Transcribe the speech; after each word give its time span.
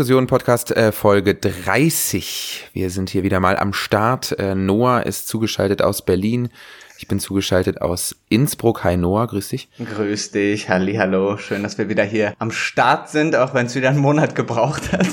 Diskussion-Podcast 0.00 0.70
äh, 0.70 0.92
Folge 0.92 1.34
30. 1.34 2.70
Wir 2.72 2.88
sind 2.88 3.10
hier 3.10 3.22
wieder 3.22 3.38
mal 3.38 3.58
am 3.58 3.74
Start. 3.74 4.32
Äh, 4.38 4.54
Noah 4.54 5.02
ist 5.02 5.28
zugeschaltet 5.28 5.82
aus 5.82 6.02
Berlin. 6.02 6.48
Ich 6.96 7.06
bin 7.06 7.20
zugeschaltet 7.20 7.82
aus 7.82 8.16
Innsbruck. 8.30 8.82
Hi 8.82 8.96
Noah, 8.96 9.26
grüß 9.26 9.50
dich. 9.50 9.68
Grüß 9.76 10.30
dich, 10.30 10.70
halli, 10.70 10.94
hallo. 10.94 11.36
Schön, 11.36 11.62
dass 11.62 11.76
wir 11.76 11.90
wieder 11.90 12.02
hier 12.02 12.32
am 12.38 12.50
Start 12.50 13.10
sind, 13.10 13.36
auch 13.36 13.52
wenn 13.52 13.66
es 13.66 13.74
wieder 13.74 13.90
einen 13.90 13.98
Monat 13.98 14.34
gebraucht 14.34 14.90
hat. 14.90 15.06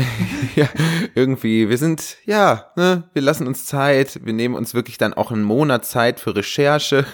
ja, 0.56 0.66
irgendwie, 1.14 1.68
wir 1.68 1.76
sind, 1.76 2.16
ja, 2.24 2.72
ne, 2.74 3.02
wir 3.12 3.20
lassen 3.20 3.46
uns 3.46 3.66
Zeit. 3.66 4.18
Wir 4.24 4.32
nehmen 4.32 4.54
uns 4.54 4.72
wirklich 4.72 4.96
dann 4.96 5.12
auch 5.12 5.30
einen 5.30 5.44
Monat 5.44 5.84
Zeit 5.84 6.20
für 6.20 6.34
Recherche. 6.34 7.04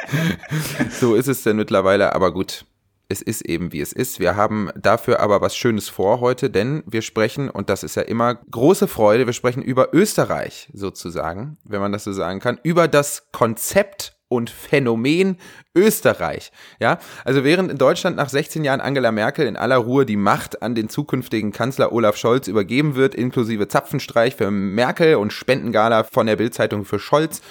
so 0.98 1.14
ist 1.14 1.28
es 1.28 1.42
denn 1.42 1.56
mittlerweile, 1.56 2.14
aber 2.14 2.32
gut 2.32 2.64
es 3.12 3.22
ist 3.22 3.42
eben 3.42 3.72
wie 3.72 3.80
es 3.80 3.92
ist. 3.92 4.18
Wir 4.18 4.34
haben 4.34 4.70
dafür 4.74 5.20
aber 5.20 5.40
was 5.40 5.54
Schönes 5.54 5.88
vor 5.88 6.20
heute, 6.20 6.50
denn 6.50 6.82
wir 6.86 7.02
sprechen, 7.02 7.48
und 7.48 7.70
das 7.70 7.84
ist 7.84 7.94
ja 7.94 8.02
immer 8.02 8.34
große 8.34 8.88
Freude, 8.88 9.26
wir 9.26 9.32
sprechen 9.32 9.62
über 9.62 9.94
Österreich 9.94 10.68
sozusagen, 10.72 11.58
wenn 11.64 11.80
man 11.80 11.92
das 11.92 12.04
so 12.04 12.12
sagen 12.12 12.40
kann, 12.40 12.58
über 12.62 12.88
das 12.88 13.30
Konzept 13.30 14.16
und 14.28 14.48
Phänomen 14.48 15.36
Österreich. 15.74 16.52
Ja, 16.80 16.98
also 17.24 17.44
während 17.44 17.70
in 17.70 17.76
Deutschland 17.76 18.16
nach 18.16 18.30
16 18.30 18.64
Jahren 18.64 18.80
Angela 18.80 19.12
Merkel 19.12 19.46
in 19.46 19.58
aller 19.58 19.76
Ruhe 19.76 20.06
die 20.06 20.16
Macht 20.16 20.62
an 20.62 20.74
den 20.74 20.88
zukünftigen 20.88 21.52
Kanzler 21.52 21.92
Olaf 21.92 22.16
Scholz 22.16 22.48
übergeben 22.48 22.94
wird, 22.94 23.14
inklusive 23.14 23.68
Zapfenstreich 23.68 24.34
für 24.36 24.50
Merkel 24.50 25.16
und 25.16 25.34
Spendengala 25.34 26.04
von 26.04 26.26
der 26.26 26.36
Bildzeitung 26.36 26.86
für 26.86 26.98
Scholz, 26.98 27.42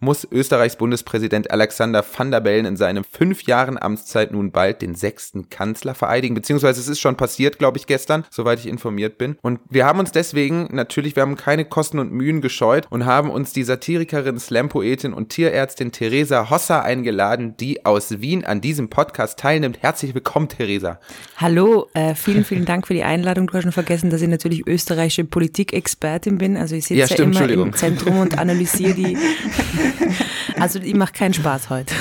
muss 0.00 0.26
Österreichs 0.30 0.76
Bundespräsident 0.76 1.50
Alexander 1.50 2.04
van 2.16 2.30
der 2.30 2.40
Bellen 2.40 2.66
in 2.66 2.76
seinen 2.76 3.04
fünf 3.04 3.42
Jahren 3.44 3.80
Amtszeit 3.80 4.32
nun 4.32 4.52
bald 4.52 4.80
den 4.82 4.94
sechsten 4.94 5.50
Kanzler 5.50 5.94
vereidigen, 5.94 6.34
beziehungsweise 6.34 6.80
es 6.80 6.88
ist 6.88 7.00
schon 7.00 7.16
passiert, 7.16 7.58
glaube 7.58 7.78
ich, 7.78 7.86
gestern, 7.86 8.24
soweit 8.30 8.60
ich 8.60 8.66
informiert 8.66 9.18
bin. 9.18 9.36
Und 9.42 9.60
wir 9.68 9.86
haben 9.86 9.98
uns 9.98 10.12
deswegen 10.12 10.68
natürlich, 10.72 11.16
wir 11.16 11.22
haben 11.22 11.36
keine 11.36 11.64
Kosten 11.64 11.98
und 11.98 12.12
Mühen 12.12 12.40
gescheut 12.40 12.86
und 12.90 13.06
haben 13.06 13.30
uns 13.30 13.52
die 13.52 13.64
Satirikerin, 13.64 14.38
Slam-Poetin 14.38 15.12
und 15.12 15.30
Tierärztin 15.30 15.90
Theresa 15.90 16.48
Hossa 16.50 16.80
eingeladen, 16.80 17.56
die 17.56 17.84
aus 17.84 18.20
Wien 18.20 18.44
an 18.44 18.60
diesem 18.60 18.90
Podcast 18.90 19.38
teilnimmt. 19.38 19.78
Herzlich 19.82 20.14
willkommen, 20.14 20.48
Theresa. 20.48 21.00
Hallo, 21.36 21.88
äh, 21.94 22.14
vielen, 22.14 22.44
vielen 22.44 22.64
Dank 22.64 22.86
für 22.86 22.94
die 22.94 23.02
Einladung. 23.02 23.48
Du 23.48 23.54
hast 23.54 23.64
schon 23.64 23.72
vergessen, 23.72 24.10
dass 24.10 24.22
ich 24.22 24.28
natürlich 24.28 24.66
österreichische 24.66 25.24
Politikexpertin 25.24 26.38
bin. 26.38 26.56
Also 26.56 26.76
ich 26.76 26.84
sitze 26.84 27.00
ja, 27.00 27.06
stimmt, 27.08 27.34
ja 27.34 27.46
immer 27.46 27.64
im 27.64 27.72
Zentrum 27.72 28.18
und 28.20 28.38
analysiere 28.38 28.94
die 28.94 29.16
Also 30.60 30.80
die 30.80 30.94
macht 30.94 31.14
keinen 31.14 31.34
Spaß 31.34 31.70
heute. 31.70 31.94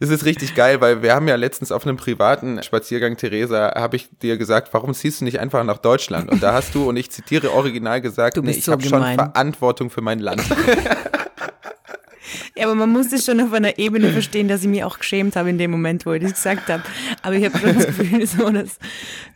Das 0.00 0.08
ist 0.08 0.24
richtig 0.24 0.54
geil, 0.54 0.80
weil 0.80 1.02
wir 1.02 1.14
haben 1.14 1.28
ja 1.28 1.36
letztens 1.36 1.70
auf 1.72 1.86
einem 1.86 1.98
privaten 1.98 2.62
Spaziergang, 2.62 3.18
Theresa, 3.18 3.74
habe 3.74 3.96
ich 3.96 4.08
dir 4.22 4.38
gesagt, 4.38 4.72
warum 4.72 4.94
ziehst 4.94 5.20
du 5.20 5.24
nicht 5.26 5.40
einfach 5.40 5.62
nach 5.64 5.76
Deutschland? 5.76 6.30
Und 6.30 6.42
da 6.42 6.54
hast 6.54 6.74
du, 6.74 6.88
und 6.88 6.96
ich 6.96 7.10
zitiere 7.10 7.52
original 7.52 8.00
gesagt, 8.00 8.38
nee, 8.38 8.50
ich 8.50 8.64
so 8.64 8.72
habe 8.72 8.82
schon 8.82 9.02
Verantwortung 9.02 9.90
für 9.90 10.00
mein 10.00 10.20
Land. 10.20 10.42
Ja, 12.56 12.66
aber 12.66 12.74
man 12.74 12.90
muss 12.90 13.10
es 13.12 13.24
schon 13.24 13.40
auf 13.40 13.52
einer 13.52 13.78
Ebene 13.78 14.10
verstehen, 14.12 14.46
dass 14.48 14.62
ich 14.62 14.68
mich 14.68 14.84
auch 14.84 14.98
geschämt 14.98 15.36
habe 15.36 15.48
in 15.50 15.56
dem 15.58 15.70
Moment, 15.70 16.04
wo 16.04 16.12
ich 16.12 16.22
das 16.22 16.34
gesagt 16.34 16.68
habe. 16.68 16.82
Aber 17.22 17.34
ich 17.34 17.44
habe 17.44 17.58
schon 17.58 17.74
das 17.74 17.86
Gefühl, 17.86 18.26
so, 18.26 18.50
dass, 18.50 18.78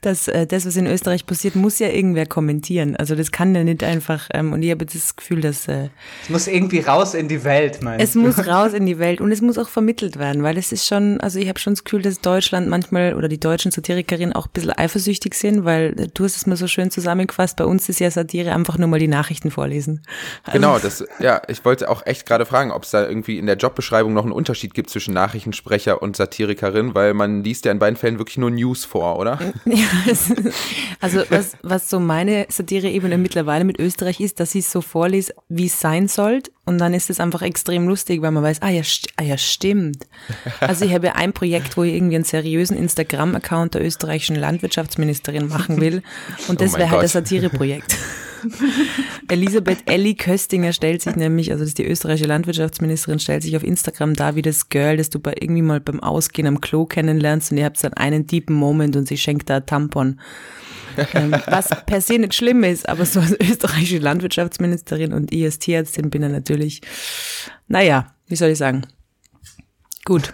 dass 0.02 0.28
äh, 0.28 0.46
das, 0.46 0.66
was 0.66 0.76
in 0.76 0.86
Österreich 0.86 1.24
passiert, 1.24 1.56
muss 1.56 1.78
ja 1.78 1.88
irgendwer 1.88 2.26
kommentieren. 2.26 2.94
Also 2.96 3.14
das 3.14 3.32
kann 3.32 3.54
ja 3.54 3.64
nicht 3.64 3.82
einfach. 3.82 4.28
Ähm, 4.34 4.52
und 4.52 4.62
ich 4.62 4.70
habe 4.70 4.84
das 4.84 5.16
Gefühl, 5.16 5.40
dass 5.40 5.66
äh, 5.66 5.88
es 6.24 6.28
muss 6.30 6.46
irgendwie 6.46 6.80
raus 6.80 7.14
in 7.14 7.28
die 7.28 7.42
Welt, 7.44 7.82
meinst 7.82 8.04
Es 8.04 8.12
du? 8.12 8.20
muss 8.20 8.46
raus 8.46 8.74
in 8.74 8.84
die 8.84 8.98
Welt 8.98 9.20
und 9.22 9.32
es 9.32 9.40
muss 9.40 9.56
auch 9.56 9.68
vermittelt 9.68 10.18
werden, 10.18 10.42
weil 10.42 10.58
es 10.58 10.70
ist 10.72 10.86
schon, 10.86 11.18
also 11.20 11.38
ich 11.38 11.48
habe 11.48 11.58
schon 11.58 11.72
das 11.72 11.84
Gefühl, 11.84 12.02
dass 12.02 12.20
Deutschland 12.20 12.68
manchmal 12.68 13.14
oder 13.14 13.28
die 13.28 13.40
deutschen 13.40 13.70
Satirikerinnen 13.70 14.34
auch 14.34 14.46
ein 14.46 14.52
bisschen 14.52 14.72
eifersüchtig 14.72 15.34
sind, 15.34 15.64
weil 15.64 15.98
äh, 15.98 16.08
du 16.12 16.24
hast 16.24 16.36
es 16.36 16.46
mal 16.46 16.56
so 16.56 16.66
schön 16.66 16.90
zusammengefasst. 16.90 17.56
Bei 17.56 17.64
uns 17.64 17.88
ist 17.88 17.98
ja 17.98 18.10
Satire 18.10 18.52
einfach 18.52 18.76
nur 18.76 18.88
mal 18.88 18.98
die 19.00 19.08
Nachrichten 19.08 19.50
vorlesen. 19.50 20.02
Also, 20.44 20.58
genau, 20.58 20.78
das 20.78 21.02
ja, 21.18 21.40
ich 21.48 21.64
wollte 21.64 21.88
auch 21.88 22.04
echt 22.04 22.26
gerade 22.26 22.44
fragen, 22.44 22.70
ob 22.72 22.82
es 22.82 22.90
da 22.90 23.05
irgendwie 23.08 23.38
in 23.38 23.46
der 23.46 23.56
Jobbeschreibung 23.56 24.12
noch 24.12 24.24
einen 24.24 24.32
Unterschied 24.32 24.74
gibt 24.74 24.90
zwischen 24.90 25.14
Nachrichtensprecher 25.14 26.02
und 26.02 26.16
Satirikerin, 26.16 26.94
weil 26.94 27.14
man 27.14 27.44
liest 27.44 27.64
ja 27.64 27.72
in 27.72 27.78
beiden 27.78 27.96
Fällen 27.96 28.18
wirklich 28.18 28.38
nur 28.38 28.50
News 28.50 28.84
vor, 28.84 29.18
oder? 29.18 29.38
Ja, 29.64 29.86
also 31.00 31.22
was, 31.30 31.56
was 31.62 31.90
so 31.90 32.00
meine 32.00 32.46
Satire-Ebene 32.48 33.18
mittlerweile 33.18 33.64
mit 33.64 33.78
Österreich 33.78 34.20
ist, 34.20 34.40
dass 34.40 34.54
ich 34.54 34.64
es 34.64 34.72
so 34.72 34.80
vorlese, 34.80 35.34
wie 35.48 35.66
es 35.66 35.80
sein 35.80 36.08
sollte 36.08 36.50
und 36.64 36.78
dann 36.78 36.94
ist 36.94 37.10
es 37.10 37.20
einfach 37.20 37.42
extrem 37.42 37.86
lustig, 37.86 38.22
weil 38.22 38.32
man 38.32 38.42
weiß, 38.42 38.60
ah 38.60 38.70
ja, 38.70 38.82
st 38.82 39.08
ah, 39.16 39.22
ja 39.22 39.38
stimmt. 39.38 40.06
Also 40.60 40.84
ich 40.84 40.92
habe 40.92 41.14
ein 41.14 41.32
Projekt, 41.32 41.76
wo 41.76 41.84
ich 41.84 41.94
irgendwie 41.94 42.16
einen 42.16 42.24
seriösen 42.24 42.76
Instagram-Account 42.76 43.74
der 43.74 43.84
österreichischen 43.84 44.36
Landwirtschaftsministerin 44.36 45.48
machen 45.48 45.80
will 45.80 46.02
und 46.48 46.60
das 46.60 46.74
oh 46.74 46.78
wäre 46.78 46.90
halt 46.90 47.04
das 47.04 47.12
Satire-Projekt. 47.12 47.96
Elisabeth 49.28 49.90
Elli 49.90 50.14
Köstinger 50.14 50.72
stellt 50.72 51.02
sich 51.02 51.16
nämlich, 51.16 51.50
also 51.50 51.62
das 51.62 51.68
ist 51.68 51.78
die 51.78 51.86
österreichische 51.86 52.28
Landwirtschaftsministerin, 52.28 53.18
stellt 53.18 53.42
sich 53.42 53.56
auf 53.56 53.64
Instagram 53.64 54.14
da 54.14 54.34
wie 54.34 54.42
das 54.42 54.68
Girl, 54.68 54.96
das 54.96 55.10
du 55.10 55.18
bei 55.18 55.34
irgendwie 55.38 55.62
mal 55.62 55.80
beim 55.80 56.00
Ausgehen 56.00 56.46
am 56.46 56.60
Klo 56.60 56.86
kennenlernst 56.86 57.52
und 57.52 57.58
ihr 57.58 57.64
habt 57.64 57.82
dann 57.82 57.94
einen 57.94 58.26
deepen 58.26 58.54
Moment 58.54 58.96
und 58.96 59.08
sie 59.08 59.18
schenkt 59.18 59.50
da 59.50 59.60
Tampon. 59.60 60.20
ähm, 61.14 61.32
was 61.46 61.68
per 61.86 62.00
se 62.00 62.18
nicht 62.18 62.34
schlimm 62.34 62.64
ist, 62.64 62.88
aber 62.88 63.04
so 63.04 63.20
als 63.20 63.36
österreichische 63.40 63.98
Landwirtschaftsministerin 63.98 65.12
und 65.12 65.30
Tierärztin 65.30 66.10
bin 66.10 66.22
dann 66.22 66.32
natürlich, 66.32 66.80
naja, 67.68 68.14
wie 68.28 68.36
soll 68.36 68.50
ich 68.50 68.58
sagen, 68.58 68.86
gut. 70.04 70.32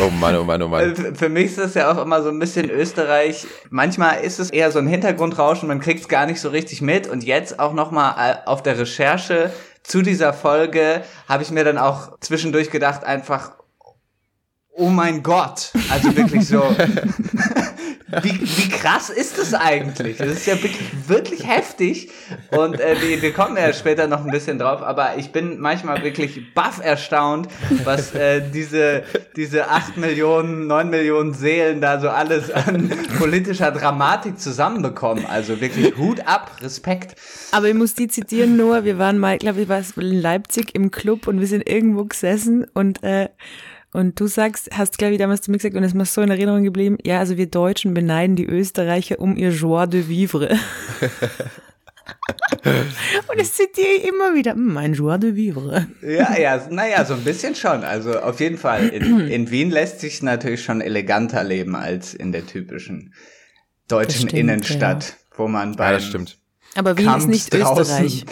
Oh 0.00 0.10
Mann, 0.10 0.36
oh 0.36 0.44
Mann, 0.44 0.62
oh 0.62 0.68
Mann. 0.68 0.92
Äh, 0.92 1.14
für 1.14 1.28
mich 1.28 1.46
ist 1.46 1.58
das 1.58 1.74
ja 1.74 1.92
auch 1.92 2.02
immer 2.02 2.22
so 2.22 2.30
ein 2.30 2.38
bisschen 2.38 2.70
Österreich. 2.70 3.46
Manchmal 3.70 4.22
ist 4.22 4.38
es 4.38 4.50
eher 4.50 4.70
so 4.70 4.78
ein 4.78 4.86
Hintergrundrauschen, 4.86 5.68
man 5.68 5.80
kriegt 5.80 6.00
es 6.00 6.08
gar 6.08 6.26
nicht 6.26 6.40
so 6.40 6.48
richtig 6.48 6.80
mit. 6.80 7.06
Und 7.06 7.22
jetzt 7.24 7.58
auch 7.58 7.72
nochmal 7.72 8.14
äh, 8.18 8.48
auf 8.48 8.62
der 8.62 8.78
Recherche 8.78 9.52
zu 9.82 10.02
dieser 10.02 10.32
Folge 10.32 11.02
habe 11.28 11.42
ich 11.42 11.50
mir 11.50 11.64
dann 11.64 11.78
auch 11.78 12.18
zwischendurch 12.20 12.70
gedacht, 12.70 13.04
einfach, 13.04 13.52
oh 14.72 14.88
mein 14.88 15.22
Gott. 15.22 15.70
Also 15.90 16.16
wirklich 16.16 16.46
so. 16.46 16.62
wie, 18.22 18.40
wie 18.40 18.68
krass 18.68 19.10
ist 19.10 19.38
das 19.38 19.54
eigentlich? 19.54 20.18
Das 20.18 20.28
ist 20.28 20.46
ja 20.46 20.54
wirklich, 20.54 21.08
wirklich 21.08 21.46
heftig. 21.46 22.10
Und 22.50 22.80
äh, 22.80 22.96
wir, 23.00 23.22
wir 23.22 23.32
kommen 23.32 23.56
ja 23.56 23.72
später 23.72 24.06
noch 24.06 24.24
ein 24.24 24.30
bisschen 24.30 24.58
drauf, 24.58 24.82
aber 24.82 25.16
ich 25.16 25.32
bin 25.32 25.58
manchmal 25.60 26.02
wirklich 26.02 26.52
baff 26.54 26.80
erstaunt, 26.82 27.48
was 27.84 28.14
äh, 28.14 28.42
diese, 28.52 29.04
diese 29.36 29.68
acht 29.68 29.96
Millionen, 29.96 30.66
neun 30.66 30.90
Millionen 30.90 31.32
Seelen 31.32 31.80
da 31.80 32.00
so 32.00 32.10
alles 32.10 32.50
an 32.50 32.90
politischer 33.18 33.70
Dramatik 33.70 34.38
zusammenbekommen. 34.38 35.24
Also 35.26 35.60
wirklich 35.60 35.96
Hut 35.96 36.26
ab, 36.26 36.56
Respekt. 36.60 37.16
Aber 37.52 37.68
ich 37.68 37.74
muss 37.74 37.94
die 37.94 38.08
zitieren, 38.08 38.56
Noah. 38.56 38.84
Wir 38.84 38.98
waren 38.98 39.18
mal, 39.18 39.38
glaube 39.38 39.62
ich, 39.62 39.68
war 39.68 39.78
es 39.78 39.96
in 39.96 40.20
Leipzig 40.20 40.74
im 40.74 40.90
Club 40.90 41.26
und 41.26 41.40
wir 41.40 41.46
sind 41.46 41.68
irgendwo 41.68 42.04
gesessen 42.04 42.66
und 42.74 43.02
äh, 43.02 43.28
und 43.92 44.18
du 44.18 44.26
sagst, 44.26 44.70
hast 44.72 44.98
glaube 44.98 45.14
ich 45.14 45.18
damals 45.18 45.42
zu 45.42 45.50
mir 45.50 45.58
gesagt, 45.58 45.76
und 45.76 45.82
es 45.82 45.92
ist 45.92 45.96
mir 45.96 46.04
so 46.04 46.22
in 46.22 46.30
Erinnerung 46.30 46.62
geblieben, 46.62 46.98
ja, 47.04 47.18
also 47.18 47.36
wir 47.36 47.46
Deutschen 47.46 47.94
beneiden 47.94 48.36
die 48.36 48.46
Österreicher 48.46 49.18
um 49.18 49.36
ihr 49.36 49.50
Joie 49.50 49.86
de 49.86 50.08
vivre. 50.08 50.48
und 52.64 53.38
das 53.38 53.54
zitiere 53.54 53.88
ich 53.98 54.08
immer 54.08 54.34
wieder, 54.34 54.52
hm, 54.52 54.72
mein 54.72 54.94
Joie 54.94 55.18
de 55.18 55.34
vivre. 55.34 55.88
Ja, 56.00 56.38
ja, 56.38 56.66
naja, 56.70 57.04
so 57.04 57.14
ein 57.14 57.24
bisschen 57.24 57.54
schon. 57.54 57.84
Also 57.84 58.18
auf 58.20 58.40
jeden 58.40 58.58
Fall. 58.58 58.88
In, 58.88 59.28
in 59.28 59.50
Wien 59.50 59.70
lässt 59.70 60.00
sich 60.00 60.22
natürlich 60.22 60.62
schon 60.64 60.80
eleganter 60.80 61.44
leben 61.44 61.76
als 61.76 62.14
in 62.14 62.32
der 62.32 62.46
typischen 62.46 63.14
deutschen 63.88 64.28
stimmt, 64.28 64.32
Innenstadt, 64.32 65.04
ja. 65.04 65.14
wo 65.36 65.48
man 65.48 65.76
bei. 65.76 65.86
Ja, 65.86 65.92
das 65.92 66.06
stimmt. 66.06 66.38
Aber 66.74 66.96
Wien 66.96 67.06
Kampf 67.06 67.24
ist 67.24 67.28
nicht 67.28 67.54
Österreich. 67.54 68.24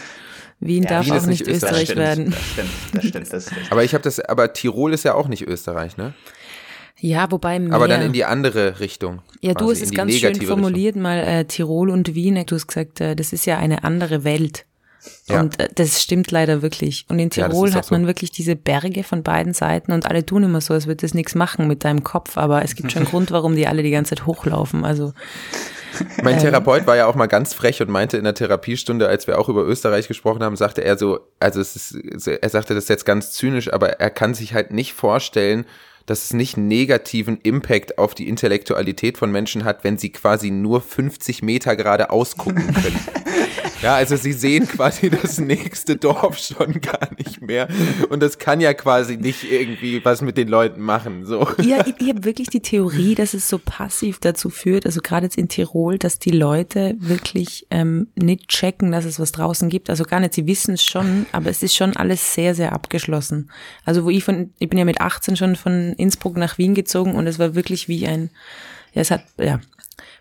Wien 0.60 0.82
ja, 0.84 0.90
darf 0.90 1.06
Wien 1.06 1.14
auch 1.14 1.26
nicht 1.26 1.46
Österreich, 1.46 1.90
Österreich 1.90 1.96
werden. 1.96 2.30
Das 2.30 2.46
stimmt, 2.46 2.68
das 2.92 3.04
stimmt, 3.04 3.32
das 3.32 3.46
stimmt. 3.46 3.72
aber 3.72 3.84
ich 3.84 3.94
habe 3.94 4.02
das, 4.02 4.20
aber 4.20 4.52
Tirol 4.52 4.92
ist 4.92 5.04
ja 5.04 5.14
auch 5.14 5.28
nicht 5.28 5.42
Österreich, 5.42 5.96
ne? 5.96 6.14
Ja, 6.98 7.30
wobei 7.30 7.58
mehr. 7.58 7.74
Aber 7.74 7.88
dann 7.88 8.02
in 8.02 8.12
die 8.12 8.24
andere 8.24 8.78
Richtung. 8.78 9.22
Ja, 9.40 9.54
du 9.54 9.70
hast 9.70 9.80
es 9.80 9.90
ganz 9.90 10.14
schön 10.14 10.34
formuliert, 10.42 10.96
Richtung. 10.96 11.02
mal 11.02 11.18
äh, 11.18 11.44
Tirol 11.46 11.88
und 11.88 12.14
Wien. 12.14 12.42
Du 12.46 12.54
hast 12.54 12.66
gesagt, 12.66 13.00
äh, 13.00 13.16
das 13.16 13.32
ist 13.32 13.46
ja 13.46 13.56
eine 13.58 13.84
andere 13.84 14.22
Welt. 14.22 14.66
Ja. 15.28 15.40
Und 15.40 15.58
äh, 15.58 15.68
das 15.74 16.02
stimmt 16.02 16.30
leider 16.30 16.60
wirklich. 16.60 17.06
Und 17.08 17.18
in 17.18 17.30
Tirol 17.30 17.70
ja, 17.70 17.76
hat 17.76 17.90
man 17.90 18.02
so. 18.02 18.06
wirklich 18.06 18.30
diese 18.30 18.54
Berge 18.54 19.02
von 19.02 19.22
beiden 19.22 19.54
Seiten 19.54 19.92
und 19.92 20.06
alle 20.06 20.26
tun 20.26 20.42
immer 20.42 20.60
so, 20.60 20.74
als 20.74 20.86
würde 20.86 21.00
das 21.00 21.14
nichts 21.14 21.34
machen 21.34 21.68
mit 21.68 21.84
deinem 21.84 22.04
Kopf, 22.04 22.36
aber 22.36 22.62
es 22.62 22.74
gibt 22.74 22.92
schon 22.92 23.02
einen 23.02 23.10
Grund, 23.10 23.30
warum 23.30 23.56
die 23.56 23.66
alle 23.66 23.82
die 23.82 23.90
ganze 23.90 24.14
Zeit 24.14 24.26
hochlaufen. 24.26 24.84
Also 24.84 25.14
mein 26.22 26.34
ähm. 26.34 26.40
Therapeut 26.40 26.86
war 26.86 26.96
ja 26.96 27.06
auch 27.06 27.14
mal 27.14 27.26
ganz 27.26 27.54
frech 27.54 27.80
und 27.82 27.90
meinte 27.90 28.16
in 28.16 28.24
der 28.24 28.34
Therapiestunde, 28.34 29.08
als 29.08 29.26
wir 29.26 29.38
auch 29.38 29.48
über 29.48 29.64
Österreich 29.64 30.08
gesprochen 30.08 30.42
haben, 30.42 30.56
sagte 30.56 30.82
er 30.82 30.98
so, 30.98 31.20
also 31.38 31.60
es 31.60 31.76
ist, 31.76 32.26
er 32.26 32.48
sagte 32.48 32.74
das 32.74 32.88
jetzt 32.88 33.04
ganz 33.04 33.32
zynisch, 33.32 33.72
aber 33.72 34.00
er 34.00 34.10
kann 34.10 34.34
sich 34.34 34.54
halt 34.54 34.72
nicht 34.72 34.92
vorstellen, 34.92 35.64
dass 36.06 36.24
es 36.24 36.32
nicht 36.32 36.56
negativen 36.56 37.38
Impact 37.42 37.98
auf 37.98 38.14
die 38.14 38.28
Intellektualität 38.28 39.16
von 39.16 39.30
Menschen 39.30 39.64
hat, 39.64 39.84
wenn 39.84 39.98
sie 39.98 40.10
quasi 40.10 40.50
nur 40.50 40.80
50 40.80 41.42
Meter 41.42 41.76
gerade 41.76 42.10
ausgucken 42.10 42.74
können. 42.74 42.98
Ja, 43.82 43.94
also 43.94 44.16
sie 44.16 44.32
sehen 44.32 44.68
quasi 44.68 45.08
das 45.10 45.38
nächste 45.38 45.96
Dorf 45.96 46.38
schon 46.38 46.80
gar 46.80 47.08
nicht 47.16 47.40
mehr. 47.40 47.68
Und 48.10 48.22
das 48.22 48.38
kann 48.38 48.60
ja 48.60 48.74
quasi 48.74 49.16
nicht 49.16 49.50
irgendwie 49.50 50.04
was 50.04 50.20
mit 50.20 50.36
den 50.36 50.48
Leuten 50.48 50.82
machen. 50.82 51.24
So. 51.24 51.48
Ja, 51.62 51.86
ich, 51.86 51.94
ich 51.98 52.08
habe 52.08 52.24
wirklich 52.24 52.48
die 52.48 52.60
Theorie, 52.60 53.14
dass 53.14 53.32
es 53.32 53.48
so 53.48 53.58
passiv 53.58 54.18
dazu 54.18 54.50
führt, 54.50 54.86
also 54.86 55.00
gerade 55.00 55.26
jetzt 55.26 55.38
in 55.38 55.48
Tirol, 55.48 55.98
dass 55.98 56.18
die 56.18 56.30
Leute 56.30 56.94
wirklich 56.98 57.66
ähm, 57.70 58.08
nicht 58.14 58.48
checken, 58.48 58.92
dass 58.92 59.04
es 59.04 59.18
was 59.18 59.32
draußen 59.32 59.68
gibt. 59.68 59.88
Also 59.88 60.04
gar 60.04 60.20
nicht, 60.20 60.34
sie 60.34 60.46
wissen 60.46 60.74
es 60.74 60.84
schon, 60.84 61.26
aber 61.32 61.48
es 61.48 61.62
ist 61.62 61.74
schon 61.74 61.96
alles 61.96 62.34
sehr, 62.34 62.54
sehr 62.54 62.72
abgeschlossen. 62.72 63.50
Also 63.84 64.04
wo 64.04 64.10
ich 64.10 64.24
von, 64.24 64.52
ich 64.58 64.68
bin 64.68 64.78
ja 64.78 64.84
mit 64.84 65.00
18 65.00 65.36
schon 65.36 65.56
von 65.56 65.94
Innsbruck 65.94 66.36
nach 66.36 66.58
Wien 66.58 66.74
gezogen 66.74 67.14
und 67.14 67.26
es 67.26 67.38
war 67.38 67.54
wirklich 67.54 67.88
wie 67.88 68.06
ein, 68.06 68.30
ja, 68.92 69.02
es 69.02 69.10
hat, 69.10 69.22
ja, 69.38 69.60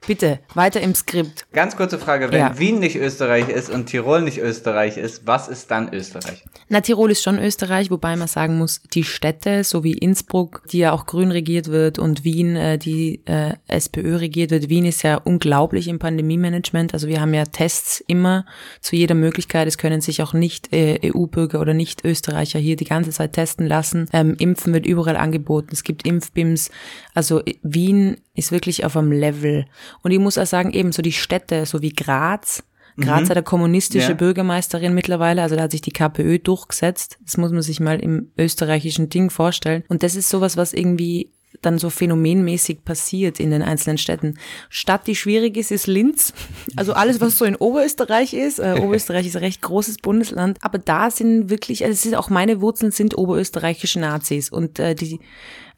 Bitte, 0.07 0.39
weiter 0.53 0.81
im 0.81 0.95
Skript. 0.95 1.45
Ganz 1.51 1.75
kurze 1.75 1.99
Frage, 1.99 2.31
wenn 2.31 2.39
Ja. 2.39 2.57
Wien 2.59 2.79
nicht 2.79 2.95
Österreich 2.95 3.49
ist 3.49 3.69
und 3.69 3.87
Tirol 3.87 4.21
nicht 4.21 4.37
Österreich 4.39 4.97
ist, 4.97 5.27
was 5.27 5.47
ist 5.47 5.69
dann 5.71 5.93
Österreich? 5.93 6.43
Na, 6.69 6.81
Tirol 6.81 7.11
ist 7.11 7.23
schon 7.23 7.37
Österreich, 7.37 7.91
wobei 7.91 8.15
man 8.15 8.27
sagen 8.27 8.57
muss, 8.57 8.81
die 8.93 9.03
Städte, 9.03 9.63
so 9.63 9.83
wie 9.83 9.93
Innsbruck, 9.93 10.63
die 10.71 10.79
ja 10.79 10.91
auch 10.93 11.05
grün 11.05 11.31
regiert 11.31 11.67
wird 11.67 11.99
und 11.99 12.23
Wien, 12.23 12.55
äh, 12.55 12.77
die 12.77 13.21
äh, 13.25 13.53
SPÖ 13.67 14.17
regiert 14.17 14.51
wird. 14.51 14.69
Wien 14.69 14.85
ist 14.85 15.03
ja 15.03 15.15
unglaublich 15.15 15.87
im 15.87 15.99
Pandemie-Management. 15.99 16.93
Also 16.93 17.07
wir 17.07 17.21
haben 17.21 17.33
ja 17.33 17.45
Tests 17.45 18.03
immer 18.07 18.45
zu 18.81 18.95
jeder 18.95 19.15
Möglichkeit. 19.15 19.67
Es 19.67 19.77
können 19.77 20.01
sich 20.01 20.21
auch 20.21 20.33
nicht 20.33 20.73
äh, 20.73 20.99
EU-Bürger 21.13 21.59
oder 21.59 21.73
nicht 21.73 22.05
Österreicher 22.05 22.59
hier 22.59 22.75
die 22.75 22.85
ganze 22.85 23.11
Zeit 23.11 23.33
testen 23.33 23.67
lassen. 23.67 24.07
Ähm, 24.13 24.35
Impfen 24.39 24.73
wird 24.73 24.85
überall 24.85 25.17
angeboten. 25.17 25.69
Es 25.71 25.83
gibt 25.83 26.05
Impfbims. 26.07 26.71
Also 27.13 27.43
äh, 27.45 27.55
Wien 27.63 28.17
ist 28.39 28.51
wirklich 28.51 28.85
auf 28.85 28.97
einem 28.97 29.11
Level. 29.11 29.65
Und 30.01 30.11
ich 30.11 30.19
muss 30.19 30.37
auch 30.37 30.45
sagen, 30.47 30.71
eben 30.71 30.91
so 30.91 31.01
die 31.01 31.11
Städte, 31.11 31.65
so 31.65 31.81
wie 31.81 31.93
Graz, 31.93 32.63
Graz 32.99 33.29
hat 33.29 33.37
eine 33.37 33.43
kommunistische 33.43 34.09
Ja. 34.09 34.15
Bürgermeisterin 34.15 34.93
mittlerweile, 34.93 35.41
also 35.41 35.55
da 35.55 35.63
hat 35.63 35.71
sich 35.71 35.81
die 35.81 35.91
KPÖ 35.91 36.39
durchgesetzt. 36.39 37.17
Das 37.23 37.37
muss 37.37 37.51
man 37.51 37.61
sich 37.61 37.79
mal 37.79 37.99
im 37.99 38.31
österreichischen 38.37 39.09
Ding 39.09 39.29
vorstellen. 39.29 39.83
Und 39.87 40.03
das 40.03 40.15
ist 40.15 40.29
sowas, 40.29 40.57
was 40.57 40.73
irgendwie 40.73 41.31
dann 41.61 41.79
so 41.79 41.89
phänomenmäßig 41.89 42.85
passiert 42.85 43.39
in 43.39 43.49
den 43.51 43.63
einzelnen 43.63 43.97
Städten. 43.97 44.37
Stadt, 44.69 45.07
die 45.07 45.15
schwierig 45.15 45.57
ist, 45.57 45.71
ist 45.71 45.87
Linz. 45.87 46.33
Also 46.75 46.93
alles, 46.93 47.19
was 47.19 47.37
so 47.37 47.45
in 47.45 47.55
Oberösterreich 47.55 48.33
ist. 48.33 48.59
Äh, 48.59 48.75
Oberösterreich 48.79 49.25
ist 49.25 49.35
ein 49.35 49.43
recht 49.43 49.61
großes 49.61 49.97
Bundesland. 49.97 50.59
Aber 50.61 50.77
da 50.77 51.09
sind 51.09 51.49
wirklich, 51.49 51.83
also 51.83 51.93
es 51.93 52.03
sind 52.03 52.15
auch 52.15 52.29
meine 52.29 52.61
Wurzeln 52.61 52.91
sind 52.91 53.17
oberösterreichische 53.17 53.99
Nazis. 53.99 54.49
Und 54.49 54.79
äh, 54.79 54.93
die, 54.93 55.19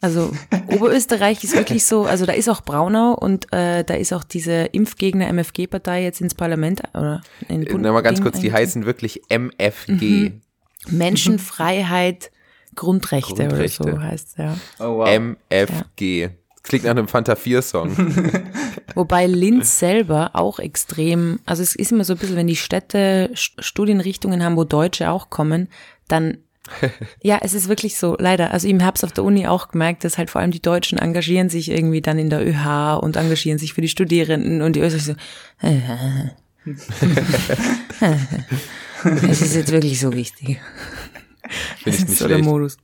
also 0.02 0.32
Oberösterreich 0.68 1.44
ist 1.44 1.56
wirklich 1.56 1.86
so, 1.86 2.06
also 2.06 2.26
da 2.26 2.34
ist 2.34 2.50
auch 2.50 2.62
Braunau 2.62 3.14
und 3.14 3.52
äh, 3.54 3.84
da 3.84 3.94
ist 3.94 4.12
auch 4.14 4.24
diese 4.24 4.54
Impfgegner 4.66 5.28
MFG-Partei 5.32 6.04
jetzt 6.04 6.22
ins 6.22 6.36
Parlament 6.36 6.82
oder 6.94 7.22
in 7.48 7.62
den 7.62 7.72
Bund- 7.72 7.84
Nochmal 7.84 8.02
ganz 8.04 8.18
Ding 8.18 8.24
kurz, 8.26 8.40
die 8.40 8.52
heißen 8.52 8.86
wirklich 8.86 9.22
MFG. 9.30 10.32
Menschenfreiheit, 10.90 12.32
Grundrechte, 12.76 13.34
Grundrechte. 13.36 13.84
oder 13.84 13.94
so 13.96 14.02
heißt 14.02 14.38
ja. 14.38 14.58
Oh 14.80 14.98
wow. 14.98 15.08
MFG. 15.10 16.30
Das 16.56 16.64
klingt 16.64 16.86
nach 16.86 16.92
einem 16.92 17.08
Fanta 17.08 17.34
4-Song. 17.34 17.96
Wobei 18.96 19.26
Linz 19.26 19.80
selber 19.80 20.32
auch 20.34 20.60
extrem, 20.60 21.40
also 21.46 21.64
es 21.64 21.76
ist 21.76 21.92
immer 21.92 22.04
so 22.04 22.14
ein 22.14 22.20
bisschen, 22.20 22.36
wenn 22.36 22.48
die 22.48 22.56
Städte 22.56 23.32
St- 23.36 23.62
Studienrichtungen 23.62 24.44
haben, 24.44 24.58
wo 24.58 24.64
Deutsche 24.64 25.10
auch 25.10 25.30
kommen, 25.30 25.70
dann 26.08 26.38
ja, 27.22 27.40
es 27.42 27.54
ist 27.54 27.68
wirklich 27.68 27.98
so, 27.98 28.16
leider. 28.20 28.52
Also 28.52 28.68
ich 28.68 28.82
habe 28.82 28.96
es 28.96 29.04
auf 29.04 29.12
der 29.12 29.24
Uni 29.24 29.48
auch 29.48 29.70
gemerkt, 29.70 30.04
dass 30.04 30.18
halt 30.18 30.30
vor 30.30 30.42
allem 30.42 30.52
die 30.52 30.62
Deutschen 30.62 30.98
engagieren 30.98 31.50
sich 31.50 31.70
irgendwie 31.70 32.02
dann 32.02 32.20
in 32.20 32.30
der 32.30 32.46
ÖH 32.46 33.00
und 33.02 33.16
engagieren 33.16 33.58
sich 33.58 33.74
für 33.74 33.82
die 33.82 33.90
Studierenden 33.90 34.62
und 34.62 34.76
die 34.76 34.80
Österreicher 34.80 35.04
so, 35.04 35.16
es 39.28 39.42
ist 39.42 39.56
jetzt 39.56 39.72
wirklich 39.72 40.00
so 40.00 40.14
wichtig. 40.14 40.60
Finde 41.78 41.98
ich 41.98 42.08
nicht 42.08 42.20
so 42.20 42.26
schlecht. 42.26 42.44
Modus. 42.44 42.78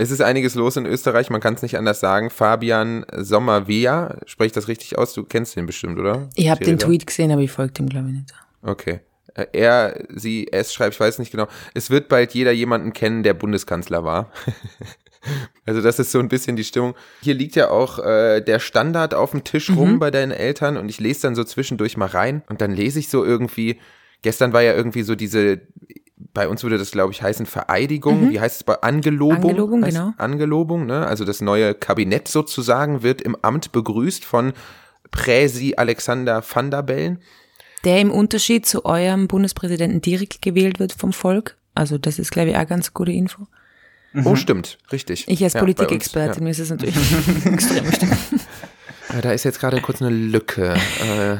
Es 0.00 0.12
ist 0.12 0.20
einiges 0.20 0.54
los 0.54 0.76
in 0.76 0.86
Österreich, 0.86 1.28
man 1.28 1.40
kann 1.40 1.54
es 1.54 1.62
nicht 1.62 1.76
anders 1.76 1.98
sagen. 1.98 2.30
Fabian 2.30 3.04
Sommerwehr, 3.16 4.20
spreche 4.26 4.46
ich 4.46 4.52
das 4.52 4.68
richtig 4.68 4.96
aus? 4.96 5.12
Du 5.12 5.24
kennst 5.24 5.56
den 5.56 5.66
bestimmt, 5.66 5.98
oder? 5.98 6.28
Ich 6.36 6.48
habe 6.48 6.64
den? 6.64 6.78
Tweet 6.78 7.06
gesehen, 7.06 7.32
aber 7.32 7.42
ich 7.42 7.50
folge 7.50 7.72
dem, 7.72 7.88
glaube 7.88 8.08
ich, 8.08 8.14
nicht. 8.14 8.32
Okay. 8.62 9.00
Äh, 9.38 9.46
Er, 9.52 10.04
sie, 10.08 10.48
es 10.52 10.72
schreibt, 10.72 10.94
ich 10.94 11.00
weiß 11.00 11.18
nicht 11.18 11.30
genau. 11.30 11.46
Es 11.74 11.90
wird 11.90 12.08
bald 12.08 12.34
jeder 12.34 12.52
jemanden 12.52 12.92
kennen, 12.92 13.22
der 13.22 13.34
Bundeskanzler 13.34 14.04
war. 14.04 14.30
also 15.66 15.80
das 15.80 15.98
ist 15.98 16.12
so 16.12 16.18
ein 16.18 16.28
bisschen 16.28 16.56
die 16.56 16.64
Stimmung. 16.64 16.94
Hier 17.22 17.34
liegt 17.34 17.56
ja 17.56 17.70
auch 17.70 17.98
äh, 17.98 18.40
der 18.40 18.58
Standard 18.58 19.14
auf 19.14 19.30
dem 19.30 19.44
Tisch 19.44 19.70
rum 19.70 19.98
bei 19.98 20.10
deinen 20.10 20.32
Eltern 20.32 20.76
und 20.76 20.88
ich 20.88 21.00
lese 21.00 21.22
dann 21.22 21.34
so 21.34 21.44
zwischendurch 21.44 21.96
mal 21.96 22.06
rein 22.06 22.42
und 22.48 22.60
dann 22.60 22.72
lese 22.72 22.98
ich 22.98 23.08
so 23.08 23.24
irgendwie, 23.24 23.78
gestern 24.22 24.52
war 24.52 24.62
ja 24.62 24.74
irgendwie 24.74 25.02
so 25.02 25.14
diese, 25.14 25.60
bei 26.16 26.48
uns 26.48 26.62
würde 26.62 26.78
das 26.78 26.90
glaube 26.90 27.12
ich 27.12 27.22
heißen 27.22 27.46
Vereidigung, 27.46 28.30
wie 28.30 28.40
heißt 28.40 28.56
es 28.56 28.64
bei 28.64 28.80
Angelobung? 28.82 29.50
Angelobung, 29.50 29.84
heißt, 29.84 29.96
genau. 29.96 30.12
Angelobung, 30.16 30.86
ne? 30.86 31.06
Also 31.06 31.24
das 31.24 31.40
neue 31.40 31.74
Kabinett 31.74 32.28
sozusagen 32.28 33.02
wird 33.02 33.22
im 33.22 33.36
Amt 33.42 33.72
begrüßt 33.72 34.24
von 34.24 34.52
Präsi 35.10 35.74
Alexander 35.76 36.42
van 36.42 36.70
der 36.70 36.82
Bellen. 36.82 37.18
Der 37.88 38.02
im 38.02 38.10
Unterschied 38.10 38.66
zu 38.66 38.84
eurem 38.84 39.28
Bundespräsidenten 39.28 40.02
direkt 40.02 40.42
gewählt 40.42 40.78
wird 40.78 40.92
vom 40.92 41.14
Volk. 41.14 41.56
Also 41.74 41.96
das 41.96 42.18
ist, 42.18 42.30
glaube 42.30 42.50
ich, 42.50 42.56
auch 42.58 42.66
ganz 42.66 42.92
gute 42.92 43.12
Info. 43.12 43.46
Oh, 44.24 44.36
stimmt, 44.36 44.76
richtig. 44.92 45.26
Ich 45.26 45.42
als 45.42 45.54
Ja, 45.54 45.60
Politikexpertin, 45.60 46.44
mir 46.44 46.50
ist 46.50 46.58
es 46.58 46.68
natürlich 46.68 46.94
extrem 47.46 47.86
wichtig. 47.86 48.10
Ja. 48.10 48.38
Ja, 49.14 49.22
da 49.22 49.32
ist 49.32 49.44
jetzt 49.44 49.58
gerade 49.58 49.80
kurz 49.80 50.02
eine 50.02 50.10
Lücke. 50.14 50.74
Äh, 50.74 51.38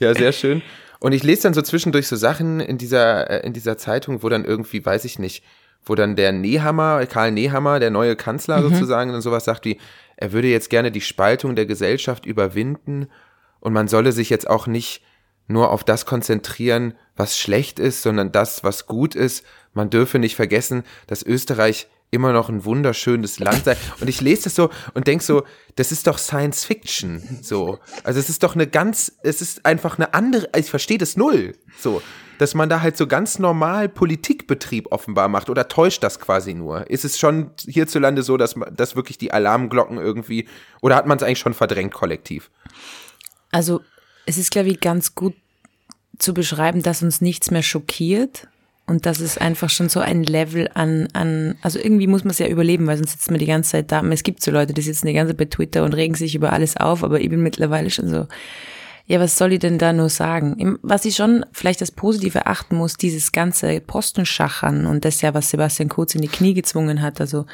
ja, 0.04 0.14
sehr 0.14 0.32
schön. 0.32 0.62
Und 0.98 1.12
ich 1.12 1.22
lese 1.22 1.44
dann 1.44 1.54
so 1.54 1.62
zwischendurch 1.62 2.08
so 2.08 2.16
Sachen 2.16 2.58
in 2.58 2.76
dieser, 2.76 3.30
äh, 3.30 3.46
in 3.46 3.52
dieser 3.52 3.78
Zeitung, 3.78 4.24
wo 4.24 4.28
dann 4.28 4.44
irgendwie, 4.44 4.84
weiß 4.84 5.04
ich 5.04 5.20
nicht, 5.20 5.44
wo 5.84 5.94
dann 5.94 6.16
der 6.16 6.32
Nehammer, 6.32 7.06
Karl 7.06 7.30
Nehammer, 7.30 7.78
der 7.78 7.90
neue 7.90 8.16
Kanzler 8.16 8.62
sozusagen, 8.62 9.12
dann 9.12 9.22
sowas 9.22 9.44
sagt 9.44 9.64
wie, 9.64 9.78
er 10.16 10.32
würde 10.32 10.48
jetzt 10.48 10.70
gerne 10.70 10.90
die 10.90 11.00
Spaltung 11.00 11.54
der 11.54 11.66
Gesellschaft 11.66 12.26
überwinden 12.26 13.06
und 13.60 13.72
man 13.72 13.86
solle 13.86 14.10
sich 14.10 14.28
jetzt 14.28 14.50
auch 14.50 14.66
nicht 14.66 15.02
nur 15.46 15.70
auf 15.70 15.84
das 15.84 16.06
konzentrieren, 16.06 16.94
was 17.16 17.38
schlecht 17.38 17.78
ist, 17.78 18.02
sondern 18.02 18.32
das, 18.32 18.64
was 18.64 18.86
gut 18.86 19.14
ist. 19.14 19.44
Man 19.74 19.90
dürfe 19.90 20.18
nicht 20.18 20.36
vergessen, 20.36 20.84
dass 21.06 21.22
Österreich 21.22 21.88
immer 22.12 22.32
noch 22.32 22.50
ein 22.50 22.64
wunderschönes 22.64 23.38
Land 23.38 23.64
sei. 23.64 23.76
Und 24.00 24.08
ich 24.08 24.20
lese 24.20 24.44
das 24.44 24.54
so 24.54 24.70
und 24.94 25.06
denk 25.06 25.22
so, 25.22 25.44
das 25.76 25.90
ist 25.92 26.06
doch 26.06 26.18
Science 26.18 26.64
Fiction. 26.64 27.38
So. 27.42 27.78
Also 28.04 28.20
es 28.20 28.28
ist 28.28 28.42
doch 28.42 28.54
eine 28.54 28.66
ganz, 28.66 29.16
es 29.22 29.40
ist 29.40 29.64
einfach 29.64 29.98
eine 29.98 30.14
andere, 30.14 30.48
ich 30.56 30.70
verstehe 30.70 30.98
das 30.98 31.16
null. 31.16 31.54
So. 31.78 32.02
Dass 32.38 32.54
man 32.54 32.68
da 32.68 32.82
halt 32.82 32.98
so 32.98 33.06
ganz 33.06 33.38
normal 33.38 33.88
Politikbetrieb 33.88 34.92
offenbar 34.92 35.28
macht 35.28 35.48
oder 35.48 35.68
täuscht 35.68 36.02
das 36.02 36.20
quasi 36.20 36.52
nur? 36.52 36.90
Ist 36.90 37.06
es 37.06 37.18
schon 37.18 37.52
hierzulande 37.58 38.22
so, 38.22 38.36
dass, 38.36 38.56
dass 38.72 38.94
wirklich 38.94 39.16
die 39.16 39.32
Alarmglocken 39.32 39.96
irgendwie, 39.96 40.48
oder 40.82 40.96
hat 40.96 41.06
man 41.06 41.16
es 41.16 41.22
eigentlich 41.22 41.38
schon 41.38 41.54
verdrängt 41.54 41.94
kollektiv? 41.94 42.50
Also 43.52 43.80
es 44.26 44.38
ist, 44.38 44.50
glaube 44.50 44.68
ich, 44.68 44.80
ganz 44.80 45.14
gut 45.14 45.34
zu 46.18 46.34
beschreiben, 46.34 46.82
dass 46.82 47.02
uns 47.02 47.20
nichts 47.20 47.50
mehr 47.50 47.62
schockiert 47.62 48.48
und 48.86 49.06
dass 49.06 49.20
es 49.20 49.38
einfach 49.38 49.70
schon 49.70 49.88
so 49.88 50.00
ein 50.00 50.22
Level 50.22 50.68
an, 50.74 51.08
an 51.12 51.56
also 51.62 51.78
irgendwie 51.78 52.06
muss 52.06 52.24
man 52.24 52.32
es 52.32 52.38
ja 52.38 52.48
überleben, 52.48 52.86
weil 52.86 52.96
sonst 52.96 53.12
sitzt 53.12 53.30
man 53.30 53.40
die 53.40 53.46
ganze 53.46 53.72
Zeit 53.72 53.92
da. 53.92 54.02
Es 54.08 54.22
gibt 54.22 54.42
so 54.42 54.50
Leute, 54.50 54.74
die 54.74 54.82
sitzen 54.82 55.06
die 55.06 55.12
ganze 55.12 55.32
Zeit 55.32 55.38
bei 55.38 55.44
Twitter 55.46 55.84
und 55.84 55.94
regen 55.94 56.14
sich 56.14 56.34
über 56.34 56.52
alles 56.52 56.76
auf, 56.76 57.02
aber 57.04 57.20
ich 57.20 57.30
bin 57.30 57.42
mittlerweile 57.42 57.90
schon 57.90 58.08
so, 58.08 58.26
ja, 59.06 59.18
was 59.18 59.36
soll 59.36 59.52
ich 59.52 59.58
denn 59.58 59.78
da 59.78 59.92
nur 59.92 60.08
sagen? 60.08 60.78
Was 60.82 61.04
ich 61.04 61.16
schon 61.16 61.44
vielleicht 61.52 61.80
das 61.80 61.90
Positive 61.90 62.38
erachten 62.38 62.76
muss, 62.76 62.94
dieses 62.94 63.32
ganze 63.32 63.80
Postenschachern 63.80 64.86
und 64.86 65.04
das 65.04 65.20
ja, 65.22 65.34
was 65.34 65.50
Sebastian 65.50 65.88
Kurz 65.88 66.14
in 66.14 66.22
die 66.22 66.28
Knie 66.28 66.54
gezwungen 66.54 67.02
hat, 67.02 67.20
also 67.20 67.46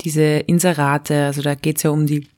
diese 0.00 0.22
Inserate, 0.22 1.26
also 1.26 1.42
da 1.42 1.54
geht's 1.54 1.82
ja 1.82 1.90
um 1.90 2.06
die 2.06 2.28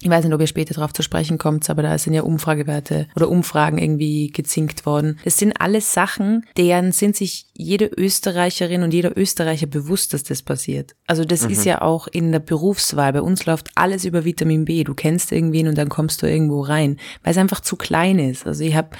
ich 0.00 0.08
weiß 0.08 0.24
nicht, 0.24 0.32
ob 0.32 0.40
ihr 0.40 0.46
später 0.46 0.74
darauf 0.74 0.92
zu 0.92 1.02
sprechen 1.02 1.38
kommt, 1.38 1.68
aber 1.68 1.82
da 1.82 1.98
sind 1.98 2.14
ja 2.14 2.22
Umfragewerte 2.22 3.08
oder 3.16 3.28
Umfragen 3.28 3.78
irgendwie 3.78 4.30
gezinkt 4.30 4.86
worden. 4.86 5.18
Das 5.24 5.38
sind 5.38 5.60
alles 5.60 5.92
Sachen, 5.92 6.46
deren 6.56 6.92
sind 6.92 7.16
sich 7.16 7.46
jede 7.52 7.86
Österreicherin 7.86 8.84
und 8.84 8.94
jeder 8.94 9.18
Österreicher 9.18 9.66
bewusst, 9.66 10.14
dass 10.14 10.22
das 10.22 10.42
passiert. 10.42 10.94
Also 11.08 11.24
das 11.24 11.44
ist 11.44 11.64
ja 11.64 11.82
auch 11.82 12.06
in 12.06 12.30
der 12.30 12.38
Berufswahl. 12.38 13.12
Bei 13.12 13.22
uns 13.22 13.44
läuft 13.46 13.70
alles 13.74 14.04
über 14.04 14.24
Vitamin 14.24 14.66
B. 14.66 14.84
Du 14.84 14.94
kennst 14.94 15.32
irgendwen 15.32 15.66
und 15.66 15.76
dann 15.76 15.88
kommst 15.88 16.22
du 16.22 16.26
irgendwo 16.30 16.60
rein, 16.60 16.98
weil 17.24 17.32
es 17.32 17.38
einfach 17.38 17.60
zu 17.60 17.74
klein 17.74 18.20
ist. 18.20 18.46
Also 18.46 18.62
ich 18.62 18.76
habe 18.76 18.90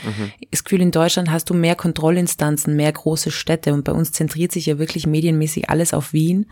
das 0.51 0.65
Gefühl, 0.65 0.81
in 0.81 0.91
Deutschland 0.91 1.31
hast 1.31 1.49
du 1.49 1.55
mehr 1.55 1.77
Kontrollinstanzen, 1.77 2.75
mehr 2.75 2.91
große 2.91 3.31
Städte 3.31 3.73
und 3.73 3.85
bei 3.85 3.93
uns 3.93 4.11
zentriert 4.11 4.51
sich 4.51 4.67
ja 4.67 4.81
wirklich 4.81 5.07
medienmäßig 5.07 5.71
alles 5.71 5.95
auf 5.95 6.13
Wien. 6.13 6.51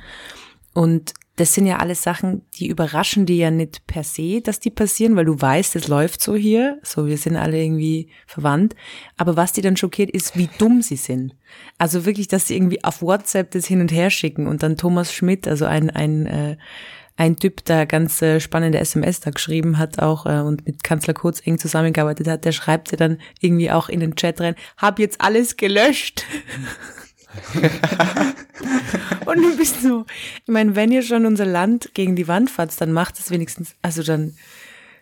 Und 0.72 1.14
das 1.36 1.52
sind 1.52 1.66
ja 1.66 1.76
alles 1.76 2.02
Sachen, 2.02 2.42
die 2.54 2.66
überraschen 2.66 3.26
dir 3.26 3.36
ja 3.36 3.50
nicht 3.50 3.86
per 3.86 4.04
se, 4.04 4.40
dass 4.40 4.58
die 4.58 4.70
passieren, 4.70 5.16
weil 5.16 5.26
du 5.26 5.38
weißt, 5.38 5.76
es 5.76 5.86
läuft 5.86 6.22
so 6.22 6.34
hier, 6.34 6.78
so 6.82 7.06
wir 7.06 7.18
sind 7.18 7.36
alle 7.36 7.62
irgendwie 7.62 8.08
verwandt. 8.26 8.74
Aber 9.18 9.36
was 9.36 9.52
die 9.52 9.60
dann 9.60 9.76
schockiert, 9.76 10.10
ist, 10.10 10.38
wie 10.38 10.48
dumm 10.58 10.80
sie 10.80 10.96
sind. 10.96 11.34
Also 11.76 12.06
wirklich, 12.06 12.28
dass 12.28 12.48
sie 12.48 12.56
irgendwie 12.56 12.82
auf 12.82 13.02
WhatsApp 13.02 13.50
das 13.50 13.66
hin 13.66 13.82
und 13.82 13.92
her 13.92 14.08
schicken 14.08 14.46
und 14.46 14.62
dann 14.62 14.78
Thomas 14.78 15.12
Schmidt, 15.12 15.46
also 15.46 15.66
ein, 15.66 15.90
ein, 15.90 16.24
äh, 16.24 16.56
ein 17.18 17.36
Typ, 17.36 17.64
der 17.66 17.84
ganz 17.84 18.22
äh, 18.22 18.40
spannende 18.40 18.78
SMS 18.78 19.20
da 19.20 19.30
geschrieben 19.30 19.76
hat 19.76 19.98
auch 19.98 20.24
äh, 20.24 20.40
und 20.40 20.66
mit 20.66 20.84
Kanzler 20.84 21.12
Kurz 21.14 21.46
eng 21.46 21.58
zusammengearbeitet 21.58 22.28
hat, 22.28 22.46
der 22.46 22.52
schreibt 22.52 22.92
ja 22.92 22.96
dann 22.96 23.18
irgendwie 23.40 23.70
auch 23.70 23.90
in 23.90 24.00
den 24.00 24.16
Chat 24.16 24.40
rein, 24.40 24.54
hab 24.78 24.98
jetzt 24.98 25.20
alles 25.20 25.58
gelöscht. 25.58 26.24
und 29.26 29.42
du 29.42 29.56
bist 29.56 29.82
so, 29.82 30.04
ich 30.44 30.48
meine, 30.48 30.76
wenn 30.76 30.92
ihr 30.92 31.02
schon 31.02 31.26
unser 31.26 31.46
Land 31.46 31.90
gegen 31.94 32.16
die 32.16 32.28
Wand 32.28 32.50
fahrt, 32.50 32.78
dann 32.80 32.92
macht 32.92 33.18
es 33.18 33.30
wenigstens, 33.30 33.74
also 33.82 34.02
dann 34.02 34.34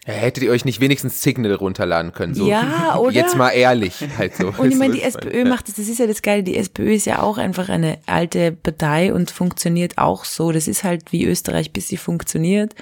ja, 0.06 0.12
hättet 0.12 0.44
ihr 0.44 0.50
euch 0.50 0.66
nicht 0.66 0.80
wenigstens 0.80 1.22
Signal 1.22 1.54
runterladen 1.54 2.12
können? 2.12 2.34
So. 2.34 2.46
Ja, 2.46 2.96
oder? 2.98 3.14
Jetzt 3.14 3.36
mal 3.36 3.50
ehrlich, 3.50 4.04
halt 4.18 4.36
so. 4.36 4.52
Und 4.56 4.70
ich 4.70 4.76
meine, 4.78 4.94
die 4.94 5.02
SPÖ 5.02 5.44
macht 5.46 5.68
das, 5.68 5.76
das 5.76 5.88
ist 5.88 5.98
ja 5.98 6.06
das 6.06 6.20
Geile, 6.20 6.42
die 6.42 6.56
SPÖ 6.56 6.92
ist 6.92 7.06
ja 7.06 7.22
auch 7.22 7.38
einfach 7.38 7.70
eine 7.70 7.98
alte 8.04 8.52
Partei 8.52 9.14
und 9.14 9.30
funktioniert 9.30 9.96
auch 9.96 10.26
so. 10.26 10.52
Das 10.52 10.68
ist 10.68 10.84
halt 10.84 11.10
wie 11.12 11.24
Österreich, 11.24 11.72
bis 11.72 11.88
sie 11.88 11.96
funktioniert, 11.96 12.74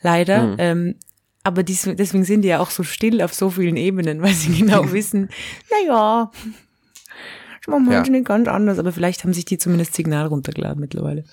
leider. 0.00 0.42
Mhm. 0.42 0.56
Ähm, 0.58 0.94
aber 1.42 1.62
dies, 1.62 1.82
deswegen 1.82 2.24
sind 2.24 2.42
die 2.42 2.48
ja 2.48 2.60
auch 2.60 2.70
so 2.70 2.82
still 2.82 3.20
auf 3.20 3.34
so 3.34 3.50
vielen 3.50 3.76
Ebenen, 3.76 4.22
weil 4.22 4.32
sie 4.32 4.56
genau 4.56 4.90
wissen, 4.90 5.28
naja, 5.70 6.30
das 7.60 7.72
machen 7.72 7.86
wir 7.86 7.92
ja. 7.94 8.02
nicht 8.02 8.26
ganz 8.26 8.48
anders, 8.48 8.78
aber 8.78 8.92
vielleicht 8.92 9.24
haben 9.24 9.32
sich 9.32 9.44
die 9.44 9.58
zumindest 9.58 9.94
Signal 9.94 10.26
runtergeladen 10.26 10.80
mittlerweile. 10.80 11.24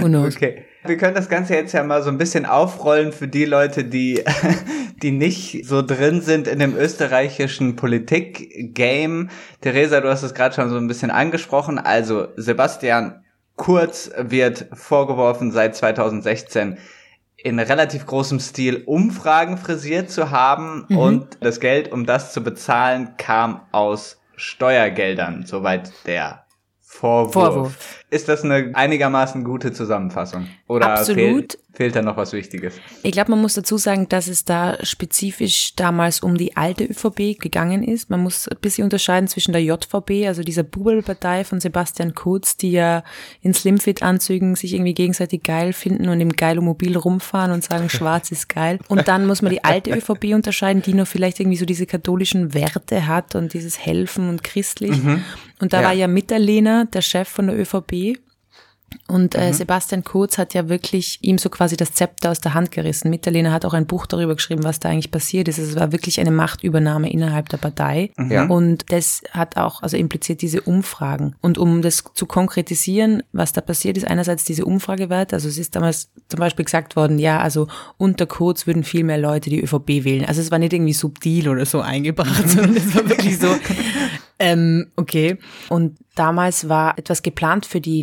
Who 0.00 0.06
knows? 0.06 0.36
Okay. 0.36 0.64
Wir 0.84 0.96
können 0.96 1.14
das 1.14 1.28
Ganze 1.28 1.54
jetzt 1.54 1.72
ja 1.74 1.82
mal 1.84 2.02
so 2.02 2.08
ein 2.08 2.16
bisschen 2.16 2.46
aufrollen 2.46 3.12
für 3.12 3.28
die 3.28 3.44
Leute, 3.44 3.84
die, 3.84 4.24
die 5.02 5.10
nicht 5.10 5.66
so 5.66 5.82
drin 5.82 6.22
sind 6.22 6.48
in 6.48 6.58
dem 6.58 6.74
österreichischen 6.74 7.76
Politik-Game. 7.76 9.28
Theresa, 9.60 10.00
du 10.00 10.08
hast 10.08 10.22
es 10.22 10.32
gerade 10.32 10.54
schon 10.54 10.70
so 10.70 10.76
ein 10.76 10.88
bisschen 10.88 11.10
angesprochen. 11.10 11.78
Also 11.78 12.28
Sebastian 12.36 13.22
Kurz 13.56 14.10
wird 14.16 14.68
vorgeworfen 14.72 15.52
seit 15.52 15.76
2016 15.76 16.78
in 17.36 17.58
relativ 17.58 18.06
großem 18.06 18.40
Stil 18.40 18.84
Umfragen 18.86 19.58
frisiert 19.58 20.10
zu 20.10 20.30
haben 20.30 20.86
mhm. 20.88 20.96
und 20.96 21.38
das 21.40 21.60
Geld, 21.60 21.92
um 21.92 22.06
das 22.06 22.32
zu 22.32 22.42
bezahlen, 22.42 23.16
kam 23.18 23.60
aus 23.70 24.19
Steuergeldern, 24.40 25.44
soweit 25.44 25.92
der 26.06 26.46
Vorwurf. 26.80 27.32
Vorwurf. 27.32 28.04
Ist 28.10 28.28
das 28.28 28.42
eine 28.42 28.72
einigermaßen 28.74 29.44
gute 29.44 29.72
Zusammenfassung? 29.72 30.48
Oder 30.66 30.94
Absolut. 30.94 31.18
Fehlt, 31.18 31.58
fehlt 31.72 31.96
da 31.96 32.02
noch 32.02 32.16
was 32.16 32.32
Wichtiges? 32.32 32.74
Ich 33.02 33.12
glaube, 33.12 33.30
man 33.30 33.40
muss 33.40 33.54
dazu 33.54 33.78
sagen, 33.78 34.08
dass 34.08 34.26
es 34.26 34.44
da 34.44 34.76
spezifisch 34.84 35.74
damals 35.76 36.20
um 36.20 36.36
die 36.36 36.56
alte 36.56 36.84
ÖVP 36.84 37.38
gegangen 37.38 37.82
ist. 37.82 38.10
Man 38.10 38.20
muss 38.20 38.48
ein 38.48 38.56
bisschen 38.60 38.84
unterscheiden 38.84 39.28
zwischen 39.28 39.52
der 39.52 39.62
JVP, 39.62 40.26
also 40.26 40.42
dieser 40.42 40.62
Bubelpartei 40.62 41.44
von 41.44 41.60
Sebastian 41.60 42.14
Kurz, 42.14 42.56
die 42.56 42.72
ja 42.72 43.04
in 43.40 43.54
Slimfit-Anzügen 43.54 44.56
sich 44.56 44.74
irgendwie 44.74 44.94
gegenseitig 44.94 45.42
geil 45.42 45.72
finden 45.72 46.08
und 46.08 46.20
im 46.20 46.32
Geilomobil 46.32 46.96
rumfahren 46.96 47.52
und 47.52 47.64
sagen, 47.64 47.88
schwarz 47.90 48.30
ist 48.30 48.48
geil. 48.48 48.78
Und 48.88 49.08
dann 49.08 49.26
muss 49.26 49.42
man 49.42 49.52
die 49.52 49.64
alte 49.64 49.90
ÖVP 49.90 50.34
unterscheiden, 50.34 50.82
die 50.82 50.94
nur 50.94 51.06
vielleicht 51.06 51.40
irgendwie 51.40 51.58
so 51.58 51.66
diese 51.66 51.86
katholischen 51.86 52.54
Werte 52.54 53.06
hat 53.06 53.34
und 53.34 53.54
dieses 53.54 53.78
Helfen 53.78 54.28
und 54.28 54.42
christlich. 54.44 55.02
Mhm. 55.02 55.22
Und 55.60 55.72
da 55.72 55.82
ja. 55.82 55.88
war 55.88 55.92
ja 55.92 56.08
Mitterlehner, 56.08 56.86
der 56.86 57.02
Chef 57.02 57.28
von 57.28 57.46
der 57.46 57.58
ÖVP. 57.58 58.18
Und 59.06 59.34
äh, 59.34 59.48
mhm. 59.48 59.52
Sebastian 59.52 60.04
Kurz 60.04 60.38
hat 60.38 60.54
ja 60.54 60.68
wirklich 60.68 61.18
ihm 61.22 61.38
so 61.38 61.48
quasi 61.48 61.76
das 61.76 61.92
Zepter 61.92 62.30
aus 62.30 62.40
der 62.40 62.54
Hand 62.54 62.70
gerissen. 62.70 63.10
Mitterlehner 63.10 63.52
hat 63.52 63.64
auch 63.64 63.74
ein 63.74 63.86
Buch 63.86 64.06
darüber 64.06 64.34
geschrieben, 64.34 64.64
was 64.64 64.80
da 64.80 64.88
eigentlich 64.88 65.10
passiert 65.10 65.48
ist. 65.48 65.58
Also 65.58 65.72
es 65.72 65.76
war 65.76 65.92
wirklich 65.92 66.20
eine 66.20 66.30
Machtübernahme 66.30 67.10
innerhalb 67.10 67.48
der 67.48 67.56
Partei. 67.56 68.10
Mhm. 68.16 68.30
Ja. 68.30 68.46
Und 68.46 68.92
das 68.92 69.22
hat 69.32 69.56
auch, 69.56 69.82
also 69.82 69.96
impliziert 69.96 70.42
diese 70.42 70.60
Umfragen. 70.62 71.34
Und 71.40 71.58
um 71.58 71.82
das 71.82 72.04
zu 72.14 72.26
konkretisieren, 72.26 73.22
was 73.32 73.52
da 73.52 73.60
passiert 73.60 73.96
ist, 73.96 74.06
einerseits 74.06 74.44
diese 74.44 74.64
Umfragewerte. 74.64 75.34
Also 75.34 75.48
es 75.48 75.58
ist 75.58 75.76
damals 75.76 76.10
zum 76.28 76.38
Beispiel 76.40 76.64
gesagt 76.64 76.96
worden, 76.96 77.18
ja, 77.18 77.40
also 77.40 77.66
unter 77.96 78.26
Kurz 78.26 78.66
würden 78.66 78.84
viel 78.84 79.04
mehr 79.04 79.18
Leute 79.18 79.50
die 79.50 79.60
ÖVP 79.60 80.04
wählen. 80.04 80.24
Also 80.24 80.40
es 80.40 80.50
war 80.50 80.58
nicht 80.58 80.72
irgendwie 80.72 80.92
subtil 80.92 81.48
oder 81.48 81.66
so 81.66 81.80
eingebracht, 81.80 82.48
sondern 82.48 82.76
es 82.76 82.94
war 82.94 83.08
wirklich 83.08 83.38
so, 83.38 83.56
ähm, 84.40 84.90
okay. 84.96 85.38
Und 85.68 85.98
damals 86.14 86.68
war 86.68 86.98
etwas 86.98 87.22
geplant 87.22 87.66
für 87.66 87.80
die 87.80 88.02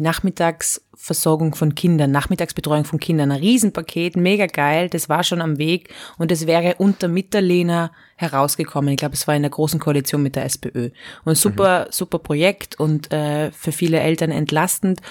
Nachmittagsversorgung 0.98 1.54
von 1.54 1.75
Kindern, 1.75 2.12
Nachmittagsbetreuung 2.12 2.84
von 2.84 3.00
Kindern. 3.00 3.32
Ein 3.32 3.39
Riesenpaket, 3.39 4.18
mega 4.18 4.48
geil, 4.48 4.89
das 4.89 5.10
war 5.10 5.24
schon 5.24 5.42
am 5.42 5.58
Weg 5.58 5.94
und 6.18 6.32
es 6.32 6.48
wäre 6.48 6.75
unter 6.80 7.08
Mitterlehner 7.08 7.92
herausgekommen. 8.16 8.89
Ich 8.92 8.98
glaube, 8.98 9.13
es 9.13 9.27
war 9.27 9.36
in 9.36 9.44
der 9.44 9.51
großen 9.51 9.80
Koalition 9.80 10.24
mit 10.24 10.36
der 10.36 10.46
SPÖ. 10.46 10.89
Und 11.24 11.38
super, 11.38 11.86
mhm. 11.86 11.92
super 11.92 12.20
Projekt 12.20 12.80
und 12.80 13.13
äh, 13.13 13.51
für 13.51 13.72
viele 13.72 14.00
Eltern 14.00 14.32
entlastend. 14.32 15.01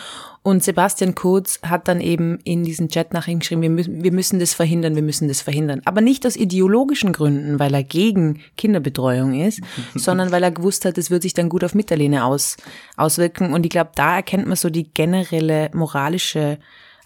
Und 0.47 0.63
Sebastian 0.63 1.17
Kurz 1.17 1.59
hat 1.63 1.89
dann 1.89 2.01
eben 2.01 2.39
in 2.45 2.63
diesen 2.63 2.89
Chat 2.89 3.13
nach 3.13 3.27
ihm 3.27 3.41
geschrieben, 3.41 3.63
wir 3.63 3.71
müssen, 3.71 4.05
wir 4.05 4.13
müssen 4.13 4.39
das 4.39 4.55
verhindern, 4.55 4.95
wir 4.95 5.03
müssen 5.03 5.27
das 5.27 5.41
verhindern. 5.41 5.83
Aber 5.87 6.01
nicht 6.01 6.25
aus 6.25 6.37
ideologischen 6.37 7.13
Gründen, 7.13 7.59
weil 7.59 7.75
er 7.75 7.83
gegen 7.83 8.41
Kinderbetreuung 8.57 9.41
ist, 9.41 9.61
sondern 9.97 10.31
weil 10.31 10.45
er 10.45 10.53
gewusst 10.53 10.85
hat, 10.85 10.99
es 10.99 11.11
wird 11.11 11.23
sich 11.23 11.35
dann 11.35 11.49
gut 11.49 11.65
auf 11.65 11.75
Mitterlehne 11.75 12.25
aus, 12.25 12.59
auswirken. 12.97 13.55
Und 13.55 13.67
ich 13.67 13.71
glaube, 13.71 13.91
da 13.97 14.15
erkennt 14.15 14.47
man 14.47 14.55
so 14.55 14.71
die 14.71 14.89
generelle 14.89 15.69
moralische 15.87 16.59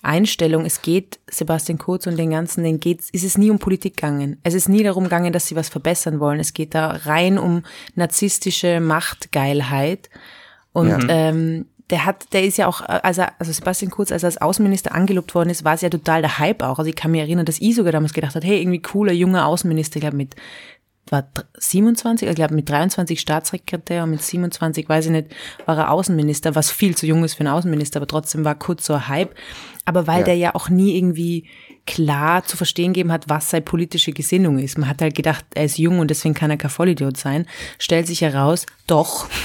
Einstellung, 0.03 0.65
es 0.65 0.81
geht 0.81 1.19
Sebastian 1.31 1.77
Kurz 1.77 2.07
und 2.07 2.17
den 2.17 2.31
ganzen, 2.31 2.65
den 2.65 2.81
geht, 2.81 3.01
ist 3.13 3.25
es 3.25 3.37
nie 3.37 3.51
um 3.51 3.59
Politik 3.59 3.97
gegangen. 3.99 4.39
Es 4.43 4.55
ist 4.55 4.69
nie 4.69 4.83
darum 4.83 5.05
gegangen, 5.05 5.33
dass 5.33 5.47
sie 5.47 5.57
was 5.57 5.69
verbessern 5.69 6.21
wollen. 6.21 6.41
Es 6.41 6.55
geht 6.55 6.75
da 6.75 6.89
rein 7.05 7.39
um 7.39 7.63
narzisstische 7.97 8.81
Machtgeilheit. 8.81 10.09
Und 10.73 10.89
ja. 10.89 10.99
ähm, 11.09 11.67
der 11.91 12.07
hat, 12.07 12.33
der 12.33 12.45
ist 12.45 12.57
ja 12.57 12.67
auch, 12.67 12.81
also, 12.81 13.25
also 13.39 13.53
Sebastian 13.53 13.91
Kurz, 13.91 14.11
als 14.11 14.23
er 14.23 14.29
als 14.29 14.41
Außenminister 14.41 14.95
angelobt 14.95 15.35
worden 15.35 15.51
ist, 15.51 15.65
war 15.65 15.75
es 15.75 15.83
ja 15.83 15.91
total 15.91 16.23
der 16.23 16.39
Hype 16.39 16.63
auch. 16.63 16.79
Also 16.79 16.89
ich 16.89 16.97
kann 16.97 17.11
mich 17.11 17.21
erinnern, 17.21 17.45
dass 17.45 17.61
ich 17.61 17.75
sogar 17.75 17.93
damals 17.93 18.15
gedacht 18.15 18.35
hat, 18.35 18.45
hey, 18.45 18.59
irgendwie 18.59 18.81
cooler, 18.81 19.13
junger 19.13 19.47
Außenminister, 19.47 19.97
ich 19.97 20.01
glaube 20.01 20.17
mit 20.17 20.35
war 21.12 21.29
27, 21.59 22.29
ich 22.29 22.35
glaube 22.35 22.55
mit 22.55 22.69
23 22.69 23.21
Staatssekretär 23.21 24.05
und 24.05 24.11
mit 24.11 24.23
27, 24.23 24.88
weiß 24.88 25.07
ich 25.07 25.11
nicht, 25.12 25.29
war 25.67 25.79
er 25.79 25.90
Außenminister, 25.90 26.55
was 26.55 26.71
viel 26.71 26.97
zu 26.97 27.07
jung 27.07 27.25
ist 27.25 27.35
für 27.35 27.40
einen 27.40 27.55
Außenminister, 27.55 27.99
aber 27.99 28.07
trotzdem 28.07 28.45
war 28.45 28.55
kurz 28.55 28.87
so 28.87 28.95
ein 28.95 29.09
Hype. 29.09 29.35
Aber 29.85 30.07
weil 30.07 30.21
ja. 30.21 30.25
der 30.26 30.37
ja 30.37 30.55
auch 30.55 30.69
nie 30.69 30.97
irgendwie 30.97 31.49
klar 31.87 32.45
zu 32.45 32.57
verstehen 32.57 32.93
gegeben 32.93 33.12
hat, 33.12 33.29
was 33.29 33.50
seine 33.50 33.62
politische 33.62 34.12
Gesinnung 34.12 34.59
ist. 34.59 34.79
Man 34.79 34.88
hat 34.88 35.02
halt 35.02 35.17
gedacht, 35.17 35.45
er 35.55 35.64
ist 35.64 35.79
jung 35.79 35.99
und 35.99 36.11
deswegen 36.11 36.35
kann 36.35 36.50
er 36.50 36.57
kein 36.57 36.71
Vollidiot 36.71 37.17
sein. 37.17 37.47
Stellt 37.79 38.07
sich 38.07 38.21
heraus, 38.21 38.67
doch. 38.87 39.29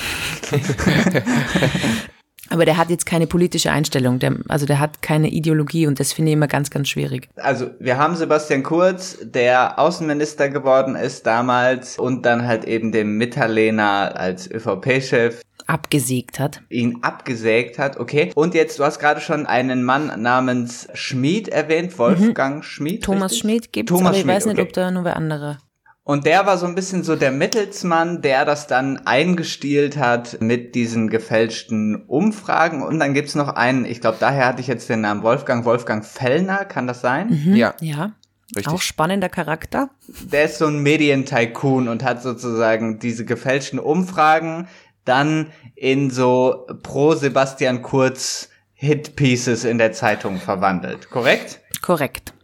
Aber 2.49 2.65
der 2.65 2.77
hat 2.77 2.89
jetzt 2.89 3.05
keine 3.05 3.27
politische 3.27 3.71
Einstellung, 3.71 4.19
der, 4.19 4.35
also 4.47 4.65
der 4.65 4.79
hat 4.79 5.01
keine 5.01 5.29
Ideologie 5.29 5.87
und 5.87 5.99
das 5.99 6.13
finde 6.13 6.31
ich 6.31 6.33
immer 6.33 6.47
ganz, 6.47 6.69
ganz 6.69 6.89
schwierig. 6.89 7.27
Also 7.35 7.69
wir 7.79 7.97
haben 7.97 8.15
Sebastian 8.15 8.63
Kurz, 8.63 9.17
der 9.21 9.79
Außenminister 9.79 10.49
geworden 10.49 10.95
ist 10.95 11.25
damals 11.25 11.97
und 11.97 12.25
dann 12.25 12.47
halt 12.47 12.65
eben 12.65 12.91
dem 12.91 13.17
Mitterlehner 13.17 14.13
als 14.15 14.49
ÖVP-Chef 14.49 15.41
abgesägt 15.67 16.39
hat. 16.39 16.61
Ihn 16.69 16.99
abgesägt 17.01 17.79
hat, 17.79 17.97
okay. 17.97 18.31
Und 18.35 18.53
jetzt, 18.53 18.79
du 18.79 18.83
hast 18.83 18.99
gerade 18.99 19.19
schon 19.19 19.45
einen 19.45 19.83
Mann 19.83 20.21
namens 20.21 20.87
Schmid 20.93 21.47
erwähnt, 21.47 21.97
Wolfgang 21.97 22.57
mhm. 22.57 22.63
Schmid. 22.63 23.03
Thomas 23.03 23.31
richtig? 23.31 23.41
Schmid 23.41 23.73
gibt 23.73 23.91
es, 23.91 23.99
aber 23.99 24.11
ich 24.11 24.21
Schmied, 24.21 24.35
weiß 24.35 24.45
nicht, 24.45 24.59
okay. 24.59 24.67
ob 24.67 24.73
da 24.73 24.91
nur 24.91 25.03
wer 25.03 25.15
andere. 25.15 25.57
Und 26.05 26.27
der 26.27 26.45
war 26.45 26.59
so 26.59 26.67
ein 26.67 26.75
bisschen 26.75 27.01
so 27.03 27.15
der 27.15 27.31
Mittelsmann, 27.31 28.21
der 28.21 28.45
das 28.45 28.67
dann 28.67 29.07
eingestielt 29.07 29.97
hat 29.97 30.39
mit 30.39 30.75
diesen 30.75 31.09
gefälschten 31.09 32.05
Umfragen. 32.05 32.83
Und 32.83 33.00
dann 33.00 33.15
gibt's 33.15 33.33
noch 33.33 33.50
einen, 33.50 33.85
ich 33.85 34.01
glaube, 34.01 34.17
daher 34.19 34.45
hatte 34.45 34.62
ich 34.62 34.67
jetzt 34.67 34.88
den 34.88 35.01
Namen 35.01 35.24
Wolfgang, 35.24 35.65
Wolfgang 35.65 36.05
Fellner, 36.05 36.63
kann 36.63 36.85
das 36.85 37.01
sein? 37.01 37.41
Mhm, 37.43 37.55
ja. 37.55 37.74
Ja. 37.81 38.12
Richtig. 38.55 38.71
Auch 38.71 38.81
spannender 38.81 39.29
Charakter. 39.29 39.89
Der 40.31 40.45
ist 40.45 40.59
so 40.59 40.67
ein 40.67 40.83
Medientycoon 40.83 41.88
und 41.88 42.03
hat 42.03 42.21
sozusagen 42.21 43.00
diese 43.00 43.25
gefälschten 43.25 43.79
Umfragen 43.79 44.67
dann 45.05 45.47
in 45.74 46.12
so 46.12 46.67
pro 46.83 47.15
Sebastian 47.15 47.81
Kurz 47.81 48.50
Hitpieces 48.75 49.63
in 49.63 49.79
der 49.79 49.93
Zeitung 49.93 50.38
verwandelt, 50.38 51.09
korrekt? 51.09 51.62
Korrekt. 51.81 52.35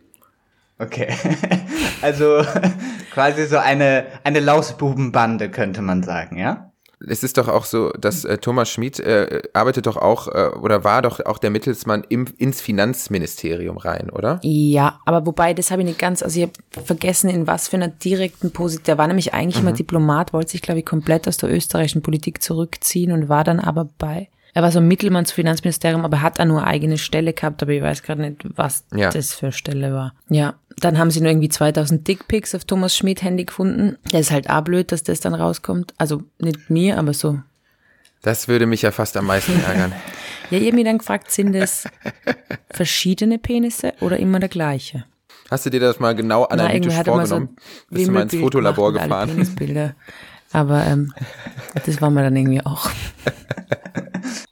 Okay. 0.82 1.14
also 2.02 2.44
quasi 3.14 3.46
so 3.46 3.58
eine, 3.58 4.06
eine 4.24 4.40
Lausbubenbande, 4.40 5.50
könnte 5.50 5.82
man 5.82 6.02
sagen, 6.02 6.38
ja? 6.38 6.68
Es 7.08 7.24
ist 7.24 7.40
doch 7.40 7.48
auch 7.48 7.66
so, 7.66 7.90
dass 7.92 8.26
äh, 8.26 8.38
Thomas 8.38 8.70
Schmid 8.70 9.00
äh, 9.00 9.42
arbeitet 9.54 9.88
doch 9.88 9.98
auch 9.98 10.28
äh, 10.28 10.50
oder 10.56 10.84
war 10.84 11.02
doch 11.02 11.20
auch 11.26 11.40
der 11.40 11.50
Mittelsmann 11.50 12.04
im, 12.10 12.26
ins 12.38 12.62
Finanzministerium 12.62 13.78
rein, 13.78 14.12
oder? 14.12 14.40
Ja, 14.44 15.00
aber 15.06 15.26
wobei, 15.26 15.56
das 15.56 15.72
habe 15.72 15.82
ich 15.82 15.88
nicht 15.88 16.00
ganz, 16.00 16.22
also 16.22 16.40
ich 16.40 16.44
habe 16.46 16.86
vergessen, 16.86 17.30
in 17.30 17.48
was 17.48 17.70
für 17.70 17.78
einer 17.78 17.88
direkten 17.88 18.52
Position, 18.52 18.86
der 18.86 19.00
war 19.00 19.08
nämlich 19.08 19.34
eigentlich 19.34 19.62
mhm. 19.62 19.70
immer 19.70 19.78
Diplomat, 19.78 20.32
wollte 20.32 20.52
sich, 20.52 20.62
glaube 20.62 20.80
ich, 20.80 20.86
komplett 20.86 21.28
aus 21.28 21.38
der 21.38 21.52
österreichischen 21.52 22.04
Politik 22.04 22.44
zurückziehen 22.44 23.12
und 23.12 23.30
war 23.30 23.44
dann 23.44 23.60
aber 23.60 23.90
bei 23.98 24.30
er 24.53 24.63
war 24.63 24.72
so 24.72 24.79
ein 24.79 24.88
Mittelmann 24.88 25.25
zum 25.25 25.36
Finanzministerium, 25.36 26.03
aber 26.03 26.22
hat 26.22 26.39
da 26.39 26.46
nur 26.46 26.65
eigene 26.65 26.98
Stelle 26.98 27.34
gehabt, 27.34 27.62
aber 27.62 27.72
ich 27.72 27.81
weiß 27.81 28.03
gerade 28.03 28.22
nicht, 28.22 28.41
was 28.58 28.86
ja. 28.93 29.10
das 29.10 29.34
für 29.34 29.51
Stelle 29.51 29.93
war. 29.93 30.13
Ja, 30.29 30.55
dann 30.77 30.98
haben 30.98 31.12
sie 31.12 31.22
nur 31.22 31.29
irgendwie 31.29 31.50
2000 31.50 32.08
Dickpics 32.08 32.55
auf 32.55 32.65
Thomas 32.65 32.96
Schmidt 32.96 33.24
Handy 33.24 33.46
gefunden. 33.46 33.98
Das 34.12 34.22
ist 34.22 34.31
halt 34.31 34.50
auch 34.50 34.62
blöd, 34.62 34.91
dass 34.91 35.03
das 35.03 35.20
dann 35.20 35.34
rauskommt. 35.34 35.93
Also 35.98 36.24
nicht 36.39 36.70
mir, 36.70 36.98
aber 36.98 37.13
so. 37.13 37.39
Das 38.22 38.48
würde 38.48 38.65
mich 38.65 38.81
ja 38.81 38.91
fast 38.91 39.17
am 39.17 39.25
meisten 39.25 39.60
ärgern. 39.67 39.93
Ja, 40.50 40.58
ich 40.58 40.67
habe 40.67 40.75
mich 40.75 40.86
dann 40.86 40.98
gefragt, 40.98 41.31
sind 41.31 41.55
es 41.55 41.86
verschiedene 42.70 43.39
Penisse 43.39 43.93
oder 44.01 44.17
immer 44.17 44.39
der 44.39 44.50
gleiche? 44.50 45.05
Hast 45.50 45.65
du 45.65 45.70
dir 45.70 45.79
das 45.79 46.00
mal 46.00 46.15
genau 46.15 46.46
analytisch 46.46 46.93
Na, 46.98 47.03
vorgenommen? 47.03 47.50
So 47.58 47.96
Bist 47.96 48.08
du 48.08 48.12
mal 48.12 48.24
ins 48.24 48.36
Fotolabor 48.36 48.93
gefahren? 48.93 49.29
Penisbilder. 49.29 49.96
Aber 50.53 50.86
ähm, 50.86 51.13
das 51.86 52.01
war 52.01 52.10
mir 52.10 52.24
dann 52.24 52.36
irgendwie 52.36 52.65
auch. 52.65 52.89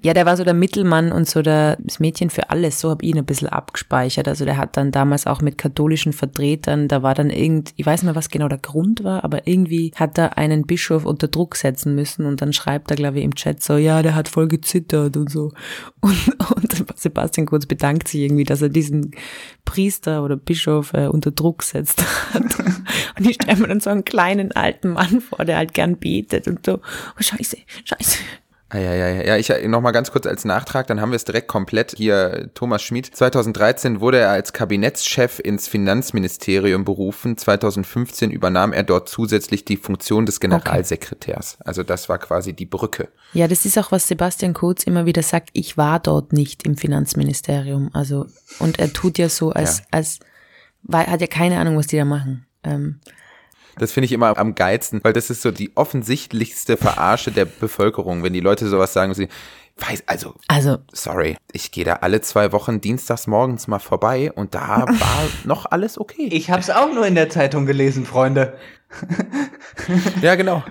Ja, 0.02 0.14
der 0.14 0.26
war 0.26 0.38
so 0.38 0.44
der 0.44 0.54
Mittelmann 0.54 1.12
und 1.12 1.28
so 1.28 1.42
der, 1.42 1.78
das 1.80 2.00
Mädchen 2.00 2.30
für 2.30 2.50
alles. 2.50 2.80
So 2.80 2.90
habe 2.90 3.04
ich 3.04 3.12
ihn 3.12 3.18
ein 3.18 3.26
bisschen 3.26 3.50
abgespeichert. 3.50 4.28
Also 4.28 4.46
der 4.46 4.58
hat 4.58 4.78
dann 4.78 4.92
damals 4.92 5.28
auch 5.28 5.42
mit 5.42 5.58
katholischen 5.58 6.14
Vertretern, 6.14 6.88
da 6.88 7.04
war 7.04 7.16
dann 7.16 7.30
irgend, 7.30 7.74
ich 7.76 7.86
weiß 7.86 8.02
nicht 8.02 8.06
mehr, 8.06 8.16
was 8.16 8.30
genau 8.30 8.48
der 8.48 8.58
Grund 8.58 9.04
war, 9.04 9.24
aber 9.24 9.48
irgendwie 9.48 9.92
hat 9.96 10.18
er 10.18 10.38
einen 10.38 10.66
Bischof 10.66 11.06
unter 11.06 11.28
Druck 11.28 11.56
setzen 11.56 11.96
müssen 11.96 12.26
und 12.26 12.42
dann 12.42 12.54
schreibt 12.54 12.92
er, 12.92 12.98
glaube 12.98 13.20
ich, 13.20 13.26
im 13.26 13.36
Chat 13.36 13.62
so, 13.62 13.78
ja, 13.78 14.02
der 14.02 14.16
hat 14.16 14.28
voll 14.30 14.48
gezittert 14.48 15.18
und 15.18 15.30
so. 15.30 15.52
Und, 16.02 16.52
und 16.56 16.88
Sebastian 16.98 17.46
Kurz 17.46 17.66
bedankt 17.66 18.08
sich 18.08 18.22
irgendwie, 18.22 18.46
dass 18.46 18.62
er 18.62 18.70
diesen 18.70 19.12
Priester 19.66 20.24
oder 20.24 20.38
Bischof 20.38 20.94
äh, 20.94 21.08
unter 21.08 21.32
Druck 21.32 21.62
setzt 21.62 22.04
hat. 22.34 22.44
Und 23.18 23.28
ich 23.28 23.36
stelle 23.36 23.58
mir 23.58 23.68
dann 23.68 23.82
so 23.82 23.90
einen 23.90 24.06
kleinen 24.06 24.52
alten 24.54 24.90
Mann 24.90 25.22
vor, 25.22 25.44
der 25.46 25.58
halt 25.58 25.74
gern 25.74 25.98
betet 25.98 26.48
und 26.48 26.66
so, 26.66 26.76
oh 26.76 27.22
scheiße, 27.22 27.58
scheiße. 27.84 28.20
Ah, 28.72 28.78
ja, 28.78 28.94
ja, 28.94 29.08
ja, 29.10 29.24
ja. 29.24 29.38
Ich 29.38 29.50
noch 29.68 29.82
mal 29.82 29.92
ganz 29.92 30.12
kurz 30.12 30.28
als 30.28 30.46
Nachtrag, 30.46 30.86
dann 30.86 31.02
haben 31.02 31.12
wir 31.12 31.16
es 31.16 31.26
direkt 31.26 31.48
komplett 31.48 31.96
hier. 31.98 32.50
Thomas 32.54 32.84
Schmid. 32.84 33.08
2013 33.16 34.00
wurde 34.00 34.20
er 34.20 34.30
als 34.30 34.54
Kabinettschef 34.54 35.40
ins 35.40 35.68
Finanzministerium 35.68 36.86
berufen. 36.86 37.36
2015 37.36 38.30
übernahm 38.30 38.72
er 38.72 38.84
dort 38.84 39.10
zusätzlich 39.10 39.66
die 39.66 39.78
Funktion 39.78 40.28
des 40.28 40.40
Generalsekretärs. 40.40 41.56
Okay. 41.56 41.64
Also 41.68 41.84
das 41.84 42.10
war 42.10 42.20
quasi 42.20 42.54
die 42.54 42.68
Brücke. 42.68 43.10
Ja, 43.34 43.48
das 43.48 43.66
ist 43.66 43.78
auch 43.80 43.92
was 43.92 44.08
Sebastian 44.08 44.54
Kurz 44.54 44.84
immer 44.84 45.08
wieder 45.08 45.24
sagt. 45.24 45.50
Ich 45.54 45.76
war 45.76 46.00
dort 46.00 46.32
nicht 46.32 46.68
im 46.68 46.78
Finanzministerium. 46.78 47.90
Also 47.94 48.28
und 48.60 48.78
er 48.78 48.94
tut 48.94 49.18
ja 49.18 49.30
so 49.30 49.52
als 49.52 49.80
ja. 49.80 49.86
als 49.92 50.20
weil 50.84 51.08
hat 51.08 51.22
ja 51.22 51.28
keine 51.28 51.60
Ahnung, 51.60 51.76
was 51.76 51.88
die 51.88 51.98
da 51.98 52.06
machen. 52.06 52.46
Ähm, 52.64 53.00
das 53.78 53.92
finde 53.92 54.06
ich 54.06 54.12
immer 54.12 54.38
am 54.38 54.56
geilsten, 54.56 55.00
weil 55.04 55.14
das 55.14 55.30
ist 55.30 55.42
so 55.42 55.52
die 55.52 55.72
offensichtlichste 55.76 56.78
Verarsche 56.78 57.32
der 57.32 57.46
Bevölkerung, 57.46 58.24
wenn 58.24 58.34
die 58.34 58.40
Leute 58.40 58.68
sowas 58.68 58.94
sagen, 58.94 59.14
sie 59.14 59.30
weiß, 59.80 60.04
also, 60.08 60.36
also, 60.48 60.78
sorry, 60.92 61.38
ich 61.52 61.72
gehe 61.72 61.86
da 61.86 61.96
alle 61.96 62.22
zwei 62.22 62.52
Wochen 62.52 62.82
dienstags 62.82 63.28
morgens 63.28 63.68
mal 63.68 63.80
vorbei 63.80 64.32
und 64.32 64.56
da 64.56 64.86
war 64.88 65.24
noch 65.44 65.66
alles 65.66 66.00
okay. 66.00 66.28
Ich 66.32 66.50
habe 66.50 66.62
es 66.62 66.70
auch 66.70 66.94
nur 66.94 67.06
in 67.06 67.16
der 67.16 67.30
Zeitung 67.30 67.66
gelesen, 67.66 68.06
Freunde. 68.06 68.58
ja, 70.22 70.36
genau. 70.36 70.64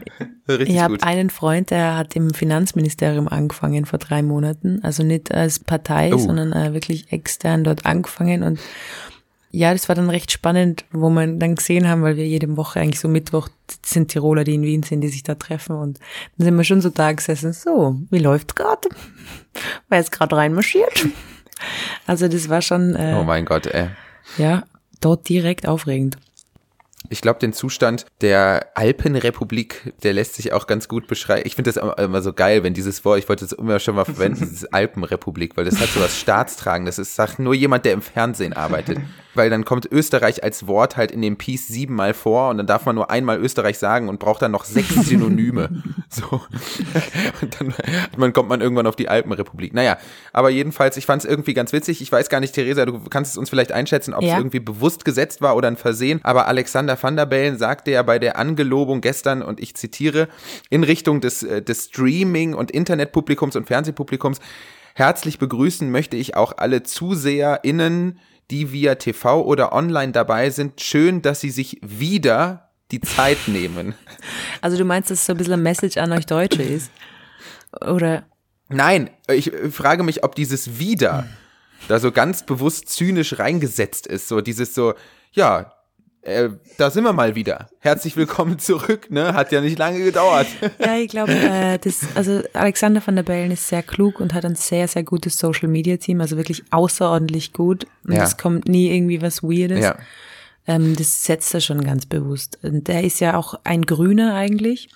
Richtig 0.49 0.75
ich 0.75 0.81
habe 0.81 0.97
einen 1.02 1.31
Freund, 1.31 1.71
der 1.71 1.97
hat 1.97 2.17
im 2.17 2.35
Finanzministerium 2.35 3.28
angefangen 3.28 3.87
vor 3.87 3.99
drei 3.99 4.23
Monaten, 4.23 4.81
also 4.83 5.05
nicht 5.05 5.33
als 5.33 5.61
Partei, 5.61 6.12
oh. 6.12 6.19
sondern 6.19 6.52
äh, 6.52 6.75
wirklich 6.75 7.12
extern 7.12 7.62
dort 7.62 7.87
angefangen 7.87 8.43
und 8.43 8.59
ja, 9.50 9.73
das 9.73 9.88
war 9.88 9.97
dann 9.97 10.11
recht 10.11 10.31
spannend, 10.31 10.85
wo 10.93 11.09
man 11.09 11.38
dann 11.38 11.55
gesehen 11.55 11.88
haben, 11.88 12.02
weil 12.02 12.17
wir 12.17 12.26
jede 12.26 12.57
Woche 12.57 12.81
eigentlich 12.81 13.00
so 13.00 13.09
Mittwoch 13.09 13.49
sind 13.85 14.11
Tiroler, 14.11 14.45
die 14.45 14.55
in 14.55 14.62
Wien 14.62 14.83
sind, 14.83 15.00
die 15.00 15.09
sich 15.09 15.23
da 15.23 15.35
treffen 15.35 15.76
und 15.76 15.99
dann 16.37 16.45
sind 16.45 16.57
wir 16.57 16.64
schon 16.64 16.81
so 16.81 16.90
da 16.90 17.12
gesessen, 17.12 17.52
so, 17.52 17.97
wie 18.11 18.19
läuft's 18.19 18.55
gerade? 18.55 18.88
Wer 19.88 20.00
ist 20.00 20.12
gerade 20.12 20.37
reinmarschiert? 20.37 21.09
Also 22.07 22.28
das 22.28 22.49
war 22.49 22.62
schon. 22.62 22.95
Äh, 22.95 23.17
oh 23.19 23.25
mein 23.25 23.45
Gott, 23.45 23.67
ey. 23.67 23.88
Ja, 24.37 24.64
dort 25.00 25.28
direkt 25.28 25.67
aufregend. 25.67 26.19
Ich 27.11 27.23
glaube, 27.23 27.38
den 27.38 27.52
Zustand 27.52 28.05
der 28.21 28.69
Alpenrepublik, 28.75 29.95
der 30.02 30.12
lässt 30.12 30.35
sich 30.35 30.52
auch 30.52 30.67
ganz 30.67 30.88
gut 30.88 31.07
beschreiben. 31.07 31.43
Ich 31.47 31.55
finde 31.55 31.73
das 31.73 31.83
immer 31.99 32.21
so 32.21 32.33
geil, 32.33 32.62
wenn 32.64 32.75
dieses 32.75 33.05
Wort, 33.05 33.19
ich 33.19 33.28
wollte 33.28 33.45
es 33.45 33.52
immer 33.52 33.78
schon 33.78 33.95
mal 33.95 34.05
verwenden, 34.05 34.40
dieses 34.50 34.71
Alpenrepublik, 34.73 35.56
weil 35.56 35.65
das 35.65 35.80
hat 35.80 35.89
so 35.89 36.00
was 36.00 36.19
Staatstragendes. 36.19 36.97
Das 36.97 37.15
sagt 37.15 37.39
nur 37.39 37.54
jemand, 37.54 37.87
der 37.87 37.95
im 37.95 38.02
Fernsehen 38.02 38.52
arbeitet. 38.52 38.99
Weil 39.39 39.51
dann 39.51 39.65
kommt 39.65 39.87
Österreich 39.91 40.43
als 40.43 40.67
Wort 40.67 40.97
halt 40.97 41.13
in 41.13 41.23
dem 41.23 41.37
Piece 41.37 41.69
siebenmal 41.69 42.13
vor 42.13 42.51
und 42.51 42.59
dann 42.59 42.67
darf 42.67 42.85
man 42.85 42.97
nur 42.97 43.11
einmal 43.11 43.39
Österreich 43.39 43.79
sagen 43.79 44.09
und 44.09 44.19
braucht 44.19 44.43
dann 44.43 44.51
noch 44.51 44.65
sechs 44.65 44.95
Synonyme. 44.95 45.71
so. 46.11 46.43
Und 47.41 47.61
dann 47.61 47.75
man, 48.17 48.33
kommt 48.33 48.49
man 48.49 48.61
irgendwann 48.61 48.87
auf 48.87 48.97
die 48.97 49.09
Alpenrepublik. 49.09 49.73
Naja, 49.75 49.97
aber 50.33 50.51
jedenfalls, 50.51 50.97
ich 50.97 51.07
fand 51.07 51.23
es 51.23 51.31
irgendwie 51.31 51.55
ganz 51.55 51.73
witzig. 51.73 52.03
Ich 52.03 52.11
weiß 52.11 52.29
gar 52.29 52.41
nicht, 52.41 52.55
Theresa, 52.55 52.85
du 52.85 53.01
kannst 53.09 53.33
es 53.33 53.39
uns 53.39 53.49
vielleicht 53.49 53.73
einschätzen, 53.73 54.13
ob 54.13 54.23
es 54.23 54.29
ja. 54.29 54.37
irgendwie 54.37 54.61
bewusst 54.61 55.05
gesetzt 55.05 55.41
war 55.41 55.57
oder 55.57 55.69
ein 55.69 55.77
Versehen, 55.77 56.21
aber 56.25 56.49
Alexander 56.49 57.01
van 57.01 57.17
der 57.17 57.27
Bellen 57.27 57.57
sagte 57.57 57.93
ja 57.93 58.03
bei 58.03 58.19
der 58.19 58.37
Angelobung 58.39 59.01
gestern, 59.01 59.43
und 59.43 59.61
ich 59.61 59.77
zitiere, 59.77 60.29
in 60.69 60.83
Richtung 60.83 61.21
des, 61.21 61.45
äh, 61.45 61.63
des 61.63 61.87
Streaming- 61.87 62.55
und 62.55 62.71
Internetpublikums 62.71 63.55
und 63.55 63.67
Fernsehpublikums, 63.67 64.41
herzlich 64.95 65.39
begrüßen 65.39 65.91
möchte 65.91 66.17
ich 66.17 66.35
auch 66.37 66.55
alle 66.57 66.83
ZuseherInnen, 66.83 68.19
die 68.50 68.73
via 68.73 68.95
TV 68.95 69.43
oder 69.43 69.73
online 69.73 70.13
dabei 70.13 70.50
sind. 70.50 70.80
Schön, 70.80 71.23
dass 71.23 71.41
sie 71.41 71.50
sich 71.50 71.78
wieder 71.82 72.71
die 72.91 73.00
Zeit 73.00 73.39
nehmen. 73.47 73.95
Also 74.61 74.76
du 74.76 74.84
meinst, 74.84 75.11
dass 75.11 75.21
es 75.21 75.26
so 75.26 75.32
ein 75.32 75.37
bisschen 75.37 75.54
ein 75.54 75.63
Message 75.63 75.97
an 75.99 76.13
euch 76.13 76.26
Deutsche 76.26 76.63
ist? 76.63 76.91
Oder? 77.80 78.25
Nein, 78.69 79.11
ich 79.28 79.52
frage 79.71 80.02
mich, 80.02 80.25
ob 80.25 80.34
dieses 80.34 80.78
wieder 80.78 81.26
da 81.87 81.99
so 81.99 82.11
ganz 82.11 82.45
bewusst 82.45 82.89
zynisch 82.89 83.39
reingesetzt 83.39 84.06
ist. 84.06 84.28
So 84.28 84.41
dieses 84.41 84.75
so, 84.75 84.95
ja, 85.32 85.73
äh, 86.23 86.50
da 86.76 86.91
sind 86.91 87.04
wir 87.04 87.13
mal 87.13 87.35
wieder. 87.35 87.69
Herzlich 87.78 88.17
willkommen 88.17 88.59
zurück, 88.59 89.11
ne? 89.11 89.35
Hat 89.35 89.52
ja 89.52 89.61
nicht 89.61 89.78
lange 89.78 90.02
gedauert. 90.02 90.47
Ja, 90.78 90.97
ich 90.97 91.09
glaube, 91.09 91.33
äh, 91.33 91.78
das, 91.78 92.00
also 92.15 92.43
Alexander 92.52 93.02
van 93.04 93.17
der 93.17 93.23
Bellen 93.23 93.50
ist 93.50 93.69
sehr 93.69 93.83
klug 93.83 94.21
und 94.21 94.35
hat 94.35 94.45
ein 94.45 94.54
sehr, 94.54 94.89
sehr 94.89 95.02
gutes 95.02 95.37
Social 95.39 95.69
Media 95.69 95.97
Team, 95.97 96.21
also 96.21 96.37
wirklich 96.37 96.65
außerordentlich 96.71 97.52
gut. 97.52 97.87
Und 98.07 98.15
ja. 98.15 98.25
es 98.25 98.37
kommt 98.37 98.69
nie 98.69 98.95
irgendwie 98.95 99.23
was 99.23 99.43
Weirdes. 99.43 99.85
Ja. 99.85 99.97
Ähm, 100.67 100.95
das 100.97 101.25
setzt 101.25 101.54
er 101.54 101.61
schon 101.61 101.83
ganz 101.83 102.07
bewusst. 102.07 102.59
Und 102.63 102.89
der 102.89 103.04
ist 103.04 103.21
ja 103.21 103.37
auch 103.37 103.54
ein 103.65 103.83
Grüner 103.83 104.35
eigentlich 104.35 104.89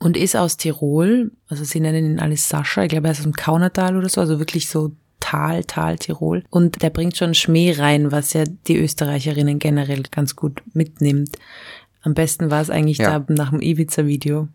und 0.00 0.16
ist 0.16 0.36
aus 0.36 0.56
Tirol. 0.56 1.30
Also 1.48 1.64
sie 1.64 1.80
nennen 1.80 2.04
ihn 2.04 2.20
alles 2.20 2.48
Sascha. 2.48 2.82
Ich 2.82 2.88
glaube, 2.88 3.08
er 3.08 3.12
ist 3.12 3.18
aus 3.18 3.24
dem 3.24 3.34
Kaunertal 3.34 3.96
oder 3.96 4.08
so, 4.08 4.20
also 4.20 4.38
wirklich 4.38 4.68
so 4.68 4.92
Tal, 5.26 5.64
Tal 5.64 5.98
Tirol. 5.98 6.44
Und 6.50 6.82
der 6.82 6.90
bringt 6.90 7.16
schon 7.16 7.34
Schmäh 7.34 7.72
rein, 7.72 8.12
was 8.12 8.32
ja 8.32 8.44
die 8.68 8.78
Österreicherinnen 8.78 9.58
generell 9.58 10.04
ganz 10.12 10.36
gut 10.36 10.62
mitnimmt. 10.72 11.36
Am 12.02 12.14
besten 12.14 12.48
war 12.52 12.60
es 12.60 12.70
eigentlich 12.70 12.98
ja. 12.98 13.18
da 13.18 13.32
nach 13.34 13.50
dem 13.50 13.60
Ibiza-Video. 13.60 14.46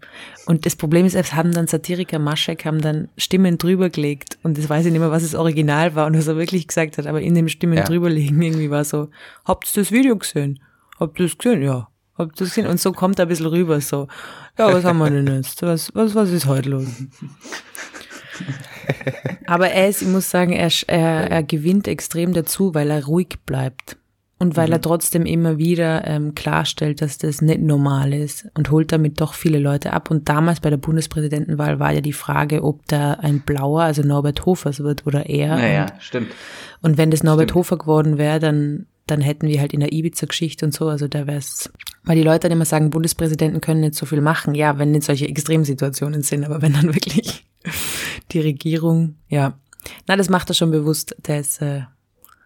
Und 0.46 0.66
das 0.66 0.78
Problem 0.78 1.06
ist, 1.06 1.14
es 1.14 1.34
haben 1.34 1.52
dann 1.52 1.68
Satiriker 1.68 2.20
Maschek 2.20 2.64
haben 2.64 2.80
dann 2.80 3.10
Stimmen 3.18 3.58
drüber 3.58 3.90
gelegt. 3.90 4.38
Und 4.44 4.58
das 4.58 4.70
weiß 4.70 4.86
ich 4.86 4.94
nicht 4.94 5.02
mehr, 5.02 5.12
was 5.12 5.24
das 5.24 5.36
Original 5.36 5.94
war 5.96 6.08
und 6.08 6.18
was 6.18 6.28
er 6.28 6.38
wirklich 6.38 6.70
gesagt 6.70 6.98
hat. 6.98 7.06
Aber 7.06 7.20
in 7.20 7.36
dem 7.36 7.50
Stimmen 7.50 7.78
ja. 7.78 7.84
drüberlegen 7.84 8.42
irgendwie 8.42 8.70
war 8.70 8.86
so, 8.86 9.10
habt 9.44 9.68
ihr 9.76 9.82
das 9.82 9.92
Video 9.92 10.16
gesehen? 10.16 10.62
Habt 11.02 11.20
ihr 11.20 11.26
das 11.26 11.38
gesehen? 11.38 11.64
Ja. 11.64 11.90
Habt 12.18 12.40
ihr 12.40 12.46
das 12.46 12.56
gesehen? 12.56 12.68
Und 12.68 12.80
so 12.80 12.94
kommt 12.94 13.20
er 13.20 13.26
ein 13.26 13.28
bisschen 13.28 13.48
rüber, 13.48 13.82
so, 13.82 14.08
ja, 14.58 14.72
was 14.72 14.86
haben 14.86 15.00
wir 15.00 15.10
denn 15.10 15.28
jetzt? 15.28 15.62
Was, 15.64 15.94
was, 15.94 16.16
was 16.16 16.30
ist 16.30 16.46
heute 16.46 16.70
los? 16.70 16.88
Aber 19.46 19.70
er 19.70 19.90
ist, 19.90 20.02
ich 20.02 20.08
muss 20.08 20.30
sagen, 20.30 20.54
er, 20.54 20.72
er, 20.88 21.32
er 21.32 21.44
gewinnt 21.44 21.88
extrem 21.88 22.34
dazu, 22.34 22.74
weil 22.74 22.90
er 22.90 23.06
ruhig 23.06 23.38
bleibt. 23.46 23.98
Und 24.42 24.58
weil 24.58 24.68
mhm. 24.68 24.74
er 24.74 24.82
trotzdem 24.82 25.28
immer 25.28 25.60
wieder 25.60 26.08
ähm, 26.08 26.34
klarstellt, 26.34 27.04
dass 27.04 27.20
das 27.20 27.44
nicht 27.44 27.62
normal 27.62 28.12
ist 28.12 28.48
und 28.56 28.72
holt 28.72 28.92
damit 28.92 29.22
doch 29.22 29.36
viele 29.36 29.60
Leute 29.60 29.94
ab. 29.94 30.10
Und 30.10 30.30
damals 30.30 30.62
bei 30.62 30.72
der 30.72 30.78
Bundespräsidentenwahl 30.78 31.80
war 31.80 31.92
ja 31.92 32.02
die 32.02 32.12
Frage, 32.12 32.64
ob 32.64 32.88
da 32.88 33.14
ein 33.14 33.42
Blauer, 33.42 33.84
also 33.84 34.02
Norbert 34.02 34.44
Hofers 34.48 34.80
wird 34.80 35.06
oder 35.06 35.28
er. 35.28 35.58
Naja, 35.58 35.84
und, 35.84 36.02
stimmt. 36.02 36.32
Und 36.82 36.98
wenn 36.98 37.12
das 37.12 37.22
Norbert 37.22 37.52
stimmt. 37.52 37.56
Hofer 37.56 37.78
geworden 37.78 38.18
wäre, 38.18 38.40
dann, 38.40 38.88
dann 39.06 39.22
hätten 39.22 39.48
wir 39.48 39.60
halt 39.60 39.74
in 39.74 39.80
der 39.80 39.94
Ibiza-Geschichte 39.94 40.66
und 40.66 40.74
so, 40.74 40.88
also 40.88 41.08
da 41.08 41.28
wäre 41.28 41.38
es, 41.38 41.72
weil 42.04 42.16
die 42.16 42.24
Leute 42.24 42.48
dann 42.48 42.54
immer 42.54 42.66
sagen, 42.66 42.90
Bundespräsidenten 42.90 43.62
können 43.62 43.82
nicht 43.82 43.96
so 43.96 44.06
viel 44.06 44.22
machen. 44.22 44.56
Ja, 44.56 44.78
wenn 44.78 44.92
nicht 44.92 45.04
solche 45.04 45.28
Extremsituationen 45.28 46.24
sind, 46.24 46.44
aber 46.44 46.62
wenn 46.62 46.74
dann 46.74 46.94
wirklich 46.96 47.46
die 48.32 48.40
Regierung, 48.40 49.16
ja. 49.28 49.58
Na, 50.08 50.16
das 50.16 50.30
macht 50.30 50.50
er 50.50 50.54
schon 50.54 50.72
bewusst. 50.72 51.16
Der 51.28 51.40
ist, 51.40 51.62
äh, 51.62 51.82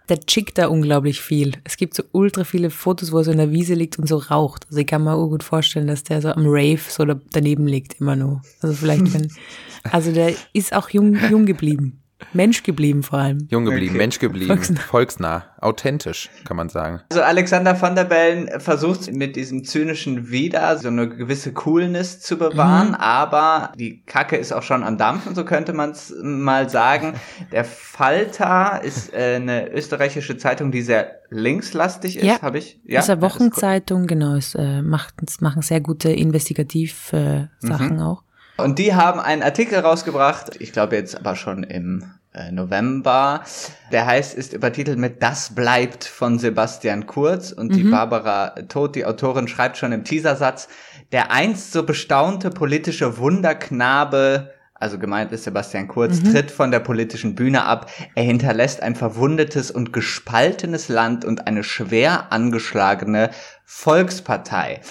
der 0.09 0.19
chickt 0.21 0.57
da 0.57 0.67
unglaublich 0.67 1.21
viel. 1.21 1.53
Es 1.63 1.77
gibt 1.77 1.95
so 1.95 2.03
ultra 2.11 2.43
viele 2.43 2.69
Fotos, 2.69 3.11
wo 3.11 3.17
er 3.17 3.23
so 3.23 3.31
in 3.31 3.37
der 3.37 3.51
Wiese 3.51 3.73
liegt 3.73 3.97
und 3.97 4.07
so 4.07 4.17
raucht. 4.17 4.65
Also 4.67 4.79
ich 4.79 4.87
kann 4.87 5.03
mir 5.03 5.15
gut 5.15 5.43
vorstellen, 5.43 5.87
dass 5.87 6.03
der 6.03 6.21
so 6.21 6.29
am 6.29 6.45
Rave 6.45 6.79
so 6.87 7.05
daneben 7.05 7.67
liegt, 7.67 7.99
immer 7.99 8.15
nur. 8.15 8.41
Also 8.61 8.75
vielleicht, 8.75 9.13
wenn, 9.13 9.31
also 9.83 10.11
der 10.11 10.33
ist 10.53 10.73
auch 10.73 10.89
jung, 10.89 11.17
jung 11.29 11.45
geblieben. 11.45 12.01
Mensch 12.31 12.63
geblieben 12.63 13.03
vor 13.03 13.19
allem. 13.19 13.47
Jung 13.49 13.65
geblieben, 13.65 13.91
okay. 13.91 13.97
Mensch 13.97 14.19
geblieben, 14.19 14.47
volksnah. 14.47 14.81
volksnah, 14.81 15.45
authentisch, 15.59 16.29
kann 16.45 16.55
man 16.55 16.69
sagen. 16.69 17.01
Also 17.09 17.21
Alexander 17.21 17.79
van 17.81 17.95
der 17.95 18.05
Bellen 18.05 18.59
versucht 18.59 19.11
mit 19.11 19.35
diesem 19.35 19.65
zynischen 19.65 20.29
Wieder 20.29 20.77
so 20.77 20.87
eine 20.87 21.09
gewisse 21.09 21.51
Coolness 21.51 22.21
zu 22.21 22.37
bewahren, 22.37 22.89
mhm. 22.89 22.95
aber 22.95 23.73
die 23.77 24.03
Kacke 24.03 24.37
ist 24.37 24.53
auch 24.53 24.63
schon 24.63 24.83
am 24.83 24.97
Dampfen, 24.97 25.35
so 25.35 25.43
könnte 25.43 25.73
man 25.73 25.91
es 25.91 26.13
mal 26.21 26.69
sagen. 26.69 27.15
Der 27.51 27.65
Falter 27.65 28.81
ist 28.83 29.13
äh, 29.13 29.35
eine 29.35 29.71
österreichische 29.71 30.37
Zeitung, 30.37 30.71
die 30.71 30.81
sehr 30.81 31.19
linkslastig 31.29 32.17
ist, 32.17 32.23
ja. 32.23 32.41
habe 32.41 32.59
ich. 32.59 32.79
Ja, 32.85 33.01
ist 33.01 33.09
eine 33.09 33.21
Wochenzeitung, 33.21 34.07
genau. 34.07 34.35
Es 34.35 34.55
äh, 34.55 34.81
macht, 34.81 35.15
machen 35.41 35.61
sehr 35.61 35.81
gute 35.81 36.11
Investigativ-Sachen 36.11 37.49
äh, 37.61 37.93
mhm. 37.93 37.99
auch. 37.99 38.24
Und 38.57 38.79
die 38.79 38.93
haben 38.93 39.19
einen 39.19 39.43
Artikel 39.43 39.79
rausgebracht, 39.79 40.59
ich 40.59 40.71
glaube 40.71 40.95
jetzt 40.95 41.17
aber 41.17 41.35
schon 41.35 41.63
im 41.63 42.03
äh, 42.33 42.51
November. 42.51 43.43
Der 43.91 44.05
heißt, 44.05 44.33
ist 44.33 44.53
übertitelt 44.53 44.97
mit 44.97 45.21
Das 45.21 45.53
bleibt 45.55 46.03
von 46.05 46.39
Sebastian 46.39 47.05
Kurz 47.05 47.51
und 47.51 47.71
mhm. 47.71 47.75
die 47.75 47.83
Barbara 47.83 48.49
Todt, 48.67 48.95
die 48.95 49.05
Autorin, 49.05 49.47
schreibt 49.47 49.77
schon 49.77 49.91
im 49.91 50.03
Teasersatz, 50.03 50.67
der 51.11 51.31
einst 51.31 51.71
so 51.71 51.83
bestaunte 51.83 52.49
politische 52.49 53.17
Wunderknabe 53.17 54.51
also 54.77 54.99
gemeint 54.99 55.31
ist 55.31 55.45
Sebastian 55.45 55.87
Kurz, 55.87 56.21
mhm. 56.21 56.33
tritt 56.33 56.51
von 56.51 56.69
der 56.69 56.79
politischen 56.79 57.33
Bühne 57.33 57.63
ab. 57.63 57.89
Er 58.13 58.23
hinterlässt 58.23 58.83
ein 58.83 58.95
verwundetes 58.95 59.71
und 59.71 59.93
gespaltenes 59.93 60.89
Land 60.89 61.23
und 61.23 61.47
eine 61.47 61.63
schwer 61.63 62.33
angeschlagene 62.33 63.29
Volkspartei. 63.63 64.81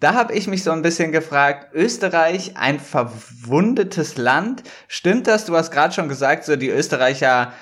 Da 0.00 0.14
habe 0.14 0.32
ich 0.32 0.46
mich 0.46 0.64
so 0.64 0.70
ein 0.70 0.80
bisschen 0.80 1.12
gefragt, 1.12 1.74
Österreich, 1.74 2.56
ein 2.56 2.80
verwundetes 2.80 4.16
Land. 4.16 4.62
Stimmt 4.88 5.26
das? 5.26 5.44
Du 5.44 5.54
hast 5.54 5.70
gerade 5.70 5.92
schon 5.92 6.08
gesagt, 6.08 6.44
so 6.44 6.56
die 6.56 6.70
Österreicher 6.70 7.52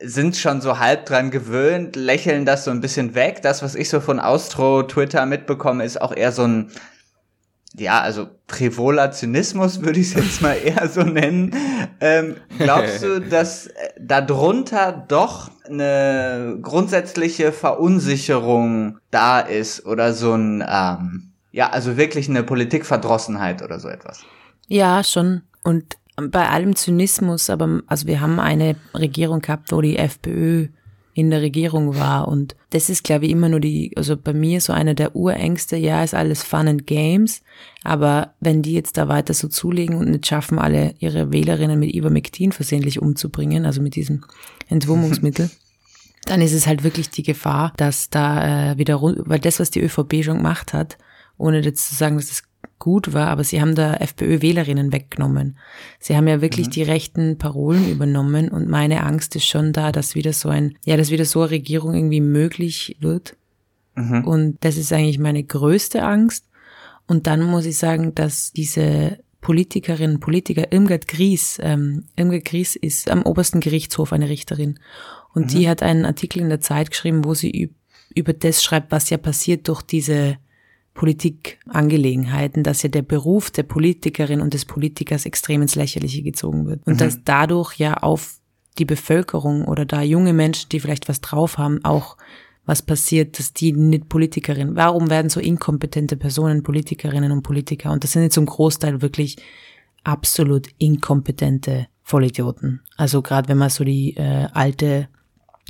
sind 0.00 0.36
schon 0.36 0.60
so 0.60 0.78
halb 0.78 1.06
dran 1.06 1.32
gewöhnt, 1.32 1.96
lächeln 1.96 2.44
das 2.44 2.64
so 2.64 2.70
ein 2.70 2.80
bisschen 2.80 3.16
weg. 3.16 3.42
Das, 3.42 3.62
was 3.62 3.74
ich 3.74 3.88
so 3.88 4.00
von 4.00 4.20
Austro 4.20 4.84
Twitter 4.84 5.26
mitbekomme, 5.26 5.84
ist 5.84 6.00
auch 6.00 6.14
eher 6.14 6.30
so 6.30 6.44
ein, 6.44 6.70
ja, 7.74 8.00
also 8.00 8.28
frivoler 8.46 9.10
Zynismus 9.10 9.80
würde 9.82 9.98
ich 9.98 10.08
es 10.08 10.14
jetzt 10.14 10.42
mal 10.42 10.54
eher 10.54 10.88
so 10.88 11.02
nennen. 11.02 11.52
Ähm, 12.00 12.36
glaubst 12.58 13.02
du, 13.02 13.20
dass 13.30 13.70
darunter 13.98 14.92
doch 15.08 15.50
eine 15.68 16.58
grundsätzliche 16.62 17.50
Verunsicherung 17.50 18.98
da 19.10 19.40
ist 19.40 19.84
oder 19.84 20.12
so 20.12 20.34
ein, 20.34 20.64
ähm, 20.68 21.25
ja, 21.56 21.70
also 21.70 21.96
wirklich 21.96 22.28
eine 22.28 22.42
Politikverdrossenheit 22.42 23.62
oder 23.62 23.80
so 23.80 23.88
etwas. 23.88 24.26
Ja, 24.68 25.02
schon. 25.02 25.40
Und 25.64 25.96
bei 26.16 26.50
allem 26.50 26.76
Zynismus, 26.76 27.48
aber 27.48 27.80
also 27.86 28.06
wir 28.06 28.20
haben 28.20 28.38
eine 28.38 28.76
Regierung 28.92 29.40
gehabt, 29.40 29.72
wo 29.72 29.80
die 29.80 29.96
FPÖ 29.96 30.68
in 31.14 31.30
der 31.30 31.40
Regierung 31.40 31.96
war 31.96 32.28
und 32.28 32.56
das 32.70 32.90
ist, 32.90 33.04
glaube 33.04 33.24
ich, 33.24 33.30
immer 33.30 33.48
nur 33.48 33.60
die, 33.60 33.94
also 33.96 34.18
bei 34.18 34.34
mir 34.34 34.60
so 34.60 34.74
einer 34.74 34.92
der 34.92 35.16
Urängste, 35.16 35.78
ja, 35.78 36.04
ist 36.04 36.12
alles 36.12 36.42
Fun 36.42 36.68
and 36.68 36.86
Games, 36.86 37.40
aber 37.82 38.34
wenn 38.38 38.60
die 38.60 38.74
jetzt 38.74 38.98
da 38.98 39.08
weiter 39.08 39.32
so 39.32 39.48
zulegen 39.48 39.96
und 39.96 40.10
nicht 40.10 40.26
schaffen, 40.26 40.58
alle 40.58 40.94
ihre 40.98 41.32
Wählerinnen 41.32 41.80
mit 41.80 41.94
Ivermectin 41.94 42.52
versehentlich 42.52 43.00
umzubringen, 43.00 43.64
also 43.64 43.80
mit 43.80 43.94
diesem 43.94 44.24
Entwurmungsmittel, 44.68 45.50
dann 46.26 46.42
ist 46.42 46.52
es 46.52 46.66
halt 46.66 46.84
wirklich 46.84 47.08
die 47.08 47.22
Gefahr, 47.22 47.72
dass 47.78 48.10
da 48.10 48.72
äh, 48.72 48.78
wieder, 48.78 49.00
weil 49.00 49.38
das, 49.38 49.58
was 49.58 49.70
die 49.70 49.80
ÖVP 49.80 50.22
schon 50.22 50.36
gemacht 50.36 50.74
hat, 50.74 50.98
ohne 51.38 51.60
jetzt 51.60 51.88
zu 51.88 51.94
sagen, 51.94 52.16
dass 52.16 52.30
es 52.30 52.42
gut 52.78 53.14
war, 53.14 53.28
aber 53.28 53.44
sie 53.44 53.60
haben 53.60 53.74
da 53.74 53.94
FPÖ-Wählerinnen 53.94 54.92
weggenommen. 54.92 55.56
Sie 55.98 56.16
haben 56.16 56.28
ja 56.28 56.40
wirklich 56.40 56.66
mhm. 56.66 56.72
die 56.72 56.82
rechten 56.82 57.38
Parolen 57.38 57.90
übernommen 57.90 58.48
und 58.48 58.68
meine 58.68 59.02
Angst 59.02 59.34
ist 59.36 59.46
schon 59.46 59.72
da, 59.72 59.92
dass 59.92 60.14
wieder 60.14 60.32
so 60.32 60.48
ein, 60.48 60.76
ja, 60.84 60.96
dass 60.96 61.10
wieder 61.10 61.24
so 61.24 61.40
eine 61.40 61.50
Regierung 61.50 61.94
irgendwie 61.94 62.20
möglich 62.20 62.96
wird. 63.00 63.36
Mhm. 63.94 64.24
Und 64.24 64.58
das 64.60 64.76
ist 64.76 64.92
eigentlich 64.92 65.18
meine 65.18 65.42
größte 65.42 66.02
Angst. 66.02 66.44
Und 67.06 67.26
dann 67.26 67.42
muss 67.42 67.66
ich 67.66 67.78
sagen, 67.78 68.14
dass 68.14 68.52
diese 68.52 69.18
Politikerinnen, 69.40 70.20
Politiker, 70.20 70.72
Irmgard 70.72 71.08
Gries, 71.08 71.58
ähm, 71.62 72.04
Irmgard 72.16 72.44
Gries 72.44 72.76
ist 72.76 73.10
am 73.10 73.22
obersten 73.22 73.60
Gerichtshof 73.60 74.12
eine 74.12 74.28
Richterin. 74.28 74.78
Und 75.34 75.44
mhm. 75.44 75.48
die 75.48 75.68
hat 75.68 75.82
einen 75.82 76.04
Artikel 76.04 76.40
in 76.40 76.48
der 76.48 76.60
Zeit 76.60 76.90
geschrieben, 76.90 77.24
wo 77.24 77.32
sie 77.34 77.72
über 78.14 78.32
das 78.32 78.62
schreibt, 78.62 78.90
was 78.90 79.08
ja 79.08 79.18
passiert 79.18 79.68
durch 79.68 79.82
diese 79.82 80.38
Politikangelegenheiten, 80.96 82.62
dass 82.62 82.82
ja 82.82 82.88
der 82.88 83.02
Beruf 83.02 83.50
der 83.50 83.62
Politikerin 83.62 84.40
und 84.40 84.54
des 84.54 84.64
Politikers 84.64 85.26
extrem 85.26 85.62
ins 85.62 85.74
Lächerliche 85.74 86.22
gezogen 86.22 86.66
wird. 86.66 86.86
Und 86.86 86.94
mhm. 86.94 86.98
dass 86.98 87.22
dadurch 87.22 87.74
ja 87.74 87.98
auf 87.98 88.40
die 88.78 88.86
Bevölkerung 88.86 89.64
oder 89.64 89.84
da 89.84 90.02
junge 90.02 90.32
Menschen, 90.32 90.70
die 90.70 90.80
vielleicht 90.80 91.08
was 91.08 91.20
drauf 91.20 91.58
haben, 91.58 91.84
auch 91.84 92.16
was 92.64 92.82
passiert, 92.82 93.38
dass 93.38 93.52
die 93.52 93.72
nicht 93.72 94.08
Politikerin. 94.08 94.74
Warum 94.74 95.08
werden 95.10 95.28
so 95.28 95.38
inkompetente 95.38 96.16
Personen 96.16 96.62
Politikerinnen 96.62 97.30
und 97.30 97.42
Politiker? 97.42 97.92
Und 97.92 98.02
das 98.02 98.12
sind 98.12 98.22
jetzt 98.22 98.34
zum 98.34 98.46
Großteil 98.46 99.02
wirklich 99.02 99.36
absolut 100.02 100.68
inkompetente 100.78 101.86
Vollidioten. 102.02 102.80
Also 102.96 103.20
gerade 103.20 103.48
wenn 103.48 103.58
man 103.58 103.70
so 103.70 103.84
die 103.84 104.16
äh, 104.16 104.48
alte 104.52 105.08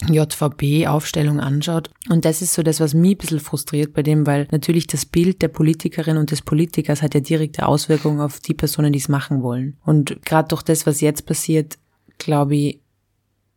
JVP-Aufstellung 0.09 1.41
anschaut. 1.41 1.91
Und 2.11 2.25
das 2.25 2.43
ist 2.43 2.53
so 2.53 2.63
das, 2.63 2.81
was 2.81 2.95
mich 2.95 3.15
ein 3.15 3.19
bisschen 3.19 3.41
frustriert 3.41 3.95
bei 3.95 4.03
dem, 4.03 4.27
weil 4.27 4.47
natürlich 4.51 4.87
das 4.87 5.07
Bild 5.07 5.41
der 5.41 5.49
Politikerin 5.49 6.19
und 6.19 6.31
des 6.31 6.43
Politikers 6.43 7.03
hat 7.03 7.15
ja 7.15 7.21
direkte 7.21 7.67
Auswirkungen 7.67 8.21
auf 8.21 8.41
die 8.41 8.55
Personen, 8.55 8.93
die 8.93 8.99
es 8.99 9.09
machen 9.09 9.43
wollen. 9.43 9.77
Und 9.85 10.23
gerade 10.25 10.49
durch 10.49 10.63
das, 10.63 10.87
was 10.87 11.01
jetzt 11.01 11.25
passiert, 11.25 11.79
glaube 12.19 12.57
ich, 12.57 12.81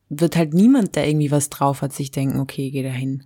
wird 0.10 0.36
halt 0.36 0.54
niemand, 0.54 0.96
der 0.96 1.08
irgendwie 1.08 1.32
was 1.32 1.50
drauf 1.50 1.82
hat, 1.82 1.94
sich 1.94 2.12
denken, 2.12 2.40
okay, 2.40 2.72
geh 2.72 2.84
da 2.84 2.90
hin. 2.90 3.26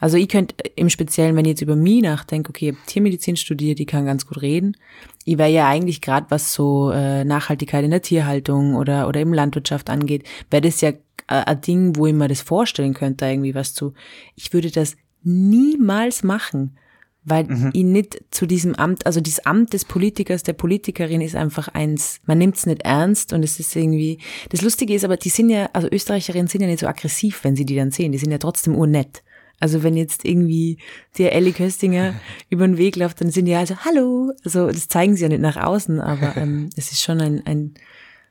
Also 0.00 0.16
ich 0.16 0.28
könnte 0.28 0.54
im 0.76 0.90
Speziellen, 0.90 1.36
wenn 1.36 1.44
ich 1.44 1.50
jetzt 1.50 1.62
über 1.62 1.76
mich 1.76 2.02
nachdenke, 2.02 2.50
okay, 2.50 2.70
ich 2.70 2.74
habe 2.74 2.86
Tiermedizin 2.86 3.36
studiert, 3.36 3.80
ich 3.80 3.86
kann 3.86 4.06
ganz 4.06 4.26
gut 4.26 4.42
reden. 4.42 4.76
Ich 5.24 5.38
wäre 5.38 5.50
ja 5.50 5.68
eigentlich 5.68 6.00
gerade, 6.00 6.26
was 6.30 6.52
so 6.52 6.90
äh, 6.90 7.24
Nachhaltigkeit 7.24 7.84
in 7.84 7.90
der 7.90 8.02
Tierhaltung 8.02 8.74
oder, 8.74 9.08
oder 9.08 9.20
im 9.20 9.32
Landwirtschaft 9.32 9.90
angeht, 9.90 10.24
wäre 10.50 10.62
das 10.62 10.80
ja 10.80 10.92
ein 11.26 11.60
Ding, 11.60 11.96
wo 11.96 12.06
ich 12.06 12.12
mir 12.12 12.28
das 12.28 12.42
vorstellen 12.42 12.94
könnte, 12.94 13.26
irgendwie 13.26 13.54
was 13.54 13.74
zu. 13.74 13.94
Ich 14.36 14.52
würde 14.52 14.70
das 14.70 14.96
niemals 15.22 16.22
machen, 16.22 16.76
weil 17.24 17.44
mhm. 17.44 17.70
ich 17.72 17.84
nicht 17.84 18.22
zu 18.30 18.46
diesem 18.46 18.74
Amt, 18.74 19.06
also 19.06 19.20
dieses 19.20 19.44
Amt 19.46 19.72
des 19.72 19.84
Politikers, 19.84 20.42
der 20.42 20.52
Politikerin 20.52 21.22
ist 21.22 21.34
einfach 21.34 21.68
eins, 21.68 22.20
man 22.26 22.38
nimmt 22.38 22.56
es 22.56 22.66
nicht 22.66 22.82
ernst 22.82 23.32
und 23.32 23.42
es 23.42 23.58
ist 23.58 23.74
irgendwie, 23.74 24.18
das 24.50 24.60
Lustige 24.60 24.94
ist 24.94 25.04
aber, 25.04 25.16
die 25.16 25.30
sind 25.30 25.48
ja, 25.48 25.70
also 25.72 25.88
Österreicherinnen 25.90 26.48
sind 26.48 26.60
ja 26.60 26.66
nicht 26.66 26.80
so 26.80 26.86
aggressiv, 26.86 27.42
wenn 27.42 27.56
sie 27.56 27.64
die 27.64 27.76
dann 27.76 27.90
sehen, 27.90 28.12
die 28.12 28.18
sind 28.18 28.30
ja 28.30 28.38
trotzdem 28.38 28.76
urnett. 28.76 29.22
Also 29.60 29.82
wenn 29.82 29.96
jetzt 29.96 30.24
irgendwie 30.24 30.78
der 31.18 31.34
Ellie 31.34 31.52
Köstinger 31.52 32.14
über 32.50 32.66
den 32.66 32.78
Weg 32.78 32.96
läuft, 32.96 33.20
dann 33.20 33.30
sind 33.30 33.46
die 33.46 33.54
also 33.54 33.76
Hallo. 33.84 34.32
Also 34.44 34.66
das 34.68 34.88
zeigen 34.88 35.16
sie 35.16 35.22
ja 35.22 35.28
nicht 35.28 35.40
nach 35.40 35.56
außen, 35.56 36.00
aber 36.00 36.36
ähm, 36.36 36.70
es 36.76 36.92
ist 36.92 37.02
schon 37.02 37.20
ein, 37.20 37.44
ein 37.46 37.74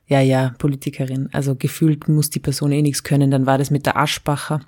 ja, 0.06 0.20
ja, 0.20 0.54
Politikerin. 0.58 1.28
Also 1.32 1.54
gefühlt 1.54 2.08
muss 2.08 2.30
die 2.30 2.40
Person 2.40 2.72
eh 2.72 2.82
nichts 2.82 3.02
können. 3.02 3.30
Dann 3.30 3.46
war 3.46 3.58
das 3.58 3.70
mit 3.70 3.86
der 3.86 3.96
Aschbacher, 3.96 4.60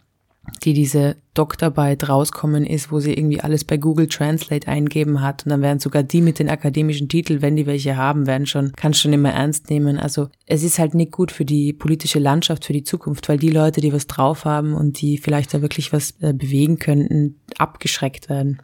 die 0.65 0.73
diese 0.73 1.17
Doktorarbeit 1.35 2.09
rauskommen 2.09 2.65
ist, 2.65 2.91
wo 2.91 3.01
sie 3.01 3.15
irgendwie 3.15 3.41
alles 3.41 3.65
bei 3.65 3.77
Google 3.77 4.09
Translate 4.09 4.69
eingeben 4.69 5.21
hat. 5.21 5.45
Und 5.45 5.51
dann 5.51 5.63
werden 5.63 5.79
sogar 5.79 6.03
die 6.03 6.23
mit 6.23 6.39
den 6.39 6.49
akademischen 6.49 7.09
Titeln, 7.09 7.43
wenn 7.43 7.57
die 7.57 7.67
welche 7.67 7.97
haben, 7.97 8.27
werden 8.27 8.47
schon, 8.47 8.73
kann 8.73 8.95
schon 8.95 9.13
immer 9.13 9.33
ernst 9.33 9.71
nehmen. 9.71 9.99
Also 9.99 10.29
es 10.47 10.63
ist 10.63 10.79
halt 10.79 10.95
nicht 10.95 11.13
gut 11.13 11.31
für 11.31 11.45
die 11.45 11.73
politische 11.73 12.19
Landschaft, 12.19 12.65
für 12.65 12.73
die 12.73 12.85
Zukunft, 12.85 13.29
weil 13.29 13.39
die 13.39 13.51
Leute, 13.51 13.81
die 13.81 13.93
was 13.93 14.07
drauf 14.07 14.45
haben 14.45 14.75
und 14.75 15.01
die 15.01 15.19
vielleicht 15.19 15.53
da 15.53 15.63
wirklich 15.63 15.93
was 15.93 16.15
äh, 16.21 16.33
bewegen 16.33 16.79
könnten, 16.79 17.41
abgeschreckt 17.59 18.29
werden 18.29 18.61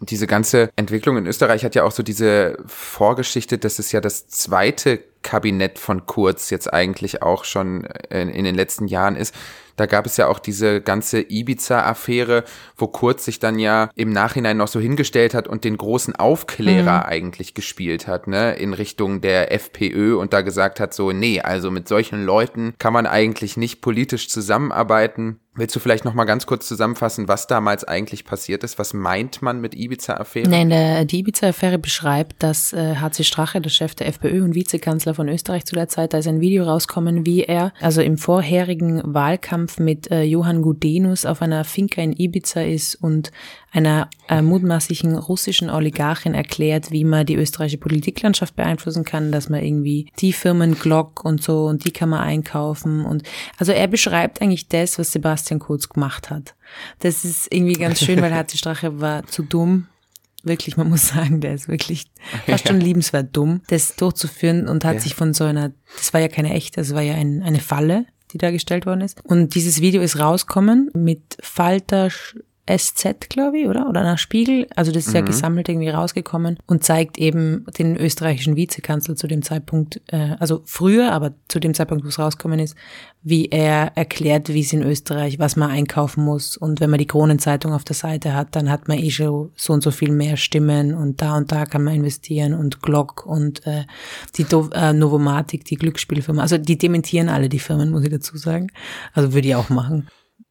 diese 0.00 0.26
ganze 0.26 0.70
Entwicklung 0.76 1.18
in 1.18 1.26
Österreich 1.26 1.64
hat 1.64 1.74
ja 1.74 1.84
auch 1.84 1.92
so 1.92 2.02
diese 2.02 2.56
Vorgeschichte, 2.66 3.58
dass 3.58 3.78
es 3.78 3.92
ja 3.92 4.00
das 4.00 4.28
zweite 4.28 5.00
Kabinett 5.22 5.78
von 5.78 6.06
Kurz 6.06 6.48
jetzt 6.48 6.72
eigentlich 6.72 7.22
auch 7.22 7.44
schon 7.44 7.84
in, 8.08 8.30
in 8.30 8.44
den 8.44 8.54
letzten 8.54 8.86
Jahren 8.86 9.16
ist. 9.16 9.34
Da 9.80 9.86
gab 9.86 10.04
es 10.04 10.18
ja 10.18 10.28
auch 10.28 10.40
diese 10.40 10.82
ganze 10.82 11.22
Ibiza-Affäre, 11.22 12.44
wo 12.76 12.86
Kurz 12.86 13.24
sich 13.24 13.38
dann 13.38 13.58
ja 13.58 13.88
im 13.94 14.10
Nachhinein 14.10 14.58
noch 14.58 14.68
so 14.68 14.78
hingestellt 14.78 15.32
hat 15.32 15.48
und 15.48 15.64
den 15.64 15.78
großen 15.78 16.14
Aufklärer 16.14 16.98
mhm. 16.98 17.06
eigentlich 17.06 17.54
gespielt 17.54 18.06
hat, 18.06 18.26
ne, 18.26 18.52
in 18.56 18.74
Richtung 18.74 19.22
der 19.22 19.54
FPÖ 19.54 20.16
und 20.16 20.34
da 20.34 20.42
gesagt 20.42 20.80
hat 20.80 20.92
so, 20.92 21.12
nee, 21.12 21.40
also 21.40 21.70
mit 21.70 21.88
solchen 21.88 22.26
Leuten 22.26 22.74
kann 22.76 22.92
man 22.92 23.06
eigentlich 23.06 23.56
nicht 23.56 23.80
politisch 23.80 24.28
zusammenarbeiten. 24.28 25.40
Willst 25.56 25.74
du 25.74 25.80
vielleicht 25.80 26.04
noch 26.04 26.14
mal 26.14 26.26
ganz 26.26 26.46
kurz 26.46 26.68
zusammenfassen, 26.68 27.26
was 27.26 27.48
damals 27.48 27.82
eigentlich 27.82 28.24
passiert 28.24 28.62
ist? 28.62 28.78
Was 28.78 28.94
meint 28.94 29.42
man 29.42 29.60
mit 29.60 29.74
Ibiza-Affäre? 29.74 30.48
Nein, 30.48 30.70
der, 30.70 31.04
die 31.04 31.18
Ibiza-Affäre 31.18 31.76
beschreibt, 31.76 32.42
dass 32.42 32.72
äh, 32.72 32.94
HC 32.94 33.24
Strache, 33.24 33.60
der 33.60 33.68
Chef 33.68 33.96
der 33.96 34.06
FPÖ 34.06 34.44
und 34.44 34.54
Vizekanzler 34.54 35.12
von 35.12 35.28
Österreich 35.28 35.64
zu 35.64 35.74
der 35.74 35.88
Zeit, 35.88 36.12
da 36.12 36.18
ist 36.18 36.28
ein 36.28 36.40
Video 36.40 36.64
rauskommen, 36.64 37.26
wie 37.26 37.42
er 37.42 37.72
also 37.80 38.00
im 38.00 38.16
vorherigen 38.16 39.02
Wahlkampf 39.04 39.69
Kampf 39.70 39.78
mit 39.78 40.10
äh, 40.10 40.22
Johann 40.22 40.62
Gudenus 40.62 41.24
auf 41.24 41.42
einer 41.42 41.64
Finca 41.64 42.02
in 42.02 42.12
Ibiza 42.12 42.62
ist 42.62 42.96
und 42.96 43.30
einer 43.72 44.08
äh, 44.28 44.42
mutmaßlichen 44.42 45.16
russischen 45.16 45.70
Oligarchin 45.70 46.34
erklärt, 46.34 46.90
wie 46.90 47.04
man 47.04 47.26
die 47.26 47.36
österreichische 47.36 47.78
Politiklandschaft 47.78 48.56
beeinflussen 48.56 49.04
kann, 49.04 49.30
dass 49.30 49.48
man 49.48 49.62
irgendwie 49.62 50.10
die 50.18 50.32
Firmen 50.32 50.74
Glock 50.78 51.24
und 51.24 51.42
so 51.42 51.66
und 51.66 51.84
die 51.84 51.92
kann 51.92 52.08
man 52.08 52.20
einkaufen 52.20 53.04
und 53.04 53.22
also 53.58 53.72
er 53.72 53.86
beschreibt 53.86 54.42
eigentlich 54.42 54.68
das, 54.68 54.98
was 54.98 55.12
Sebastian 55.12 55.60
Kurz 55.60 55.88
gemacht 55.88 56.30
hat. 56.30 56.54
Das 57.00 57.24
ist 57.24 57.52
irgendwie 57.52 57.74
ganz 57.74 58.00
schön, 58.00 58.20
weil 58.20 58.34
Hartz 58.34 58.56
Strache 58.56 59.00
war 59.00 59.26
zu 59.26 59.42
dumm, 59.42 59.86
wirklich, 60.42 60.76
man 60.76 60.88
muss 60.88 61.08
sagen, 61.08 61.40
der 61.40 61.54
ist 61.54 61.68
wirklich 61.68 62.06
fast 62.46 62.66
schon 62.66 62.80
liebenswert 62.80 63.36
dumm, 63.36 63.60
das 63.68 63.94
durchzuführen 63.94 64.66
und 64.68 64.84
hat 64.84 64.94
ja. 64.94 65.00
sich 65.00 65.14
von 65.14 65.32
so 65.34 65.44
einer, 65.44 65.72
das 65.96 66.12
war 66.12 66.20
ja 66.20 66.28
keine 66.28 66.52
echte, 66.54 66.80
das 66.80 66.94
war 66.94 67.02
ja 67.02 67.14
ein, 67.14 67.42
eine 67.42 67.60
Falle, 67.60 68.06
die 68.32 68.38
da 68.38 68.50
gestellt 68.50 68.86
worden 68.86 69.02
ist. 69.02 69.24
Und 69.24 69.54
dieses 69.54 69.80
Video 69.80 70.02
ist 70.02 70.18
rauskommen 70.18 70.90
mit 70.94 71.36
Falter, 71.40 72.10
SZ, 72.68 73.28
glaube 73.28 73.58
ich, 73.58 73.66
oder? 73.66 73.88
Oder 73.88 74.02
nach 74.02 74.18
Spiegel. 74.18 74.66
Also 74.76 74.92
das 74.92 75.06
ist 75.06 75.14
ja 75.14 75.22
Mhm. 75.22 75.26
gesammelt 75.26 75.68
irgendwie 75.68 75.88
rausgekommen 75.88 76.58
und 76.66 76.84
zeigt 76.84 77.18
eben 77.18 77.66
den 77.78 77.96
österreichischen 77.96 78.54
Vizekanzler 78.56 79.16
zu 79.16 79.26
dem 79.26 79.42
Zeitpunkt, 79.42 80.00
äh, 80.08 80.36
also 80.38 80.62
früher, 80.64 81.12
aber 81.12 81.34
zu 81.48 81.58
dem 81.58 81.74
Zeitpunkt, 81.74 82.04
wo 82.04 82.08
es 82.08 82.18
rausgekommen 82.18 82.60
ist, 82.60 82.76
wie 83.22 83.46
er 83.46 83.92
erklärt, 83.96 84.48
wie 84.50 84.60
es 84.60 84.72
in 84.72 84.82
Österreich, 84.82 85.38
was 85.38 85.56
man 85.56 85.70
einkaufen 85.70 86.24
muss. 86.24 86.56
Und 86.56 86.80
wenn 86.80 86.90
man 86.90 86.98
die 86.98 87.06
Kronenzeitung 87.06 87.72
auf 87.72 87.84
der 87.84 87.96
Seite 87.96 88.34
hat, 88.34 88.54
dann 88.54 88.70
hat 88.70 88.88
man 88.88 88.98
eh 88.98 89.10
schon 89.10 89.50
so 89.56 89.72
und 89.72 89.82
so 89.82 89.90
viel 89.90 90.12
mehr 90.12 90.36
Stimmen 90.36 90.94
und 90.94 91.20
da 91.22 91.36
und 91.36 91.50
da 91.52 91.66
kann 91.66 91.82
man 91.82 91.94
investieren 91.94 92.54
und 92.54 92.82
Glock 92.82 93.26
und 93.26 93.66
äh, 93.66 93.84
die 94.36 94.44
Do 94.44 94.70
äh, 94.72 94.92
Novomatic, 94.92 95.64
die 95.64 95.76
Glücksspielfirma. 95.76 96.40
Also 96.42 96.56
die 96.56 96.78
dementieren 96.78 97.28
alle 97.28 97.48
die 97.48 97.58
Firmen, 97.58 97.90
muss 97.90 98.04
ich 98.04 98.10
dazu 98.10 98.36
sagen. 98.36 98.68
Also 99.12 99.32
würde 99.34 99.48
ich 99.48 99.54
auch 99.56 99.70
machen. 99.70 100.08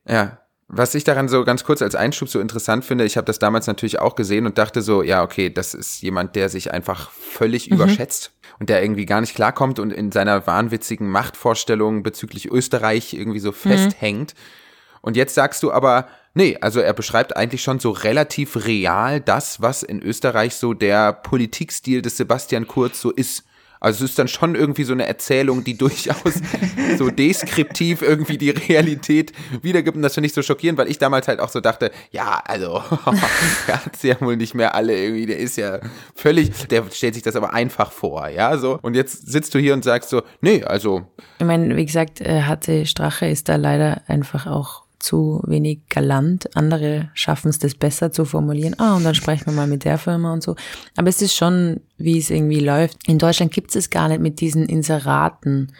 Ja. 0.07 0.39
Was 0.71 0.93
ich 0.93 1.03
daran 1.03 1.27
so 1.27 1.43
ganz 1.43 1.63
kurz 1.63 1.81
als 1.81 1.95
Einschub 1.95 2.29
so 2.29 2.39
interessant 2.39 2.85
finde, 2.85 3.03
ich 3.03 3.17
habe 3.17 3.25
das 3.25 3.39
damals 3.39 3.65
natürlich 3.65 3.99
auch 3.99 4.13
gesehen 4.13 4.45
und 4.45 4.59
dachte 4.59 4.83
so, 4.83 5.01
ja, 5.01 5.23
okay, 5.23 5.49
das 5.49 5.73
ist 5.73 6.03
jemand, 6.03 6.35
der 6.35 6.47
sich 6.47 6.71
einfach 6.71 7.09
völlig 7.09 7.71
überschätzt 7.71 8.31
und 8.59 8.69
der 8.69 8.83
irgendwie 8.83 9.07
gar 9.07 9.19
nicht 9.19 9.33
klarkommt 9.33 9.79
und 9.79 9.91
in 9.91 10.11
seiner 10.11 10.45
wahnwitzigen 10.45 11.09
Machtvorstellung 11.09 12.03
bezüglich 12.03 12.51
Österreich 12.51 13.15
irgendwie 13.15 13.39
so 13.39 13.51
festhängt. 13.51 14.35
Und 15.01 15.17
jetzt 15.17 15.33
sagst 15.33 15.63
du 15.63 15.71
aber, 15.71 16.07
nee, 16.35 16.55
also 16.61 16.81
er 16.81 16.93
beschreibt 16.93 17.35
eigentlich 17.35 17.63
schon 17.63 17.79
so 17.79 17.89
relativ 17.89 18.67
real 18.67 19.21
das, 19.21 19.63
was 19.63 19.81
in 19.81 20.03
Österreich 20.03 20.55
so 20.55 20.75
der 20.75 21.13
Politikstil 21.13 22.03
des 22.03 22.17
Sebastian 22.17 22.67
Kurz 22.67 23.01
so 23.01 23.09
ist. 23.09 23.43
Also 23.79 24.03
es 24.03 24.11
ist 24.11 24.19
dann 24.19 24.27
schon 24.27 24.55
irgendwie 24.55 24.83
so 24.83 24.93
eine 24.93 25.05
Erzählung, 25.05 25.63
die 25.63 25.77
durchaus 25.77 26.41
so 26.97 27.09
deskriptiv 27.09 28.01
irgendwie 28.01 28.37
die 28.37 28.49
Realität 28.49 29.31
wiedergibt. 29.61 29.95
Und 29.95 30.03
das 30.03 30.13
finde 30.13 30.27
ich 30.27 30.33
so 30.33 30.41
schockierend, 30.41 30.77
weil 30.77 30.89
ich 30.89 30.97
damals 30.97 31.27
halt 31.27 31.39
auch 31.39 31.49
so 31.49 31.61
dachte, 31.61 31.91
ja, 32.11 32.41
also, 32.45 32.83
er 33.67 33.85
hat 33.85 34.03
ja 34.03 34.19
wohl 34.21 34.37
nicht 34.37 34.53
mehr 34.55 34.75
alle 34.75 34.97
irgendwie, 34.97 35.25
der 35.25 35.37
ist 35.37 35.57
ja 35.57 35.79
völlig, 36.15 36.67
der 36.67 36.83
stellt 36.91 37.13
sich 37.13 37.23
das 37.23 37.35
aber 37.35 37.53
einfach 37.53 37.91
vor, 37.91 38.27
ja, 38.27 38.57
so. 38.57 38.79
Und 38.81 38.95
jetzt 38.95 39.27
sitzt 39.27 39.53
du 39.55 39.59
hier 39.59 39.73
und 39.73 39.83
sagst 39.83 40.09
so, 40.09 40.23
nee, 40.41 40.63
also, 40.63 41.07
Ich 41.39 41.45
meine, 41.45 41.75
wie 41.75 41.85
gesagt, 41.85 42.21
äh, 42.21 42.43
Hatte 42.43 42.85
Strache 42.85 43.27
ist 43.27 43.49
da 43.49 43.55
leider 43.55 44.01
einfach 44.07 44.47
auch 44.47 44.83
zu 44.99 45.41
wenig 45.45 45.79
galant. 45.89 46.55
Andere 46.55 47.09
schaffen 47.13 47.49
es, 47.49 47.59
das 47.59 47.75
besser 47.75 48.11
zu 48.11 48.25
formulieren. 48.25 48.75
Ah, 48.77 48.95
und 48.95 49.03
dann 49.03 49.15
sprechen 49.15 49.45
wir 49.47 49.53
mal 49.53 49.67
mit 49.67 49.85
der 49.85 49.97
Firma 49.97 50.33
und 50.33 50.43
so. 50.43 50.55
Aber 50.97 51.07
es 51.09 51.21
ist 51.21 51.35
schon, 51.35 51.79
wie 51.97 52.17
es 52.17 52.29
irgendwie 52.29 52.59
läuft. 52.59 53.07
In 53.07 53.17
Deutschland 53.17 53.51
gibt 53.51 53.75
es 53.75 53.89
gar 53.89 54.09
nicht 54.09 54.21
mit 54.21 54.41
diesen 54.41 54.65
Inseraten. 54.65 55.71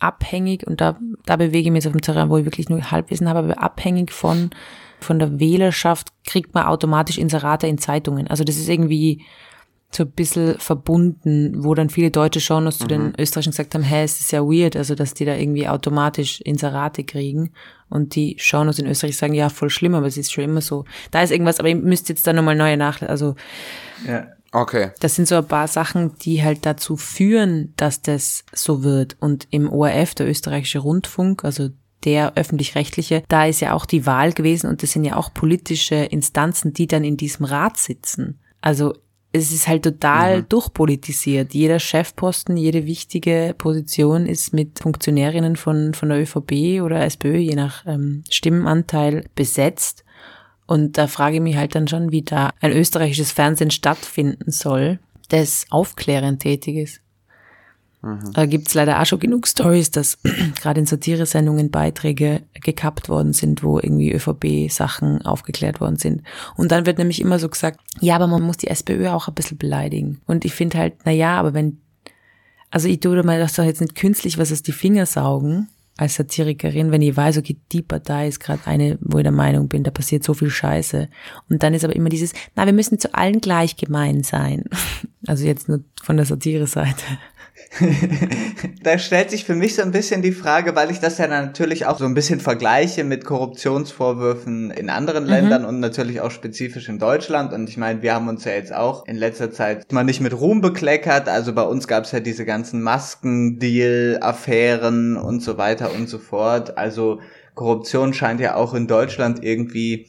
Abhängig, 0.00 0.66
und 0.66 0.80
da, 0.80 0.98
da 1.24 1.36
bewege 1.36 1.68
ich 1.68 1.72
mich 1.72 1.84
jetzt 1.84 1.86
auf 1.86 1.92
dem 1.92 2.00
Terrain, 2.00 2.28
wo 2.28 2.36
ich 2.36 2.44
wirklich 2.44 2.68
nur 2.68 2.90
Halbwissen 2.90 3.28
habe, 3.28 3.38
aber 3.38 3.62
abhängig 3.62 4.10
von, 4.10 4.50
von 5.00 5.20
der 5.20 5.38
Wählerschaft 5.38 6.08
kriegt 6.26 6.54
man 6.54 6.66
automatisch 6.66 7.18
Inserate 7.18 7.68
in 7.68 7.78
Zeitungen. 7.78 8.26
Also 8.26 8.42
das 8.42 8.56
ist 8.56 8.68
irgendwie, 8.68 9.24
so 9.94 10.04
ein 10.04 10.10
bisschen 10.10 10.58
verbunden, 10.58 11.64
wo 11.64 11.74
dann 11.74 11.90
viele 11.90 12.10
deutsche 12.10 12.40
Journals 12.40 12.78
zu 12.78 12.86
den 12.86 13.12
Österreichern 13.18 13.50
gesagt 13.50 13.74
haben, 13.74 13.82
hä, 13.82 14.02
es 14.02 14.20
ist 14.20 14.32
ja 14.32 14.40
weird, 14.42 14.76
also 14.76 14.94
dass 14.94 15.14
die 15.14 15.24
da 15.24 15.34
irgendwie 15.34 15.68
automatisch 15.68 16.40
Inserate 16.40 17.04
kriegen 17.04 17.52
und 17.88 18.14
die 18.14 18.36
Journals 18.38 18.78
in 18.78 18.86
Österreich 18.86 19.16
sagen, 19.16 19.34
ja, 19.34 19.48
voll 19.50 19.70
schlimm, 19.70 19.94
aber 19.94 20.06
es 20.06 20.16
ist 20.16 20.32
schon 20.32 20.44
immer 20.44 20.62
so. 20.62 20.84
Da 21.10 21.22
ist 21.22 21.30
irgendwas, 21.30 21.58
aber 21.58 21.68
ihr 21.68 21.76
müsst 21.76 22.08
jetzt 22.08 22.26
da 22.26 22.32
nochmal 22.32 22.56
neue 22.56 22.76
nach, 22.76 23.02
also 23.02 23.34
Ja. 24.06 24.28
okay. 24.52 24.90
das 25.00 25.14
sind 25.14 25.28
so 25.28 25.36
ein 25.36 25.46
paar 25.46 25.68
Sachen, 25.68 26.16
die 26.18 26.42
halt 26.42 26.64
dazu 26.64 26.96
führen, 26.96 27.74
dass 27.76 28.00
das 28.00 28.44
so 28.52 28.82
wird. 28.82 29.16
Und 29.20 29.46
im 29.50 29.70
ORF, 29.70 30.14
der 30.14 30.28
österreichische 30.28 30.78
Rundfunk, 30.78 31.44
also 31.44 31.68
der 32.04 32.36
öffentlich-rechtliche, 32.36 33.22
da 33.28 33.46
ist 33.46 33.60
ja 33.60 33.74
auch 33.74 33.86
die 33.86 34.06
Wahl 34.06 34.32
gewesen 34.32 34.68
und 34.68 34.82
das 34.82 34.92
sind 34.92 35.04
ja 35.04 35.16
auch 35.16 35.32
politische 35.32 35.96
Instanzen, 35.96 36.72
die 36.72 36.86
dann 36.86 37.04
in 37.04 37.16
diesem 37.16 37.44
Rat 37.44 37.76
sitzen. 37.76 38.40
Also 38.60 38.94
es 39.32 39.50
ist 39.50 39.66
halt 39.66 39.82
total 39.82 40.42
durchpolitisiert. 40.42 41.54
Jeder 41.54 41.78
Chefposten, 41.78 42.56
jede 42.56 42.86
wichtige 42.86 43.54
Position 43.56 44.26
ist 44.26 44.52
mit 44.52 44.78
Funktionärinnen 44.78 45.56
von, 45.56 45.94
von 45.94 46.10
der 46.10 46.20
ÖVP 46.20 46.82
oder 46.82 47.02
SPÖ, 47.04 47.36
je 47.36 47.54
nach 47.54 47.84
ähm, 47.86 48.24
Stimmenanteil, 48.28 49.24
besetzt. 49.34 50.04
Und 50.66 50.98
da 50.98 51.06
frage 51.06 51.36
ich 51.36 51.42
mich 51.42 51.56
halt 51.56 51.74
dann 51.74 51.88
schon, 51.88 52.12
wie 52.12 52.22
da 52.22 52.50
ein 52.60 52.72
österreichisches 52.72 53.32
Fernsehen 53.32 53.70
stattfinden 53.70 54.50
soll, 54.50 54.98
das 55.28 55.66
aufklärend 55.70 56.40
tätig 56.40 56.76
ist. 56.76 57.01
Da 58.32 58.46
gibt's 58.46 58.74
leider 58.74 59.00
auch 59.00 59.06
schon 59.06 59.20
genug 59.20 59.46
Stories, 59.46 59.92
dass 59.92 60.18
gerade 60.60 60.80
in 60.80 60.86
Satiresendungen 60.86 61.70
Beiträge 61.70 62.42
gekappt 62.54 63.08
worden 63.08 63.32
sind, 63.32 63.62
wo 63.62 63.78
irgendwie 63.78 64.12
ÖVP-Sachen 64.12 65.24
aufgeklärt 65.24 65.80
worden 65.80 65.96
sind. 65.96 66.22
Und 66.56 66.72
dann 66.72 66.84
wird 66.84 66.98
nämlich 66.98 67.20
immer 67.20 67.38
so 67.38 67.48
gesagt, 67.48 67.78
ja, 68.00 68.16
aber 68.16 68.26
man 68.26 68.42
muss 68.42 68.56
die 68.56 68.66
SPÖ 68.66 69.08
auch 69.10 69.28
ein 69.28 69.34
bisschen 69.34 69.58
beleidigen. 69.58 70.20
Und 70.26 70.44
ich 70.44 70.52
finde 70.52 70.78
halt, 70.78 70.94
na 71.04 71.12
ja, 71.12 71.38
aber 71.38 71.54
wenn, 71.54 71.78
also 72.70 72.88
ich 72.88 72.98
tue 72.98 73.22
mir 73.22 73.38
das 73.38 73.54
doch 73.54 73.64
jetzt 73.64 73.80
nicht 73.80 73.94
künstlich 73.94 74.36
was 74.36 74.50
aus 74.50 74.62
die 74.62 74.72
Finger 74.72 75.06
saugen, 75.06 75.68
als 75.96 76.14
Satirikerin, 76.14 76.90
wenn 76.90 77.02
ich 77.02 77.16
weiß, 77.16 77.38
okay, 77.38 77.56
die 77.70 77.82
Partei 77.82 78.26
ist 78.26 78.40
gerade 78.40 78.66
eine, 78.66 78.98
wo 79.00 79.18
ich 79.18 79.24
der 79.24 79.32
Meinung 79.32 79.68
bin, 79.68 79.84
da 79.84 79.90
passiert 79.90 80.24
so 80.24 80.32
viel 80.34 80.50
Scheiße. 80.50 81.08
Und 81.50 81.62
dann 81.62 81.74
ist 81.74 81.84
aber 81.84 81.94
immer 81.94 82.08
dieses, 82.08 82.32
na, 82.56 82.64
wir 82.64 82.72
müssen 82.72 82.98
zu 82.98 83.14
allen 83.14 83.40
gleich 83.40 83.76
gemein 83.76 84.22
sein. 84.22 84.64
Also 85.28 85.44
jetzt 85.44 85.68
nur 85.68 85.84
von 86.02 86.16
der 86.16 86.26
Satire-Seite. 86.26 87.04
Da 88.82 88.98
stellt 88.98 89.30
sich 89.30 89.44
für 89.44 89.54
mich 89.54 89.76
so 89.76 89.82
ein 89.82 89.92
bisschen 89.92 90.22
die 90.22 90.32
Frage, 90.32 90.74
weil 90.74 90.90
ich 90.90 90.98
das 90.98 91.18
ja 91.18 91.28
natürlich 91.28 91.86
auch 91.86 91.98
so 91.98 92.04
ein 92.04 92.14
bisschen 92.14 92.40
vergleiche 92.40 93.04
mit 93.04 93.24
Korruptionsvorwürfen 93.24 94.72
in 94.72 94.90
anderen 94.90 95.24
Ländern 95.24 95.64
und 95.64 95.78
natürlich 95.80 96.20
auch 96.20 96.32
spezifisch 96.32 96.88
in 96.88 96.98
Deutschland. 96.98 97.52
Und 97.52 97.68
ich 97.68 97.76
meine, 97.76 98.02
wir 98.02 98.14
haben 98.14 98.28
uns 98.28 98.44
ja 98.44 98.50
jetzt 98.52 98.74
auch 98.74 99.06
in 99.06 99.14
letzter 99.16 99.52
Zeit 99.52 99.92
mal 99.92 100.04
nicht 100.04 100.20
mit 100.20 100.38
Ruhm 100.38 100.60
bekleckert. 100.60 101.28
Also 101.28 101.52
bei 101.52 101.62
uns 101.62 101.86
gab 101.86 102.04
es 102.04 102.12
ja 102.12 102.20
diese 102.20 102.44
ganzen 102.44 102.82
Maskendeal-Affären 102.82 105.16
und 105.16 105.40
so 105.40 105.58
weiter 105.58 105.92
und 105.94 106.08
so 106.08 106.18
fort. 106.18 106.76
Also 106.76 107.20
Korruption 107.54 108.14
scheint 108.14 108.40
ja 108.40 108.56
auch 108.56 108.74
in 108.74 108.86
Deutschland 108.86 109.44
irgendwie 109.44 110.06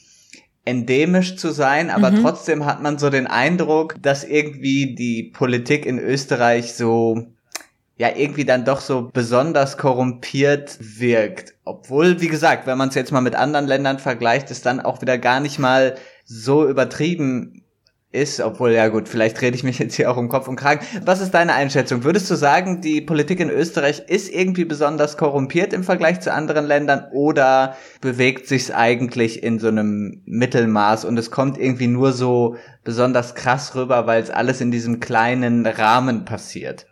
endemisch 0.65 1.35
zu 1.35 1.51
sein, 1.51 1.89
aber 1.89 2.15
trotzdem 2.15 2.65
hat 2.65 2.81
man 2.81 2.97
so 2.97 3.09
den 3.09 3.27
Eindruck, 3.27 3.95
dass 4.01 4.23
irgendwie 4.23 4.95
die 4.95 5.31
Politik 5.33 5.85
in 5.85 5.99
Österreich 5.99 6.73
so 6.73 7.32
ja 7.97 8.09
irgendwie 8.15 8.45
dann 8.45 8.65
doch 8.65 8.81
so 8.81 9.09
besonders 9.13 9.77
korrumpiert 9.77 10.77
wirkt. 10.79 11.53
Obwohl, 11.63 12.21
wie 12.21 12.27
gesagt, 12.27 12.65
wenn 12.65 12.77
man 12.77 12.89
es 12.89 12.95
jetzt 12.95 13.11
mal 13.11 13.21
mit 13.21 13.35
anderen 13.35 13.67
Ländern 13.67 13.99
vergleicht, 13.99 14.51
es 14.51 14.61
dann 14.61 14.79
auch 14.79 15.01
wieder 15.01 15.17
gar 15.17 15.39
nicht 15.39 15.59
mal 15.59 15.95
so 16.25 16.67
übertrieben 16.67 17.63
ist, 18.13 18.39
obwohl, 18.39 18.71
ja 18.71 18.87
gut, 18.89 19.09
vielleicht 19.09 19.41
rede 19.41 19.55
ich 19.55 19.63
mich 19.63 19.79
jetzt 19.79 19.95
hier 19.95 20.11
auch 20.11 20.17
um 20.17 20.29
Kopf 20.29 20.47
und 20.47 20.55
Kragen. 20.55 20.85
Was 21.03 21.19
ist 21.19 21.33
deine 21.33 21.53
Einschätzung? 21.53 22.03
Würdest 22.03 22.29
du 22.29 22.35
sagen, 22.35 22.79
die 22.79 23.01
Politik 23.01 23.39
in 23.39 23.49
Österreich 23.49 24.03
ist 24.07 24.31
irgendwie 24.31 24.65
besonders 24.65 25.17
korrumpiert 25.17 25.73
im 25.73 25.83
Vergleich 25.83 26.21
zu 26.21 26.31
anderen 26.31 26.65
Ländern 26.65 27.07
oder 27.11 27.75
bewegt 28.01 28.47
sich's 28.47 28.69
eigentlich 28.69 29.41
in 29.41 29.59
so 29.59 29.67
einem 29.67 30.21
Mittelmaß 30.25 31.05
und 31.05 31.17
es 31.17 31.31
kommt 31.31 31.57
irgendwie 31.57 31.87
nur 31.87 32.13
so 32.13 32.55
besonders 32.83 33.33
krass 33.33 33.75
rüber, 33.75 34.05
weil 34.05 34.21
es 34.21 34.29
alles 34.29 34.61
in 34.61 34.71
diesem 34.71 34.99
kleinen 34.99 35.65
Rahmen 35.65 36.23
passiert? 36.23 36.85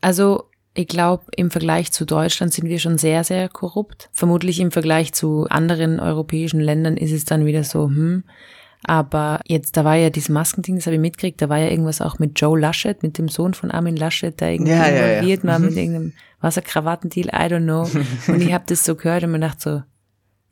Also 0.00 0.44
ich 0.74 0.86
glaube, 0.86 1.24
im 1.36 1.50
Vergleich 1.50 1.90
zu 1.92 2.04
Deutschland 2.04 2.52
sind 2.52 2.68
wir 2.68 2.78
schon 2.78 2.96
sehr, 2.96 3.24
sehr 3.24 3.48
korrupt. 3.48 4.08
Vermutlich 4.12 4.60
im 4.60 4.70
Vergleich 4.70 5.12
zu 5.12 5.46
anderen 5.48 5.98
europäischen 6.00 6.60
Ländern 6.60 6.96
ist 6.96 7.12
es 7.12 7.24
dann 7.24 7.44
wieder 7.44 7.64
so, 7.64 7.88
hm. 7.88 8.24
Aber 8.84 9.40
jetzt, 9.46 9.76
da 9.76 9.84
war 9.84 9.96
ja 9.96 10.08
dieses 10.08 10.30
Maskending, 10.30 10.76
das 10.76 10.86
habe 10.86 10.94
ich 10.94 11.00
mitgekriegt, 11.02 11.42
da 11.42 11.50
war 11.50 11.58
ja 11.58 11.68
irgendwas 11.68 12.00
auch 12.00 12.18
mit 12.18 12.40
Joe 12.40 12.58
Laschet, 12.58 13.02
mit 13.02 13.18
dem 13.18 13.28
Sohn 13.28 13.52
von 13.52 13.70
Armin 13.70 13.96
Laschet, 13.96 14.40
der 14.40 14.52
irgendwie 14.52 14.72
Ja, 14.72 14.88
ja, 14.88 14.94
ja. 14.94 15.12
involviert 15.12 15.44
war 15.44 15.58
mit 15.58 15.76
irgendeinem 15.76 16.12
Wasserkrawattendeal, 16.40 17.26
I 17.26 17.52
don't 17.52 17.64
know. 17.64 17.82
Und 18.32 18.40
ich 18.40 18.54
habe 18.54 18.64
das 18.66 18.84
so 18.84 18.94
gehört 18.94 19.22
und 19.22 19.32
mir 19.32 19.38
gedacht 19.38 19.60
so, 19.60 19.82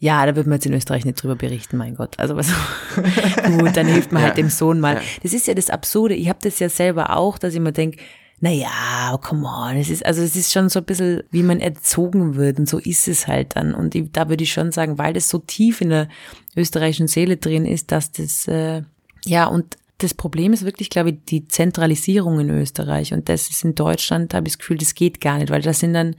ja, 0.00 0.24
da 0.26 0.36
wird 0.36 0.46
man 0.46 0.56
jetzt 0.56 0.66
in 0.66 0.74
Österreich 0.74 1.04
nicht 1.06 1.22
drüber 1.22 1.36
berichten, 1.36 1.76
mein 1.78 1.94
Gott. 1.94 2.18
Also 2.18 2.36
was 2.36 2.48
gut, 3.58 3.76
dann 3.76 3.86
hilft 3.86 4.12
man 4.12 4.22
halt 4.22 4.36
dem 4.36 4.50
Sohn 4.50 4.78
mal. 4.78 5.00
Das 5.22 5.32
ist 5.32 5.46
ja 5.46 5.54
das 5.54 5.70
Absurde. 5.70 6.14
Ich 6.14 6.28
habe 6.28 6.38
das 6.42 6.58
ja 6.58 6.68
selber 6.68 7.16
auch, 7.16 7.38
dass 7.38 7.54
ich 7.54 7.60
mir 7.60 7.72
denke, 7.72 7.98
na 8.40 8.50
ja, 8.50 9.18
come 9.20 9.46
on, 9.46 9.76
es 9.76 9.90
ist, 9.90 10.06
also 10.06 10.22
es 10.22 10.36
ist 10.36 10.52
schon 10.52 10.68
so 10.68 10.78
ein 10.78 10.84
bisschen, 10.84 11.22
wie 11.30 11.42
man 11.42 11.60
erzogen 11.60 12.36
wird 12.36 12.58
und 12.58 12.68
so 12.68 12.78
ist 12.78 13.08
es 13.08 13.26
halt 13.26 13.56
dann. 13.56 13.74
Und 13.74 13.94
ich, 13.94 14.12
da 14.12 14.28
würde 14.28 14.44
ich 14.44 14.52
schon 14.52 14.70
sagen, 14.70 14.96
weil 14.96 15.12
das 15.12 15.28
so 15.28 15.38
tief 15.38 15.80
in 15.80 15.90
der 15.90 16.08
österreichischen 16.56 17.08
Seele 17.08 17.36
drin 17.36 17.66
ist, 17.66 17.90
dass 17.90 18.12
das, 18.12 18.46
äh, 18.46 18.82
ja, 19.24 19.46
und 19.46 19.76
das 19.98 20.14
Problem 20.14 20.52
ist 20.52 20.64
wirklich, 20.64 20.90
glaube 20.90 21.10
ich, 21.10 21.16
die 21.28 21.48
Zentralisierung 21.48 22.38
in 22.38 22.50
Österreich. 22.50 23.12
Und 23.12 23.28
das 23.28 23.50
ist 23.50 23.64
in 23.64 23.74
Deutschland, 23.74 24.32
habe 24.32 24.46
ich 24.46 24.54
das 24.54 24.58
Gefühl, 24.58 24.78
das 24.78 24.94
geht 24.94 25.20
gar 25.20 25.38
nicht, 25.38 25.50
weil 25.50 25.62
das 25.62 25.80
sind 25.80 25.94
dann 25.94 26.14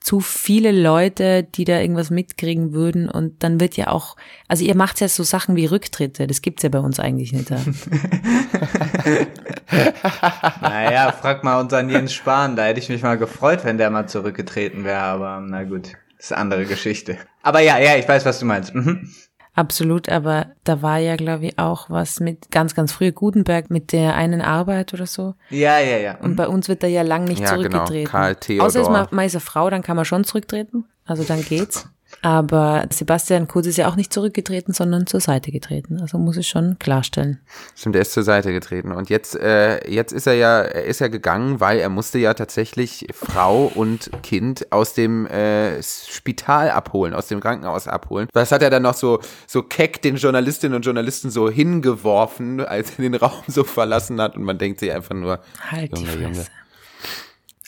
zu 0.00 0.20
viele 0.20 0.72
Leute, 0.72 1.42
die 1.42 1.64
da 1.64 1.80
irgendwas 1.80 2.10
mitkriegen 2.10 2.72
würden 2.72 3.08
und 3.08 3.42
dann 3.42 3.60
wird 3.60 3.76
ja 3.76 3.88
auch, 3.88 4.16
also 4.46 4.64
ihr 4.64 4.76
macht 4.76 5.00
ja 5.00 5.08
so 5.08 5.22
Sachen 5.22 5.56
wie 5.56 5.66
Rücktritte, 5.66 6.26
das 6.26 6.42
gibt's 6.42 6.62
ja 6.62 6.68
bei 6.68 6.78
uns 6.78 7.00
eigentlich 7.00 7.32
nicht. 7.32 7.50
Ja. 7.50 7.58
Naja, 10.60 11.12
frag 11.12 11.44
mal 11.44 11.60
unseren 11.60 11.90
Jens 11.90 12.14
Spahn, 12.14 12.56
da 12.56 12.64
hätte 12.64 12.80
ich 12.80 12.88
mich 12.88 13.02
mal 13.02 13.18
gefreut, 13.18 13.64
wenn 13.64 13.76
der 13.76 13.90
mal 13.90 14.06
zurückgetreten 14.08 14.84
wäre, 14.84 15.00
aber 15.00 15.42
na 15.44 15.64
gut, 15.64 15.92
ist 16.18 16.32
eine 16.32 16.40
andere 16.40 16.64
Geschichte. 16.64 17.18
Aber 17.42 17.60
ja, 17.60 17.78
ja, 17.78 17.96
ich 17.96 18.08
weiß, 18.08 18.24
was 18.24 18.38
du 18.38 18.46
meinst. 18.46 18.74
Mhm. 18.74 19.10
Absolut, 19.58 20.08
aber 20.08 20.46
da 20.62 20.82
war 20.82 20.98
ja, 20.98 21.16
glaube 21.16 21.46
ich, 21.46 21.58
auch 21.58 21.90
was 21.90 22.20
mit 22.20 22.52
ganz, 22.52 22.76
ganz 22.76 22.92
früh 22.92 23.10
Gutenberg 23.10 23.70
mit 23.70 23.90
der 23.90 24.14
einen 24.14 24.40
Arbeit 24.40 24.94
oder 24.94 25.04
so. 25.06 25.34
Ja, 25.50 25.80
ja, 25.80 25.96
ja. 25.96 26.16
Und 26.18 26.36
bei 26.36 26.46
uns 26.46 26.68
wird 26.68 26.84
er 26.84 26.88
ja 26.88 27.02
lang 27.02 27.24
nicht 27.24 27.40
Ja, 27.40 27.56
genau. 27.56 27.68
zurückgetreten. 27.68 28.08
Karl 28.08 28.36
Theodor. 28.36 28.66
Außer 28.68 28.82
ist 28.82 28.88
man, 28.88 29.08
man 29.10 29.26
ist 29.26 29.34
eine 29.34 29.40
Frau, 29.40 29.68
dann 29.68 29.82
kann 29.82 29.96
man 29.96 30.04
schon 30.04 30.22
zurücktreten. 30.22 30.84
Also 31.04 31.24
dann 31.24 31.42
geht's. 31.42 31.88
Aber 32.22 32.86
Sebastian 32.90 33.46
Kurz 33.46 33.66
ist 33.66 33.76
ja 33.76 33.88
auch 33.88 33.96
nicht 33.96 34.12
zurückgetreten, 34.12 34.74
sondern 34.74 35.06
zur 35.06 35.20
Seite 35.20 35.52
getreten. 35.52 36.00
Also 36.00 36.18
muss 36.18 36.36
ich 36.36 36.48
schon 36.48 36.78
klarstellen. 36.78 37.38
Stimmt, 37.76 37.96
er 37.96 38.02
ist 38.02 38.12
zur 38.12 38.24
Seite 38.24 38.52
getreten. 38.52 38.92
Und 38.92 39.08
jetzt, 39.08 39.36
äh, 39.36 39.88
jetzt 39.88 40.12
ist 40.12 40.26
er 40.26 40.34
ja, 40.34 40.60
er 40.60 40.84
ist 40.84 41.00
ja 41.00 41.08
gegangen, 41.08 41.60
weil 41.60 41.78
er 41.78 41.88
musste 41.88 42.18
ja 42.18 42.34
tatsächlich 42.34 43.06
Frau 43.12 43.70
und 43.72 44.10
Kind 44.22 44.72
aus 44.72 44.94
dem 44.94 45.26
äh, 45.26 45.80
Spital 45.82 46.70
abholen, 46.70 47.14
aus 47.14 47.28
dem 47.28 47.40
Krankenhaus 47.40 47.86
abholen. 47.86 48.28
Das 48.32 48.50
hat 48.50 48.62
er 48.62 48.70
dann 48.70 48.82
noch 48.82 48.94
so, 48.94 49.20
so 49.46 49.62
keck 49.62 50.02
den 50.02 50.16
Journalistinnen 50.16 50.74
und 50.74 50.84
Journalisten 50.84 51.30
so 51.30 51.48
hingeworfen, 51.48 52.60
als 52.60 52.90
er 52.98 53.02
den 53.02 53.14
Raum 53.14 53.44
so 53.46 53.62
verlassen 53.64 54.20
hat. 54.20 54.36
Und 54.36 54.42
man 54.42 54.58
denkt 54.58 54.80
sich 54.80 54.92
einfach 54.92 55.14
nur, 55.14 55.40
Halt 55.70 55.96
die 55.96 56.02
Junge, 56.02 56.22
Junge. 56.22 56.46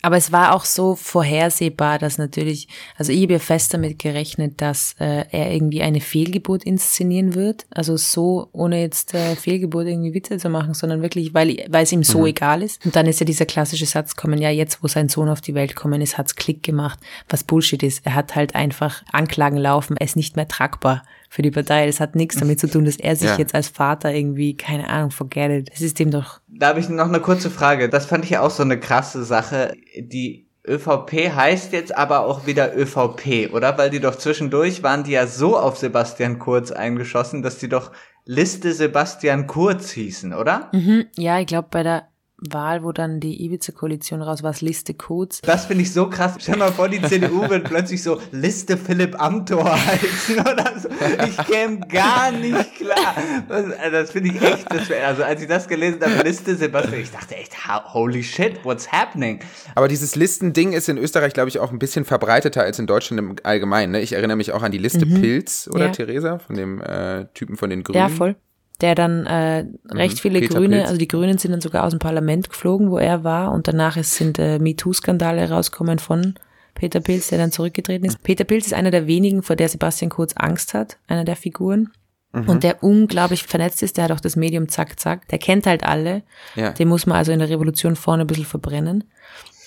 Aber 0.03 0.17
es 0.17 0.33
war 0.33 0.55
auch 0.55 0.65
so 0.65 0.95
vorhersehbar, 0.97 1.99
dass 1.99 2.19
natürlich, 2.19 2.69
also 2.97 3.13
ich 3.13 3.23
habe 3.23 3.35
ja 3.35 3.39
fest 3.39 3.75
damit 3.75 3.99
gerechnet, 3.99 4.61
dass 4.61 4.95
äh, 4.99 5.25
er 5.31 5.53
irgendwie 5.53 5.83
eine 5.83 6.01
Fehlgeburt 6.01 6.65
inszenieren 6.65 7.35
wird. 7.35 7.67
Also 7.71 7.97
so, 7.97 8.49
ohne 8.53 8.81
jetzt 8.81 9.15
äh, 9.15 9.37
Fehlgeburt 9.37 9.87
irgendwie 9.87 10.15
Witze 10.15 10.39
zu 10.39 10.49
machen, 10.49 10.75
sondern 10.75 11.03
wirklich, 11.03 11.35
weil, 11.35 11.65
weil 11.69 11.85
es 11.85 11.93
ihm 11.93 12.03
so 12.03 12.27
egal 12.27 12.63
ist. 12.63 12.85
Und 12.85 12.97
dann 12.97 13.07
ist 13.07 13.21
ja 13.21 13.27
dieser 13.27 13.47
klassische 13.47 13.87
Satz 13.87 14.17
kommen, 14.17 14.41
ja, 14.41 14.51
jetzt, 14.51 14.83
wo 14.83 14.89
sein 14.89 15.09
Sohn 15.09 15.29
auf 15.29 15.41
die 15.41 15.55
Welt 15.55 15.75
gekommen 15.77 16.01
ist, 16.01 16.17
hat's 16.19 16.35
Klick 16.35 16.63
gemacht, 16.63 16.99
was 17.29 17.45
Bullshit 17.45 17.83
ist. 17.83 18.05
Er 18.07 18.15
hat 18.15 18.35
halt 18.35 18.55
einfach 18.55 19.03
Anklagen 19.13 19.59
laufen, 19.59 19.97
er 19.99 20.07
ist 20.07 20.17
nicht 20.17 20.37
mehr 20.37 20.49
tragbar 20.49 21.03
für 21.29 21.43
die 21.43 21.51
Partei. 21.53 21.87
Das 21.87 22.01
hat 22.01 22.17
nichts 22.17 22.37
damit 22.39 22.59
zu 22.59 22.69
tun, 22.69 22.85
dass 22.85 22.97
er 22.97 23.15
sich 23.15 23.29
Ja. 23.29 23.39
jetzt 23.39 23.55
als 23.55 23.69
Vater 23.69 24.13
irgendwie, 24.13 24.57
keine 24.57 24.89
Ahnung, 24.89 25.13
forget 25.13 25.51
it. 25.51 25.71
Das 25.73 25.81
ist 25.81 25.99
dem 26.01 26.11
doch 26.11 26.41
Da 26.61 26.69
habe 26.69 26.81
ich 26.81 26.91
noch 26.91 27.09
eine 27.09 27.21
kurze 27.21 27.49
Frage. 27.49 27.89
Das 27.89 28.05
fand 28.05 28.23
ich 28.25 28.33
ja 28.33 28.43
auch 28.43 28.51
so 28.51 28.63
eine 28.63 28.79
krasse 28.79 29.25
Sache. 29.25 29.73
Die 29.97 30.47
ÖVP 30.69 31.35
heißt 31.35 31.73
jetzt 31.73 31.97
aber 31.97 32.21
auch 32.27 32.47
wieder 32.47 32.77
ÖVP, 32.77 33.51
oder? 33.55 33.79
Weil 33.79 33.89
die 33.89 33.99
doch 33.99 34.15
zwischendurch 34.15 34.83
waren 34.83 35.03
die 35.03 35.13
ja 35.13 35.27
so 35.27 35.59
auf 35.59 35.79
Sebastian 35.79 36.39
Kurz 36.39 36.71
eingeschossen, 36.71 37.43
dass 37.43 37.57
die 37.57 37.71
doch 37.71 37.93
Liste 38.27 38.75
Sebastian 38.75 39.47
Kurz 39.47 39.93
hießen, 39.93 40.35
oder? 40.35 40.69
Mhm, 40.75 41.07
ja, 41.17 41.41
ich 41.41 41.47
glaube 41.47 41.69
bei 41.71 41.83
der 41.83 42.10
Wahl, 42.41 42.83
wo 42.83 42.93
dann 42.93 43.21
die 43.21 43.45
Ibiza-Koalition 43.45 44.23
raus 44.23 44.43
war, 44.43 44.55
Liste 44.61 44.95
Codes. 44.95 45.41
Das 45.43 45.67
finde 45.67 45.83
ich 45.83 45.93
so 45.93 46.09
krass. 46.09 46.35
Stell 46.39 46.57
mal 46.57 46.73
vor, 46.73 46.89
die 46.89 47.01
CDU 47.09 47.49
wird 47.49 47.65
plötzlich 47.65 48.03
so 48.03 48.21
Liste 48.33 48.77
Philipp 48.77 49.21
Amthor 49.21 49.75
heißen 49.87 50.39
oder 50.41 50.73
so. 50.79 50.89
Ich 51.27 51.37
käme 51.47 51.81
gar 51.81 52.33
nicht 52.33 52.75
klar. 52.77 53.15
Das, 53.49 53.65
also 53.79 53.91
das 53.93 54.11
finde 54.11 54.31
ich 54.31 54.43
echt, 54.43 54.73
das 54.73 54.89
wär, 54.89 55.07
also 55.07 55.23
als 55.23 55.43
ich 55.43 55.49
das 55.49 55.69
gelesen 55.69 56.01
habe, 56.01 56.23
Liste 56.27 56.57
Sebastian, 56.57 57.03
ich 57.03 57.11
dachte 57.11 57.37
echt, 57.37 57.53
holy 57.93 58.23
shit, 58.23 58.65
what's 58.65 58.91
happening? 58.91 59.41
Aber 59.75 59.89
dieses 59.89 60.17
Listending 60.17 60.73
ist 60.73 60.89
in 60.89 60.99
Österreich, 60.99 61.33
glaube 61.35 61.49
ich, 61.49 61.59
auch 61.59 61.73
ein 61.73 61.79
bisschen 61.79 62.05
verbreiteter 62.05 62.63
als 62.63 62.79
in 62.79 62.87
Deutschland 62.87 63.19
im 63.19 63.37
Allgemeinen. 63.43 63.93
Ne? 63.93 64.01
Ich 64.01 64.13
erinnere 64.13 64.37
mich 64.37 64.53
auch 64.53 64.63
an 64.63 64.73
die 64.73 64.79
Liste 64.79 65.07
Pilz, 65.07 65.69
oder 65.73 65.87
Ja. 65.87 65.93
Theresa, 65.93 66.39
von 66.39 66.57
dem 66.57 66.81
äh, 66.81 67.27
Typen 67.35 67.57
von 67.57 67.71
den 67.71 67.83
Grünen. 67.85 67.99
Ja, 67.99 68.09
voll. 68.09 68.37
Der 68.81 68.95
dann 68.95 69.27
äh, 69.27 69.67
recht 69.91 70.21
viele 70.21 70.41
Peter 70.41 70.55
Grüne, 70.55 70.77
Pilz. 70.77 70.89
also 70.89 70.99
die 70.99 71.09
Grünen 71.09 71.39
sind 71.39 71.53
dann 71.53 71.61
sogar 71.61 71.85
aus 71.85 71.91
dem 71.91 71.99
Parlament 71.99 72.49
geflogen, 72.49 72.91
wo 72.91 72.99
er 72.99 73.25
war 73.25 73.53
und 73.53 73.69
danach 73.69 73.97
ist, 73.97 74.15
sind 74.15 74.39
äh, 74.39 74.59
MeToo-Skandale 74.59 75.51
rausgekommen 75.51 75.99
von 75.99 76.35
Peter 76.75 77.01
Pilz, 77.01 77.29
der 77.29 77.39
dann 77.39 77.53
zurückgetreten 77.53 78.07
ist. 78.07 78.23
Peter 78.23 78.45
Pilz 78.45 78.67
ist 78.67 78.75
einer 78.75 78.91
der 78.91 79.07
wenigen, 79.07 79.43
vor 79.43 79.57
der 79.57 79.69
Sebastian 79.69 80.11
Kurz 80.11 80.33
Angst 80.35 80.73
hat, 80.73 80.97
einer 81.09 81.25
der 81.25 81.37
Figuren. 81.37 81.91
Und 82.33 82.63
der 82.63 82.85
unglaublich 82.85 83.43
vernetzt 83.43 83.83
ist, 83.83 83.97
der 83.97 84.05
hat 84.05 84.13
auch 84.13 84.21
das 84.21 84.37
Medium 84.37 84.69
Zack 84.69 85.01
Zack, 85.01 85.27
der 85.29 85.39
kennt 85.39 85.67
halt 85.67 85.83
alle. 85.83 86.23
Ja. 86.55 86.71
Den 86.71 86.87
muss 86.87 87.05
man 87.05 87.17
also 87.17 87.33
in 87.33 87.41
der 87.41 87.49
Revolution 87.49 87.97
vorne 87.97 88.23
ein 88.23 88.29
bisschen 88.29 88.45
verbrennen, 88.45 89.03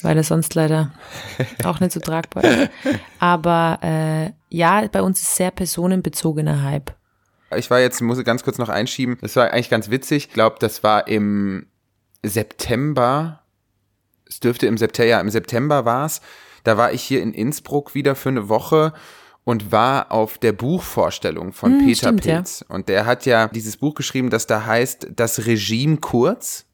weil 0.01 0.15
er 0.15 0.23
sonst 0.23 0.55
leider 0.55 0.93
auch 1.65 1.81
nicht 1.81 1.91
so 1.91 1.99
tragbar 1.99 2.45
ist. 2.45 2.69
Aber 3.19 3.79
äh, 3.81 4.31
ja, 4.49 4.87
bei 4.89 5.01
uns 5.01 5.21
ist 5.21 5.35
sehr 5.35 5.51
personenbezogener 5.51 6.63
Hype. 6.63 6.93
Ich 7.57 7.69
war 7.69 7.79
jetzt, 7.79 8.01
muss 8.01 8.17
ich 8.17 8.25
ganz 8.25 8.43
kurz 8.43 8.57
noch 8.57 8.69
einschieben, 8.69 9.17
das 9.21 9.35
war 9.35 9.51
eigentlich 9.51 9.69
ganz 9.69 9.89
witzig. 9.89 10.27
Ich 10.27 10.33
glaube, 10.33 10.57
das 10.59 10.83
war 10.83 11.07
im 11.07 11.67
September. 12.23 13.43
Es 14.27 14.39
dürfte 14.39 14.67
im 14.67 14.77
September, 14.77 15.09
ja, 15.09 15.19
im 15.19 15.29
September 15.29 15.85
war's. 15.85 16.21
Da 16.63 16.77
war 16.77 16.93
ich 16.93 17.01
hier 17.01 17.21
in 17.21 17.33
Innsbruck 17.33 17.93
wieder 17.93 18.15
für 18.15 18.29
eine 18.29 18.49
Woche 18.49 18.93
und 19.43 19.71
war 19.71 20.11
auf 20.11 20.37
der 20.37 20.53
Buchvorstellung 20.53 21.51
von 21.51 21.79
Hm, 21.79 21.85
Peter 21.85 22.07
stimmt, 22.07 22.25
ja. 22.25 22.35
Pilz. 22.35 22.63
Und 22.67 22.87
der 22.87 23.05
hat 23.05 23.25
ja 23.25 23.47
dieses 23.49 23.77
Buch 23.77 23.93
geschrieben, 23.93 24.29
das 24.29 24.47
da 24.47 24.65
heißt 24.65 25.07
Das 25.15 25.45
Regime 25.45 25.97
kurz. 25.97 26.65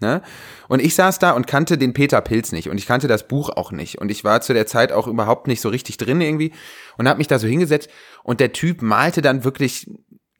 Ne? 0.00 0.22
Und 0.68 0.80
ich 0.80 0.94
saß 0.94 1.18
da 1.18 1.32
und 1.32 1.48
kannte 1.48 1.76
den 1.76 1.92
Peter 1.92 2.20
Pilz 2.20 2.52
nicht 2.52 2.68
und 2.68 2.78
ich 2.78 2.86
kannte 2.86 3.08
das 3.08 3.26
Buch 3.26 3.48
auch 3.48 3.72
nicht 3.72 3.98
und 3.98 4.12
ich 4.12 4.22
war 4.22 4.40
zu 4.40 4.54
der 4.54 4.64
Zeit 4.64 4.92
auch 4.92 5.08
überhaupt 5.08 5.48
nicht 5.48 5.60
so 5.60 5.68
richtig 5.70 5.96
drin 5.96 6.20
irgendwie 6.20 6.52
und 6.98 7.08
habe 7.08 7.18
mich 7.18 7.26
da 7.26 7.40
so 7.40 7.48
hingesetzt 7.48 7.90
und 8.22 8.38
der 8.38 8.52
Typ 8.52 8.80
malte 8.80 9.22
dann 9.22 9.42
wirklich 9.42 9.90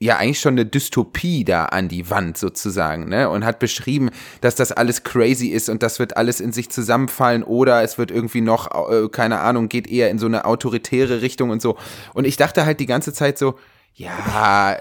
ja 0.00 0.16
eigentlich 0.16 0.40
schon 0.40 0.54
eine 0.54 0.64
Dystopie 0.66 1.44
da 1.44 1.66
an 1.66 1.88
die 1.88 2.08
Wand 2.08 2.38
sozusagen, 2.38 3.08
ne? 3.08 3.28
Und 3.28 3.44
hat 3.44 3.58
beschrieben, 3.58 4.10
dass 4.40 4.54
das 4.54 4.70
alles 4.70 5.02
crazy 5.02 5.48
ist 5.48 5.68
und 5.68 5.82
das 5.82 5.98
wird 5.98 6.16
alles 6.16 6.40
in 6.40 6.52
sich 6.52 6.70
zusammenfallen 6.70 7.42
oder 7.42 7.82
es 7.82 7.98
wird 7.98 8.10
irgendwie 8.10 8.40
noch, 8.40 8.90
äh, 8.90 9.08
keine 9.08 9.40
Ahnung, 9.40 9.68
geht 9.68 9.88
eher 9.88 10.10
in 10.10 10.18
so 10.18 10.26
eine 10.26 10.44
autoritäre 10.44 11.20
Richtung 11.20 11.50
und 11.50 11.60
so. 11.60 11.76
Und 12.14 12.26
ich 12.26 12.36
dachte 12.36 12.64
halt 12.64 12.78
die 12.78 12.86
ganze 12.86 13.12
Zeit 13.12 13.38
so, 13.38 13.58
ja, 13.94 14.78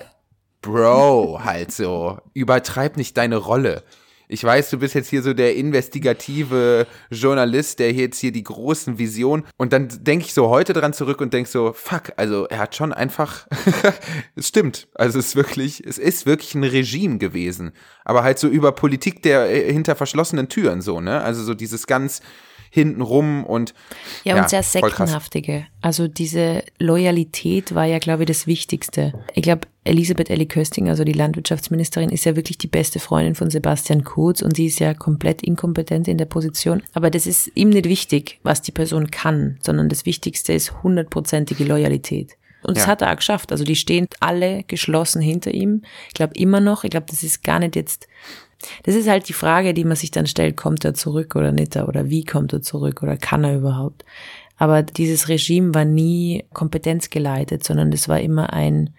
Bro, 0.62 1.42
halt 1.44 1.72
so, 1.72 2.20
übertreib 2.34 2.98
nicht 2.98 3.18
deine 3.18 3.38
Rolle. 3.38 3.84
Ich 4.30 4.44
weiß, 4.44 4.70
du 4.72 4.80
bist 4.80 4.94
jetzt 4.94 5.10
hier 5.10 5.22
so 5.22 5.34
der 5.34 5.56
investigative 5.56 6.86
Journalist, 7.10 7.80
der 7.80 7.94
jetzt 7.94 8.20
hier 8.20 8.34
die 8.34 8.44
großen 8.44 9.00
Visionen. 9.00 9.46
Und 9.56 9.72
dann 9.72 9.88
denke 10.02 10.26
ich 10.26 10.34
so 10.34 10.50
heute 10.50 10.74
dran 10.74 10.92
zurück 10.92 11.22
und 11.22 11.34
denk 11.34 11.48
so, 11.48 11.72
fuck, 11.72 12.12
also 12.18 12.46
er 12.48 12.60
hat 12.60 12.76
schon 12.76 12.92
einfach, 12.92 13.48
es 14.36 14.50
stimmt. 14.50 14.90
Also 14.96 15.20
es 15.20 15.28
ist 15.28 15.36
wirklich, 15.38 15.82
es 15.86 15.98
ist 15.98 16.26
wirklich 16.26 16.56
ein 16.56 16.66
Regime 16.66 17.20
gewesen. 17.20 17.72
Aber 18.04 18.24
halt 18.24 18.38
so 18.38 18.50
über 18.50 18.74
Politik 18.74 19.24
der 19.24 19.50
äh, 19.50 19.72
hinter 19.72 19.96
verschlossenen 19.96 20.50
Türen 20.50 20.82
so, 20.82 21.00
ne? 21.00 21.22
Also 21.22 21.44
so 21.44 21.54
dieses 21.54 21.88
ganz 21.88 22.22
hintenrum 22.70 23.44
und 23.46 23.74
Ja, 24.24 24.38
und 24.42 24.50
sehr 24.50 24.64
sektenhaftige. 24.64 25.66
Also 25.82 26.08
diese 26.08 26.64
Loyalität 26.80 27.76
war 27.76 27.86
ja, 27.86 28.00
glaube 28.00 28.24
ich, 28.24 28.28
das 28.28 28.48
Wichtigste. 28.48 29.14
Ich 29.34 29.44
glaube, 29.44 29.68
Elisabeth 29.84 30.30
Elli 30.30 30.46
Kösting, 30.46 30.90
also 30.90 31.04
die 31.04 31.14
Landwirtschaftsministerin, 31.14 32.10
ist 32.10 32.26
ja 32.26 32.36
wirklich 32.36 32.58
die 32.58 32.68
beste 32.68 33.00
Freundin 33.00 33.36
von 33.36 33.50
Sebastian 33.50 34.04
Kurz 34.04 34.42
und 34.42 34.58
die 34.58 34.66
ist 34.66 34.80
ja 34.80 34.94
komplett 34.94 35.42
inkompetent 35.42 36.08
in 36.08 36.18
der 36.18 36.26
Position. 36.26 36.84
Aber 36.94 37.10
das 37.10 37.26
ist 37.26 37.52
ihm 37.56 37.70
nicht 37.70 37.88
wichtig, 37.88 38.40
was 38.44 38.62
die 38.62 38.72
Person 38.72 39.12
kann, 39.12 39.58
sondern 39.62 39.90
das 39.90 40.06
Wichtigste 40.06 40.54
ist 40.54 40.84
hundertprozentige 40.84 41.64
Loyalität. 41.64 42.38
Und 42.64 42.76
das 42.76 42.86
Ja. 42.86 42.92
hat 42.92 43.02
er 43.02 43.12
auch 43.12 43.16
geschafft. 43.18 43.52
Also 43.52 43.64
die 43.64 43.76
stehen 43.76 44.08
alle 44.20 44.64
geschlossen 44.64 45.22
hinter 45.22 45.54
ihm. 45.54 45.84
Ich 46.10 46.16
glaube 46.16 46.34
immer 46.36 46.60
noch, 46.60 46.84
ich 46.84 46.90
glaube, 46.90 47.06
das 47.10 47.24
ist 47.24 47.44
gar 47.44 47.60
nicht 47.60 47.76
jetzt 47.76 48.08
das 48.84 48.96
ist 48.96 49.08
halt 49.08 49.30
die 49.30 49.34
Frage, 49.34 49.74
die 49.74 49.84
man 49.84 49.96
sich 49.96 50.12
dann 50.12 50.28
stellt, 50.28 50.58
kommt 50.58 50.84
er 50.86 50.94
zurück 50.94 51.36
oder 51.36 51.52
nicht, 51.52 51.76
oder 51.76 52.10
wie 52.10 52.24
kommt 52.24 52.54
er 52.54 52.62
zurück 52.62 53.04
oder 53.04 53.18
kann 53.18 53.44
er 53.44 53.56
überhaupt? 53.56 54.04
Aber 54.58 54.82
dieses 54.82 55.30
Regime 55.30 55.74
war 55.76 55.86
nie 55.86 56.46
kompetenzgeleitet, 56.54 57.64
sondern 57.64 57.92
das 57.92 58.10
war 58.10 58.20
immer 58.20 58.54
ein, 58.54 58.90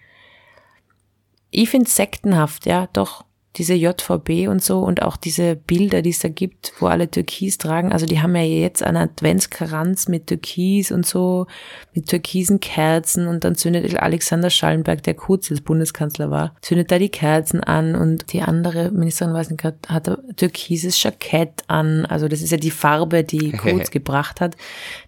ich 1.51 1.69
finde 1.69 1.89
sektenhaft, 1.89 2.65
ja, 2.65 2.87
doch, 2.93 3.25
diese 3.55 3.73
JVB 3.73 4.47
und 4.47 4.63
so 4.63 4.79
und 4.79 5.01
auch 5.01 5.17
diese 5.17 5.55
Bilder, 5.55 6.03
die 6.03 6.11
es 6.11 6.19
da 6.19 6.29
gibt, 6.29 6.71
wo 6.79 6.85
alle 6.85 7.09
Türkis 7.09 7.57
tragen, 7.57 7.91
also 7.91 8.05
die 8.05 8.21
haben 8.21 8.35
ja 8.35 8.43
jetzt 8.43 8.83
einen 8.83 8.97
Adventskranz 8.97 10.07
mit 10.07 10.27
Türkis 10.27 10.91
und 10.91 11.05
so, 11.05 11.47
mit 11.95 12.07
türkisen 12.07 12.59
Kerzen 12.59 13.27
und 13.27 13.43
dann 13.43 13.55
zündet 13.55 13.97
Alexander 13.97 14.51
Schallenberg, 14.51 15.01
der 15.01 15.15
kurz 15.15 15.49
als 15.49 15.61
Bundeskanzler 15.61 16.29
war, 16.29 16.55
zündet 16.61 16.91
da 16.91 16.99
die 16.99 17.09
Kerzen 17.09 17.63
an 17.63 17.95
und 17.95 18.31
die 18.33 18.41
andere 18.43 18.91
Ministerin, 18.91 19.33
weiß 19.33 19.49
nicht 19.49 19.63
hat 19.63 20.07
ein 20.07 20.35
türkises 20.35 21.01
Jackett 21.01 21.63
an, 21.67 22.05
also 22.05 22.27
das 22.27 22.41
ist 22.41 22.51
ja 22.51 22.57
die 22.57 22.71
Farbe, 22.71 23.23
die 23.23 23.51
Kurz 23.59 23.89
gebracht 23.91 24.41
hat. 24.41 24.55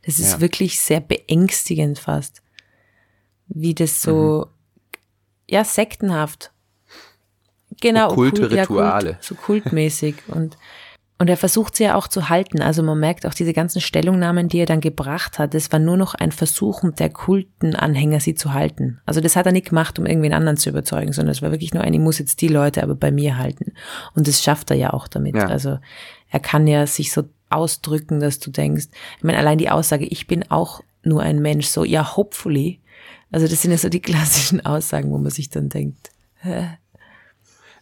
Das 0.05 0.17
ist 0.19 0.33
Ja. 0.33 0.41
wirklich 0.41 0.79
sehr 0.79 0.99
beängstigend 0.99 1.99
fast, 1.99 2.41
wie 3.47 3.75
das 3.75 4.01
so, 4.01 4.47
ja, 5.49 5.63
sektenhaft. 5.63 6.51
Genau, 7.79 8.11
Okkulte 8.11 8.41
Kult- 8.41 8.53
ja, 8.53 8.61
Rituale. 8.63 9.13
Kult, 9.13 9.23
so 9.23 9.35
kultmäßig 9.35 10.15
und 10.27 10.57
und 11.17 11.29
er 11.29 11.37
versucht 11.37 11.75
sie 11.75 11.83
ja 11.83 11.93
auch 11.93 12.07
zu 12.07 12.29
halten. 12.29 12.63
Also 12.63 12.81
man 12.81 12.99
merkt 12.99 13.27
auch 13.27 13.35
diese 13.35 13.53
ganzen 13.53 13.79
Stellungnahmen, 13.79 14.47
die 14.47 14.57
er 14.57 14.65
dann 14.65 14.81
gebracht 14.81 15.37
hat, 15.37 15.53
das 15.53 15.71
war 15.71 15.77
nur 15.77 15.95
noch 15.95 16.15
ein 16.15 16.31
Versuch 16.31 16.81
der 16.97 17.09
Kultenanhänger, 17.11 18.19
sie 18.19 18.33
zu 18.33 18.53
halten. 18.53 18.99
Also 19.05 19.21
das 19.21 19.35
hat 19.35 19.45
er 19.45 19.51
nicht 19.51 19.69
gemacht, 19.69 19.99
um 19.99 20.07
irgendwen 20.07 20.33
anderen 20.33 20.57
zu 20.57 20.71
überzeugen, 20.71 21.13
sondern 21.13 21.33
es 21.33 21.43
war 21.43 21.51
wirklich 21.51 21.75
nur 21.75 21.83
ein, 21.83 21.93
ich 21.93 21.99
muss 21.99 22.17
jetzt 22.17 22.41
die 22.41 22.47
Leute 22.47 22.81
aber 22.81 22.95
bei 22.95 23.11
mir 23.11 23.37
halten. 23.37 23.73
Und 24.15 24.27
das 24.27 24.41
schafft 24.41 24.71
er 24.71 24.77
ja 24.77 24.93
auch 24.93 25.07
damit. 25.07 25.35
Ja. 25.35 25.45
Also 25.45 25.77
er 26.31 26.39
kann 26.39 26.65
ja 26.65 26.87
sich 26.87 27.11
so 27.11 27.25
ausdrücken, 27.51 28.19
dass 28.19 28.39
du 28.39 28.49
denkst, 28.49 28.87
ich 29.19 29.23
meine, 29.23 29.37
allein 29.37 29.59
die 29.59 29.69
Aussage, 29.69 30.05
ich 30.05 30.25
bin 30.25 30.49
auch 30.49 30.81
nur 31.03 31.21
ein 31.21 31.39
Mensch, 31.39 31.67
so, 31.67 31.83
ja, 31.83 32.15
hopefully, 32.15 32.79
Also 33.31 33.47
das 33.47 33.61
sind 33.61 33.69
ja 33.69 33.77
so 33.77 33.89
die 33.89 34.01
klassischen 34.01 34.65
Aussagen, 34.65 35.11
wo 35.11 35.19
man 35.19 35.29
sich 35.31 35.51
dann 35.51 35.69
denkt, 35.69 36.09
hä? 36.41 36.77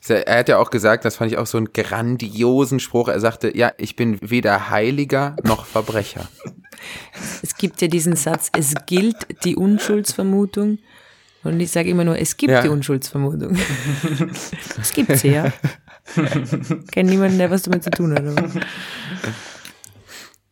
Er 0.08 0.40
hat 0.40 0.50
ja 0.50 0.58
auch 0.58 0.70
gesagt, 0.72 1.04
das 1.06 1.18
fand 1.18 1.32
ich 1.32 1.38
auch 1.38 1.46
so 1.46 1.58
einen 1.58 1.74
grandiosen 1.74 2.80
Spruch. 2.80 3.10
Er 3.10 3.20
sagte, 3.20 3.56
ja, 3.56 3.72
ich 3.78 3.96
bin 3.96 4.18
weder 4.22 4.70
Heiliger 4.70 5.36
noch 5.44 5.66
Verbrecher. 5.66 6.28
Es 7.44 7.56
gibt 7.58 7.82
ja 7.82 7.88
diesen 7.90 8.16
Satz, 8.16 8.50
es 8.58 8.74
gilt 8.86 9.18
die 9.44 9.56
Unschuldsvermutung. 9.58 10.80
Und 11.44 11.60
ich 11.60 11.72
sage 11.72 11.90
immer 11.90 12.04
nur, 12.06 12.18
es 12.18 12.38
gibt 12.38 12.52
Ja. 12.52 12.62
die 12.62 12.70
Unschuldsvermutung. 12.70 13.58
es 14.80 14.94
gibt 14.94 15.18
sie, 15.18 15.30
ja. 15.30 15.52
Kennt 16.92 17.10
niemanden, 17.10 17.38
der 17.38 17.52
was 17.52 17.64
damit 17.64 17.84
zu 17.84 17.92
tun 17.92 18.14
hat. 18.14 18.26
Aber. 18.26 18.50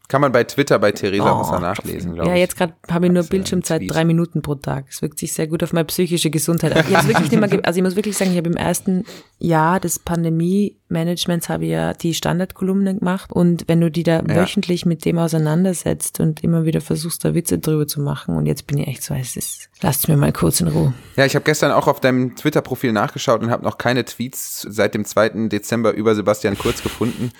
Kann 0.10 0.22
man 0.22 0.32
bei 0.32 0.45
Twitter 0.45 0.80
bei 0.80 0.93
Theresa 0.93 1.36
muss 1.36 1.49
er 1.51 1.60
nachlesen, 1.60 2.14
glaube 2.14 2.30
Oh. 2.30 2.32
Ja, 2.32 2.36
ich. 2.36 2.39
jetzt 2.41 2.55
gerade 2.55 2.74
habe 2.89 3.08
ich 3.08 3.12
nur 3.12 3.24
Bildschirmzeit 3.24 3.82
drei 3.88 4.05
Minuten 4.05 4.41
pro 4.41 4.55
Tag. 4.55 4.86
Es 4.89 5.01
wirkt 5.01 5.20
sich 5.20 5.34
sehr 5.34 5.47
gut 5.47 5.64
auf 5.64 5.74
meine 5.74 5.84
psychische 5.84 6.30
Gesundheit 6.30 6.72
aus. 6.78 6.86
Ich 6.89 7.08
wirklich 7.08 7.32
nicht 7.32 7.39
mehr, 7.39 7.66
also 7.66 7.78
ich 7.78 7.84
muss 7.84 7.97
wirklich 7.97 8.16
sagen, 8.16 8.32
ich 8.32 8.38
habe 8.38 8.47
im 8.47 8.55
ersten 8.55 9.03
Jahr 9.38 9.82
des 9.82 9.99
Pandemie-Managements 9.99 11.49
habe 11.49 11.66
ich 11.66 11.72
ja 11.72 11.93
die 11.93 12.14
Standardkolumne 12.14 12.95
gemacht 12.95 13.32
und 13.32 13.66
wenn 13.68 13.82
du 13.82 13.91
die 13.91 14.03
da 14.03 14.22
Ja. 14.22 14.36
wöchentlich 14.36 14.86
mit 14.86 15.05
dem 15.05 15.18
auseinandersetzt 15.18 16.20
und 16.20 16.43
immer 16.43 16.66
wieder 16.66 16.82
versuchst, 16.82 17.26
da 17.26 17.34
Witze 17.34 17.60
drüber 17.60 17.88
zu 17.88 18.01
machen 18.01 18.36
und 18.38 18.45
jetzt 18.45 18.68
bin 18.68 18.78
ich 18.78 18.88
echt 18.88 19.03
so, 19.03 19.14
es 19.14 19.36
ist, 19.36 19.70
lasst 19.82 20.08
mir 20.08 20.18
mal 20.18 20.32
kurz 20.32 20.62
in 20.62 20.68
Ruhe. 20.68 20.93
Ja, 21.16 21.26
ich 21.26 21.36
habe 21.36 21.43
gestern 21.43 21.72
auch 21.72 21.88
auf 21.88 21.99
deinem 21.99 22.36
Twitter-Profil 22.36 22.91
nachgeschaut 22.93 23.41
und 23.41 23.49
habe 23.51 23.64
noch 23.64 23.78
keine 23.78 24.05
Tweets 24.05 24.62
seit 24.70 24.93
dem 24.93 25.05
2. 25.05 25.49
Dezember 25.49 25.91
über 25.93 26.16
Sebastian 26.16 26.58
Kurz 26.58 26.82
gefunden. 26.82 27.32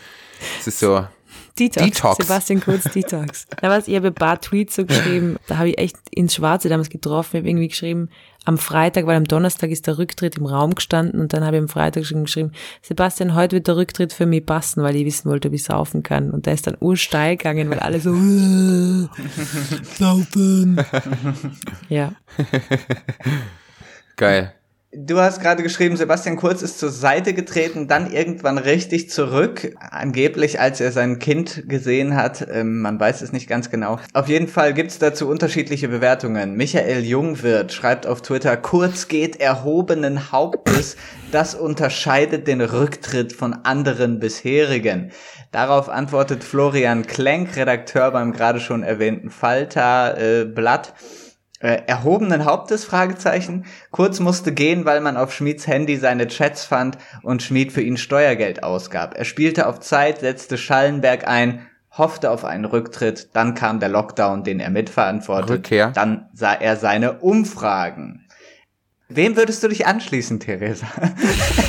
Es 0.60 0.68
ist 0.68 0.80
so, 0.80 1.08
Detox. 1.60 1.86
Detox. 1.86 2.26
Sebastian 2.26 2.62
Kurz 2.62 2.84
Detox. 2.86 3.48
Da 3.62 3.70
war's, 3.70 3.88
ich 3.88 3.96
habe 3.96 4.08
ein 4.08 4.14
paar 4.14 4.40
Tweets 4.40 4.76
so 4.76 4.86
geschrieben, 4.86 5.38
da 5.48 5.58
habe 5.58 5.70
ich 5.70 5.78
echt 5.78 5.98
ins 6.12 6.36
Schwarze 6.36 6.70
damals 6.70 6.90
getroffen, 6.90 7.38
ich 7.38 7.42
habe 7.42 7.50
irgendwie 7.50 7.68
geschrieben, 7.68 8.10
am 8.46 8.58
Freitag, 8.58 9.06
weil 9.06 9.18
am 9.18 9.26
Donnerstag 9.26 9.72
ist 9.72 9.88
der 9.88 9.98
Rücktritt 9.98 10.38
im 10.38 10.46
Raum 10.46 10.74
gestanden 10.76 11.20
und 11.20 11.34
dann 11.34 11.44
habe 11.44 11.58
ich 11.58 11.62
am 11.62 11.68
Freitag 11.68 12.06
schon 12.06 12.24
geschrieben, 12.24 12.52
Sebastian, 12.82 13.36
heute 13.36 13.58
wird 13.58 13.68
der 13.68 13.76
Rücktritt 13.76 14.14
für 14.14 14.26
mich 14.26 14.46
passen, 14.46 14.84
weil 14.84 14.96
ich 14.96 15.06
wissen 15.06 15.30
wollte, 15.30 15.50
ob 15.50 15.54
ich 15.54 15.64
saufen 15.64 16.02
kann. 16.02 16.32
Und 16.32 16.48
da 16.48 16.52
ist 16.52 16.66
dann 16.66 16.78
ursteil 16.80 17.36
gegangen, 17.36 17.70
weil 17.70 17.80
alle 17.80 18.00
so 18.00 18.14
saufen. 19.98 20.80
ja. 21.90 22.14
geil. 24.16 24.54
Du 25.00 25.20
hast 25.20 25.42
gerade 25.42 25.62
geschrieben, 25.62 25.96
Sebastian 25.96 26.38
Kurz 26.38 26.64
ist 26.64 26.80
zur 26.80 26.90
Seite 26.90 27.36
getreten, 27.36 27.88
dann 27.88 28.12
irgendwann 28.12 28.58
richtig 28.58 29.12
zurück, 29.12 29.76
angeblich 29.80 30.60
als 30.60 30.82
er 30.82 30.92
sein 30.92 31.20
Kind 31.20 31.70
gesehen 31.70 32.16
hat. 32.16 32.48
Ähm, 32.52 32.80
man 32.80 33.00
weiß 33.00 33.22
es 33.22 33.32
nicht 33.32 33.48
ganz 33.48 33.70
genau. 33.70 34.00
Auf 34.14 34.28
jeden 34.28 34.48
Fall 34.48 34.74
gibt's 34.74 34.98
dazu 34.98 35.28
unterschiedliche 35.28 35.88
Bewertungen. 35.90 36.56
Michael 36.56 37.06
Jungwirth 37.06 37.74
schreibt 37.74 38.08
auf 38.08 38.24
Twitter, 38.24 38.58
Kurz 38.58 39.08
geht 39.08 39.40
erhobenen 39.40 40.32
Hauptes, 40.32 40.98
das 41.32 41.54
unterscheidet 41.54 42.48
den 42.48 42.62
Rücktritt 42.62 43.34
von 43.34 43.54
anderen 43.54 44.18
bisherigen. 44.18 45.12
Darauf 45.52 45.90
antwortet 45.90 46.44
Florian 46.44 47.06
Klenk, 47.06 47.56
Redakteur 47.56 48.10
beim 48.10 48.34
gerade 48.34 48.60
schon 48.60 48.82
erwähnten 48.82 49.30
Falter 49.30 50.18
äh, 50.18 50.46
Blatt. 50.46 50.96
Äh, 51.60 51.82
erhobenen 51.88 52.46
Hauptes? 52.46 52.86
Fragezeichen. 52.86 53.66
Kurz 53.90 54.20
musste 54.20 54.54
gehen, 54.54 54.86
weil 54.86 55.02
man 55.02 55.18
auf 55.18 55.34
Schmieds 55.34 55.66
Handy 55.66 55.98
seine 55.98 56.28
Chats 56.28 56.66
fand 56.66 56.98
und 57.24 57.42
Schmied 57.42 57.72
für 57.72 57.82
ihn 57.82 57.98
Steuergeld 57.98 58.64
ausgab. 58.64 59.16
Er 59.18 59.26
spielte 59.26 59.68
auf 59.68 59.80
Zeit, 59.80 60.20
setzte 60.20 60.58
Schallenberg 60.58 61.28
ein, 61.28 61.68
hoffte 61.92 62.30
auf 62.30 62.46
einen 62.46 62.66
Rücktritt, 62.66 63.30
dann 63.34 63.56
kam 63.56 63.80
der 63.80 63.90
Lockdown, 63.90 64.44
den 64.44 64.60
er 64.60 64.70
mitverantwortet. 64.70 65.50
Rückkehr. 65.50 65.92
Dann 65.92 66.28
sah 66.34 66.54
er 66.54 66.76
seine 66.76 67.20
Umfragen. 67.20 68.28
Wem 69.10 69.36
würdest 69.36 69.64
du 69.64 69.70
dich 69.70 69.88
anschließen, 69.88 70.40
Theresa? 70.40 70.88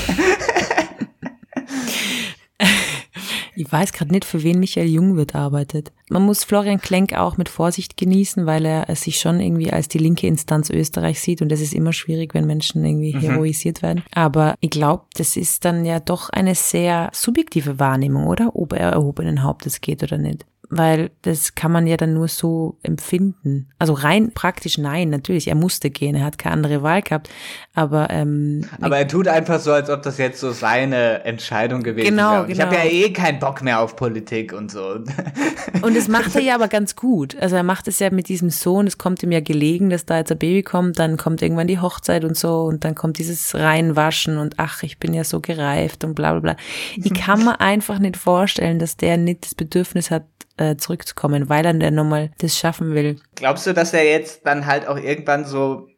Ich 3.68 3.72
weiß 3.72 3.92
gerade 3.92 4.12
nicht, 4.12 4.24
für 4.24 4.42
wen 4.42 4.60
Michael 4.60 4.88
Jungwirth 4.88 5.34
arbeitet. 5.34 5.92
Man 6.08 6.22
muss 6.22 6.42
Florian 6.42 6.80
Klenk 6.80 7.12
auch 7.12 7.36
mit 7.36 7.50
Vorsicht 7.50 7.98
genießen, 7.98 8.46
weil 8.46 8.64
er 8.64 8.96
sich 8.96 9.20
schon 9.20 9.40
irgendwie 9.40 9.70
als 9.70 9.88
die 9.88 9.98
linke 9.98 10.26
Instanz 10.26 10.70
Österreich 10.70 11.20
sieht 11.20 11.42
und 11.42 11.52
das 11.52 11.60
ist 11.60 11.74
immer 11.74 11.92
schwierig, 11.92 12.32
wenn 12.32 12.46
Menschen 12.46 12.82
irgendwie 12.82 13.12
heroisiert 13.12 13.82
werden. 13.82 14.02
Aber 14.10 14.54
ich 14.60 14.70
glaube, 14.70 15.04
das 15.12 15.36
ist 15.36 15.66
dann 15.66 15.84
ja 15.84 16.00
doch 16.00 16.30
eine 16.30 16.54
sehr 16.54 17.10
subjektive 17.12 17.78
Wahrnehmung, 17.78 18.26
oder? 18.26 18.56
Ob 18.56 18.72
er 18.72 18.92
erhobenen 18.92 19.42
Hauptes 19.42 19.82
geht 19.82 20.02
oder 20.02 20.16
nicht. 20.16 20.46
Weil 20.70 21.10
das 21.22 21.54
kann 21.54 21.72
man 21.72 21.86
ja 21.86 21.96
dann 21.96 22.14
nur 22.14 22.28
so 22.28 22.76
empfinden. 22.82 23.68
Also 23.78 23.94
rein 23.94 24.32
praktisch 24.32 24.76
nein, 24.76 25.08
natürlich, 25.08 25.48
er 25.48 25.54
musste 25.54 25.90
gehen, 25.90 26.14
er 26.14 26.24
hat 26.24 26.36
keine 26.38 26.54
andere 26.54 26.82
Wahl 26.82 27.02
gehabt. 27.02 27.30
Aber 27.74 28.08
ähm, 28.10 28.64
Aber 28.80 28.98
er 28.98 29.08
tut 29.08 29.28
einfach 29.28 29.60
so, 29.60 29.72
als 29.72 29.88
ob 29.88 30.02
das 30.02 30.18
jetzt 30.18 30.40
so 30.40 30.52
seine 30.52 31.24
Entscheidung 31.24 31.82
gewesen 31.82 32.10
Genau, 32.10 32.32
wäre. 32.32 32.42
Und 32.44 32.50
Ich 32.50 32.60
habe 32.60 32.74
ja 32.74 32.82
genau. 32.82 32.94
eh 32.94 33.12
keinen 33.12 33.38
Bock 33.38 33.62
mehr 33.62 33.80
auf 33.80 33.96
Politik 33.96 34.52
und 34.52 34.70
so. 34.70 34.98
Und 35.82 35.96
das 35.96 36.08
macht 36.08 36.34
er 36.34 36.42
ja 36.42 36.54
aber 36.54 36.68
ganz 36.68 36.96
gut. 36.96 37.36
Also 37.40 37.56
er 37.56 37.62
macht 37.62 37.88
es 37.88 37.98
ja 37.98 38.10
mit 38.10 38.28
diesem 38.28 38.50
Sohn, 38.50 38.86
es 38.86 38.98
kommt 38.98 39.22
ihm 39.22 39.32
ja 39.32 39.40
gelegen, 39.40 39.90
dass 39.90 40.06
da 40.06 40.18
jetzt 40.18 40.32
ein 40.32 40.38
Baby 40.38 40.62
kommt, 40.62 40.98
dann 40.98 41.16
kommt 41.16 41.40
irgendwann 41.42 41.66
die 41.66 41.78
Hochzeit 41.80 42.24
und 42.24 42.36
so 42.36 42.64
und 42.64 42.84
dann 42.84 42.94
kommt 42.94 43.18
dieses 43.18 43.54
Reinwaschen 43.54 44.38
und 44.38 44.54
ach, 44.58 44.82
ich 44.82 44.98
bin 44.98 45.14
ja 45.14 45.24
so 45.24 45.40
gereift 45.40 46.04
und 46.04 46.14
bla 46.14 46.32
bla 46.32 46.40
bla. 46.40 46.56
Ich 46.96 47.14
kann 47.14 47.44
mir 47.44 47.60
einfach 47.60 47.98
nicht 47.98 48.16
vorstellen, 48.16 48.78
dass 48.78 48.96
der 48.96 49.16
nicht 49.16 49.44
das 49.44 49.54
Bedürfnis 49.54 50.10
hat, 50.10 50.24
äh, 50.58 50.76
zurückzukommen, 50.76 51.48
weil 51.48 51.64
er 51.64 51.74
dann 51.74 51.94
nochmal 51.94 52.30
das 52.38 52.56
schaffen 52.56 52.94
will. 52.94 53.16
Glaubst 53.34 53.66
du, 53.66 53.72
dass 53.72 53.94
er 53.94 54.04
jetzt 54.04 54.44
dann 54.44 54.66
halt 54.66 54.86
auch 54.86 54.98
irgendwann 54.98 55.44
so 55.44 55.88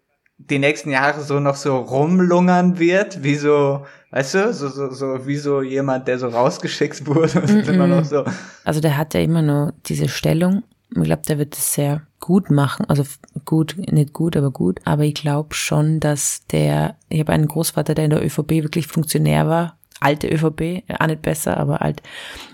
die 0.48 0.58
nächsten 0.58 0.90
Jahre 0.90 1.20
so 1.20 1.38
noch 1.40 1.56
so 1.56 1.76
rumlungern 1.76 2.78
wird, 2.78 3.22
wie 3.22 3.34
so, 3.34 3.84
weißt 4.10 4.34
du, 4.34 4.52
so, 4.54 4.68
so, 4.68 4.90
so, 4.90 5.26
wie 5.26 5.36
so 5.36 5.62
jemand, 5.62 6.08
der 6.08 6.18
so 6.18 6.28
rausgeschickt 6.28 7.06
wurde 7.06 7.40
und 7.42 7.68
immer 7.68 7.86
noch 7.86 8.04
so. 8.04 8.24
Also 8.64 8.80
der 8.80 8.96
hat 8.96 9.14
ja 9.14 9.20
immer 9.20 9.42
nur 9.42 9.74
diese 9.86 10.08
Stellung. 10.08 10.62
Ich 10.96 11.02
glaube, 11.02 11.22
der 11.28 11.38
wird 11.38 11.56
es 11.56 11.74
sehr 11.74 12.02
gut 12.18 12.50
machen. 12.50 12.84
Also 12.88 13.04
gut, 13.44 13.76
nicht 13.78 14.12
gut, 14.12 14.36
aber 14.36 14.50
gut. 14.50 14.80
Aber 14.84 15.04
ich 15.04 15.14
glaube 15.14 15.54
schon, 15.54 16.00
dass 16.00 16.46
der, 16.50 16.96
ich 17.08 17.20
habe 17.20 17.32
einen 17.32 17.46
Großvater, 17.46 17.94
der 17.94 18.06
in 18.06 18.10
der 18.10 18.24
ÖVP 18.24 18.50
wirklich 18.50 18.86
Funktionär 18.86 19.46
war. 19.46 19.76
Alte 20.00 20.28
ÖVP, 20.28 20.82
auch 20.98 21.06
nicht 21.06 21.22
besser, 21.22 21.58
aber 21.58 21.82
alt. 21.82 22.02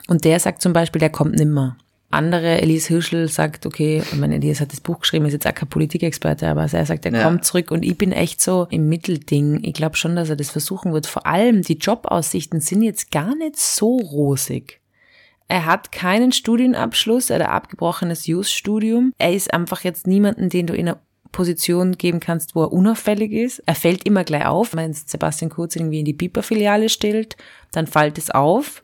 Und 0.09 0.25
der 0.25 0.41
sagt 0.41 0.61
zum 0.61 0.73
Beispiel, 0.73 0.99
der 0.99 1.11
kommt 1.11 1.37
nimmer. 1.37 1.77
Andere, 2.17 2.61
Elise 2.61 2.89
Hirschel, 2.89 3.29
sagt, 3.29 3.67
okay, 3.67 4.03
ich 4.05 4.19
meine, 4.19 4.37
Elise 4.37 4.61
hat 4.63 4.73
das 4.73 4.81
Buch 4.81 5.01
geschrieben, 5.01 5.27
ist 5.27 5.33
jetzt 5.35 5.47
auch 5.47 5.55
kein 5.55 5.69
Politikexperte, 5.69 6.49
aber 6.49 6.63
er 6.71 6.87
sagt, 6.87 7.07
er 7.07 7.13
Ja. 7.13 7.23
kommt 7.25 7.45
zurück 7.45 7.71
und 7.71 7.85
ich 7.85 7.97
bin 7.97 8.13
echt 8.13 8.41
so 8.41 8.67
im 8.71 8.89
Mittelding. 8.89 9.63
Ich 9.63 9.75
glaube 9.75 9.97
schon, 9.97 10.17
dass 10.17 10.29
er 10.31 10.37
das 10.37 10.51
versuchen 10.51 10.93
wird. 10.93 11.07
Vor 11.07 11.27
allem 11.27 11.63
die 11.63 11.77
Jobaussichten 11.79 12.61
sind 12.61 12.83
jetzt 12.83 13.11
gar 13.11 13.35
nicht 13.37 13.57
so 13.57 13.97
rosig. 13.99 14.81
Er 15.49 15.65
hat 15.67 15.93
keinen 15.93 16.33
Studienabschluss, 16.33 17.31
er 17.31 17.37
hat 17.41 17.47
ein 17.47 17.53
abgebrochenes 17.53 18.27
Jus-Studium. 18.27 19.13
Er 19.19 19.33
ist 19.33 19.53
einfach 19.55 19.85
jetzt 19.85 20.07
niemanden, 20.07 20.49
den 20.49 20.67
du 20.67 20.75
in 20.75 20.89
einer 20.89 20.99
Position 21.33 21.99
geben 21.99 22.19
kannst, 22.19 22.55
wo 22.55 22.63
er 22.63 22.73
unauffällig 22.73 23.31
ist. 23.33 23.63
Er 23.67 23.75
fällt 23.75 24.05
immer 24.07 24.25
gleich 24.25 24.47
auf. 24.47 24.75
Wenn 24.75 24.93
Sebastian 24.95 25.51
Kurz 25.51 25.77
irgendwie 25.77 25.99
in 25.99 26.05
die 26.07 26.15
Piper-Filiale 26.15 26.89
stellt, 26.89 27.37
dann 27.73 27.87
fällt 27.87 28.17
es 28.17 28.31
auf. 28.31 28.83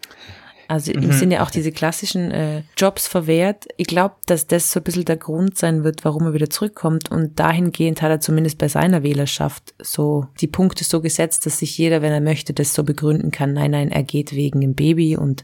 Also 0.69 0.93
ihm 0.93 1.13
sind 1.13 1.31
ja 1.31 1.43
auch 1.43 1.51
diese 1.51 1.73
klassischen 1.73 2.31
äh, 2.31 2.63
Jobs 2.77 3.07
verwehrt. 3.07 3.67
Ich 3.77 3.87
glaube, 3.87 4.15
dass 4.27 4.47
das 4.47 4.73
so 4.73 4.81
ein 4.81 4.85
bisschen 4.85 5.05
der 5.05 5.17
Grund 5.17 5.59
sein 5.59 5.85
wird, 5.85 6.05
warum 6.05 6.25
er 6.25 6.35
wieder 6.35 6.51
zurückkommt. 6.51 7.11
Und 7.11 7.39
dahingehend 7.39 8.03
hat 8.03 8.11
er 8.11 8.21
zumindest 8.21 8.59
bei 8.59 8.69
seiner 8.69 9.03
Wählerschaft 9.03 9.75
so 9.79 10.27
die 10.41 10.47
Punkte 10.47 10.85
so 10.85 11.01
gesetzt, 11.01 11.47
dass 11.47 11.59
sich 11.59 11.77
jeder, 11.77 12.03
wenn 12.03 12.13
er 12.13 12.21
möchte, 12.21 12.53
das 12.53 12.75
so 12.75 12.85
begründen 12.85 13.31
kann. 13.31 13.53
Nein, 13.53 13.73
nein, 13.73 13.91
er 13.91 14.03
geht 14.03 14.33
wegen 14.33 14.61
dem 14.61 14.75
Baby 14.75 15.17
und 15.17 15.43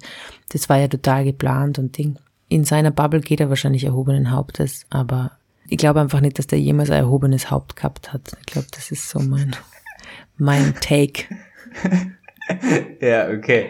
das 0.51 0.69
war 0.69 0.79
ja 0.79 0.89
total 0.89 1.25
geplant 1.25 1.79
und 1.79 1.99
Ding. 1.99 2.19
In 2.49 2.65
seiner 2.65 2.91
Bubble 2.91 3.21
geht 3.21 3.41
er 3.41 3.51
wahrscheinlich 3.51 3.85
erhobenen 3.85 4.31
Hauptes, 4.31 4.87
aber 4.89 5.33
ich 5.69 5.77
glaube 5.77 6.01
einfach 6.01 6.21
nicht, 6.21 6.39
dass 6.39 6.47
der 6.47 6.59
jemals 6.59 6.91
ein 6.91 6.97
erhobenes 6.97 7.51
Haupt 7.51 7.77
gehabt 7.77 8.13
hat. 8.13 8.33
Ich 8.41 8.47
glaube, 8.47 8.69
das 8.71 8.91
ist 8.91 9.11
so 9.11 9.19
mein, 9.21 9.55
mein 10.37 10.75
Take. 10.81 11.25
Ja, 13.01 13.29
okay. 13.29 13.69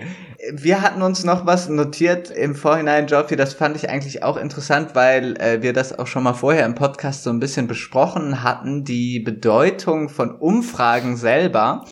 Wir 0.53 0.83
hatten 0.83 1.03
uns 1.03 1.25
noch 1.25 1.47
was 1.47 1.69
notiert 1.69 2.31
im 2.31 2.55
Vorhinein, 2.55 3.07
Joffi, 3.07 3.37
das 3.37 3.55
fand 3.55 3.77
ich 3.77 3.91
eigentlich 3.91 4.23
auch 4.23 4.37
interessant, 4.37 4.91
weil 4.95 5.37
äh, 5.41 5.63
wir 5.63 5.73
das 5.73 5.99
auch 5.99 6.07
schon 6.07 6.23
mal 6.23 6.33
vorher 6.35 6.65
im 6.65 6.75
Podcast 6.75 7.23
so 7.25 7.31
ein 7.31 7.41
bisschen 7.41 7.67
besprochen 7.67 8.43
hatten, 8.43 8.85
die 8.85 9.21
Bedeutung 9.21 10.09
von 10.09 10.31
Umfragen 10.31 11.17
selber. 11.17 11.85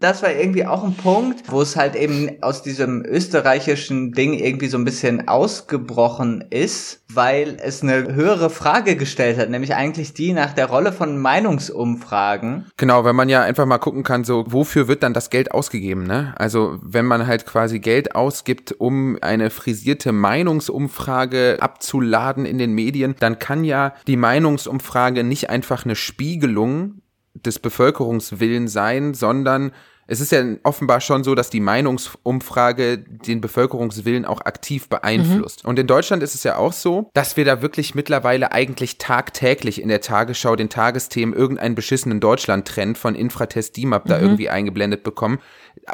Das 0.00 0.22
war 0.22 0.32
irgendwie 0.32 0.66
auch 0.66 0.84
ein 0.84 0.94
Punkt, 0.94 1.50
wo 1.50 1.60
es 1.62 1.76
halt 1.76 1.94
eben 1.96 2.42
aus 2.42 2.62
diesem 2.62 3.04
österreichischen 3.04 4.12
Ding 4.12 4.34
irgendwie 4.34 4.68
so 4.68 4.78
ein 4.78 4.84
bisschen 4.84 5.28
ausgebrochen 5.28 6.44
ist, 6.50 7.02
weil 7.14 7.56
es 7.62 7.82
eine 7.82 8.14
höhere 8.14 8.50
Frage 8.50 8.96
gestellt 8.96 9.38
hat, 9.38 9.50
nämlich 9.50 9.74
eigentlich 9.74 10.14
die 10.14 10.32
nach 10.32 10.52
der 10.52 10.66
Rolle 10.66 10.92
von 10.92 11.18
Meinungsumfragen. 11.18 12.66
Genau, 12.76 13.04
wenn 13.04 13.16
man 13.16 13.28
ja 13.28 13.42
einfach 13.42 13.66
mal 13.66 13.78
gucken 13.78 14.02
kann, 14.02 14.24
so 14.24 14.44
wofür 14.48 14.88
wird 14.88 15.02
dann 15.02 15.14
das 15.14 15.30
Geld 15.30 15.52
ausgegeben, 15.52 16.04
ne? 16.04 16.34
Also 16.36 16.78
wenn 16.82 17.06
man 17.06 17.26
halt 17.26 17.46
quasi 17.46 17.80
Geld 17.80 18.14
ausgibt, 18.14 18.72
um 18.78 19.18
eine 19.20 19.50
frisierte 19.50 20.12
Meinungsumfrage 20.12 21.58
abzuladen 21.60 22.46
in 22.46 22.58
den 22.58 22.72
Medien, 22.72 23.14
dann 23.18 23.38
kann 23.38 23.64
ja 23.64 23.94
die 24.06 24.16
Meinungsumfrage 24.16 25.24
nicht 25.24 25.50
einfach 25.50 25.84
eine 25.84 25.96
Spiegelung 25.96 27.02
des 27.34 27.58
Bevölkerungswillens 27.58 28.72
sein, 28.72 29.14
sondern 29.14 29.72
es 30.10 30.20
ist 30.20 30.32
ja 30.32 30.42
offenbar 30.64 31.00
schon 31.00 31.22
so, 31.22 31.36
dass 31.36 31.50
die 31.50 31.60
Meinungsumfrage 31.60 32.98
den 32.98 33.40
Bevölkerungswillen 33.40 34.24
auch 34.24 34.40
aktiv 34.40 34.88
beeinflusst. 34.88 35.62
Mhm. 35.62 35.70
Und 35.70 35.78
in 35.78 35.86
Deutschland 35.86 36.24
ist 36.24 36.34
es 36.34 36.42
ja 36.42 36.56
auch 36.56 36.72
so, 36.72 37.08
dass 37.14 37.36
wir 37.36 37.44
da 37.44 37.62
wirklich 37.62 37.94
mittlerweile 37.94 38.50
eigentlich 38.50 38.98
tagtäglich 38.98 39.80
in 39.80 39.88
der 39.88 40.00
Tagesschau 40.00 40.56
den 40.56 40.68
Tagesthemen 40.68 41.32
irgendeinen 41.32 41.76
beschissenen 41.76 42.18
Deutschland-Trend 42.18 42.98
von 42.98 43.14
Infratest 43.14 43.76
DIMAP 43.76 44.06
mhm. 44.06 44.08
da 44.08 44.18
irgendwie 44.18 44.50
eingeblendet 44.50 45.04
bekommen 45.04 45.38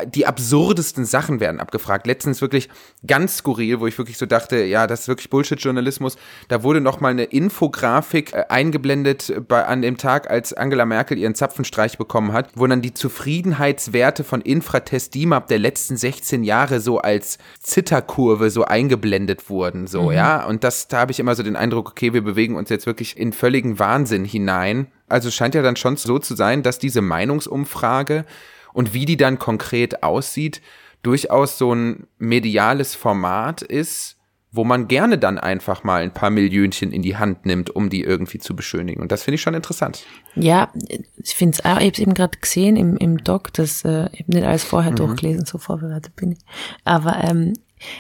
die 0.05 0.27
absurdesten 0.27 1.05
Sachen 1.05 1.41
werden 1.41 1.61
abgefragt. 1.61 2.07
Letztens 2.07 2.41
wirklich 2.41 2.69
ganz 3.07 3.39
skurril, 3.39 3.81
wo 3.81 3.87
ich 3.87 3.97
wirklich 3.99 4.19
so 4.19 4.27
dachte, 4.27 4.65
ja, 4.65 4.87
das 4.87 5.03
ist 5.03 5.09
wirklich 5.09 5.31
Bullshit-Journalismus. 5.31 6.17
Da 6.49 6.63
wurde 6.63 6.81
nochmal 6.81 7.13
eine 7.13 7.25
Infografik 7.25 8.33
äh, 8.33 8.45
eingeblendet 8.49 9.33
bei, 9.49 9.65
an 9.65 9.83
dem 9.83 9.97
Tag, 9.97 10.31
als 10.31 10.53
Angela 10.53 10.85
Merkel 10.85 11.19
ihren 11.19 11.35
Zapfenstreich 11.35 11.99
bekommen 11.99 12.33
hat, 12.33 12.51
wo 12.55 12.67
dann 12.67 12.83
die 12.83 12.95
Zufriedenheitswerte 12.95 14.06
von 14.25 14.41
Infratest 14.41 15.15
DIMAP 15.15 15.49
der 15.49 15.59
letzten 15.59 15.97
16 15.97 16.45
Jahre 16.45 16.81
so 16.81 16.99
als 16.99 17.39
Zitterkurve 17.61 18.51
so 18.51 18.65
eingeblendet 18.65 19.51
wurden, 19.51 19.87
so, 19.87 20.05
mhm. 20.05 20.13
ja. 20.13 20.47
Und 20.47 20.65
das, 20.65 20.89
da 20.89 20.99
habe 20.99 21.13
ich 21.13 21.21
immer 21.21 21.35
so 21.35 21.43
den 21.43 21.57
Eindruck, 21.57 21.91
okay, 21.91 22.13
wir 22.13 22.23
bewegen 22.23 22.57
uns 22.57 22.71
jetzt 22.71 22.87
wirklich 22.87 23.17
in 23.17 23.33
völligen 23.33 23.79
Wahnsinn 23.79 24.25
hinein. 24.25 24.89
Also 25.09 25.31
scheint 25.31 25.55
ja 25.55 25.63
dann 25.63 25.77
schon 25.77 25.97
so 25.97 26.19
zu 26.19 26.35
sein, 26.35 26.63
dass 26.63 26.79
diese 26.79 27.01
Meinungsumfrage 27.01 28.25
und 28.73 28.93
wie 28.93 29.05
die 29.05 29.17
dann 29.17 29.39
konkret 29.39 30.03
aussieht, 30.03 30.61
durchaus 31.03 31.57
so 31.59 31.75
ein 31.75 32.07
mediales 32.19 32.95
Format 32.95 33.63
ist, 33.63 34.16
wo 34.57 34.65
man 34.65 34.89
gerne 34.89 35.19
dann 35.19 35.39
einfach 35.39 35.85
mal 35.85 36.03
ein 36.03 36.13
paar 36.13 36.31
Millionchen 36.31 36.93
in 36.93 37.03
die 37.03 37.17
Hand 37.17 37.47
nimmt, 37.47 37.71
um 37.71 37.91
die 37.91 38.03
irgendwie 38.03 38.39
zu 38.39 38.57
beschönigen. 38.57 39.01
Und 39.01 39.13
das 39.13 39.23
finde 39.23 39.37
ich 39.37 39.43
schon 39.43 39.55
interessant. 39.55 40.05
Ja, 40.35 40.73
ich 41.17 41.35
finde 41.35 41.59
es 41.59 41.65
auch, 41.65 41.79
ich 41.79 41.85
habe 41.85 41.93
es 41.93 41.99
eben 41.99 42.15
gerade 42.15 42.39
gesehen 42.39 42.77
im, 42.77 42.97
im 42.97 43.19
Doc, 43.19 43.53
das 43.53 43.85
äh, 43.85 44.09
ich 44.13 44.27
nicht 44.27 44.45
alles 44.45 44.65
vorher 44.65 44.93
mhm. 44.93 44.97
durchgelesen, 44.97 45.47
so 45.47 45.59
vorbereitet 45.59 46.17
bin 46.17 46.33
ich. 46.33 46.39
Aber 46.85 47.23
ähm, 47.23 47.53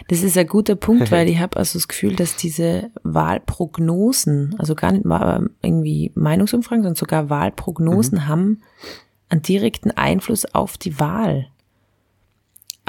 das 0.08 0.22
ist 0.22 0.38
ein 0.38 0.46
guter 0.46 0.76
Punkt, 0.76 1.10
weil 1.12 1.28
ich 1.28 1.38
habe 1.38 1.56
also 1.56 1.78
das 1.78 1.88
Gefühl, 1.88 2.16
dass 2.16 2.36
diese 2.36 2.90
Wahlprognosen, 3.02 4.54
also 4.58 4.74
gar 4.74 4.92
nicht 4.92 5.04
mal 5.04 5.50
irgendwie 5.62 6.12
Meinungsumfragen, 6.14 6.82
sondern 6.82 6.96
sogar 6.96 7.30
Wahlprognosen 7.30 8.18
mhm. 8.18 8.28
haben 8.28 8.62
einen 9.28 9.42
direkten 9.42 9.90
Einfluss 9.90 10.44
auf 10.54 10.78
die 10.78 10.98
Wahl. 10.98 11.48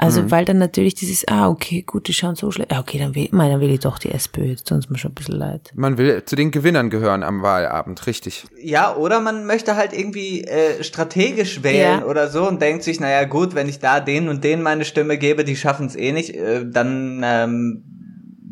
Also, 0.00 0.22
mhm. 0.22 0.30
weil 0.30 0.44
dann 0.44 0.58
natürlich 0.58 0.94
dieses, 0.94 1.26
ah, 1.26 1.48
okay, 1.48 1.82
gut, 1.82 2.06
die 2.06 2.14
schauen 2.14 2.36
so 2.36 2.52
schlecht. 2.52 2.70
Ja, 2.70 2.78
okay, 2.78 2.98
dann 2.98 3.16
will, 3.16 3.28
dann 3.32 3.60
will 3.60 3.70
ich 3.70 3.80
doch 3.80 3.98
die 3.98 4.12
SPÖ, 4.12 4.44
jetzt 4.44 4.68
tut 4.68 4.88
mir 4.90 4.96
schon 4.96 5.10
ein 5.10 5.14
bisschen 5.14 5.34
leid. 5.34 5.72
Man 5.74 5.98
will 5.98 6.24
zu 6.24 6.36
den 6.36 6.52
Gewinnern 6.52 6.88
gehören 6.88 7.24
am 7.24 7.42
Wahlabend, 7.42 8.06
richtig. 8.06 8.44
Ja, 8.62 8.94
oder 8.94 9.20
man 9.20 9.44
möchte 9.44 9.74
halt 9.74 9.92
irgendwie 9.92 10.44
äh, 10.44 10.84
strategisch 10.84 11.64
wählen 11.64 12.00
ja. 12.00 12.06
oder 12.06 12.28
so 12.28 12.46
und 12.46 12.62
denkt 12.62 12.84
sich, 12.84 13.00
naja, 13.00 13.24
gut, 13.24 13.56
wenn 13.56 13.68
ich 13.68 13.80
da 13.80 13.98
den 13.98 14.28
und 14.28 14.44
den 14.44 14.62
meine 14.62 14.84
Stimme 14.84 15.18
gebe, 15.18 15.44
die 15.44 15.56
schaffen 15.56 15.86
es 15.86 15.96
eh 15.96 16.12
nicht, 16.12 16.32
äh, 16.32 16.64
dann, 16.64 17.22
ähm, 17.24 17.82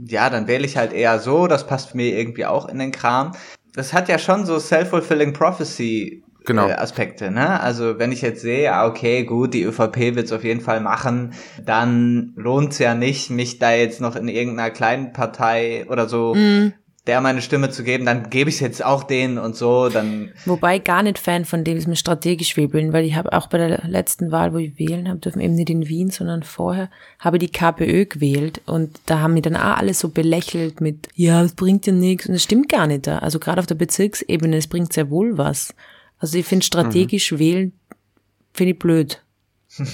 ja, 0.09 0.29
dann 0.31 0.49
wähle 0.49 0.67
ich 0.67 0.77
halt 0.77 0.93
eher 0.93 1.21
so, 1.21 1.47
das 1.47 1.65
passt 1.65 1.95
mir 1.95 2.19
irgendwie 2.19 2.45
auch 2.45 2.69
in 2.69 2.81
den 2.81 2.91
Kram. 2.91 3.33
Das 3.73 3.93
hat 3.93 4.09
ja 4.09 4.19
schon 4.19 4.47
so 4.47 4.59
self-fulfilling 4.59 5.33
prophecy 5.33 6.25
genau. 6.47 6.69
äh, 6.69 6.73
Aspekte. 6.73 7.31
Ne? 7.31 7.61
Also 7.61 7.99
wenn 7.99 8.13
ich 8.13 8.23
jetzt 8.23 8.41
sehe, 8.41 8.73
ah, 8.73 8.87
okay, 8.87 9.25
gut, 9.25 9.55
die 9.55 9.63
ÖVP 9.63 10.15
wird 10.15 10.27
es 10.27 10.33
auf 10.33 10.45
jeden 10.45 10.61
Fall 10.61 10.81
machen, 10.81 11.35
dann 11.65 12.33
lohnt 12.37 12.73
es 12.73 12.79
ja 12.79 12.95
nicht, 12.95 13.31
mich 13.31 13.59
da 13.59 13.73
jetzt 13.73 14.01
noch 14.01 14.17
in 14.17 14.29
irgendeiner 14.29 14.71
kleinen 14.71 15.13
Partei 15.13 15.87
oder 15.89 16.09
so 16.09 16.35
mm 16.35 16.73
der 17.07 17.21
meine 17.21 17.41
Stimme 17.41 17.71
zu 17.71 17.85
geben, 17.85 18.05
dann 18.05 18.31
gebe 18.31 18.51
ich 18.51 18.57
es 18.57 18.61
jetzt 18.61 18.85
auch 18.85 19.05
denen 19.05 19.39
und 19.39 19.55
so, 19.55 19.89
dann. 19.89 20.33
Wobei 20.45 20.79
gar 20.81 21.03
nicht 21.05 21.19
Fan 21.19 21.45
von 21.45 21.63
dem 21.63 21.77
ist 21.77 21.87
mir 21.87 21.97
strategisch 21.97 22.57
wählen, 22.57 22.93
weil 22.93 23.05
ich 23.05 23.15
habe 23.15 23.33
auch 23.33 23.47
bei 23.47 23.59
der 23.59 23.87
letzten 23.87 24.33
Wahl, 24.33 24.53
wo 24.53 24.59
ich 24.59 24.79
wählen 24.79 25.09
habe, 25.09 25.21
dürfen 25.21 25.41
eben 25.41 25.55
nicht 25.55 25.71
in 25.71 25.89
Wien, 25.89 26.11
sondern 26.11 26.43
vorher, 26.43 26.91
habe 27.21 27.39
die 27.39 27.51
KPÖ 27.51 28.07
gewählt 28.07 28.61
und 28.67 28.99
da 29.07 29.21
haben 29.21 29.35
mich 29.35 29.43
dann 29.43 29.57
auch 29.57 29.77
alle 29.77 29.95
so 29.95 30.09
belächelt 30.09 30.81
mit, 30.81 31.09
ja, 31.15 31.43
es 31.43 31.55
bringt 31.55 31.87
ja 31.87 31.93
nichts 31.93 32.27
und 32.27 32.35
das 32.35 32.43
stimmt 32.43 32.69
gar 32.69 32.89
nicht 32.89 33.07
da. 33.07 33.19
Also 33.19 33.39
gerade 33.39 33.61
auf 33.61 33.67
der 33.67 33.77
Bezirksebene, 33.77 34.57
es 34.57 34.67
bringt 34.67 34.93
sehr 34.93 35.09
wohl 35.09 35.39
was. 35.39 35.75
Also 36.19 36.39
ich 36.39 36.47
finde 36.47 36.65
strategisch 36.65 37.33
mhm. 37.33 37.39
wählen, 37.39 37.73
finde 38.53 38.73
ich 38.73 38.79
blöd. 38.79 39.23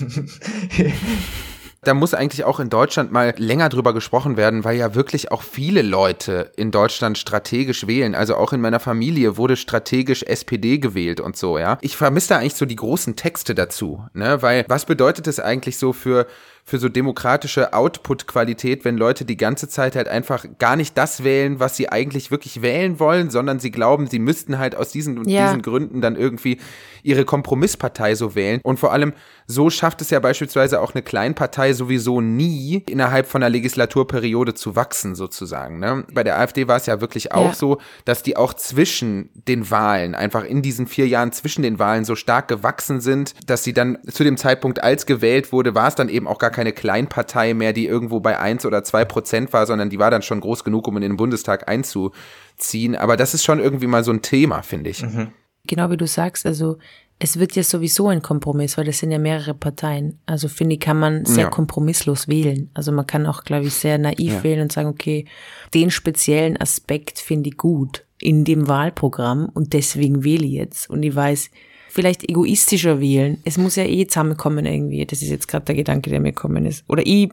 da 1.82 1.94
muss 1.94 2.14
eigentlich 2.14 2.44
auch 2.44 2.60
in 2.60 2.70
Deutschland 2.70 3.10
mal 3.10 3.34
länger 3.38 3.68
drüber 3.68 3.92
gesprochen 3.92 4.36
werden, 4.36 4.62
weil 4.64 4.76
ja 4.76 4.94
wirklich 4.94 5.32
auch 5.32 5.42
viele 5.42 5.82
Leute 5.82 6.52
in 6.56 6.70
Deutschland 6.70 7.18
strategisch 7.18 7.88
wählen. 7.88 8.14
Also 8.14 8.36
auch 8.36 8.52
in 8.52 8.60
meiner 8.60 8.78
Familie 8.78 9.36
wurde 9.36 9.56
strategisch 9.56 10.22
SPD 10.22 10.78
gewählt 10.78 11.18
und 11.20 11.36
so, 11.36 11.58
ja. 11.58 11.78
Ich 11.80 11.96
vermisse 11.96 12.30
da 12.30 12.38
eigentlich 12.38 12.54
so 12.54 12.66
die 12.66 12.76
großen 12.76 13.16
Texte 13.16 13.56
dazu, 13.56 14.04
ne, 14.14 14.42
weil 14.42 14.64
was 14.68 14.84
bedeutet 14.86 15.26
es 15.26 15.40
eigentlich 15.40 15.76
so 15.76 15.92
für 15.92 16.28
für 16.64 16.78
so 16.78 16.88
demokratische 16.88 17.72
Output-Qualität, 17.72 18.84
wenn 18.84 18.96
Leute 18.96 19.24
die 19.24 19.36
ganze 19.36 19.68
Zeit 19.68 19.96
halt 19.96 20.08
einfach 20.08 20.46
gar 20.58 20.76
nicht 20.76 20.96
das 20.96 21.24
wählen, 21.24 21.58
was 21.58 21.76
sie 21.76 21.88
eigentlich 21.88 22.30
wirklich 22.30 22.62
wählen 22.62 23.00
wollen, 23.00 23.30
sondern 23.30 23.58
sie 23.58 23.72
glauben, 23.72 24.06
sie 24.06 24.20
müssten 24.20 24.58
halt 24.58 24.76
aus 24.76 24.90
diesen 24.92 25.18
und 25.18 25.28
ja. 25.28 25.46
diesen 25.46 25.62
Gründen 25.62 26.00
dann 26.00 26.14
irgendwie 26.14 26.58
ihre 27.02 27.24
Kompromisspartei 27.24 28.14
so 28.14 28.36
wählen. 28.36 28.60
Und 28.62 28.78
vor 28.78 28.92
allem, 28.92 29.12
so 29.46 29.70
schafft 29.70 30.00
es 30.02 30.10
ja 30.10 30.20
beispielsweise 30.20 30.80
auch 30.80 30.94
eine 30.94 31.02
Kleinpartei 31.02 31.72
sowieso 31.72 32.20
nie 32.20 32.84
innerhalb 32.88 33.26
von 33.26 33.42
einer 33.42 33.50
Legislaturperiode 33.50 34.54
zu 34.54 34.76
wachsen, 34.76 35.16
sozusagen. 35.16 35.80
Ne? 35.80 36.04
Bei 36.12 36.22
der 36.22 36.38
AfD 36.38 36.68
war 36.68 36.76
es 36.76 36.86
ja 36.86 37.00
wirklich 37.00 37.32
auch 37.32 37.48
ja. 37.48 37.54
so, 37.54 37.78
dass 38.04 38.22
die 38.22 38.36
auch 38.36 38.54
zwischen 38.54 39.30
den 39.34 39.68
Wahlen, 39.70 40.14
einfach 40.14 40.44
in 40.44 40.62
diesen 40.62 40.86
vier 40.86 41.08
Jahren 41.08 41.32
zwischen 41.32 41.62
den 41.62 41.80
Wahlen 41.80 42.04
so 42.04 42.14
stark 42.14 42.46
gewachsen 42.46 43.00
sind, 43.00 43.34
dass 43.46 43.64
sie 43.64 43.72
dann 43.72 43.98
zu 44.08 44.22
dem 44.22 44.36
Zeitpunkt, 44.36 44.82
als 44.82 45.06
gewählt 45.06 45.50
wurde, 45.50 45.74
war 45.74 45.88
es 45.88 45.96
dann 45.96 46.08
eben 46.08 46.28
auch 46.28 46.38
gar 46.38 46.51
keine 46.53 46.72
Kleinpartei 46.72 47.55
mehr, 47.55 47.72
die 47.72 47.86
irgendwo 47.86 48.20
bei 48.20 48.38
eins 48.38 48.64
oder 48.64 48.84
zwei 48.84 49.05
Prozent 49.05 49.53
war, 49.53 49.66
sondern 49.66 49.90
die 49.90 49.98
war 49.98 50.11
dann 50.11 50.22
schon 50.22 50.40
groß 50.40 50.64
genug, 50.64 50.86
um 50.86 50.96
in 50.96 51.03
den 51.03 51.16
Bundestag 51.16 51.68
einzuziehen. 51.68 52.94
Aber 52.96 53.16
das 53.16 53.34
ist 53.34 53.44
schon 53.44 53.59
irgendwie 53.59 53.86
mal 53.86 54.05
so 54.05 54.12
ein 54.12 54.22
Thema, 54.22 54.62
finde 54.62 54.90
ich. 54.90 55.03
Mhm. 55.03 55.32
Genau 55.66 55.90
wie 55.90 55.96
du 55.96 56.07
sagst, 56.07 56.46
also 56.46 56.78
es 57.18 57.38
wird 57.38 57.55
ja 57.55 57.62
sowieso 57.62 58.09
ein 58.09 58.20
Kompromiss, 58.20 58.76
weil 58.76 58.84
das 58.84 58.98
sind 58.98 59.12
ja 59.12 59.18
mehrere 59.18 59.55
Parteien. 59.55 60.18
Also 60.26 60.48
finde 60.48 60.74
ich, 60.74 60.80
kann 60.80 60.98
man 60.98 61.24
sehr 61.24 61.44
ja. 61.44 61.50
kompromisslos 61.50 62.26
wählen. 62.26 62.68
Also 62.74 62.90
man 62.90 63.07
kann 63.07 63.26
auch, 63.26 63.44
glaube 63.44 63.66
ich, 63.66 63.74
sehr 63.74 63.96
naiv 63.96 64.32
ja. 64.32 64.42
wählen 64.42 64.62
und 64.62 64.72
sagen, 64.72 64.88
okay, 64.88 65.26
den 65.72 65.92
speziellen 65.92 66.61
Aspekt 66.61 67.20
finde 67.20 67.50
ich 67.50 67.57
gut 67.57 68.05
in 68.18 68.44
dem 68.44 68.66
Wahlprogramm 68.66 69.48
und 69.55 69.72
deswegen 69.72 70.24
wähle 70.24 70.44
ich 70.44 70.53
jetzt. 70.53 70.90
Und 70.90 71.05
ich 71.05 71.14
weiß, 71.14 71.50
vielleicht 71.93 72.28
egoistischer 72.28 73.01
wählen. 73.01 73.38
Es 73.45 73.59
muss 73.59 73.76
ja 73.76 73.84
eh 73.84 74.07
zusammenkommen 74.07 74.64
irgendwie. 74.64 75.05
Das 75.05 75.20
ist 75.20 75.28
jetzt 75.28 75.47
gerade 75.47 75.66
der 75.66 75.74
Gedanke, 75.74 76.09
der 76.09 76.20
mir 76.20 76.32
gekommen 76.32 76.64
ist. 76.64 76.84
Oder 76.88 77.07
ich, 77.07 77.30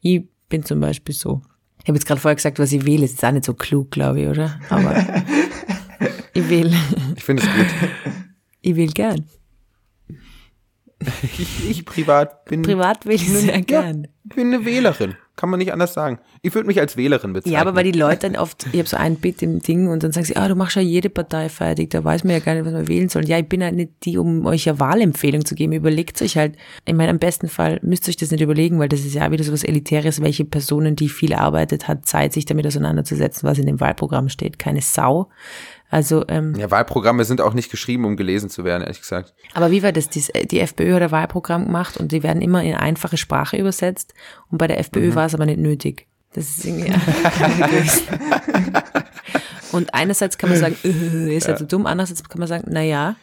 ich 0.00 0.22
bin 0.48 0.64
zum 0.64 0.80
Beispiel 0.80 1.14
so. 1.14 1.42
Ich 1.82 1.88
habe 1.88 1.98
jetzt 1.98 2.06
gerade 2.06 2.20
vorher 2.20 2.36
gesagt, 2.36 2.58
was 2.58 2.72
ich 2.72 2.86
wähle. 2.86 3.02
Das 3.02 3.12
ist 3.12 3.24
auch 3.24 3.32
nicht 3.32 3.44
so 3.44 3.52
klug, 3.52 3.90
glaube 3.90 4.22
ich, 4.22 4.28
oder? 4.28 4.58
Aber 4.70 4.96
ich 6.32 6.48
wähle. 6.48 6.74
Ich 7.16 7.22
finde 7.22 7.42
es 7.42 7.48
gut. 7.48 7.66
Ich 8.62 8.76
will 8.76 8.92
gern. 8.92 9.26
Ich, 11.22 11.70
ich 11.70 11.84
privat 11.84 12.46
bin. 12.46 12.62
Privat 12.62 13.04
will 13.04 13.14
ich 13.14 13.28
sehr 13.28 13.60
gern. 13.60 14.04
Ja, 14.04 14.10
ich 14.24 14.36
bin 14.36 14.54
eine 14.54 14.64
Wählerin. 14.64 15.16
Kann 15.38 15.50
man 15.50 15.58
nicht 15.58 15.72
anders 15.72 15.94
sagen. 15.94 16.18
Ich 16.42 16.52
würde 16.56 16.66
mich 16.66 16.80
als 16.80 16.96
Wählerin 16.96 17.32
bezeichnen. 17.32 17.54
Ja, 17.54 17.60
aber 17.60 17.76
weil 17.76 17.84
die 17.84 17.96
Leute 17.96 18.28
dann 18.28 18.34
oft, 18.34 18.66
ich 18.72 18.78
habe 18.80 18.88
so 18.88 18.96
ein 18.96 19.14
Bit 19.14 19.40
im 19.40 19.60
Ding 19.60 19.86
und 19.86 20.02
dann 20.02 20.10
sagen 20.10 20.26
sie, 20.26 20.34
ah, 20.34 20.48
du 20.48 20.56
machst 20.56 20.74
ja 20.74 20.82
jede 20.82 21.10
Partei 21.10 21.48
fertig, 21.48 21.90
da 21.90 22.02
weiß 22.02 22.24
man 22.24 22.32
ja 22.32 22.40
gar 22.40 22.54
nicht, 22.54 22.64
was 22.64 22.72
man 22.72 22.88
wählen 22.88 23.08
soll. 23.08 23.24
Ja, 23.24 23.38
ich 23.38 23.48
bin 23.48 23.62
halt 23.62 23.76
nicht 23.76 23.92
die, 24.02 24.18
um 24.18 24.44
euch 24.46 24.68
eine 24.68 24.80
Wahlempfehlung 24.80 25.44
zu 25.44 25.54
geben. 25.54 25.74
Überlegt 25.74 26.20
euch 26.22 26.36
halt, 26.36 26.56
ich 26.84 26.92
meine, 26.92 27.10
am 27.10 27.20
besten 27.20 27.46
Fall 27.46 27.78
müsst 27.82 28.08
ihr 28.08 28.10
euch 28.10 28.16
das 28.16 28.32
nicht 28.32 28.40
überlegen, 28.40 28.80
weil 28.80 28.88
das 28.88 29.04
ist 29.04 29.14
ja 29.14 29.30
wieder 29.30 29.44
so 29.44 29.52
was 29.52 29.62
Elitäres, 29.62 30.20
welche 30.20 30.44
Personen, 30.44 30.96
die 30.96 31.08
viel 31.08 31.32
arbeitet, 31.32 31.86
hat 31.86 32.04
Zeit, 32.04 32.32
sich 32.32 32.44
damit 32.44 32.66
auseinanderzusetzen, 32.66 33.48
was 33.48 33.58
in 33.58 33.66
dem 33.66 33.78
Wahlprogramm 33.78 34.30
steht. 34.30 34.58
Keine 34.58 34.80
Sau. 34.80 35.28
Also 35.90 36.24
ähm, 36.28 36.54
ja, 36.54 36.70
Wahlprogramme 36.70 37.24
sind 37.24 37.40
auch 37.40 37.54
nicht 37.54 37.70
geschrieben, 37.70 38.04
um 38.04 38.16
gelesen 38.16 38.50
zu 38.50 38.64
werden, 38.64 38.82
ehrlich 38.82 39.00
gesagt. 39.00 39.34
Aber 39.54 39.70
wie 39.70 39.82
war 39.82 39.92
das? 39.92 40.10
Die, 40.10 40.22
die 40.46 40.60
FPÖ 40.60 40.94
hat 40.94 41.02
ein 41.02 41.10
Wahlprogramm 41.10 41.64
gemacht 41.64 41.96
und 41.96 42.12
die 42.12 42.22
werden 42.22 42.42
immer 42.42 42.62
in 42.62 42.74
einfache 42.74 43.16
Sprache 43.16 43.56
übersetzt. 43.56 44.12
Und 44.50 44.58
bei 44.58 44.66
der 44.66 44.78
FPÖ 44.78 45.10
mhm. 45.10 45.14
war 45.14 45.26
es 45.26 45.34
aber 45.34 45.46
nicht 45.46 45.58
nötig. 45.58 46.06
Das 46.34 46.48
ist 46.48 46.66
irgendwie. 46.66 46.92
und 49.72 49.94
einerseits 49.94 50.36
kann 50.36 50.50
man 50.50 50.58
sagen, 50.58 50.76
äh, 50.84 50.88
ist 51.36 51.48
ja. 51.48 51.56
so 51.56 51.64
dumm. 51.64 51.86
Andererseits 51.86 52.28
kann 52.28 52.38
man 52.38 52.48
sagen, 52.48 52.64
na 52.68 52.82
ja, 52.82 53.16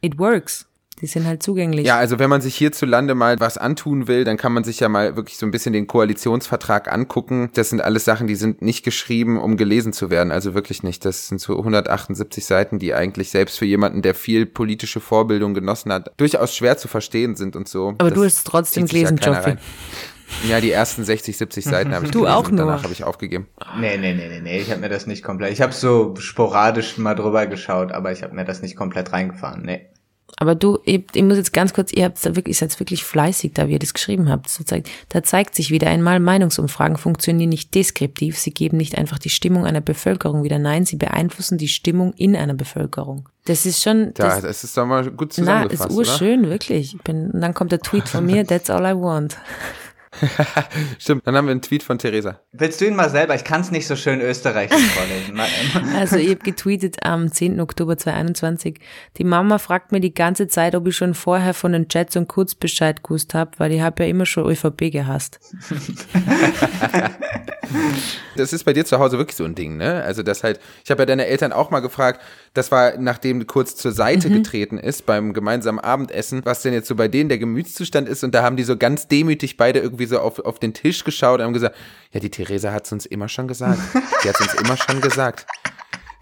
it 0.00 0.18
works. 0.18 0.66
Die 1.00 1.06
sind 1.06 1.26
halt 1.26 1.42
zugänglich. 1.42 1.86
Ja, 1.86 1.96
also 1.96 2.18
wenn 2.18 2.28
man 2.28 2.42
sich 2.42 2.54
hierzulande 2.56 3.14
mal 3.14 3.40
was 3.40 3.56
antun 3.56 4.06
will, 4.06 4.24
dann 4.24 4.36
kann 4.36 4.52
man 4.52 4.64
sich 4.64 4.80
ja 4.80 4.88
mal 4.88 5.16
wirklich 5.16 5.38
so 5.38 5.46
ein 5.46 5.50
bisschen 5.50 5.72
den 5.72 5.86
Koalitionsvertrag 5.86 6.92
angucken. 6.92 7.50
Das 7.54 7.70
sind 7.70 7.80
alles 7.80 8.04
Sachen, 8.04 8.26
die 8.26 8.34
sind 8.34 8.60
nicht 8.60 8.84
geschrieben, 8.84 9.38
um 9.40 9.56
gelesen 9.56 9.92
zu 9.94 10.10
werden. 10.10 10.30
Also 10.30 10.52
wirklich 10.54 10.82
nicht. 10.82 11.04
Das 11.04 11.28
sind 11.28 11.40
so 11.40 11.56
178 11.58 12.44
Seiten, 12.44 12.78
die 12.78 12.92
eigentlich 12.94 13.30
selbst 13.30 13.58
für 13.58 13.64
jemanden, 13.64 14.02
der 14.02 14.14
viel 14.14 14.44
politische 14.44 15.00
Vorbildung 15.00 15.54
genossen 15.54 15.92
hat, 15.92 16.12
durchaus 16.18 16.54
schwer 16.54 16.76
zu 16.76 16.88
verstehen 16.88 17.34
sind 17.34 17.56
und 17.56 17.66
so. 17.68 17.94
Aber 17.98 18.10
das 18.10 18.14
du 18.18 18.24
hast 18.24 18.46
trotzdem 18.46 18.86
gelesen, 18.86 19.18
ja 19.22 19.32
Joffi. 19.32 19.56
Ja, 20.48 20.60
die 20.60 20.70
ersten 20.70 21.02
60, 21.02 21.36
70 21.36 21.64
Seiten 21.64 21.94
habe 21.94 22.04
ich 22.04 22.10
Du 22.12 22.20
gelesen 22.20 22.36
auch 22.36 22.48
und 22.50 22.56
danach 22.56 22.74
nur. 22.76 22.82
habe 22.84 22.92
ich 22.92 23.04
aufgegeben. 23.04 23.48
Nee, 23.78 23.96
nee, 23.96 24.14
nee, 24.14 24.28
nee, 24.28 24.40
nee, 24.40 24.60
ich 24.60 24.70
habe 24.70 24.80
mir 24.80 24.88
das 24.88 25.06
nicht 25.06 25.24
komplett. 25.24 25.52
Ich 25.52 25.60
habe 25.60 25.72
so 25.72 26.14
sporadisch 26.18 26.98
mal 26.98 27.14
drüber 27.14 27.46
geschaut, 27.46 27.90
aber 27.90 28.12
ich 28.12 28.22
habe 28.22 28.34
mir 28.34 28.44
das 28.44 28.62
nicht 28.62 28.76
komplett 28.76 29.12
reingefahren. 29.12 29.62
Nee. 29.64 29.86
Aber 30.42 30.54
du, 30.54 30.78
ich, 30.84 31.04
ich 31.12 31.22
muss 31.22 31.36
jetzt 31.36 31.52
ganz 31.52 31.74
kurz, 31.74 31.92
ihr 31.92 32.06
habt 32.06 32.24
da 32.24 32.34
wirklich, 32.34 32.56
ihr 32.56 32.66
seid 32.66 32.80
wirklich 32.80 33.04
fleißig, 33.04 33.52
da 33.52 33.68
wie 33.68 33.74
ihr 33.74 33.78
das 33.78 33.92
geschrieben 33.92 34.30
habt. 34.30 34.48
So 34.48 34.64
zeigt, 34.64 34.88
da 35.10 35.22
zeigt 35.22 35.54
sich 35.54 35.70
wieder 35.70 35.88
einmal, 35.88 36.18
Meinungsumfragen 36.18 36.96
funktionieren 36.96 37.50
nicht 37.50 37.74
deskriptiv. 37.74 38.38
Sie 38.38 38.50
geben 38.50 38.78
nicht 38.78 38.96
einfach 38.96 39.18
die 39.18 39.28
Stimmung 39.28 39.66
einer 39.66 39.82
Bevölkerung 39.82 40.42
wieder. 40.42 40.58
Nein, 40.58 40.86
sie 40.86 40.96
beeinflussen 40.96 41.58
die 41.58 41.68
Stimmung 41.68 42.14
in 42.14 42.34
einer 42.36 42.54
Bevölkerung. 42.54 43.28
Das 43.44 43.66
ist 43.66 43.82
schon, 43.82 44.14
Da, 44.14 44.28
das, 44.28 44.40
das 44.40 44.64
ist 44.64 44.76
doch 44.78 44.86
mal 44.86 45.10
gut 45.10 45.18
na, 45.18 45.24
ist 45.26 45.34
zusammengefasst, 45.34 45.90
oder? 45.90 45.98
urschön, 45.98 46.48
wirklich. 46.48 46.94
Ich 46.94 47.02
bin, 47.02 47.30
und 47.32 47.42
dann 47.42 47.52
kommt 47.52 47.72
der 47.72 47.80
Tweet 47.80 48.08
von 48.08 48.24
mir, 48.24 48.46
that's 48.46 48.70
all 48.70 48.86
I 48.86 48.98
want. 48.98 49.36
Stimmt, 50.98 51.26
dann 51.26 51.36
haben 51.36 51.46
wir 51.46 51.52
einen 51.52 51.62
Tweet 51.62 51.82
von 51.82 51.98
Theresa. 51.98 52.40
Willst 52.52 52.80
du 52.80 52.86
ihn 52.86 52.96
mal 52.96 53.10
selber? 53.10 53.34
Ich 53.34 53.44
kann 53.44 53.60
es 53.60 53.70
nicht 53.70 53.86
so 53.86 53.94
schön 53.96 54.20
österreichisch 54.20 54.86
vorlesen. 54.94 55.40
Also 55.94 56.16
ich 56.16 56.30
habe 56.30 56.40
getweetet 56.40 57.04
am 57.04 57.30
10. 57.30 57.60
Oktober 57.60 57.96
2021. 57.96 58.80
Die 59.18 59.24
Mama 59.24 59.58
fragt 59.58 59.92
mir 59.92 60.00
die 60.00 60.12
ganze 60.12 60.48
Zeit, 60.48 60.74
ob 60.74 60.86
ich 60.88 60.96
schon 60.96 61.14
vorher 61.14 61.54
von 61.54 61.72
den 61.72 61.88
Chats 61.88 62.16
und 62.16 62.28
kurz 62.28 62.54
Bescheid 62.54 63.02
gewusst 63.02 63.34
habe, 63.34 63.52
weil 63.58 63.72
ich 63.72 63.80
habe 63.80 64.02
ja 64.02 64.08
immer 64.08 64.26
schon 64.26 64.50
ÖVP 64.50 64.90
gehasst. 64.90 65.38
Das 68.36 68.52
ist 68.52 68.64
bei 68.64 68.72
dir 68.72 68.84
zu 68.84 68.98
Hause 68.98 69.18
wirklich 69.18 69.36
so 69.36 69.44
ein 69.44 69.54
Ding, 69.54 69.76
ne? 69.76 70.02
Also 70.02 70.22
das 70.22 70.42
halt, 70.42 70.60
ich 70.84 70.90
habe 70.90 71.02
ja 71.02 71.06
deine 71.06 71.26
Eltern 71.26 71.52
auch 71.52 71.70
mal 71.70 71.80
gefragt, 71.80 72.20
das 72.54 72.72
war, 72.72 72.96
nachdem 72.98 73.46
kurz 73.46 73.76
zur 73.76 73.92
Seite 73.92 74.28
Mhm. 74.28 74.34
getreten 74.34 74.78
ist 74.78 75.06
beim 75.06 75.32
gemeinsamen 75.32 75.78
Abendessen, 75.78 76.40
was 76.44 76.62
denn 76.62 76.72
jetzt 76.72 76.88
so 76.88 76.96
bei 76.96 77.06
denen 77.08 77.28
der 77.28 77.38
Gemütszustand 77.38 78.08
ist 78.08 78.24
und 78.24 78.34
da 78.34 78.42
haben 78.42 78.56
die 78.56 78.64
so 78.64 78.76
ganz 78.76 79.06
demütig 79.06 79.56
beide 79.56 79.78
irgendwie 79.78 80.06
so 80.06 80.18
auf, 80.18 80.40
auf 80.40 80.58
den 80.58 80.74
Tisch 80.74 81.04
geschaut 81.04 81.38
und 81.40 81.46
haben 81.46 81.52
gesagt, 81.52 81.76
ja, 82.12 82.18
die 82.20 82.30
Theresa 82.30 82.72
hat 82.72 82.86
es 82.86 82.92
uns 82.92 83.06
immer 83.06 83.28
schon 83.28 83.46
gesagt. 83.48 83.78
Sie 84.22 84.28
hat 84.28 84.34
es 84.40 84.40
uns 84.40 84.54
immer 84.62 84.76
schon 84.76 85.00
gesagt. 85.00 85.46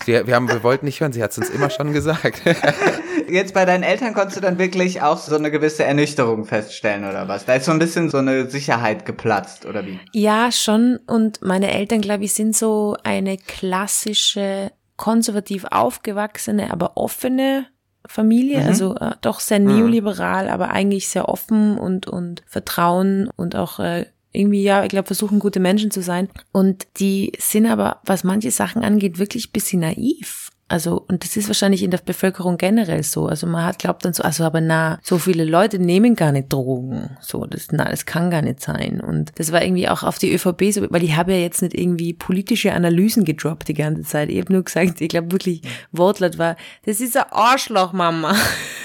Sie, 0.05 0.13
wir, 0.27 0.35
haben, 0.35 0.49
wir 0.49 0.63
wollten 0.63 0.87
nicht 0.87 1.01
hören, 1.01 1.13
sie 1.13 1.23
hat 1.23 1.33
es 1.33 1.39
uns 1.39 1.51
immer 1.51 1.71
schon 1.71 1.93
gesagt. 1.93 2.41
Jetzt 3.29 3.53
bei 3.53 3.65
deinen 3.65 3.83
Eltern 3.83 4.15
konntest 4.15 4.37
du 4.37 4.41
dann 4.41 4.59
wirklich 4.59 5.03
auch 5.03 5.19
so 5.19 5.35
eine 5.37 5.51
gewisse 5.51 5.85
Ernüchterung 5.85 6.45
feststellen 6.47 7.05
oder 7.05 7.27
was? 7.29 7.45
Da 7.45 7.55
ist 7.55 7.65
so 7.67 7.73
ein 7.73 7.79
bisschen 7.79 8.09
so 8.09 8.19
eine 8.19 8.49
Sicherheit 8.49 9.05
geplatzt 9.05 9.67
oder 9.67 9.85
wie? 9.85 9.99
Ja, 10.13 10.51
schon. 10.53 10.99
Und 11.07 11.43
meine 11.43 11.73
Eltern, 11.73 12.01
glaube 12.01 12.25
ich, 12.25 12.33
sind 12.33 12.57
so 12.57 12.97
eine 13.03 13.37
klassische, 13.37 14.71
konservativ 14.99 15.65
aufgewachsene, 15.71 16.71
aber 16.71 16.99
offene 16.99 17.67
Familie. 18.07 18.65
Also 18.65 18.97
äh, 18.97 19.13
doch 19.23 19.41
sehr 19.41 19.59
neoliberal, 19.59 20.49
aber 20.51 20.71
eigentlich 20.71 21.09
sehr 21.09 21.29
offen 21.29 21.79
und, 21.79 22.07
und 22.07 22.43
Vertrauen 22.47 23.31
und 23.37 23.57
auch 23.57 23.79
äh, 23.79 24.07
irgendwie, 24.33 24.63
ja, 24.63 24.83
ich 24.83 24.91
glaube, 24.91 25.07
versuchen 25.07 25.39
gute 25.39 25.61
Menschen 25.61 25.91
zu 25.91 26.03
sein. 26.03 26.29
Und 26.53 26.87
die 26.99 27.33
sind 27.39 27.67
aber, 27.67 28.01
was 28.05 28.25
manche 28.25 28.51
Sachen 28.51 28.83
angeht, 28.83 29.19
wirklich 29.19 29.49
ein 29.49 29.53
bisschen 29.53 29.81
naiv. 29.81 30.51
Also, 30.71 31.03
und 31.09 31.25
das 31.25 31.35
ist 31.39 31.49
wahrscheinlich 31.49 31.83
in 31.83 31.91
der 31.91 31.99
Bevölkerung 31.99 32.59
generell 32.59 33.03
so. 33.03 33.27
Also 33.27 33.47
man 33.47 33.65
hat 33.65 33.79
glaubt 33.79 34.05
dann 34.05 34.13
so, 34.13 34.23
also 34.23 34.45
aber 34.45 34.61
na, 34.61 34.99
so 35.03 35.17
viele 35.17 35.45
Leute 35.45 35.79
nehmen 35.79 36.15
gar 36.15 36.31
nicht 36.31 36.53
Drogen. 36.53 37.17
So, 37.23 37.47
das, 37.47 37.69
na, 37.73 37.85
das 37.85 38.05
kann 38.05 38.31
gar 38.31 38.43
nicht 38.43 38.61
sein. 38.61 39.01
Und 39.01 39.33
das 39.37 39.51
war 39.51 39.63
irgendwie 39.63 39.89
auch 39.89 40.03
auf 40.03 40.19
die 40.19 40.33
ÖVP 40.33 40.73
so, 40.73 40.87
weil 40.91 41.03
ich 41.03 41.17
habe 41.17 41.33
ja 41.33 41.39
jetzt 41.39 41.63
nicht 41.63 41.75
irgendwie 41.75 42.13
politische 42.13 42.75
Analysen 42.75 43.25
gedroppt 43.25 43.69
die 43.69 43.75
ganze 43.75 44.03
Zeit. 44.03 44.29
Ich 44.29 44.39
habe 44.41 44.53
nur 44.53 44.63
gesagt, 44.63 45.01
ich 45.01 45.09
glaube 45.09 45.33
wirklich, 45.33 45.63
Wortlaut 45.91 46.37
war, 46.37 46.57
das 46.85 47.01
ist 47.01 47.17
ein 47.17 47.25
Arschloch, 47.31 47.95
Mama. 47.95 48.35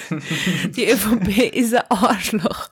die 0.77 0.89
ÖVP 0.89 1.53
ist 1.53 1.75
ein 1.75 1.84
Arschloch. 1.89 2.69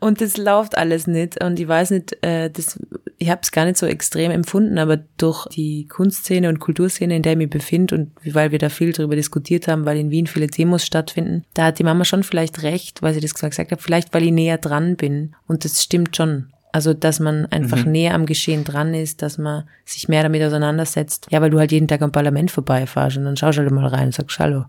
Und 0.00 0.20
das 0.20 0.36
läuft 0.36 0.76
alles 0.76 1.06
nicht. 1.06 1.42
Und 1.42 1.58
ich 1.58 1.68
weiß 1.68 1.90
nicht, 1.90 2.16
äh, 2.22 2.50
das, 2.50 2.78
ich 3.18 3.30
habe 3.30 3.40
es 3.42 3.52
gar 3.52 3.64
nicht 3.64 3.76
so 3.76 3.86
extrem 3.86 4.30
empfunden, 4.30 4.78
aber 4.78 4.98
durch 5.18 5.46
die 5.48 5.86
Kunstszene 5.86 6.48
und 6.48 6.60
Kulturszene, 6.60 7.16
in 7.16 7.22
der 7.22 7.32
ich 7.32 7.38
mich 7.38 7.50
befinde 7.50 7.94
und 7.94 8.12
weil 8.24 8.52
wir 8.52 8.58
da 8.58 8.68
viel 8.68 8.92
darüber 8.92 9.16
diskutiert 9.16 9.68
haben, 9.68 9.84
weil 9.84 9.98
in 9.98 10.10
Wien 10.10 10.26
viele 10.26 10.46
Demos 10.46 10.84
stattfinden, 10.84 11.44
da 11.54 11.66
hat 11.66 11.78
die 11.78 11.84
Mama 11.84 12.04
schon 12.04 12.22
vielleicht 12.22 12.62
recht, 12.62 13.02
weil 13.02 13.14
sie 13.14 13.20
das 13.20 13.34
gesagt 13.34 13.58
hat, 13.58 13.82
vielleicht 13.82 14.12
weil 14.14 14.24
ich 14.24 14.32
näher 14.32 14.58
dran 14.58 14.96
bin. 14.96 15.34
Und 15.46 15.64
das 15.64 15.82
stimmt 15.82 16.16
schon. 16.16 16.50
Also, 16.74 16.92
dass 16.92 17.20
man 17.20 17.46
einfach 17.46 17.84
näher 17.84 18.14
am 18.14 18.26
Geschehen 18.26 18.64
dran 18.64 18.94
ist, 18.94 19.22
dass 19.22 19.38
man 19.38 19.62
sich 19.84 20.08
mehr 20.08 20.24
damit 20.24 20.42
auseinandersetzt. 20.42 21.28
Ja, 21.30 21.40
weil 21.40 21.50
du 21.50 21.60
halt 21.60 21.70
jeden 21.70 21.86
Tag 21.86 22.02
am 22.02 22.10
Parlament 22.10 22.50
vorbeifährst 22.50 23.16
und 23.16 23.24
dann 23.24 23.36
schaust 23.36 23.58
du 23.58 23.62
halt 23.62 23.70
mal 23.70 23.86
rein 23.86 24.06
und 24.06 24.14
sagst, 24.14 24.40
hallo, 24.40 24.64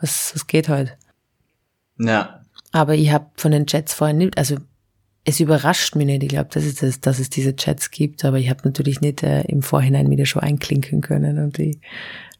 was, 0.00 0.32
was 0.34 0.46
geht 0.46 0.70
heute? 0.70 0.92
Ja. 1.98 2.37
Aber 2.78 2.94
ich 2.94 3.10
habe 3.10 3.26
von 3.34 3.50
den 3.50 3.66
Chats 3.66 3.92
vorher 3.92 4.14
nicht, 4.14 4.38
also 4.38 4.56
es 5.24 5.40
überrascht 5.40 5.96
mich 5.96 6.06
nicht. 6.06 6.22
Ich 6.22 6.28
glaube, 6.28 6.50
dass 6.52 6.64
es, 6.64 6.76
das, 6.76 7.00
dass 7.00 7.18
es 7.18 7.28
diese 7.28 7.56
Chats 7.56 7.90
gibt, 7.90 8.24
aber 8.24 8.38
ich 8.38 8.48
habe 8.48 8.60
natürlich 8.64 9.00
nicht 9.00 9.24
äh, 9.24 9.42
im 9.42 9.62
Vorhinein 9.62 10.08
wieder 10.10 10.26
schon 10.26 10.42
einklinken 10.42 11.00
können 11.00 11.42
und 11.42 11.58
die 11.58 11.80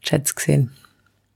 Chats 0.01 0.36
gesehen. 0.36 0.70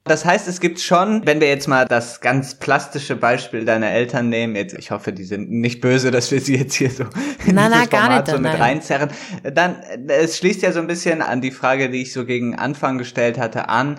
Das 0.05 0.24
heißt, 0.24 0.46
es 0.46 0.61
gibt 0.61 0.78
schon, 0.78 1.26
wenn 1.26 1.40
wir 1.40 1.48
jetzt 1.48 1.66
mal 1.66 1.84
das 1.84 2.20
ganz 2.20 2.55
plastische 2.55 3.16
Beispiel 3.16 3.64
deiner 3.64 3.90
Eltern 3.90 4.28
nehmen, 4.28 4.55
jetzt, 4.55 4.74
ich 4.74 4.92
hoffe, 4.92 5.12
die 5.12 5.24
sind 5.24 5.50
nicht 5.50 5.80
böse, 5.80 6.12
dass 6.12 6.30
wir 6.30 6.40
sie 6.40 6.57
jetzt 6.57 6.74
hier 6.74 6.90
so 6.90 7.05
in 7.44 7.57
Nein, 7.57 7.72
dieses 7.72 7.90
gar 7.90 8.03
Format 8.03 8.26
nicht, 8.26 8.36
so 8.36 8.40
mit 8.40 8.53
nein. 8.53 8.62
reinzerren, 8.62 9.11
dann, 9.42 9.76
es 10.09 10.38
schließt 10.38 10.62
ja 10.62 10.70
so 10.70 10.78
ein 10.78 10.86
bisschen 10.86 11.22
an 11.22 11.40
die 11.40 11.50
Frage, 11.50 11.90
die 11.90 12.03
ich 12.03 12.12
so 12.12 12.24
gegen 12.24 12.55
Anfang 12.55 12.98
gestellt 12.98 13.36
hatte, 13.36 13.68
an, 13.68 13.98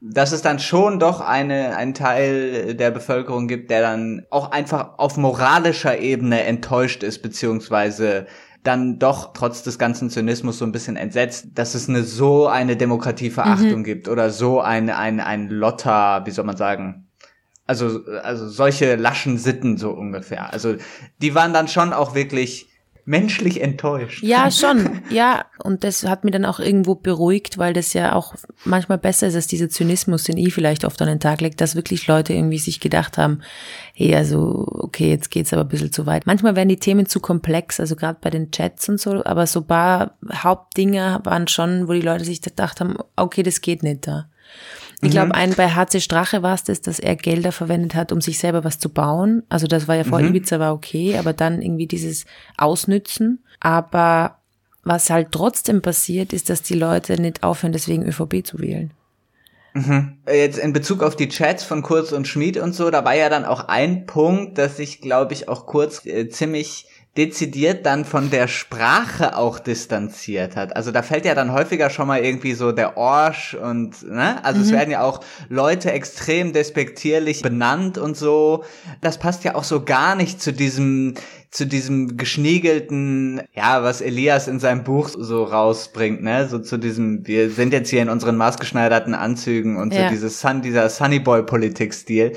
dass 0.00 0.32
es 0.32 0.40
dann 0.40 0.58
schon 0.58 0.98
doch 0.98 1.20
eine, 1.20 1.76
einen 1.76 1.92
Teil 1.92 2.74
der 2.74 2.90
Bevölkerung 2.90 3.48
gibt, 3.48 3.70
der 3.70 3.82
dann 3.82 4.26
auch 4.30 4.50
einfach 4.50 4.98
auf 4.98 5.18
moralischer 5.18 5.98
Ebene 5.98 6.42
enttäuscht 6.44 7.02
ist, 7.02 7.20
beziehungsweise 7.20 8.26
dann 8.62 8.98
doch 8.98 9.32
trotz 9.32 9.62
des 9.62 9.78
ganzen 9.78 10.10
Zynismus 10.10 10.58
so 10.58 10.64
ein 10.64 10.72
bisschen 10.72 10.96
entsetzt, 10.96 11.48
dass 11.54 11.74
es 11.74 11.88
eine 11.88 12.02
so 12.02 12.46
eine 12.46 12.76
Demokratieverachtung 12.76 13.84
gibt 13.84 14.08
oder 14.08 14.30
so 14.30 14.60
ein, 14.60 14.90
ein, 14.90 15.20
ein 15.20 15.48
Lotter, 15.48 16.22
wie 16.24 16.30
soll 16.30 16.44
man 16.44 16.56
sagen, 16.56 17.06
also, 17.66 18.04
also 18.22 18.48
solche 18.48 18.96
laschen 18.96 19.38
Sitten 19.38 19.76
so 19.76 19.90
ungefähr. 19.90 20.52
Also 20.52 20.76
die 21.22 21.34
waren 21.34 21.52
dann 21.52 21.68
schon 21.68 21.92
auch 21.92 22.14
wirklich 22.14 22.69
menschlich 23.10 23.60
enttäuscht. 23.60 24.22
Ja, 24.22 24.50
schon. 24.50 25.02
Ja, 25.10 25.44
und 25.62 25.84
das 25.84 26.04
hat 26.04 26.24
mich 26.24 26.32
dann 26.32 26.44
auch 26.44 26.60
irgendwo 26.60 26.94
beruhigt, 26.94 27.58
weil 27.58 27.72
das 27.72 27.92
ja 27.92 28.14
auch 28.14 28.34
manchmal 28.64 28.98
besser 28.98 29.26
ist 29.26 29.34
als 29.34 29.48
dieser 29.48 29.68
Zynismus, 29.68 30.24
den 30.24 30.38
ich 30.38 30.54
vielleicht 30.54 30.84
oft 30.84 31.02
an 31.02 31.08
den 31.08 31.20
Tag 31.20 31.40
lege, 31.40 31.56
dass 31.56 31.74
wirklich 31.74 32.06
Leute 32.06 32.32
irgendwie 32.32 32.58
sich 32.58 32.78
gedacht 32.80 33.18
haben, 33.18 33.40
hey, 33.94 34.14
also 34.14 34.66
okay, 34.70 35.10
jetzt 35.10 35.30
geht's 35.30 35.52
aber 35.52 35.62
ein 35.62 35.68
bisschen 35.68 35.92
zu 35.92 36.06
weit. 36.06 36.26
Manchmal 36.26 36.56
werden 36.56 36.68
die 36.68 36.78
Themen 36.78 37.06
zu 37.06 37.20
komplex, 37.20 37.80
also 37.80 37.96
gerade 37.96 38.18
bei 38.20 38.30
den 38.30 38.52
Chats 38.52 38.88
und 38.88 39.00
so, 39.00 39.24
aber 39.24 39.46
so 39.46 39.60
ein 39.60 39.66
paar 39.66 40.14
Hauptdinge 40.32 41.20
waren 41.24 41.48
schon, 41.48 41.88
wo 41.88 41.92
die 41.92 42.00
Leute 42.00 42.24
sich 42.24 42.40
gedacht 42.40 42.80
haben, 42.80 42.96
okay, 43.16 43.42
das 43.42 43.60
geht 43.60 43.82
nicht 43.82 44.06
da. 44.06 44.26
Ich 45.02 45.10
glaube, 45.10 45.34
ein 45.34 45.54
bei 45.54 45.70
HC 45.70 46.00
Strache 46.00 46.42
war 46.42 46.54
es 46.54 46.64
das, 46.64 46.82
dass 46.82 46.98
er 46.98 47.16
Gelder 47.16 47.52
verwendet 47.52 47.94
hat, 47.94 48.12
um 48.12 48.20
sich 48.20 48.38
selber 48.38 48.64
was 48.64 48.78
zu 48.78 48.90
bauen. 48.90 49.42
Also 49.48 49.66
das 49.66 49.88
war 49.88 49.96
ja 49.96 50.04
vor 50.04 50.20
Ibiza 50.20 50.58
war 50.58 50.74
okay, 50.74 51.16
aber 51.16 51.32
dann 51.32 51.62
irgendwie 51.62 51.86
dieses 51.86 52.26
Ausnützen. 52.58 53.42
Aber 53.60 54.36
was 54.84 55.08
halt 55.08 55.28
trotzdem 55.32 55.80
passiert, 55.80 56.32
ist, 56.32 56.50
dass 56.50 56.62
die 56.62 56.74
Leute 56.74 57.20
nicht 57.20 57.42
aufhören, 57.42 57.72
deswegen 57.72 58.06
ÖVP 58.06 58.44
zu 58.44 58.58
wählen. 58.58 58.92
Jetzt 60.26 60.58
in 60.58 60.72
Bezug 60.72 61.02
auf 61.02 61.14
die 61.14 61.28
Chats 61.28 61.62
von 61.62 61.82
Kurz 61.82 62.10
und 62.12 62.26
Schmid 62.26 62.56
und 62.56 62.74
so, 62.74 62.90
da 62.90 63.04
war 63.04 63.14
ja 63.14 63.28
dann 63.28 63.44
auch 63.44 63.68
ein 63.68 64.04
Punkt, 64.04 64.58
dass 64.58 64.76
sich, 64.76 65.00
glaube 65.00 65.32
ich, 65.32 65.48
auch 65.48 65.66
Kurz 65.66 66.04
äh, 66.06 66.28
ziemlich 66.28 66.86
dezidiert 67.16 67.86
dann 67.86 68.04
von 68.04 68.30
der 68.30 68.46
Sprache 68.46 69.36
auch 69.36 69.58
distanziert 69.58 70.54
hat. 70.54 70.76
Also 70.76 70.92
da 70.92 71.02
fällt 71.02 71.24
ja 71.24 71.34
dann 71.34 71.52
häufiger 71.52 71.90
schon 71.90 72.06
mal 72.06 72.24
irgendwie 72.24 72.52
so 72.54 72.70
der 72.70 72.96
Orsch 72.96 73.54
und, 73.54 74.02
ne? 74.08 74.42
Also 74.44 74.60
es 74.60 74.70
werden 74.70 74.92
ja 74.92 75.02
auch 75.02 75.20
Leute 75.48 75.90
extrem 75.90 76.52
despektierlich 76.52 77.42
benannt 77.42 77.98
und 77.98 78.16
so. 78.16 78.62
Das 79.00 79.18
passt 79.18 79.42
ja 79.42 79.56
auch 79.56 79.64
so 79.64 79.84
gar 79.84 80.14
nicht 80.14 80.40
zu 80.40 80.52
diesem, 80.52 81.14
zu 81.50 81.66
diesem 81.66 82.16
geschniegelten, 82.16 83.42
ja, 83.54 83.82
was 83.82 84.00
Elias 84.00 84.46
in 84.46 84.60
seinem 84.60 84.84
Buch 84.84 85.08
so 85.08 85.42
rausbringt, 85.42 86.22
ne? 86.22 86.46
So 86.48 86.60
zu 86.60 86.76
diesem, 86.78 87.26
wir 87.26 87.50
sind 87.50 87.72
jetzt 87.72 87.90
hier 87.90 88.02
in 88.02 88.08
unseren 88.08 88.36
maßgeschneiderten 88.36 89.14
Anzügen 89.14 89.76
und 89.78 89.92
Ja. 89.92 90.04
so 90.04 90.10
dieses 90.10 90.40
Sun, 90.40 90.62
dieser 90.62 90.88
Sunnyboy-Politik-Stil. 90.88 92.34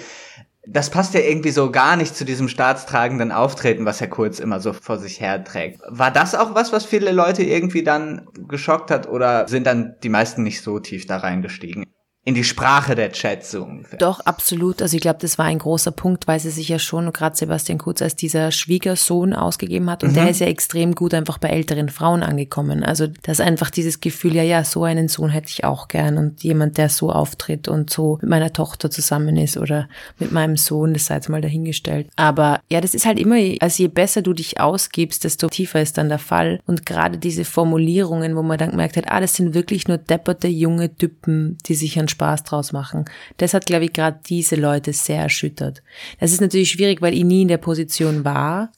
Das 0.66 0.90
passt 0.90 1.14
ja 1.14 1.20
irgendwie 1.20 1.52
so 1.52 1.72
gar 1.72 1.98
nicht 1.98 2.16
zu 2.16 2.24
diesem 2.24 2.48
staatstragenden 2.48 3.34
Auftreten, 3.34 3.86
was 3.86 4.00
Herr 4.00 4.08
Kurz 4.08 4.40
immer 4.40 4.62
so 4.62 4.72
vor 4.72 4.98
sich 4.98 5.20
her 5.20 5.44
trägt. 5.44 5.82
War 5.90 6.10
das 6.10 6.36
auch 6.36 6.56
was, 6.56 6.72
was 6.72 6.86
viele 6.86 7.12
Leute 7.12 7.44
irgendwie 7.44 7.84
dann 7.84 8.28
geschockt 8.48 8.90
hat 8.90 9.08
oder 9.10 9.48
sind 9.48 9.68
dann 9.68 9.96
die 10.04 10.10
meisten 10.10 10.42
nicht 10.44 10.62
so 10.62 10.80
tief 10.80 11.06
da 11.06 11.18
reingestiegen? 11.18 11.93
In 12.26 12.36
die 12.36 12.46
Sprache 12.46 12.96
der 12.96 13.12
Chats 13.12 13.52
so 13.52 13.64
ungefähr. 13.64 14.00
Doch, 14.00 14.22
absolut. 14.22 14.82
Also 14.82 14.96
ich 14.96 15.02
glaube, 15.02 15.20
das 15.20 15.38
war 15.38 15.46
ein 15.46 15.60
großer 15.60 15.92
Punkt, 15.92 16.26
weil 16.26 16.40
sie 16.40 16.52
sich 16.52 16.70
ja 16.70 16.80
schon, 16.80 17.12
gerade 17.12 17.36
Sebastian 17.36 17.78
Kurz, 17.78 18.02
als 18.02 18.16
dieser 18.16 18.52
Schwiegersohn 18.52 19.34
ausgegeben 19.34 19.90
hat. 19.90 20.06
Und 20.06 20.12
mhm. 20.12 20.16
der 20.16 20.30
ist 20.30 20.40
ja 20.40 20.48
extrem 20.48 20.96
gut 20.96 21.14
einfach 21.14 21.38
bei 21.38 21.50
älteren 21.50 21.90
Frauen 21.90 22.24
angekommen. 22.24 22.82
Also 22.82 23.08
das 23.08 23.40
ist 23.40 23.46
einfach 23.46 23.70
dieses 23.70 24.00
Gefühl, 24.00 24.36
ja, 24.36 24.44
ja, 24.44 24.64
so 24.64 24.86
einen 24.86 25.10
Sohn 25.10 25.32
hätte 25.32 25.50
ich 25.50 25.66
auch 25.66 25.90
gern. 25.90 26.18
Und 26.18 26.44
jemand, 26.44 26.78
der 26.78 26.88
so 26.88 27.12
auftritt 27.12 27.68
und 27.68 27.90
so 27.90 28.20
mit 28.22 28.30
meiner 28.30 28.54
Tochter 28.54 28.90
zusammen 28.90 29.36
ist 29.36 29.58
oder 29.58 29.90
mit 30.18 30.32
meinem 30.32 30.56
Sohn, 30.56 30.94
das 30.94 31.08
sei 31.08 31.16
jetzt 31.16 31.28
mal 31.28 31.42
dahingestellt. 31.42 32.08
Aber 32.16 32.62
ja, 32.70 32.80
das 32.80 32.94
ist 32.94 33.06
halt 33.06 33.20
immer, 33.20 33.36
also 33.60 33.84
je 33.84 33.90
besser 33.90 34.22
du 34.22 34.32
dich 34.32 34.62
ausgibst, 34.62 35.26
desto 35.26 35.50
tiefer 35.50 35.82
ist 35.82 35.98
dann 35.98 36.08
der 36.08 36.20
Fall. 36.20 36.62
Und 36.66 36.86
gerade 36.86 37.18
diese 37.18 37.44
Formulierungen, 37.44 38.38
wo 38.38 38.44
man 38.44 38.58
dann 38.58 38.72
gemerkt 38.72 38.96
hat, 38.96 39.12
ah, 39.12 39.20
das 39.20 39.34
sind 39.34 39.54
wirklich 39.54 39.90
nur 39.90 39.98
depperte 39.98 40.48
junge 40.48 40.96
Typen, 40.96 41.58
die 41.66 41.76
sich 41.76 42.00
an 42.00 42.08
Spaß 42.14 42.44
draus 42.44 42.72
machen. 42.72 43.06
Das 43.38 43.54
hat, 43.54 43.66
glaube 43.66 43.86
ich, 43.86 43.94
gerade 43.94 44.20
diese 44.26 44.56
Leute 44.56 44.94
sehr 44.94 45.22
erschüttert. 45.22 45.84
Das 46.20 46.32
ist 46.32 46.42
natürlich 46.42 46.72
schwierig, 46.72 47.02
weil 47.02 47.14
ich 47.14 47.24
nie 47.24 47.44
in 47.44 47.48
der 47.50 47.58
Position 47.58 48.24
war. 48.24 48.72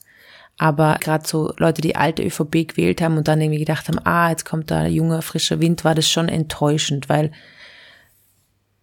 Aber 0.58 0.96
gerade 1.00 1.28
so 1.28 1.52
Leute, 1.58 1.82
die 1.82 1.96
alte 1.96 2.22
ÖVP 2.22 2.68
gewählt 2.68 3.02
haben 3.02 3.18
und 3.18 3.28
dann 3.28 3.40
irgendwie 3.40 3.60
gedacht 3.60 3.88
haben, 3.88 4.00
ah, 4.04 4.30
jetzt 4.30 4.44
kommt 4.44 4.70
da 4.70 4.86
junger, 4.86 5.22
frischer 5.22 5.60
Wind, 5.60 5.84
war 5.84 5.94
das 5.94 6.08
schon 6.08 6.28
enttäuschend, 6.28 7.08
weil 7.08 7.30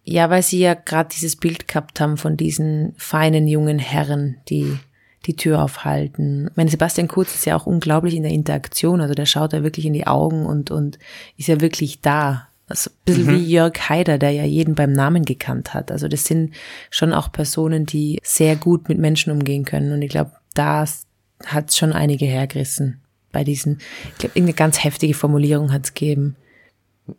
ja, 0.04 0.28
weil 0.28 0.42
sie 0.42 0.58
ja 0.58 0.74
gerade 0.74 1.08
dieses 1.14 1.36
Bild 1.36 1.66
gehabt 1.66 1.98
haben 1.98 2.18
von 2.18 2.36
diesen 2.36 2.94
feinen 2.98 3.48
jungen 3.48 3.78
Herren, 3.78 4.36
die 4.48 4.78
die 5.26 5.36
Tür 5.36 5.62
aufhalten. 5.62 6.48
Ich 6.50 6.56
meine, 6.56 6.70
Sebastian 6.70 7.08
Kurz 7.08 7.34
ist 7.34 7.46
ja 7.46 7.56
auch 7.56 7.66
unglaublich 7.66 8.14
in 8.14 8.22
der 8.22 8.32
Interaktion, 8.32 9.00
also 9.00 9.14
der 9.14 9.24
schaut 9.24 9.54
ja 9.54 9.62
wirklich 9.62 9.86
in 9.86 9.94
die 9.94 10.06
Augen 10.06 10.44
und, 10.44 10.70
und 10.70 10.98
ist 11.38 11.48
ja 11.48 11.62
wirklich 11.62 12.02
da. 12.02 12.48
Also 12.66 12.90
ein 12.90 12.96
bisschen 13.04 13.26
mhm. 13.26 13.30
wie 13.30 13.44
Jörg 13.52 13.74
Haider, 13.88 14.18
der 14.18 14.30
ja 14.30 14.44
jeden 14.44 14.74
beim 14.74 14.92
Namen 14.92 15.24
gekannt 15.24 15.74
hat. 15.74 15.92
Also 15.92 16.08
das 16.08 16.24
sind 16.24 16.54
schon 16.90 17.12
auch 17.12 17.30
Personen, 17.30 17.86
die 17.86 18.20
sehr 18.22 18.56
gut 18.56 18.88
mit 18.88 18.98
Menschen 18.98 19.32
umgehen 19.32 19.64
können. 19.64 19.92
Und 19.92 20.02
ich 20.02 20.10
glaube, 20.10 20.32
da 20.54 20.86
hat 21.44 21.74
schon 21.74 21.92
einige 21.92 22.24
hergerissen 22.24 23.00
bei 23.32 23.44
diesen, 23.44 23.80
ich 24.12 24.18
glaube, 24.18 24.38
irgendeine 24.38 24.54
ganz 24.54 24.82
heftige 24.82 25.14
Formulierung 25.14 25.72
hat 25.72 25.84
es 25.84 25.94
gegeben. 25.94 26.36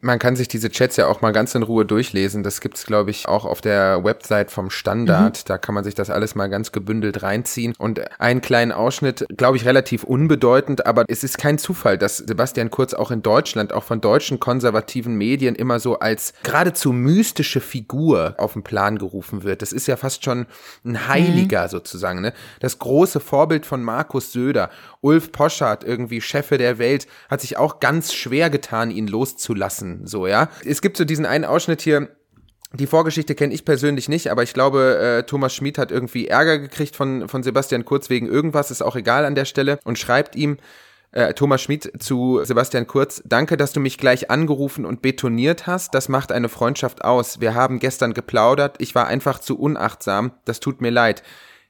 Man 0.02 0.18
kann 0.18 0.36
sich 0.36 0.48
diese 0.48 0.72
Chats 0.72 0.98
ja 0.98 1.06
auch 1.06 1.22
mal 1.22 1.32
ganz 1.32 1.54
in 1.54 1.62
Ruhe 1.62 1.86
durchlesen. 1.86 2.42
Das 2.42 2.60
gibt's, 2.60 2.88
glaube 2.88 3.12
ich, 3.12 3.28
auch 3.28 3.46
auf 3.46 3.62
der 3.62 4.04
Website 4.04 4.50
vom 4.50 4.72
Standard. 4.72 5.38
Mhm. 5.38 5.44
Da 5.46 5.60
kann 5.60 5.76
man 5.76 5.84
sich 5.84 5.94
das 5.94 6.10
alles 6.10 6.34
mal 6.34 6.48
ganz 6.48 6.72
gebündelt 6.72 7.22
reinziehen. 7.22 7.76
Und 7.78 8.02
einen 8.20 8.42
kleinen 8.42 8.72
Ausschnitt, 8.72 9.28
glaube 9.38 9.58
ich, 9.58 9.66
relativ 9.66 10.04
unbedeutend, 10.04 10.88
aber 10.88 11.06
es 11.08 11.24
ist 11.24 11.38
kein 11.38 11.60
Zufall, 11.60 12.00
dass 12.00 12.18
Sebastian 12.18 12.72
Kurz 12.72 12.96
auch 12.96 13.12
in 13.12 13.22
Deutschland, 13.22 13.74
auch 13.74 13.84
von 13.84 14.02
deutschen 14.02 14.40
konservativen 14.40 15.16
Medien 15.16 15.54
immer 15.54 15.80
so 15.80 16.00
als 16.00 16.34
geradezu 16.42 16.92
mystische 16.92 17.62
Figur 17.62 18.34
auf 18.40 18.54
den 18.54 18.64
Plan 18.64 18.98
gerufen 18.98 19.44
wird. 19.44 19.62
Das 19.62 19.72
ist 19.72 19.88
ja 19.88 19.98
fast 19.98 20.26
schon 20.26 20.48
ein 20.84 21.08
Heiliger 21.08 21.66
mhm. 21.66 21.70
sozusagen. 21.70 22.22
Ne? 22.22 22.34
Das 22.60 22.80
große 22.80 23.20
Vorbild 23.20 23.68
von 23.68 23.84
Markus 23.84 24.32
Söder. 24.32 24.72
Ulf 25.02 25.32
Poschardt, 25.32 25.84
irgendwie 25.84 26.20
Chefe 26.20 26.58
der 26.58 26.80
Welt, 26.80 27.06
hat 27.30 27.42
sich 27.42 27.58
auch 27.58 27.80
ganz 27.80 28.12
schwer 28.12 28.50
getan, 28.50 28.90
ihn 28.90 29.08
loszulassen, 29.08 29.75
so, 30.04 30.28
ja. 30.28 30.50
Es 30.64 30.82
gibt 30.82 30.98
so 30.98 31.06
diesen 31.06 31.26
einen 31.26 31.46
Ausschnitt 31.46 31.82
hier, 31.82 32.10
die 32.74 32.88
Vorgeschichte 32.88 33.36
kenne 33.36 33.54
ich 33.54 33.66
persönlich 33.66 34.10
nicht, 34.10 34.30
aber 34.30 34.44
ich 34.44 34.54
glaube, 34.54 34.98
äh, 34.98 35.24
Thomas 35.24 35.56
Schmid 35.56 35.78
hat 35.78 35.92
irgendwie 35.92 36.28
Ärger 36.28 36.60
gekriegt 36.60 36.96
von, 36.96 37.30
von 37.30 37.44
Sebastian 37.44 37.86
Kurz 37.86 38.10
wegen 38.10 38.28
irgendwas, 38.28 38.72
ist 38.72 38.82
auch 38.82 38.96
egal 38.96 39.26
an 39.26 39.36
der 39.36 39.46
Stelle, 39.46 39.80
und 39.86 39.98
schreibt 39.98 40.36
ihm, 40.36 40.58
äh, 41.16 41.34
Thomas 41.34 41.62
Schmid 41.62 41.92
zu 42.04 42.42
Sebastian 42.44 42.88
Kurz, 42.88 43.24
danke, 43.26 43.56
dass 43.56 43.72
du 43.72 43.80
mich 43.80 43.98
gleich 43.98 44.30
angerufen 44.30 44.86
und 44.86 45.02
betoniert 45.02 45.66
hast. 45.66 45.94
Das 45.94 46.10
macht 46.10 46.32
eine 46.32 46.50
Freundschaft 46.50 47.06
aus. 47.06 47.40
Wir 47.40 47.56
haben 47.56 47.80
gestern 47.80 48.14
geplaudert. 48.14 48.76
Ich 48.80 48.96
war 48.96 49.08
einfach 49.08 49.40
zu 49.40 49.58
unachtsam. 49.58 50.34
Das 50.44 50.60
tut 50.60 50.82
mir 50.82 50.90
leid. 50.90 51.24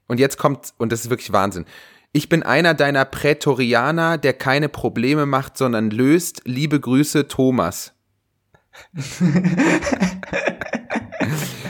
Und 0.07 0.19
jetzt 0.19 0.37
kommt, 0.37 0.73
und 0.77 0.91
das 0.91 1.01
ist 1.01 1.09
wirklich 1.11 1.31
Wahnsinn. 1.31 1.65
Ich 2.11 2.29
bin 2.29 2.43
einer 2.43 2.73
deiner 2.73 3.05
Prätorianer, 3.05 4.17
der 4.17 4.33
keine 4.33 4.69
Probleme 4.69 5.25
macht, 5.25 5.57
sondern 5.57 5.91
löst. 5.91 6.41
Liebe 6.45 6.79
Grüße, 6.79 7.27
Thomas. 7.27 7.94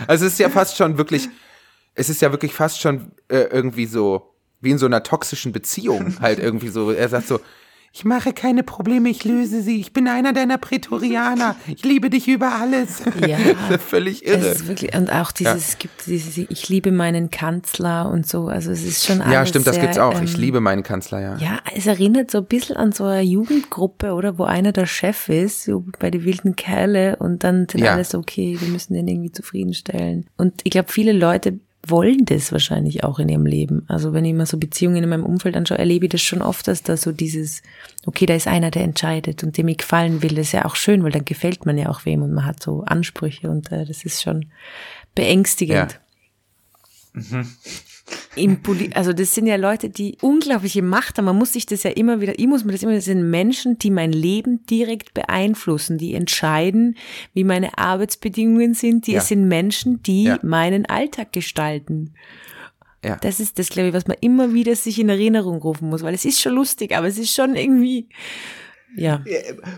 Also 0.08 0.26
es 0.26 0.34
ist 0.34 0.40
ja 0.40 0.50
fast 0.50 0.78
schon 0.78 0.98
wirklich, 0.98 1.30
es 1.94 2.10
ist 2.10 2.22
ja 2.22 2.32
wirklich 2.32 2.54
fast 2.54 2.82
schon 2.82 3.12
äh, 3.28 3.42
irgendwie 3.52 3.86
so, 3.86 4.36
wie 4.62 4.72
in 4.72 4.78
so 4.78 4.86
einer 4.86 5.04
toxischen 5.04 5.52
Beziehung 5.52 6.20
halt 6.20 6.40
irgendwie 6.40 6.70
so. 6.70 6.92
Er 6.92 7.10
sagt 7.10 7.28
so, 7.28 7.40
ich 7.98 8.04
mache 8.04 8.34
keine 8.34 8.64
Probleme, 8.64 9.08
ich 9.08 9.24
löse 9.24 9.62
sie. 9.62 9.80
Ich 9.80 9.94
bin 9.94 10.10
einer 10.10 10.34
deiner 10.34 10.58
Prätorianer. 10.58 11.56
Ich 11.66 11.82
liebe 11.86 12.10
dich 12.10 12.28
über 12.28 12.52
alles. 12.52 13.02
Ja, 13.26 13.38
völlig 13.80 14.26
irre. 14.26 14.50
Es 14.50 14.60
ist 14.60 14.68
wirklich, 14.68 14.94
und 14.94 15.10
auch 15.10 15.32
dieses, 15.32 15.54
ja. 15.54 15.58
es 15.60 15.80
gibt 15.80 16.06
dieses, 16.06 16.38
ich 16.38 16.68
liebe 16.68 16.92
meinen 16.92 17.32
Kanzler 17.32 18.12
und 18.12 18.28
so. 18.28 18.48
Also 18.48 18.72
es 18.72 18.84
ist 18.84 19.06
schon 19.06 19.22
alles 19.22 19.34
Ja, 19.34 19.46
stimmt, 19.46 19.66
das 19.66 19.76
sehr, 19.76 19.86
gibt's 19.86 19.98
auch. 19.98 20.22
Ich 20.22 20.34
ähm, 20.34 20.42
liebe 20.42 20.60
meinen 20.60 20.84
Kanzler, 20.84 21.22
ja. 21.22 21.38
Ja, 21.38 21.60
es 21.74 21.88
erinnert 21.88 22.32
so 22.32 22.40
ein 22.40 22.46
bisschen 22.48 22.76
an 22.76 22.92
so 22.92 23.06
eine 23.06 23.22
Jugendgruppe, 23.22 24.12
oder? 24.12 24.38
Wo 24.38 24.44
einer 24.44 24.74
der 24.74 24.88
Chef 24.88 25.30
ist, 25.30 25.64
so 25.64 25.86
bei 25.98 26.12
den 26.12 26.26
wilden 26.26 26.58
Kerle 26.58 27.16
und 27.16 27.46
dann 27.46 27.66
sind 27.70 27.82
ja. 27.82 27.94
alle 27.94 28.04
so, 28.04 28.18
okay, 28.18 28.58
wir 28.60 28.68
müssen 28.68 28.94
den 28.94 29.08
irgendwie 29.08 29.32
zufriedenstellen. 29.32 30.26
Und 30.36 30.60
ich 30.66 30.72
glaube, 30.72 30.92
viele 30.92 31.14
Leute 31.14 31.62
wollen 31.90 32.26
das 32.26 32.52
wahrscheinlich 32.52 33.04
auch 33.04 33.20
in 33.20 33.30
ihrem 33.30 33.46
Leben. 33.46 33.86
Also 33.88 34.14
wenn 34.14 34.26
ich 34.26 34.34
mal 34.34 34.46
so 34.46 34.58
Beziehungen 34.58 35.04
in 35.04 35.10
meinem 35.10 35.26
Umfeld 35.26 35.56
anschaue, 35.56 35.78
erlebe 35.78 36.06
ich 36.06 36.12
das 36.12 36.22
schon 36.22 36.42
oft, 36.42 36.68
dass 36.68 36.84
da 36.84 36.98
so 36.98 37.12
dieses, 37.12 37.62
okay, 38.06 38.26
da 38.26 38.36
ist 38.36 38.48
einer, 38.48 38.72
der 38.72 38.84
entscheidet 38.84 39.44
und 39.44 39.58
dem 39.58 39.68
ich 39.68 39.78
gefallen 39.78 40.22
will, 40.22 40.30
das 40.30 40.48
ist 40.48 40.52
ja 40.54 40.66
auch 40.66 40.76
schön, 40.76 41.04
weil 41.04 41.12
dann 41.12 41.26
gefällt 41.26 41.66
man 41.66 41.78
ja 41.78 41.90
auch 41.90 42.06
wem 42.06 42.22
und 42.22 42.34
man 42.34 42.46
hat 42.46 42.62
so 42.62 42.84
Ansprüche 42.84 43.50
und 43.50 43.72
äh, 43.72 43.86
das 43.86 44.04
ist 44.04 44.22
schon 44.22 44.46
beängstigend. 45.14 46.00
Ja. 47.14 47.22
Mhm 47.22 47.48
im 48.36 48.62
Poli 48.62 48.92
also 48.94 49.14
das 49.14 49.34
sind 49.34 49.48
ja 49.48 49.56
Leute, 49.56 49.90
die 49.90 50.18
unglaubliche 50.22 50.82
Macht 50.82 51.18
haben. 51.18 51.26
Man 51.26 51.38
muss 51.38 51.54
sich 51.54 51.66
das 51.66 51.84
ja 51.84 51.92
immer 51.92 52.22
wieder, 52.22 52.38
ich 52.38 52.48
muss 52.48 52.64
mir 52.64 52.72
das 52.72 52.84
immer, 52.84 52.94
das 52.94 53.06
sind 53.06 53.30
Menschen, 53.30 53.80
die 53.80 53.92
mein 53.92 54.12
Leben 54.12 54.66
direkt 54.66 55.14
beeinflussen, 55.14 55.98
die 55.98 56.14
entscheiden, 56.14 56.98
wie 57.34 57.44
meine 57.44 57.78
Arbeitsbedingungen 57.78 58.74
sind. 58.74 59.08
Die 59.08 59.14
ja. 59.14 59.22
sind 59.22 59.48
Menschen, 59.48 60.04
die 60.04 60.26
ja. 60.26 60.40
meinen 60.44 60.86
Alltag 60.86 61.32
gestalten. 61.32 62.14
Ja. 63.04 63.18
Das 63.18 63.40
ist 63.40 63.60
das, 63.60 63.70
glaube 63.70 63.90
ich, 63.90 63.94
was 63.94 64.08
man 64.08 64.18
immer 64.20 64.54
wieder 64.54 64.76
sich 64.76 65.00
in 65.00 65.10
Erinnerung 65.10 65.62
rufen 65.62 65.90
muss, 65.90 66.02
weil 66.02 66.16
es 66.16 66.26
ist 66.26 66.42
schon 66.42 66.54
lustig, 66.54 66.96
aber 66.96 67.08
es 67.08 67.18
ist 67.18 67.34
schon 67.34 67.56
irgendwie, 67.56 68.10
ja. 68.96 69.22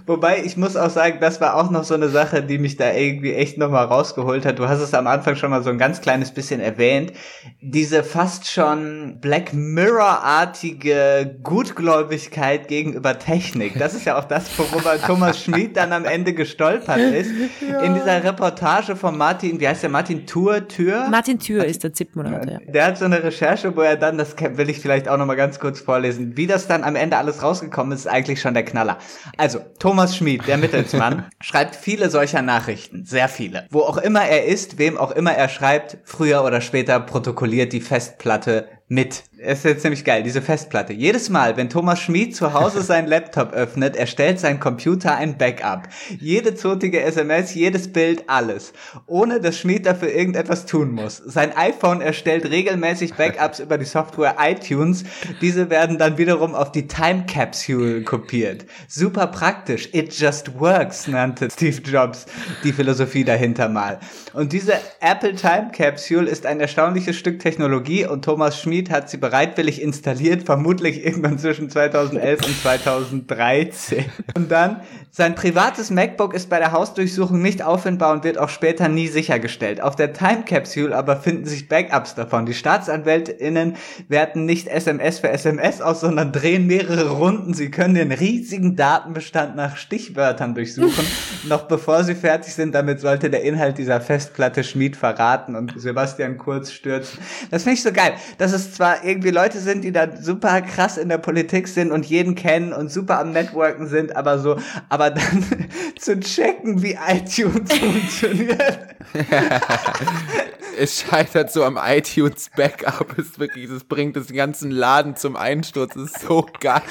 Wobei, 0.06 0.44
ich 0.44 0.58
muss 0.58 0.76
auch 0.76 0.90
sagen, 0.90 1.18
das 1.22 1.40
war 1.42 1.56
auch 1.56 1.70
noch 1.70 1.84
so 1.84 1.94
eine 1.94 2.10
Sache, 2.10 2.42
die 2.42 2.58
mich 2.58 2.78
da 2.78 2.92
irgendwie 2.92 3.34
echt 3.34 3.58
nochmal 3.58 3.86
rausgeholt 3.86 4.46
hat. 4.46 4.58
Du 4.60 4.68
hast 4.68 4.80
es 4.80 4.94
am 4.94 5.08
Anfang 5.08 5.36
schon 5.36 5.52
mal 5.52 5.64
so 5.64 5.70
ein 5.70 5.78
ganz 5.78 6.02
kleines 6.02 6.32
bisschen 6.32 6.60
erwähnt. 6.60 7.14
Diese 7.62 8.04
fast 8.04 8.50
schon 8.50 9.20
Black 9.22 9.54
Mirror-artige 9.54 11.38
Gutgläubigkeit 11.44 12.68
gegenüber 12.68 13.20
Technik. 13.20 13.78
Das 13.78 13.94
ist 13.94 14.06
ja 14.06 14.18
auch 14.18 14.26
das, 14.26 14.58
worüber 14.58 14.98
Thomas 15.00 15.40
Schmid 15.44 15.78
dann 15.78 15.94
am 15.94 16.06
Ende 16.06 16.34
gestolpert 16.34 17.00
ist. 17.00 17.32
Ja. 17.68 17.82
In 17.82 17.94
dieser 17.94 18.24
Reportage 18.24 18.96
von 18.96 19.18
Martin, 19.18 19.60
wie 19.60 19.68
heißt 19.68 19.84
der, 19.84 19.90
Martin 19.90 20.26
Tour, 20.26 20.68
Tür? 20.68 21.08
Martin 21.10 21.40
Tür 21.40 21.66
ist 21.66 21.84
der 21.84 21.94
ZIP-Moderator, 21.94 22.54
ja. 22.54 22.72
Der 22.72 22.86
hat 22.86 22.98
so 22.98 23.06
eine 23.06 23.24
Recherche, 23.24 23.76
wo 23.76 23.82
er 23.82 23.96
dann, 23.96 24.18
das 24.18 24.36
will 24.40 24.70
ich 24.70 24.80
vielleicht 24.80 25.08
auch 25.08 25.18
nochmal 25.18 25.36
ganz 25.36 25.60
kurz 25.60 25.80
vorlesen, 25.80 26.38
wie 26.38 26.48
das 26.48 26.68
dann 26.68 26.84
am 26.84 26.96
Ende 26.96 27.18
alles 27.18 27.44
rausgekommen 27.44 27.92
ist, 27.92 27.98
ist 27.98 28.08
eigentlich 28.08 28.42
schon 28.42 28.54
der 28.54 28.64
Knaller. 28.64 28.98
Also, 29.38 29.60
Thomas 29.80 30.16
Schmid, 30.16 30.48
der 30.48 30.58
Mittelsmann, 30.58 31.26
schreibt 31.42 31.76
viele 31.76 32.10
solcher 32.10 32.42
Nachrichten, 32.42 33.06
sehr 33.06 33.30
viele. 33.30 33.68
Wo 33.70 33.82
auch 33.82 33.98
immer 33.98 34.26
er 34.26 34.46
ist, 34.46 34.78
wem 34.78 34.98
auch 34.98 35.12
immer 35.12 35.34
er 35.34 35.50
schreibt, 35.50 35.98
früher 36.04 36.44
oder 36.44 36.62
später 36.62 37.00
protokolliert 37.00 37.74
die 37.74 37.82
Festplatte 37.82 38.68
mit. 38.88 39.24
Es 39.40 39.60
ist 39.60 39.66
jetzt 39.66 39.82
ziemlich 39.84 40.04
geil, 40.04 40.24
diese 40.24 40.42
Festplatte. 40.42 40.94
Jedes 40.94 41.30
Mal, 41.30 41.58
wenn 41.58 41.70
Thomas 41.70 42.00
Schmid 42.00 42.36
zu 42.36 42.54
Hause 42.54 42.82
seinen 42.84 43.08
Laptop 43.08 43.54
öffnet, 43.54 43.96
erstellt 43.96 44.40
sein 44.40 44.60
Computer 44.60 45.16
ein 45.16 45.38
Backup. 45.38 45.90
Jede 46.20 46.56
zotige 46.56 47.02
SMS, 47.02 47.54
jedes 47.54 47.94
Bild, 47.94 48.24
alles. 48.26 48.74
Ohne 49.06 49.40
dass 49.40 49.60
Schmid 49.60 49.86
dafür 49.86 50.12
irgendetwas 50.12 50.66
tun 50.66 50.92
muss. 50.92 51.18
Sein 51.18 51.56
iPhone 51.56 52.02
erstellt 52.02 52.50
regelmäßig 52.50 53.14
Backups 53.14 53.60
über 53.60 53.78
die 53.78 53.86
Software 53.86 54.38
iTunes. 54.40 55.04
Diese 55.40 55.70
werden 55.70 56.00
dann 56.00 56.18
wiederum 56.18 56.56
auf 56.56 56.72
die 56.72 56.88
Time 56.88 57.26
Capsule 57.32 58.02
kopiert. 58.02 58.66
Super 58.88 59.28
praktisch. 59.28 59.90
It 59.92 60.18
just 60.18 60.60
works, 60.60 61.08
nannte 61.08 61.50
Steve 61.52 61.80
Jobs 61.84 62.26
die 62.64 62.74
Philosophie 62.74 63.24
dahinter 63.24 63.70
mal. 63.70 64.00
Und 64.34 64.52
diese 64.52 64.74
Apple 65.00 65.36
Time 65.36 65.70
Capsule 65.72 66.28
ist 66.28 66.48
ein 66.48 66.60
erstaunliches 66.60 67.16
Stück 67.16 67.40
Technologie 67.40 68.08
und 68.08 68.26
Thomas 68.26 68.60
Schmid 68.60 68.90
hat 68.90 69.10
sie 69.12 69.18
bereits 69.18 69.28
bereitwillig 69.38 69.84
installiert, 69.84 70.44
vermutlich 70.44 71.06
irgendwann 71.06 71.38
zwischen 71.38 71.70
2011 71.70 72.44
und 72.44 72.60
2013. 72.60 74.06
Und 74.36 74.52
dann, 74.52 74.82
sein 75.12 75.36
privates 75.36 75.92
MacBook 75.92 76.34
ist 76.34 76.50
bei 76.50 76.58
der 76.58 76.72
Hausdurchsuchung 76.72 77.42
nicht 77.42 77.62
auffindbar 77.62 78.14
und 78.14 78.24
wird 78.24 78.40
auch 78.40 78.50
später 78.50 78.88
nie 78.88 79.08
sichergestellt. 79.08 79.80
Auf 79.80 79.96
der 79.96 80.14
Time 80.14 80.44
Capsule 80.44 80.96
aber 80.96 81.18
finden 81.18 81.46
sich 81.46 81.70
Backups 81.70 82.16
davon. 82.16 82.48
Die 82.48 82.56
StaatsanwältInnen 82.56 83.76
werten 84.08 84.46
nicht 84.46 84.68
SMS 84.68 85.20
für 85.20 85.30
SMS 85.30 85.82
aus, 85.82 86.02
sondern 86.02 86.32
drehen 86.32 86.66
mehrere 86.66 87.10
Runden. 87.10 87.54
Sie 87.54 87.70
können 87.70 87.94
den 87.94 88.12
riesigen 88.12 88.76
Datenbestand 88.76 89.56
nach 89.56 89.78
Stichwörtern 89.78 90.56
durchsuchen. 90.56 91.06
Noch 91.48 91.64
bevor 91.64 92.04
sie 92.04 92.16
fertig 92.16 92.54
sind, 92.54 92.74
damit 92.74 93.02
sollte 93.02 93.30
der 93.30 93.44
Inhalt 93.44 93.78
dieser 93.78 94.02
Festplatte 94.02 94.64
Schmied 94.64 94.96
verraten 94.96 95.56
und 95.56 95.80
Sebastian 95.80 96.38
Kurz 96.38 96.72
stürzen. 96.72 97.20
Das 97.52 97.64
finde 97.64 97.76
ich 97.76 97.84
so 97.84 97.92
geil, 97.92 98.14
dass 98.38 98.54
es 98.54 98.74
zwar 98.74 99.04
irgendwie 99.04 99.17
Leute 99.32 99.60
sind, 99.60 99.84
die 99.84 99.92
da 99.92 100.08
super 100.20 100.62
krass 100.62 100.98
in 100.98 101.10
der 101.10 101.18
Politik 101.18 101.68
sind 101.68 101.92
und 101.92 102.06
jeden 102.06 102.36
kennen 102.36 102.74
und 102.74 102.92
super 102.92 103.20
am 103.20 103.32
Networken 103.32 103.88
sind, 103.88 104.16
aber 104.16 104.40
so, 104.40 104.58
aber 104.90 105.12
dann 105.12 105.46
zu 106.00 106.20
checken, 106.20 106.82
wie 106.82 106.98
iTunes 107.08 107.74
funktioniert. 107.80 108.80
es 110.78 111.02
scheitert 111.02 111.52
so 111.52 111.64
am 111.64 111.80
iTunes 111.82 112.50
Backup. 112.56 113.18
Ist 113.18 113.40
wirklich, 113.40 113.70
das 113.70 113.84
bringt 113.84 114.16
das 114.16 114.28
ganzen 114.28 114.72
Laden 114.72 115.16
zum 115.16 115.36
Einsturz. 115.36 115.94
Das 115.94 116.04
ist 116.04 116.22
so 116.22 116.46
geil. 116.60 116.82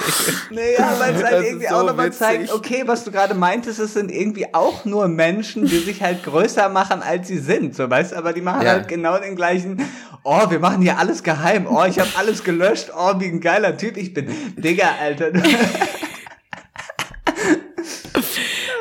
Naja, 0.51 0.97
weil 0.99 1.15
es 1.15 1.23
halt 1.23 1.45
irgendwie 1.45 1.67
so 1.67 1.75
auch 1.75 1.87
nochmal 1.87 2.13
zeigt, 2.13 2.53
okay, 2.53 2.83
was 2.87 3.05
du 3.05 3.11
gerade 3.11 3.35
meintest, 3.35 3.79
es 3.79 3.95
sind 3.95 4.11
irgendwie 4.11 4.53
auch 4.55 4.85
nur 4.85 5.09
Menschen, 5.09 5.67
die 5.67 5.79
sich 5.79 6.03
halt 6.03 6.23
größer 6.25 6.69
machen, 6.69 7.03
als 7.03 7.29
sie 7.29 7.39
sind. 7.39 7.75
So, 7.75 7.89
weißt 7.89 8.15
aber 8.15 8.33
die 8.33 8.43
machen 8.43 8.63
ja. 8.63 8.73
halt 8.73 8.89
genau 8.89 9.19
den 9.19 9.37
gleichen, 9.37 9.83
oh, 10.23 10.51
wir 10.51 10.59
machen 10.59 10.83
hier 10.83 10.99
alles 10.99 11.23
geheim, 11.23 11.67
oh, 11.67 11.85
ich 11.85 11.99
habe 11.99 12.11
alles 12.17 12.45
gelöscht, 12.45 12.91
oh, 12.97 13.15
wie 13.19 13.27
ein 13.27 13.41
geiler 13.41 13.77
Typ 13.77 13.97
ich 13.97 14.15
bin. 14.15 14.29
Digga, 14.57 14.95
Alter. 15.01 15.33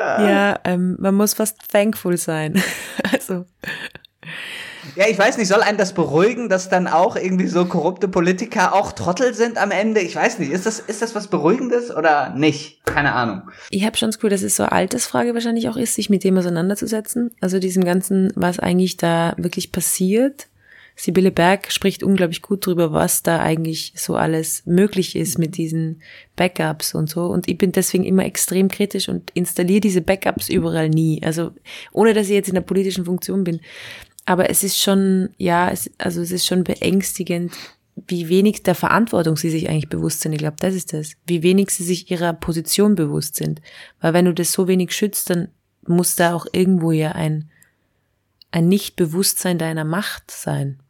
ja, 0.00 0.58
ähm, 0.64 0.96
man 0.98 1.14
muss 1.14 1.34
fast 1.34 1.56
thankful 1.70 2.16
sein. 2.16 2.62
also. 3.12 3.44
Ja, 4.94 5.06
ich 5.08 5.18
weiß 5.18 5.36
nicht, 5.36 5.48
soll 5.48 5.60
einen 5.60 5.76
das 5.76 5.92
beruhigen, 5.92 6.48
dass 6.48 6.68
dann 6.70 6.86
auch 6.86 7.16
irgendwie 7.16 7.48
so 7.48 7.66
korrupte 7.66 8.08
Politiker 8.08 8.72
auch 8.72 8.92
Trottel 8.92 9.34
sind 9.34 9.58
am 9.58 9.70
Ende? 9.70 10.00
Ich 10.00 10.16
weiß 10.16 10.38
nicht, 10.38 10.50
ist 10.50 10.64
das, 10.64 10.78
ist 10.78 11.02
das 11.02 11.14
was 11.14 11.28
Beruhigendes 11.28 11.94
oder 11.94 12.30
nicht? 12.30 12.84
Keine 12.86 13.12
Ahnung. 13.12 13.42
Ich 13.70 13.84
habe 13.84 13.96
schon 13.96 14.08
das 14.08 14.16
Gefühl, 14.16 14.30
dass 14.30 14.42
es 14.42 14.56
so 14.56 14.62
eine 14.62 14.72
Altersfrage 14.72 15.34
wahrscheinlich 15.34 15.68
auch 15.68 15.76
ist, 15.76 15.94
sich 15.94 16.08
mit 16.08 16.24
dem 16.24 16.38
auseinanderzusetzen. 16.38 17.32
Also 17.40 17.58
diesem 17.58 17.84
Ganzen, 17.84 18.32
was 18.36 18.58
eigentlich 18.58 18.96
da 18.96 19.34
wirklich 19.36 19.72
passiert. 19.72 20.46
Sibylle 20.98 21.30
Berg 21.30 21.70
spricht 21.70 22.02
unglaublich 22.02 22.40
gut 22.40 22.64
drüber, 22.64 22.90
was 22.90 23.22
da 23.22 23.38
eigentlich 23.38 23.92
so 23.96 24.16
alles 24.16 24.64
möglich 24.64 25.14
ist 25.14 25.38
mit 25.38 25.58
diesen 25.58 26.00
Backups 26.36 26.94
und 26.94 27.10
so. 27.10 27.26
Und 27.26 27.48
ich 27.48 27.58
bin 27.58 27.70
deswegen 27.70 28.04
immer 28.04 28.24
extrem 28.24 28.68
kritisch 28.68 29.10
und 29.10 29.30
installiere 29.34 29.80
diese 29.80 30.00
Backups 30.00 30.48
überall 30.48 30.88
nie. 30.88 31.22
Also 31.22 31.50
ohne 31.92 32.14
dass 32.14 32.28
ich 32.28 32.32
jetzt 32.32 32.48
in 32.48 32.54
der 32.54 32.62
politischen 32.62 33.04
Funktion 33.04 33.44
bin. 33.44 33.60
Aber 34.24 34.48
es 34.48 34.64
ist 34.64 34.80
schon, 34.80 35.28
ja, 35.36 35.70
es, 35.70 35.90
also 35.98 36.22
es 36.22 36.32
ist 36.32 36.46
schon 36.46 36.64
beängstigend, 36.64 37.52
wie 38.08 38.30
wenig 38.30 38.62
der 38.62 38.74
Verantwortung 38.74 39.36
sie 39.36 39.50
sich 39.50 39.68
eigentlich 39.68 39.90
bewusst 39.90 40.22
sind. 40.22 40.32
Ich 40.32 40.38
glaube, 40.38 40.56
das 40.58 40.74
ist 40.74 40.94
das. 40.94 41.12
Wie 41.26 41.42
wenig 41.42 41.70
sie 41.70 41.84
sich 41.84 42.10
ihrer 42.10 42.32
Position 42.32 42.94
bewusst 42.94 43.36
sind. 43.36 43.60
Weil 44.00 44.14
wenn 44.14 44.24
du 44.24 44.32
das 44.32 44.52
so 44.52 44.66
wenig 44.66 44.92
schützt, 44.92 45.28
dann 45.28 45.48
muss 45.86 46.16
da 46.16 46.34
auch 46.34 46.46
irgendwo 46.52 46.90
ja 46.90 47.12
ein, 47.12 47.50
ein 48.50 48.66
Nichtbewusstsein 48.68 49.58
deiner 49.58 49.84
Macht 49.84 50.30
sein. 50.30 50.80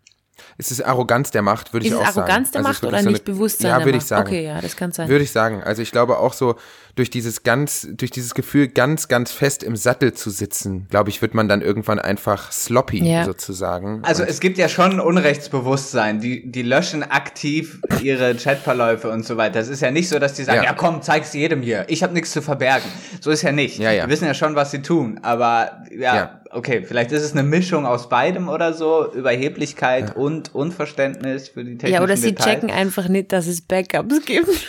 Es 0.59 0.70
ist 0.70 0.82
Arroganz 0.82 1.30
der 1.30 1.42
Macht, 1.42 1.72
würde 1.72 1.86
ich 1.86 1.94
auch 1.94 1.99
sagen. 1.99 2.11
Ist 2.11 2.18
Arroganz 2.18 2.51
der 2.51 2.59
also 2.61 2.68
Macht 2.70 2.84
oder 2.84 3.03
so 3.03 3.11
nicht 3.11 3.24
Bewusstsein 3.24 3.68
ja, 3.68 3.84
würde 3.84 3.99
ich 3.99 4.05
sagen. 4.05 4.28
Okay, 4.28 4.44
ja, 4.44 4.61
das 4.61 4.76
kann 4.76 4.92
sein. 4.92 5.09
Würde 5.09 5.24
ich 5.24 5.32
sagen. 5.32 5.62
Also 5.62 5.82
ich 5.82 5.92
glaube 5.92 6.18
auch 6.18 6.32
so 6.32 6.57
durch 6.97 7.11
dieses 7.11 7.42
ganz, 7.42 7.86
durch 7.92 8.11
dieses 8.11 8.34
Gefühl 8.34 8.68
ganz, 8.68 9.07
ganz 9.07 9.30
fest 9.30 9.62
im 9.62 9.76
Sattel 9.76 10.14
zu 10.14 10.30
sitzen, 10.30 10.86
glaube 10.90 11.11
ich, 11.11 11.20
wird 11.20 11.34
man 11.34 11.47
dann 11.47 11.61
irgendwann 11.61 11.99
einfach 11.99 12.51
sloppy 12.51 13.05
ja. 13.05 13.24
sozusagen. 13.24 14.03
Also 14.03 14.22
und 14.22 14.30
es 14.30 14.40
gibt 14.40 14.57
ja 14.57 14.68
schon 14.68 14.99
Unrechtsbewusstsein. 14.99 16.20
Die, 16.20 16.51
die 16.51 16.62
löschen 16.62 17.03
aktiv 17.03 17.80
ihre 18.03 18.34
Chatverläufe 18.34 19.11
und 19.11 19.26
so 19.26 19.36
weiter. 19.36 19.59
Das 19.59 19.68
ist 19.68 19.82
ja 19.82 19.90
nicht 19.90 20.09
so, 20.09 20.18
dass 20.18 20.32
die 20.34 20.42
sagen, 20.42 20.62
ja, 20.62 20.70
ja 20.70 20.72
komm, 20.72 21.03
zeig's 21.03 21.34
jedem 21.34 21.61
hier. 21.61 21.84
Ich 21.88 22.03
habe 22.03 22.14
nichts 22.14 22.30
zu 22.32 22.40
verbergen. 22.40 22.88
So 23.20 23.30
ist 23.30 23.42
ja 23.42 23.53
nicht. 23.53 23.78
Ja, 23.78 23.92
ja. 23.92 24.07
Die 24.07 24.11
wissen 24.11 24.24
ja 24.24 24.34
schon, 24.34 24.55
was 24.55 24.70
sie 24.70 24.80
tun. 24.80 25.20
Aber 25.22 25.82
ja, 25.90 26.16
ja 26.16 26.40
okay, 26.51 26.82
vielleicht 26.82 27.12
ist 27.12 27.22
es 27.22 27.32
eine 27.32 27.42
Mischung 27.42 27.84
aus 27.84 28.09
beidem 28.09 28.49
oder 28.49 28.72
so, 28.72 29.12
Überheblichkeit 29.12 30.11
ja. 30.11 30.14
und 30.14 30.55
Unverständnis 30.55 31.49
für 31.51 31.62
die 31.62 31.72
technischen 31.72 31.94
Ja, 31.94 32.03
oder 32.03 32.16
sie 32.16 32.28
Details. 32.28 32.55
checken 32.55 32.70
einfach 32.70 33.09
nicht, 33.09 33.32
dass 33.32 33.47
es 33.47 33.61
Backups 33.61 34.24
gibt. 34.24 34.49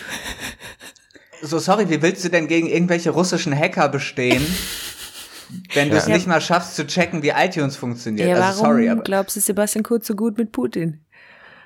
So, 1.42 1.58
sorry, 1.58 1.88
wie 1.88 2.02
willst 2.02 2.24
du 2.24 2.28
denn 2.28 2.48
gegen 2.48 2.68
irgendwelche 2.68 3.10
russischen 3.10 3.56
Hacker 3.56 3.88
bestehen? 3.88 4.44
wenn 5.74 5.90
du 5.90 5.96
es 5.96 6.06
ja. 6.06 6.14
nicht 6.14 6.26
mal 6.26 6.40
schaffst 6.40 6.76
zu 6.76 6.86
checken, 6.86 7.22
wie 7.22 7.30
iTunes 7.30 7.76
funktioniert. 7.76 8.28
Ja, 8.28 8.36
also, 8.36 8.62
warum 8.62 8.76
sorry, 8.76 8.88
aber 8.88 9.02
glaubst 9.02 9.36
du 9.36 9.40
Sebastian 9.40 9.82
Kurz 9.82 10.06
so 10.06 10.14
gut 10.14 10.38
mit 10.38 10.52
Putin? 10.52 11.00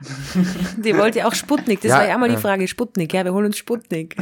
Die 0.76 0.96
wollte 0.96 1.20
ja 1.20 1.28
auch 1.28 1.34
Sputnik. 1.34 1.80
Das 1.80 1.90
ja, 1.90 1.98
war 1.98 2.08
ja 2.08 2.14
immer 2.16 2.28
die 2.28 2.36
Frage. 2.36 2.66
Sputnik, 2.66 3.14
ja, 3.14 3.24
wir 3.24 3.32
holen 3.32 3.46
uns 3.46 3.56
Sputnik. 3.56 4.16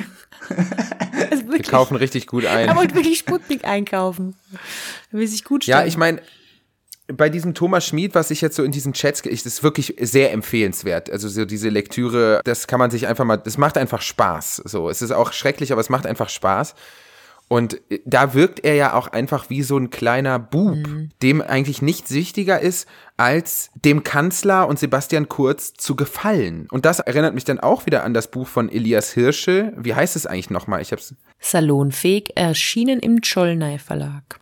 wir 1.48 1.62
kaufen 1.62 1.96
richtig 1.96 2.26
gut 2.26 2.44
ein. 2.44 2.68
Er 2.68 2.76
wollte 2.76 2.94
wirklich 2.94 3.18
Sputnik 3.18 3.64
einkaufen. 3.64 4.36
Er 5.10 5.18
will 5.18 5.26
sich 5.26 5.42
gut 5.42 5.64
stellen. 5.64 5.80
Ja, 5.80 5.86
ich 5.86 5.96
meine, 5.96 6.20
bei 7.12 7.28
diesem 7.28 7.54
Thomas 7.54 7.86
Schmid, 7.86 8.14
was 8.14 8.30
ich 8.30 8.40
jetzt 8.40 8.56
so 8.56 8.62
in 8.62 8.72
diesen 8.72 8.92
Chats, 8.92 9.24
ich, 9.24 9.42
das 9.42 9.54
ist 9.54 9.62
wirklich 9.62 9.94
sehr 10.00 10.32
empfehlenswert. 10.32 11.10
Also 11.10 11.28
so 11.28 11.44
diese 11.44 11.68
Lektüre, 11.68 12.40
das 12.44 12.66
kann 12.66 12.78
man 12.78 12.90
sich 12.90 13.06
einfach 13.06 13.24
mal, 13.24 13.36
das 13.36 13.58
macht 13.58 13.78
einfach 13.78 14.02
Spaß. 14.02 14.62
So, 14.64 14.88
es 14.88 15.02
ist 15.02 15.12
auch 15.12 15.32
schrecklich, 15.32 15.72
aber 15.72 15.80
es 15.80 15.88
macht 15.88 16.06
einfach 16.06 16.28
Spaß. 16.28 16.74
Und 17.52 17.80
da 18.04 18.32
wirkt 18.32 18.64
er 18.64 18.76
ja 18.76 18.94
auch 18.94 19.08
einfach 19.08 19.50
wie 19.50 19.64
so 19.64 19.76
ein 19.76 19.90
kleiner 19.90 20.38
Bub, 20.38 20.76
mhm. 20.76 21.10
dem 21.20 21.42
eigentlich 21.42 21.82
nichts 21.82 22.12
wichtiger 22.12 22.60
ist, 22.60 22.86
als 23.16 23.70
dem 23.74 24.04
Kanzler 24.04 24.68
und 24.68 24.78
Sebastian 24.78 25.28
Kurz 25.28 25.74
zu 25.74 25.96
gefallen. 25.96 26.68
Und 26.70 26.86
das 26.86 27.00
erinnert 27.00 27.34
mich 27.34 27.44
dann 27.44 27.58
auch 27.58 27.86
wieder 27.86 28.04
an 28.04 28.14
das 28.14 28.30
Buch 28.30 28.46
von 28.46 28.70
Elias 28.70 29.12
Hirsche. 29.12 29.72
Wie 29.76 29.96
heißt 29.96 30.14
es 30.14 30.26
eigentlich 30.26 30.50
nochmal? 30.50 30.80
Ich 30.80 30.92
hab's. 30.92 31.16
Salonfähig, 31.40 32.36
erschienen 32.36 33.00
im 33.00 33.20
Czollnay 33.20 33.78
Verlag. 33.80 34.39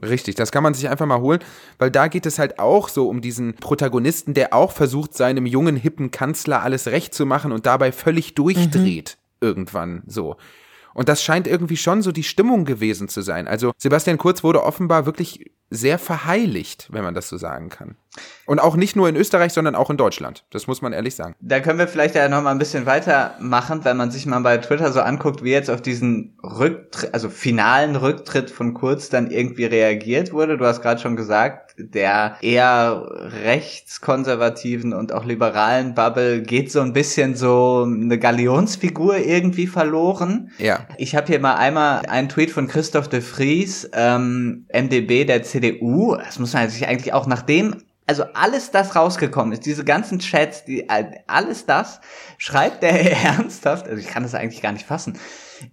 Richtig, 0.00 0.36
das 0.36 0.52
kann 0.52 0.62
man 0.62 0.74
sich 0.74 0.88
einfach 0.88 1.06
mal 1.06 1.20
holen, 1.20 1.40
weil 1.78 1.90
da 1.90 2.08
geht 2.08 2.26
es 2.26 2.38
halt 2.38 2.58
auch 2.58 2.88
so 2.88 3.08
um 3.08 3.20
diesen 3.20 3.54
Protagonisten, 3.54 4.34
der 4.34 4.54
auch 4.54 4.72
versucht, 4.72 5.14
seinem 5.14 5.44
jungen, 5.44 5.76
hippen 5.76 6.10
Kanzler 6.10 6.62
alles 6.62 6.86
recht 6.86 7.14
zu 7.14 7.26
machen 7.26 7.50
und 7.50 7.66
dabei 7.66 7.90
völlig 7.90 8.34
durchdreht. 8.34 9.18
Mhm. 9.40 9.46
Irgendwann 9.46 10.02
so. 10.06 10.36
Und 10.98 11.08
das 11.08 11.22
scheint 11.22 11.46
irgendwie 11.46 11.76
schon 11.76 12.02
so 12.02 12.10
die 12.10 12.24
Stimmung 12.24 12.64
gewesen 12.64 13.08
zu 13.08 13.22
sein. 13.22 13.46
Also 13.46 13.70
Sebastian 13.78 14.18
Kurz 14.18 14.42
wurde 14.42 14.64
offenbar 14.64 15.06
wirklich 15.06 15.52
sehr 15.70 15.96
verheiligt, 15.96 16.88
wenn 16.90 17.04
man 17.04 17.14
das 17.14 17.28
so 17.28 17.36
sagen 17.36 17.68
kann. 17.68 17.94
Und 18.46 18.58
auch 18.58 18.74
nicht 18.74 18.96
nur 18.96 19.08
in 19.08 19.14
Österreich, 19.14 19.52
sondern 19.52 19.76
auch 19.76 19.90
in 19.90 19.96
Deutschland. 19.96 20.44
Das 20.50 20.66
muss 20.66 20.82
man 20.82 20.92
ehrlich 20.92 21.14
sagen. 21.14 21.36
Da 21.38 21.60
können 21.60 21.78
wir 21.78 21.86
vielleicht 21.86 22.16
ja 22.16 22.28
noch 22.28 22.42
mal 22.42 22.50
ein 22.50 22.58
bisschen 22.58 22.84
weitermachen, 22.84 23.84
wenn 23.84 23.96
man 23.96 24.10
sich 24.10 24.26
mal 24.26 24.40
bei 24.40 24.58
Twitter 24.58 24.90
so 24.90 25.00
anguckt, 25.00 25.44
wie 25.44 25.52
jetzt 25.52 25.70
auf 25.70 25.82
diesen 25.82 26.36
Rücktritt, 26.42 27.14
also 27.14 27.28
finalen 27.28 27.94
Rücktritt 27.94 28.50
von 28.50 28.74
Kurz 28.74 29.08
dann 29.08 29.30
irgendwie 29.30 29.66
reagiert 29.66 30.32
wurde. 30.32 30.58
Du 30.58 30.64
hast 30.64 30.82
gerade 30.82 31.00
schon 31.00 31.14
gesagt, 31.14 31.67
der 31.78 32.36
eher 32.40 33.06
rechtskonservativen 33.44 34.92
und 34.92 35.12
auch 35.12 35.24
liberalen 35.24 35.94
Bubble 35.94 36.42
geht 36.42 36.72
so 36.72 36.80
ein 36.80 36.92
bisschen 36.92 37.36
so 37.36 37.86
eine 37.86 38.18
Galionsfigur 38.18 39.18
irgendwie 39.18 39.66
verloren. 39.66 40.50
Ja. 40.58 40.86
Ich 40.96 41.14
habe 41.14 41.26
hier 41.28 41.40
mal 41.40 41.54
einmal 41.54 42.02
einen 42.06 42.28
Tweet 42.28 42.50
von 42.50 42.68
Christoph 42.68 43.08
de 43.08 43.20
Vries, 43.20 43.88
ähm, 43.92 44.66
MDB 44.72 45.24
der 45.24 45.42
CDU. 45.42 46.16
Das 46.16 46.38
muss 46.38 46.52
man 46.52 46.68
sich 46.68 46.86
eigentlich 46.86 47.12
auch 47.12 47.26
nachdem 47.26 47.76
also 48.08 48.24
alles 48.32 48.70
das 48.70 48.96
rausgekommen 48.96 49.52
ist, 49.52 49.66
diese 49.66 49.84
ganzen 49.84 50.18
Chats, 50.18 50.64
die, 50.64 50.88
alles 51.26 51.66
das, 51.66 52.00
schreibt 52.38 52.82
der 52.82 53.12
ernsthaft, 53.24 53.86
also 53.86 54.00
ich 54.00 54.08
kann 54.08 54.22
das 54.22 54.34
eigentlich 54.34 54.62
gar 54.62 54.72
nicht 54.72 54.86
fassen. 54.86 55.18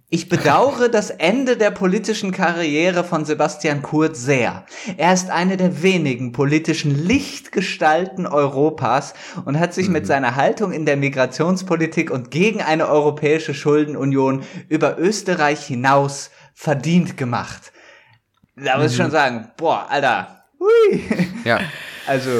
Ich 0.08 0.28
bedauere 0.28 0.88
das 0.88 1.10
Ende 1.10 1.56
der 1.56 1.70
politischen 1.70 2.32
Karriere 2.32 3.04
von 3.04 3.24
Sebastian 3.24 3.82
Kurz 3.82 4.20
sehr. 4.22 4.64
Er 4.96 5.12
ist 5.12 5.30
eine 5.30 5.56
der 5.56 5.82
wenigen 5.82 6.32
politischen 6.32 7.06
Lichtgestalten 7.06 8.26
Europas 8.26 9.14
und 9.44 9.58
hat 9.58 9.74
sich 9.74 9.88
mhm. 9.88 9.94
mit 9.94 10.06
seiner 10.06 10.36
Haltung 10.36 10.72
in 10.72 10.86
der 10.86 10.96
Migrationspolitik 10.96 12.10
und 12.10 12.30
gegen 12.30 12.62
eine 12.62 12.88
europäische 12.88 13.54
Schuldenunion 13.54 14.44
über 14.68 14.98
Österreich 14.98 15.64
hinaus 15.66 16.30
verdient 16.54 17.16
gemacht. 17.16 17.72
Da 18.56 18.78
muss 18.78 18.92
ich 18.92 18.98
mhm. 18.98 19.02
schon 19.02 19.10
sagen, 19.10 19.50
boah, 19.56 19.86
Alter, 19.88 20.44
hui. 20.58 21.02
Ja. 21.44 21.60
Also 22.08 22.30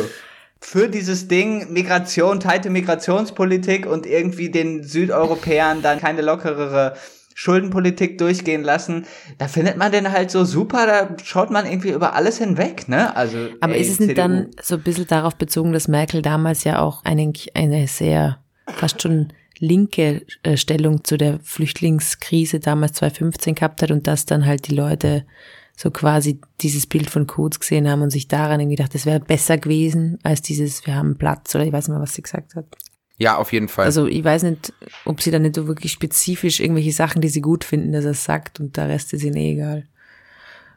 für 0.60 0.88
dieses 0.88 1.26
Ding 1.26 1.72
Migration, 1.72 2.38
teilte 2.38 2.70
Migrationspolitik 2.70 3.84
und 3.84 4.06
irgendwie 4.06 4.48
den 4.48 4.84
Südeuropäern 4.84 5.82
dann 5.82 6.00
keine 6.00 6.22
lockerere 6.22 6.96
Schuldenpolitik 7.38 8.16
durchgehen 8.16 8.62
lassen, 8.62 9.04
da 9.36 9.46
findet 9.46 9.76
man 9.76 9.92
den 9.92 10.10
halt 10.10 10.30
so 10.30 10.46
super, 10.46 10.86
da 10.86 11.14
schaut 11.22 11.50
man 11.50 11.66
irgendwie 11.66 11.90
über 11.90 12.14
alles 12.14 12.38
hinweg, 12.38 12.88
ne? 12.88 13.14
Also, 13.14 13.36
Aber 13.60 13.74
ey, 13.74 13.82
ist 13.82 13.90
es 13.90 14.00
nicht 14.00 14.16
CDU. 14.16 14.22
dann 14.22 14.50
so 14.62 14.76
ein 14.76 14.82
bisschen 14.82 15.06
darauf 15.06 15.36
bezogen, 15.36 15.74
dass 15.74 15.86
Merkel 15.86 16.22
damals 16.22 16.64
ja 16.64 16.80
auch 16.80 17.04
einen, 17.04 17.34
eine 17.52 17.88
sehr 17.88 18.38
fast 18.66 19.02
schon 19.02 19.34
linke 19.58 20.22
äh, 20.44 20.56
Stellung 20.56 21.04
zu 21.04 21.18
der 21.18 21.38
Flüchtlingskrise 21.42 22.58
damals 22.58 22.94
2015 22.94 23.54
gehabt 23.54 23.82
hat 23.82 23.90
und 23.90 24.06
dass 24.06 24.24
dann 24.24 24.46
halt 24.46 24.68
die 24.68 24.74
Leute 24.74 25.26
so 25.76 25.90
quasi 25.90 26.40
dieses 26.62 26.86
Bild 26.86 27.10
von 27.10 27.26
Kurz 27.26 27.60
gesehen 27.60 27.86
haben 27.86 28.00
und 28.00 28.08
sich 28.08 28.28
daran 28.28 28.60
irgendwie 28.60 28.76
gedacht, 28.76 28.94
das 28.94 29.04
wäre 29.04 29.20
besser 29.20 29.58
gewesen 29.58 30.18
als 30.22 30.40
dieses, 30.40 30.86
wir 30.86 30.94
haben 30.94 31.18
Platz 31.18 31.54
oder 31.54 31.66
ich 31.66 31.72
weiß 31.72 31.88
nicht 31.88 31.94
mehr, 31.94 32.02
was 32.02 32.14
sie 32.14 32.22
gesagt 32.22 32.54
hat. 32.54 32.64
Ja, 33.18 33.36
auf 33.36 33.52
jeden 33.52 33.68
Fall. 33.68 33.86
Also 33.86 34.06
ich 34.06 34.22
weiß 34.22 34.42
nicht, 34.42 34.72
ob 35.04 35.22
sie 35.22 35.30
dann 35.30 35.42
nicht 35.42 35.56
so 35.56 35.66
wirklich 35.66 35.92
spezifisch 35.92 36.60
irgendwelche 36.60 36.92
Sachen, 36.92 37.22
die 37.22 37.28
sie 37.28 37.40
gut 37.40 37.64
finden, 37.64 37.92
dass 37.92 38.04
er 38.04 38.14
sagt 38.14 38.60
und 38.60 38.76
der 38.76 38.88
Rest 38.88 39.12
ist 39.12 39.24
ihnen 39.24 39.36
eh 39.36 39.52
egal. 39.52 39.84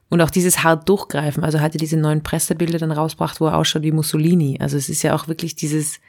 Und 0.10 0.22
auch 0.22 0.30
dieses 0.30 0.64
hart 0.64 0.90
durchgreifen, 0.90 1.44
also 1.44 1.60
hat 1.60 1.76
er 1.76 1.80
diese 1.80 1.98
neuen 1.98 2.24
Pressebilder 2.24 2.80
dann 2.80 2.92
rausgebracht, 2.92 3.40
wo 3.40 3.48
er 3.48 3.58
ausschaut 3.58 3.84
wie 3.84 3.92
Mussolini. 3.92 4.58
Also 4.60 4.78
es 4.78 4.90
ist 4.90 5.04
ja 5.04 5.14
auch 5.14 5.28
wirklich 5.28 5.56
dieses, 5.56 6.00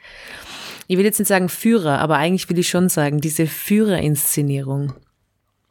ich 0.87 0.97
will 0.97 1.05
jetzt 1.05 1.19
nicht 1.19 1.27
sagen 1.27 1.49
Führer, 1.49 1.99
aber 1.99 2.17
eigentlich 2.17 2.49
will 2.49 2.57
ich 2.57 2.69
schon 2.69 2.89
sagen, 2.89 3.21
diese 3.21 3.45
Führerinszenierung. 3.45 4.93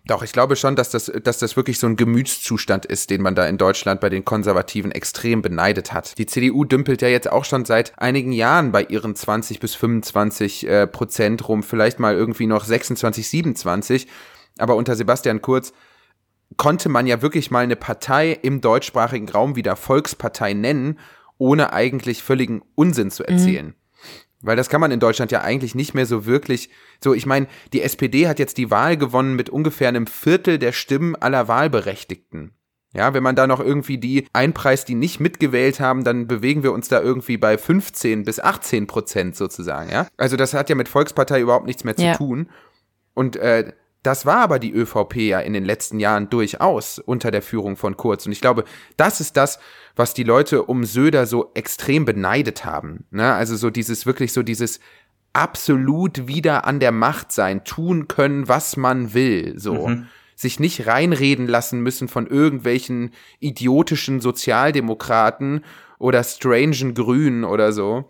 Doch, 0.06 0.22
ich 0.22 0.32
glaube 0.32 0.56
schon, 0.56 0.76
dass 0.76 0.90
das, 0.90 1.12
dass 1.22 1.38
das 1.38 1.56
wirklich 1.56 1.78
so 1.78 1.86
ein 1.86 1.96
Gemütszustand 1.96 2.86
ist, 2.86 3.10
den 3.10 3.20
man 3.20 3.34
da 3.34 3.46
in 3.46 3.58
Deutschland 3.58 4.00
bei 4.00 4.08
den 4.08 4.24
Konservativen 4.24 4.90
extrem 4.90 5.42
beneidet 5.42 5.92
hat. 5.92 6.16
Die 6.18 6.26
CDU 6.26 6.64
dümpelt 6.64 7.02
ja 7.02 7.08
jetzt 7.08 7.30
auch 7.30 7.44
schon 7.44 7.64
seit 7.64 7.98
einigen 7.98 8.32
Jahren 8.32 8.72
bei 8.72 8.82
ihren 8.84 9.14
20 9.14 9.60
bis 9.60 9.74
25 9.74 10.66
äh, 10.66 10.86
Prozent 10.86 11.46
rum, 11.48 11.62
vielleicht 11.62 12.00
mal 12.00 12.14
irgendwie 12.14 12.46
noch 12.46 12.64
26, 12.64 13.28
27. 13.28 14.06
Aber 14.58 14.76
unter 14.76 14.96
Sebastian 14.96 15.42
Kurz 15.42 15.72
konnte 16.56 16.88
man 16.88 17.06
ja 17.06 17.22
wirklich 17.22 17.50
mal 17.50 17.64
eine 17.64 17.76
Partei 17.76 18.32
im 18.32 18.60
deutschsprachigen 18.60 19.28
Raum 19.28 19.54
wieder 19.54 19.76
Volkspartei 19.76 20.54
nennen, 20.54 20.98
ohne 21.38 21.72
eigentlich 21.72 22.22
völligen 22.22 22.62
Unsinn 22.74 23.10
zu 23.10 23.24
erzählen. 23.24 23.66
Mhm. 23.66 23.74
Weil 24.42 24.56
das 24.56 24.68
kann 24.68 24.80
man 24.80 24.90
in 24.90 25.00
Deutschland 25.00 25.32
ja 25.32 25.42
eigentlich 25.42 25.74
nicht 25.74 25.94
mehr 25.94 26.06
so 26.06 26.24
wirklich. 26.24 26.70
So, 27.02 27.14
ich 27.14 27.26
meine, 27.26 27.46
die 27.72 27.82
SPD 27.82 28.26
hat 28.26 28.38
jetzt 28.38 28.56
die 28.56 28.70
Wahl 28.70 28.96
gewonnen 28.96 29.36
mit 29.36 29.50
ungefähr 29.50 29.88
einem 29.88 30.06
Viertel 30.06 30.58
der 30.58 30.72
Stimmen 30.72 31.14
aller 31.14 31.48
Wahlberechtigten. 31.48 32.52
Ja, 32.92 33.14
wenn 33.14 33.22
man 33.22 33.36
da 33.36 33.46
noch 33.46 33.60
irgendwie 33.60 33.98
die 33.98 34.26
einpreist, 34.32 34.88
die 34.88 34.96
nicht 34.96 35.20
mitgewählt 35.20 35.78
haben, 35.78 36.02
dann 36.02 36.26
bewegen 36.26 36.64
wir 36.64 36.72
uns 36.72 36.88
da 36.88 37.00
irgendwie 37.00 37.36
bei 37.36 37.56
15 37.56 38.24
bis 38.24 38.40
18 38.40 38.88
Prozent 38.88 39.36
sozusagen, 39.36 39.90
ja. 39.90 40.08
Also 40.16 40.36
das 40.36 40.54
hat 40.54 40.68
ja 40.68 40.74
mit 40.74 40.88
Volkspartei 40.88 41.40
überhaupt 41.40 41.66
nichts 41.66 41.84
mehr 41.84 41.94
zu 41.94 42.04
ja. 42.04 42.16
tun. 42.16 42.50
Und 43.14 43.36
äh, 43.36 43.72
das 44.02 44.24
war 44.24 44.38
aber 44.38 44.58
die 44.58 44.72
ÖVP 44.72 45.16
ja 45.16 45.40
in 45.40 45.52
den 45.52 45.64
letzten 45.64 46.00
Jahren 46.00 46.30
durchaus 46.30 46.98
unter 46.98 47.30
der 47.30 47.42
Führung 47.42 47.76
von 47.76 47.96
Kurz. 47.96 48.24
Und 48.26 48.32
ich 48.32 48.40
glaube, 48.40 48.64
das 48.96 49.20
ist 49.20 49.36
das, 49.36 49.58
was 49.94 50.14
die 50.14 50.22
Leute 50.22 50.62
um 50.62 50.84
Söder 50.84 51.26
so 51.26 51.50
extrem 51.54 52.04
beneidet 52.04 52.64
haben. 52.64 53.04
Ne? 53.10 53.34
Also 53.34 53.56
so 53.56 53.68
dieses, 53.68 54.06
wirklich 54.06 54.32
so 54.32 54.42
dieses 54.42 54.80
absolut 55.32 56.26
wieder 56.26 56.64
an 56.64 56.80
der 56.80 56.92
Macht 56.92 57.30
sein, 57.32 57.64
tun 57.64 58.08
können, 58.08 58.48
was 58.48 58.76
man 58.76 59.12
will. 59.14 59.58
So. 59.58 59.88
Mhm. 59.88 60.06
Sich 60.34 60.58
nicht 60.58 60.86
reinreden 60.86 61.46
lassen 61.46 61.80
müssen 61.80 62.08
von 62.08 62.26
irgendwelchen 62.26 63.10
idiotischen 63.40 64.20
Sozialdemokraten 64.20 65.64
oder 65.98 66.24
strangen 66.24 66.94
Grünen 66.94 67.44
oder 67.44 67.72
so. 67.72 68.08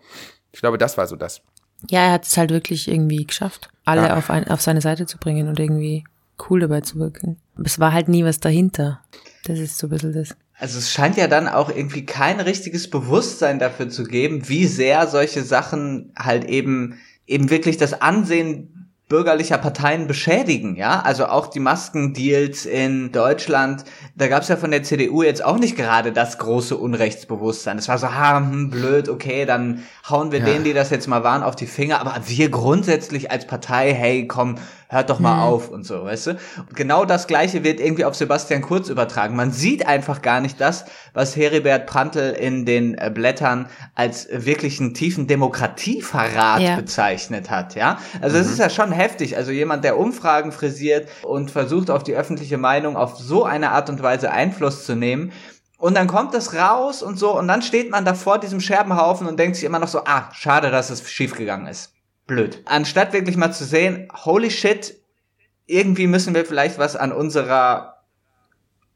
Ich 0.53 0.61
glaube, 0.61 0.77
das 0.77 0.97
war 0.97 1.07
so 1.07 1.17
das. 1.17 1.41
Ja, 1.89 2.05
er 2.05 2.11
hat 2.13 2.25
es 2.25 2.37
halt 2.37 2.51
wirklich 2.51 2.87
irgendwie 2.87 3.25
geschafft, 3.25 3.69
alle 3.85 4.03
ja. 4.03 4.17
auf, 4.17 4.29
ein, 4.29 4.47
auf 4.47 4.61
seine 4.61 4.81
Seite 4.81 5.05
zu 5.05 5.17
bringen 5.17 5.47
und 5.47 5.59
irgendwie 5.59 6.03
cool 6.49 6.59
dabei 6.59 6.81
zu 6.81 6.97
wirken. 6.97 7.37
Aber 7.55 7.65
es 7.65 7.79
war 7.79 7.93
halt 7.93 8.07
nie 8.07 8.23
was 8.23 8.39
dahinter. 8.39 9.01
Das 9.45 9.59
ist 9.59 9.77
so 9.77 9.87
ein 9.87 9.91
bisschen 9.91 10.13
das. 10.13 10.35
Also 10.59 10.77
es 10.77 10.91
scheint 10.91 11.17
ja 11.17 11.27
dann 11.27 11.47
auch 11.47 11.69
irgendwie 11.69 12.05
kein 12.05 12.39
richtiges 12.39 12.89
Bewusstsein 12.89 13.57
dafür 13.57 13.89
zu 13.89 14.03
geben, 14.03 14.47
wie 14.47 14.67
sehr 14.67 15.07
solche 15.07 15.43
Sachen 15.43 16.13
halt 16.15 16.45
eben 16.45 16.99
eben 17.25 17.49
wirklich 17.49 17.77
das 17.77 18.01
Ansehen 18.01 18.80
bürgerlicher 19.11 19.57
Parteien 19.57 20.07
beschädigen, 20.07 20.77
ja. 20.77 21.01
Also 21.01 21.25
auch 21.25 21.47
die 21.47 21.59
Maskendeals 21.59 22.65
in 22.65 23.11
Deutschland, 23.11 23.83
da 24.15 24.29
gab 24.29 24.43
es 24.43 24.47
ja 24.47 24.55
von 24.55 24.71
der 24.71 24.83
CDU 24.83 25.21
jetzt 25.21 25.43
auch 25.43 25.57
nicht 25.57 25.75
gerade 25.75 26.13
das 26.13 26.37
große 26.37 26.77
Unrechtsbewusstsein. 26.77 27.77
Es 27.77 27.89
war 27.89 27.97
so, 27.97 28.15
ha, 28.15 28.37
hm, 28.37 28.69
blöd, 28.69 29.09
okay, 29.09 29.45
dann 29.45 29.83
hauen 30.09 30.31
wir 30.31 30.39
ja. 30.39 30.45
denen, 30.45 30.63
die 30.63 30.71
das 30.71 30.91
jetzt 30.91 31.07
mal 31.07 31.25
waren, 31.25 31.43
auf 31.43 31.57
die 31.57 31.67
Finger. 31.67 31.99
Aber 31.99 32.15
wir 32.25 32.49
grundsätzlich 32.49 33.29
als 33.29 33.45
Partei, 33.45 33.93
hey, 33.93 34.27
komm, 34.27 34.55
hört 34.91 35.09
doch 35.09 35.19
mal 35.19 35.35
mhm. 35.35 35.41
auf 35.41 35.69
und 35.69 35.85
so, 35.85 36.03
weißt 36.03 36.27
du? 36.27 36.31
Und 36.31 36.75
genau 36.75 37.05
das 37.05 37.25
Gleiche 37.25 37.63
wird 37.63 37.79
irgendwie 37.79 38.03
auf 38.03 38.13
Sebastian 38.13 38.61
Kurz 38.61 38.89
übertragen. 38.89 39.37
Man 39.37 39.53
sieht 39.53 39.87
einfach 39.87 40.21
gar 40.21 40.41
nicht 40.41 40.59
das, 40.59 40.83
was 41.13 41.37
Heribert 41.37 41.87
Prantl 41.87 42.35
in 42.37 42.65
den 42.65 42.97
äh, 42.97 43.09
Blättern 43.09 43.69
als 43.95 44.27
wirklichen 44.29 44.93
tiefen 44.93 45.27
Demokratieverrat 45.27 46.61
ja. 46.61 46.75
bezeichnet 46.75 47.49
hat, 47.49 47.75
ja? 47.75 47.99
Also 48.21 48.35
mhm. 48.35 48.41
das 48.41 48.51
ist 48.51 48.59
ja 48.59 48.69
schon 48.69 48.91
heftig. 48.91 49.37
Also 49.37 49.51
jemand, 49.51 49.85
der 49.85 49.97
Umfragen 49.97 50.51
frisiert 50.51 51.07
und 51.23 51.51
versucht 51.51 51.89
auf 51.89 52.03
die 52.03 52.13
öffentliche 52.13 52.57
Meinung 52.57 52.97
auf 52.97 53.17
so 53.17 53.45
eine 53.45 53.71
Art 53.71 53.89
und 53.89 54.03
Weise 54.03 54.31
Einfluss 54.31 54.85
zu 54.85 54.95
nehmen, 54.95 55.31
und 55.77 55.97
dann 55.97 56.05
kommt 56.05 56.35
es 56.35 56.53
raus 56.53 57.01
und 57.01 57.17
so, 57.17 57.35
und 57.35 57.47
dann 57.47 57.63
steht 57.63 57.89
man 57.89 58.05
da 58.05 58.13
vor 58.13 58.37
diesem 58.37 58.59
Scherbenhaufen 58.59 59.25
und 59.25 59.39
denkt 59.39 59.55
sich 59.55 59.65
immer 59.65 59.79
noch 59.79 59.87
so, 59.87 60.03
ah, 60.05 60.29
schade, 60.31 60.69
dass 60.69 60.91
es 60.91 61.09
schiefgegangen 61.09 61.65
ist 61.65 61.90
blöd. 62.31 62.61
Anstatt 62.63 63.11
wirklich 63.11 63.35
mal 63.35 63.51
zu 63.51 63.65
sehen, 63.65 64.07
holy 64.25 64.49
shit, 64.49 64.95
irgendwie 65.65 66.07
müssen 66.07 66.33
wir 66.33 66.45
vielleicht 66.45 66.79
was 66.79 66.95
an 66.95 67.11
unserer 67.11 67.97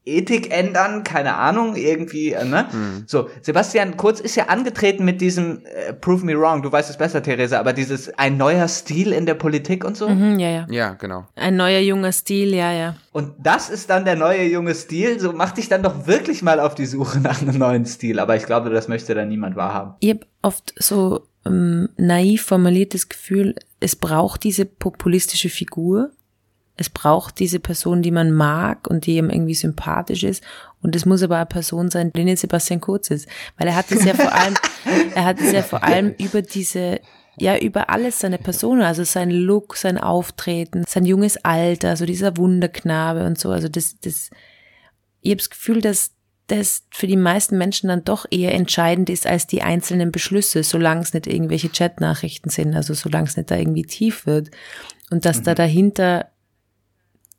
Ethik 0.05 0.55
ändern, 0.55 1.03
keine 1.03 1.35
Ahnung, 1.35 1.75
irgendwie, 1.75 2.31
äh, 2.31 2.45
ne? 2.45 2.67
Mhm. 2.71 3.03
So, 3.07 3.27
Sebastian 3.41 3.97
Kurz 3.97 4.19
ist 4.19 4.35
ja 4.35 4.45
angetreten 4.45 5.03
mit 5.03 5.19
diesem 5.19 5.65
äh, 5.65 5.93
Prove 5.93 6.23
me 6.23 6.39
wrong, 6.39 6.61
du 6.61 6.71
weißt 6.71 6.91
es 6.91 6.97
besser, 6.97 7.23
Theresa, 7.23 7.59
aber 7.59 7.73
dieses 7.73 8.13
ein 8.17 8.37
neuer 8.37 8.67
Stil 8.67 9.11
in 9.11 9.25
der 9.25 9.33
Politik 9.33 9.83
und 9.83 9.97
so. 9.97 10.07
Mhm, 10.07 10.37
ja, 10.39 10.49
ja. 10.49 10.67
Ja, 10.69 10.93
genau. 10.93 11.25
Ein 11.35 11.57
neuer 11.57 11.79
junger 11.79 12.11
Stil, 12.11 12.53
ja, 12.53 12.71
ja. 12.71 12.95
Und 13.11 13.33
das 13.39 13.69
ist 13.69 13.89
dann 13.89 14.05
der 14.05 14.15
neue 14.15 14.43
junge 14.43 14.75
Stil, 14.75 15.19
so 15.19 15.33
mach 15.33 15.51
dich 15.51 15.69
dann 15.69 15.81
doch 15.81 16.05
wirklich 16.05 16.41
mal 16.43 16.59
auf 16.59 16.75
die 16.75 16.85
Suche 16.85 17.19
nach 17.19 17.41
einem 17.41 17.57
neuen 17.57 17.85
Stil, 17.85 18.19
aber 18.19 18.35
ich 18.35 18.45
glaube, 18.45 18.69
das 18.69 18.87
möchte 18.87 19.15
da 19.15 19.25
niemand 19.25 19.55
wahrhaben. 19.55 19.95
Ich 20.01 20.11
hab 20.11 20.27
oft 20.43 20.73
so 20.77 21.27
ähm, 21.45 21.89
naiv 21.97 22.43
formuliertes 22.43 23.09
Gefühl, 23.09 23.55
es 23.79 23.95
braucht 23.95 24.43
diese 24.43 24.65
populistische 24.65 25.49
Figur, 25.49 26.11
es 26.77 26.89
braucht 26.89 27.39
diese 27.39 27.59
Person, 27.59 28.01
die 28.01 28.11
man 28.11 28.31
mag 28.31 28.87
und 28.89 29.05
die 29.05 29.15
ihm 29.17 29.29
irgendwie 29.29 29.53
sympathisch 29.53 30.23
ist. 30.23 30.43
Und 30.81 30.95
es 30.95 31.05
muss 31.05 31.23
aber 31.23 31.37
eine 31.37 31.45
Person 31.45 31.89
sein, 31.89 32.11
die 32.13 32.25
nicht 32.25 32.39
Sebastian 32.39 32.81
Kurz 32.81 33.09
ist. 33.09 33.27
Weil 33.57 33.69
er 33.69 33.75
hat 33.75 33.91
es 33.91 34.03
ja 34.03 34.13
vor 34.13 34.33
allem, 34.33 34.55
er 35.15 35.23
hat 35.23 35.39
es 35.39 35.53
ja 35.53 35.61
vor 35.61 35.83
allem 35.83 36.13
über 36.19 36.41
diese, 36.41 36.99
ja, 37.37 37.57
über 37.57 37.89
alles 37.89 38.19
seine 38.19 38.37
Person, 38.37 38.81
also 38.81 39.05
sein 39.05 39.31
Look, 39.31 39.77
sein 39.77 39.97
Auftreten, 39.97 40.83
sein 40.85 41.05
junges 41.05 41.37
Alter, 41.37 41.95
so 41.95 42.05
dieser 42.05 42.35
Wunderknabe 42.35 43.25
und 43.25 43.39
so. 43.39 43.51
Also 43.51 43.69
das, 43.69 43.97
das, 44.01 44.29
ich 45.21 45.31
habe 45.31 45.37
das 45.37 45.49
Gefühl, 45.49 45.79
dass 45.79 46.14
das 46.47 46.83
für 46.91 47.07
die 47.07 47.17
meisten 47.17 47.57
Menschen 47.57 47.87
dann 47.87 48.03
doch 48.03 48.25
eher 48.29 48.53
entscheidend 48.53 49.09
ist 49.09 49.25
als 49.25 49.47
die 49.47 49.63
einzelnen 49.63 50.11
Beschlüsse, 50.11 50.63
solange 50.63 51.01
es 51.01 51.13
nicht 51.13 51.27
irgendwelche 51.27 51.69
Chatnachrichten 51.69 52.51
sind, 52.51 52.75
also 52.75 52.93
solange 52.93 53.27
es 53.27 53.37
nicht 53.37 53.49
da 53.49 53.55
irgendwie 53.55 53.83
tief 53.83 54.25
wird. 54.25 54.51
Und 55.09 55.25
dass 55.25 55.39
mhm. 55.39 55.43
da 55.45 55.55
dahinter, 55.55 56.27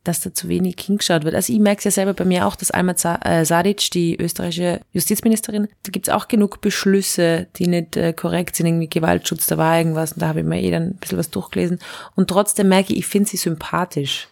dass 0.03 0.21
da 0.21 0.33
zu 0.33 0.49
wenig 0.49 0.77
hingeschaut 0.81 1.25
wird. 1.25 1.35
Also 1.35 1.53
ich 1.53 1.59
merke 1.59 1.79
es 1.79 1.85
ja 1.85 1.91
selber 1.91 2.15
bei 2.15 2.25
mir 2.25 2.47
auch, 2.47 2.57
dass 2.57 2.71
Alma 2.71 2.93
äh, 2.93 3.45
Sadic, 3.45 3.91
die 3.91 4.17
österreichische 4.17 4.81
Justizministerin, 4.93 5.69
da 5.83 5.91
gibt 5.91 6.09
es 6.09 6.15
auch 6.15 6.29
genug 6.29 6.61
Beschlüsse, 6.61 7.49
die 7.57 7.67
nicht 7.69 7.97
äh, 7.97 8.13
korrekt 8.13 8.57
sind, 8.57 8.67
irgendwie 8.67 8.89
Gewaltschutz, 8.89 9.47
da 9.47 9.57
war 9.57 9.79
irgendwas 9.79 10.13
und 10.13 10.23
da 10.23 10.29
habe 10.29 10.41
ich 10.41 10.47
mir 10.47 10.61
eh 10.61 10.71
dann 10.71 10.91
ein 10.91 10.97
bisschen 10.97 11.19
was 11.19 11.31
durchgelesen. 11.31 11.79
Und 12.15 12.29
trotzdem 12.29 12.69
merke 12.69 12.93
ich, 12.93 13.01
ich 13.01 13.07
finde 13.07 13.29
sie 13.29 13.37
sympathisch. 13.37 14.29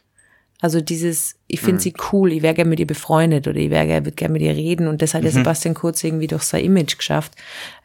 Also 0.64 0.80
dieses, 0.80 1.36
ich 1.46 1.60
finde 1.60 1.74
mhm. 1.74 1.80
sie 1.80 1.94
cool, 2.10 2.32
ich 2.32 2.40
wäre 2.40 2.54
gerne 2.54 2.70
mit 2.70 2.80
ihr 2.80 2.86
befreundet 2.86 3.46
oder 3.46 3.58
ich 3.58 3.68
wäre 3.68 3.86
gerne 3.86 4.32
mit 4.32 4.40
ihr 4.40 4.56
reden 4.56 4.88
und 4.88 5.02
das 5.02 5.12
hat 5.12 5.22
ja 5.22 5.28
mhm. 5.28 5.34
Sebastian 5.34 5.74
Kurz 5.74 6.02
irgendwie 6.02 6.26
durch 6.26 6.44
sein 6.44 6.64
Image 6.64 6.96
geschafft 6.96 7.34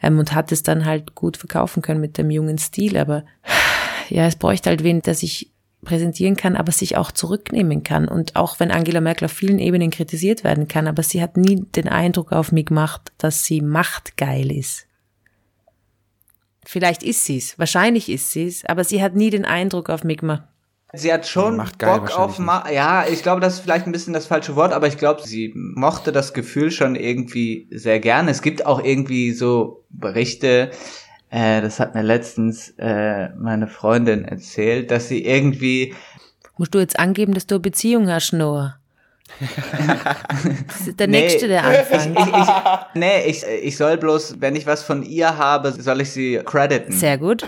ähm, 0.01 0.17
und 0.17 0.33
hat 0.33 0.53
es 0.53 0.63
dann 0.63 0.85
halt 0.85 1.13
gut 1.13 1.35
verkaufen 1.35 1.81
können 1.81 1.99
mit 1.99 2.17
dem 2.17 2.31
jungen 2.31 2.57
Stil. 2.57 2.95
Aber 2.95 3.25
ja, 4.07 4.27
es 4.27 4.37
bräuchte 4.37 4.69
halt 4.69 4.81
wen, 4.81 5.01
der 5.01 5.13
sich 5.13 5.51
präsentieren 5.83 6.37
kann, 6.37 6.55
aber 6.55 6.71
sich 6.71 6.95
auch 6.95 7.11
zurücknehmen 7.11 7.83
kann. 7.83 8.07
Und 8.07 8.37
auch 8.37 8.61
wenn 8.61 8.71
Angela 8.71 9.01
Merkel 9.01 9.25
auf 9.25 9.33
vielen 9.33 9.59
Ebenen 9.59 9.89
kritisiert 9.89 10.45
werden 10.45 10.69
kann, 10.69 10.87
aber 10.87 11.03
sie 11.03 11.21
hat 11.21 11.35
nie 11.35 11.65
den 11.75 11.89
Eindruck 11.89 12.31
auf 12.31 12.53
mich 12.53 12.67
gemacht, 12.67 13.11
dass 13.17 13.43
sie 13.43 13.59
machtgeil 13.59 14.53
ist. 14.53 14.87
Vielleicht 16.65 17.03
ist 17.03 17.25
sie 17.25 17.39
es, 17.39 17.59
wahrscheinlich 17.59 18.07
ist 18.07 18.31
sie 18.31 18.47
es, 18.47 18.63
aber 18.63 18.85
sie 18.85 19.03
hat 19.03 19.17
nie 19.17 19.31
den 19.31 19.43
Eindruck 19.43 19.89
auf 19.89 20.05
mich 20.05 20.19
gemacht, 20.19 20.43
Sie 20.93 21.13
hat 21.13 21.27
schon 21.27 21.57
Bock 21.77 22.17
auf 22.17 22.39
Ma 22.39 22.67
ja, 22.71 23.05
ich 23.07 23.21
glaube, 23.21 23.41
das 23.41 23.55
ist 23.55 23.59
vielleicht 23.59 23.85
ein 23.85 23.91
bisschen 23.91 24.13
das 24.13 24.25
falsche 24.25 24.55
Wort, 24.55 24.73
aber 24.73 24.87
ich 24.87 24.97
glaube, 24.97 25.21
sie 25.23 25.53
mochte 25.55 26.11
das 26.11 26.33
Gefühl 26.33 26.71
schon 26.71 26.95
irgendwie 26.95 27.67
sehr 27.71 27.99
gerne. 27.99 28.31
Es 28.31 28.41
gibt 28.41 28.65
auch 28.65 28.83
irgendwie 28.83 29.31
so 29.33 29.83
Berichte, 29.89 30.71
äh, 31.29 31.61
das 31.61 31.79
hat 31.79 31.93
mir 31.93 32.01
letztens 32.01 32.73
äh, 32.79 33.29
meine 33.37 33.67
Freundin 33.67 34.25
erzählt, 34.25 34.89
dass 34.89 35.07
sie 35.07 35.23
irgendwie 35.23 35.93
Musst 36.57 36.73
du 36.73 36.79
jetzt 36.79 36.99
angeben, 36.99 37.35
dass 37.35 37.45
du 37.45 37.55
eine 37.55 37.61
Beziehung 37.61 38.09
hast, 38.09 38.33
Noah? 38.33 38.75
das 40.67 40.87
ist 40.87 40.99
der 40.99 41.07
nee, 41.07 41.21
Nächste, 41.21 41.47
der 41.47 41.63
anfängt. 41.65 42.17
Ich, 42.17 42.25
ich, 42.25 42.47
nee, 42.95 43.25
ich, 43.27 43.45
ich 43.45 43.77
soll 43.77 43.95
bloß, 43.97 44.37
wenn 44.41 44.55
ich 44.55 44.65
was 44.65 44.81
von 44.81 45.03
ihr 45.03 45.37
habe, 45.37 45.71
soll 45.71 46.01
ich 46.01 46.09
sie 46.09 46.41
crediten. 46.43 46.91
Sehr 46.91 47.19
gut 47.19 47.45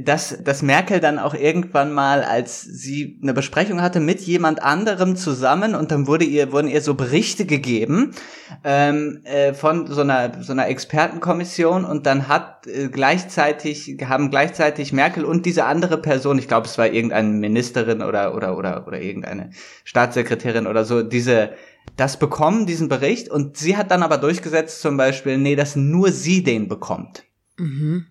dass, 0.00 0.42
dass 0.42 0.62
Merkel 0.62 1.00
dann 1.00 1.18
auch 1.18 1.34
irgendwann 1.34 1.92
mal, 1.92 2.22
als 2.22 2.62
sie 2.62 3.18
eine 3.22 3.34
Besprechung 3.34 3.80
hatte 3.80 4.00
mit 4.00 4.20
jemand 4.20 4.62
anderem 4.62 5.16
zusammen 5.16 5.74
und 5.74 5.90
dann 5.90 6.06
wurde 6.06 6.24
ihr, 6.24 6.52
wurden 6.52 6.68
ihr 6.68 6.80
so 6.80 6.94
Berichte 6.94 7.44
gegeben 7.44 8.14
ähm, 8.62 9.20
äh, 9.24 9.52
von 9.54 9.86
so 9.86 10.02
einer, 10.02 10.42
so 10.42 10.52
einer 10.52 10.68
Expertenkommission 10.68 11.84
und 11.84 12.06
dann 12.06 12.28
hat 12.28 12.66
äh, 12.66 12.88
gleichzeitig, 12.88 13.96
haben 14.06 14.30
gleichzeitig 14.30 14.92
Merkel 14.92 15.24
und 15.24 15.46
diese 15.46 15.64
andere 15.64 15.98
Person, 15.98 16.38
ich 16.38 16.48
glaube 16.48 16.66
es 16.66 16.78
war 16.78 16.86
irgendeine 16.86 17.28
Ministerin 17.28 18.02
oder, 18.02 18.34
oder, 18.34 18.56
oder, 18.56 18.86
oder 18.86 19.00
irgendeine 19.00 19.50
Staatssekretärin 19.84 20.66
oder 20.66 20.84
so, 20.84 21.02
diese 21.02 21.50
das 21.96 22.18
bekommen, 22.18 22.66
diesen 22.66 22.88
Bericht, 22.88 23.28
und 23.28 23.56
sie 23.56 23.76
hat 23.76 23.90
dann 23.90 24.02
aber 24.02 24.18
durchgesetzt 24.18 24.80
zum 24.80 24.96
Beispiel, 24.96 25.36
nee, 25.36 25.54
dass 25.54 25.76
nur 25.76 26.10
sie 26.10 26.42
den 26.42 26.66
bekommt. 26.66 27.24
Mhm. 27.58 28.06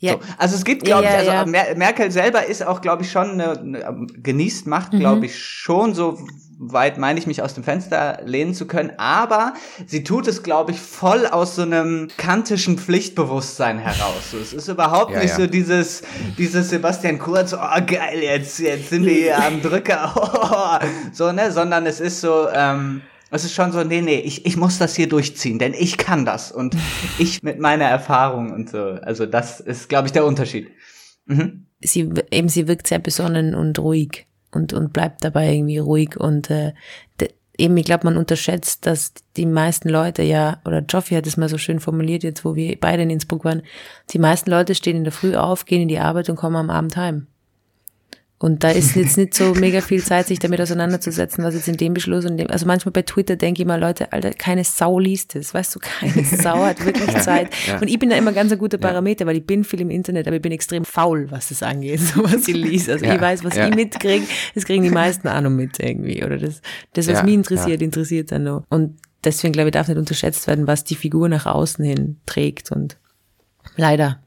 Ja. 0.00 0.14
So. 0.14 0.20
Also 0.38 0.56
es 0.56 0.64
gibt, 0.64 0.84
glaube 0.84 1.04
ja, 1.04 1.22
ich, 1.22 1.30
also 1.30 1.52
ja. 1.52 1.74
Merkel 1.76 2.10
selber 2.10 2.46
ist 2.46 2.66
auch, 2.66 2.80
glaube 2.80 3.02
ich, 3.02 3.10
schon 3.10 3.40
eine, 3.40 3.58
eine 3.58 4.06
genießt 4.22 4.66
Macht, 4.66 4.90
glaube 4.92 5.18
mhm. 5.18 5.24
ich, 5.24 5.38
schon 5.38 5.94
so 5.94 6.18
weit 6.62 6.98
meine 6.98 7.18
ich 7.18 7.26
mich 7.26 7.40
aus 7.42 7.54
dem 7.54 7.64
Fenster 7.64 8.20
lehnen 8.24 8.52
zu 8.52 8.66
können, 8.66 8.92
aber 8.98 9.54
sie 9.86 10.04
tut 10.04 10.28
es, 10.28 10.42
glaube 10.42 10.72
ich, 10.72 10.80
voll 10.80 11.26
aus 11.26 11.56
so 11.56 11.62
einem 11.62 12.08
kantischen 12.18 12.78
Pflichtbewusstsein 12.78 13.78
heraus. 13.78 14.30
So, 14.30 14.38
es 14.38 14.52
ist 14.52 14.68
überhaupt 14.68 15.12
ja, 15.12 15.20
nicht 15.20 15.34
so 15.34 15.46
dieses, 15.46 16.02
dieses 16.36 16.68
Sebastian 16.68 17.18
Kurz, 17.18 17.54
oh 17.54 17.80
geil, 17.86 18.22
jetzt, 18.22 18.58
jetzt 18.58 18.90
sind 18.90 19.06
wir 19.06 19.14
hier 19.14 19.42
am 19.42 19.62
Drücker, 19.62 20.12
oh, 20.14 20.86
so, 21.12 21.32
ne, 21.32 21.50
sondern 21.50 21.86
es 21.86 21.98
ist 21.98 22.20
so, 22.20 22.48
ähm, 22.52 23.00
es 23.30 23.44
ist 23.44 23.54
schon 23.54 23.72
so, 23.72 23.84
nee, 23.84 24.02
nee, 24.02 24.18
ich, 24.18 24.44
ich 24.46 24.56
muss 24.56 24.78
das 24.78 24.96
hier 24.96 25.08
durchziehen, 25.08 25.58
denn 25.58 25.74
ich 25.74 25.96
kann 25.96 26.24
das 26.24 26.50
und 26.52 26.76
ich 27.18 27.42
mit 27.42 27.60
meiner 27.60 27.84
Erfahrung 27.84 28.52
und 28.52 28.70
so. 28.70 28.78
Also 28.78 29.26
das 29.26 29.60
ist, 29.60 29.88
glaube 29.88 30.06
ich, 30.06 30.12
der 30.12 30.24
Unterschied. 30.24 30.70
Mhm. 31.26 31.66
Sie, 31.80 32.10
eben, 32.30 32.48
sie 32.48 32.68
wirkt 32.68 32.86
sehr 32.86 32.98
besonnen 32.98 33.54
und 33.54 33.78
ruhig 33.78 34.26
und, 34.50 34.72
und 34.72 34.92
bleibt 34.92 35.24
dabei 35.24 35.54
irgendwie 35.54 35.78
ruhig 35.78 36.18
und 36.18 36.50
äh, 36.50 36.72
de, 37.20 37.30
eben, 37.56 37.76
ich 37.76 37.84
glaube, 37.84 38.04
man 38.04 38.16
unterschätzt, 38.16 38.86
dass 38.86 39.14
die 39.36 39.46
meisten 39.46 39.88
Leute 39.88 40.22
ja, 40.22 40.60
oder 40.64 40.80
Joffi 40.80 41.14
hat 41.14 41.26
es 41.26 41.36
mal 41.36 41.48
so 41.48 41.58
schön 41.58 41.80
formuliert, 41.80 42.22
jetzt 42.22 42.44
wo 42.44 42.54
wir 42.54 42.76
beide 42.78 43.02
in 43.02 43.10
Innsbruck 43.10 43.44
waren, 43.44 43.62
die 44.10 44.18
meisten 44.18 44.50
Leute 44.50 44.74
stehen 44.74 44.96
in 44.96 45.04
der 45.04 45.12
Früh 45.12 45.36
auf, 45.36 45.64
gehen 45.64 45.82
in 45.82 45.88
die 45.88 45.98
Arbeit 45.98 46.28
und 46.28 46.36
kommen 46.36 46.56
am 46.56 46.70
Abend 46.70 46.96
heim. 46.96 47.28
Und 48.42 48.64
da 48.64 48.70
ist 48.70 48.96
jetzt 48.96 49.18
nicht 49.18 49.34
so 49.34 49.52
mega 49.52 49.82
viel 49.82 50.02
Zeit, 50.02 50.26
sich 50.26 50.38
damit 50.38 50.62
auseinanderzusetzen, 50.62 51.44
was 51.44 51.54
jetzt 51.54 51.68
in 51.68 51.76
dem 51.76 51.92
Beschluss 51.92 52.24
und 52.24 52.38
dem, 52.38 52.48
also 52.48 52.64
manchmal 52.64 52.92
bei 52.92 53.02
Twitter 53.02 53.36
denke 53.36 53.60
ich 53.60 53.68
mal, 53.68 53.78
Leute, 53.78 54.14
Alter, 54.14 54.30
keine 54.30 54.64
Sau 54.64 54.98
liest 54.98 55.36
es, 55.36 55.52
weißt 55.52 55.74
du, 55.74 55.78
keine 55.78 56.24
Sau 56.24 56.64
hat 56.64 56.82
wirklich 56.82 57.14
Zeit. 57.22 57.50
Ja. 57.66 57.78
Und 57.78 57.88
ich 57.88 57.98
bin 57.98 58.08
da 58.08 58.16
immer 58.16 58.32
ganz 58.32 58.50
ein 58.50 58.56
guter 58.56 58.78
Parameter, 58.78 59.26
weil 59.26 59.36
ich 59.36 59.46
bin 59.46 59.62
viel 59.62 59.82
im 59.82 59.90
Internet, 59.90 60.26
aber 60.26 60.36
ich 60.36 60.42
bin 60.42 60.52
extrem 60.52 60.86
faul, 60.86 61.30
was 61.30 61.50
das 61.50 61.62
angeht, 61.62 62.00
so 62.14 62.24
was 62.24 62.48
ich 62.48 62.56
lese. 62.56 62.92
Also 62.92 63.04
ja. 63.04 63.14
ich 63.14 63.20
weiß, 63.20 63.44
was 63.44 63.58
ich 63.58 63.74
mitkriege, 63.74 64.24
das 64.54 64.64
kriegen 64.64 64.84
die 64.84 64.90
meisten 64.90 65.28
auch 65.28 65.42
noch 65.42 65.50
mit 65.50 65.78
irgendwie, 65.78 66.24
oder 66.24 66.38
das, 66.38 66.62
das 66.94 67.08
was 67.08 67.22
mich 67.22 67.34
interessiert, 67.34 67.82
interessiert 67.82 68.32
dann 68.32 68.44
noch. 68.44 68.64
Und 68.70 68.96
deswegen, 69.22 69.52
glaube 69.52 69.68
ich, 69.68 69.72
darf 69.72 69.88
nicht 69.88 69.98
unterschätzt 69.98 70.46
werden, 70.46 70.66
was 70.66 70.84
die 70.84 70.94
Figur 70.94 71.28
nach 71.28 71.44
außen 71.44 71.84
hin 71.84 72.16
trägt 72.24 72.72
und 72.72 72.96
leider 73.76 74.22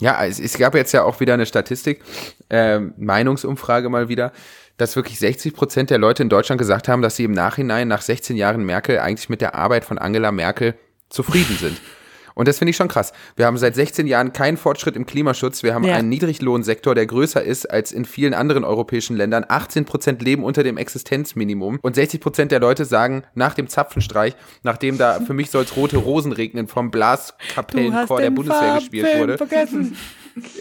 ja, 0.00 0.24
es, 0.24 0.38
es 0.38 0.56
gab 0.58 0.74
jetzt 0.74 0.92
ja 0.92 1.02
auch 1.02 1.20
wieder 1.20 1.34
eine 1.34 1.46
Statistik, 1.46 2.02
äh, 2.50 2.78
Meinungsumfrage 2.78 3.88
mal 3.88 4.08
wieder, 4.08 4.32
dass 4.76 4.94
wirklich 4.94 5.18
60 5.18 5.54
Prozent 5.54 5.90
der 5.90 5.98
Leute 5.98 6.22
in 6.22 6.28
Deutschland 6.28 6.58
gesagt 6.58 6.88
haben, 6.88 7.02
dass 7.02 7.16
sie 7.16 7.24
im 7.24 7.32
Nachhinein 7.32 7.88
nach 7.88 8.02
16 8.02 8.36
Jahren 8.36 8.64
Merkel 8.64 8.98
eigentlich 9.00 9.28
mit 9.28 9.40
der 9.40 9.54
Arbeit 9.54 9.84
von 9.84 9.98
Angela 9.98 10.32
Merkel 10.32 10.74
zufrieden 11.08 11.56
sind. 11.58 11.80
Und 12.38 12.46
das 12.46 12.58
finde 12.58 12.70
ich 12.70 12.76
schon 12.76 12.86
krass. 12.86 13.12
Wir 13.34 13.46
haben 13.46 13.58
seit 13.58 13.74
16 13.74 14.06
Jahren 14.06 14.32
keinen 14.32 14.58
Fortschritt 14.58 14.94
im 14.94 15.06
Klimaschutz. 15.06 15.64
Wir 15.64 15.74
haben 15.74 15.82
ja. 15.82 15.96
einen 15.96 16.08
Niedriglohnsektor, 16.08 16.94
der 16.94 17.04
größer 17.04 17.42
ist 17.42 17.66
als 17.66 17.90
in 17.90 18.04
vielen 18.04 18.32
anderen 18.32 18.62
europäischen 18.62 19.16
Ländern. 19.16 19.44
18 19.48 19.84
Prozent 19.84 20.22
leben 20.22 20.44
unter 20.44 20.62
dem 20.62 20.76
Existenzminimum. 20.76 21.80
Und 21.82 21.96
60 21.96 22.20
Prozent 22.20 22.52
der 22.52 22.60
Leute 22.60 22.84
sagen 22.84 23.24
nach 23.34 23.54
dem 23.54 23.66
Zapfenstreich, 23.66 24.36
nachdem 24.62 24.98
da 24.98 25.18
für 25.18 25.34
mich 25.34 25.50
soll 25.50 25.64
es 25.64 25.76
rote 25.76 25.96
Rosen 25.96 26.30
regnen 26.30 26.68
vom 26.68 26.92
Blaskapellenchor 26.92 28.20
der 28.20 28.30
Bundeswehr 28.30 28.76
gespielt 28.76 29.18
wurde. 29.18 29.36
Vergessen. 29.36 29.96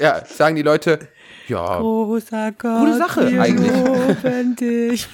Ja, 0.01 0.25
sagen 0.25 0.55
die 0.55 0.63
Leute, 0.63 0.97
ja, 1.47 1.77
Großer 1.77 2.51
Gott, 2.57 2.79
gute 2.79 2.97
Sache 2.97 3.39
eigentlich. 3.39 5.07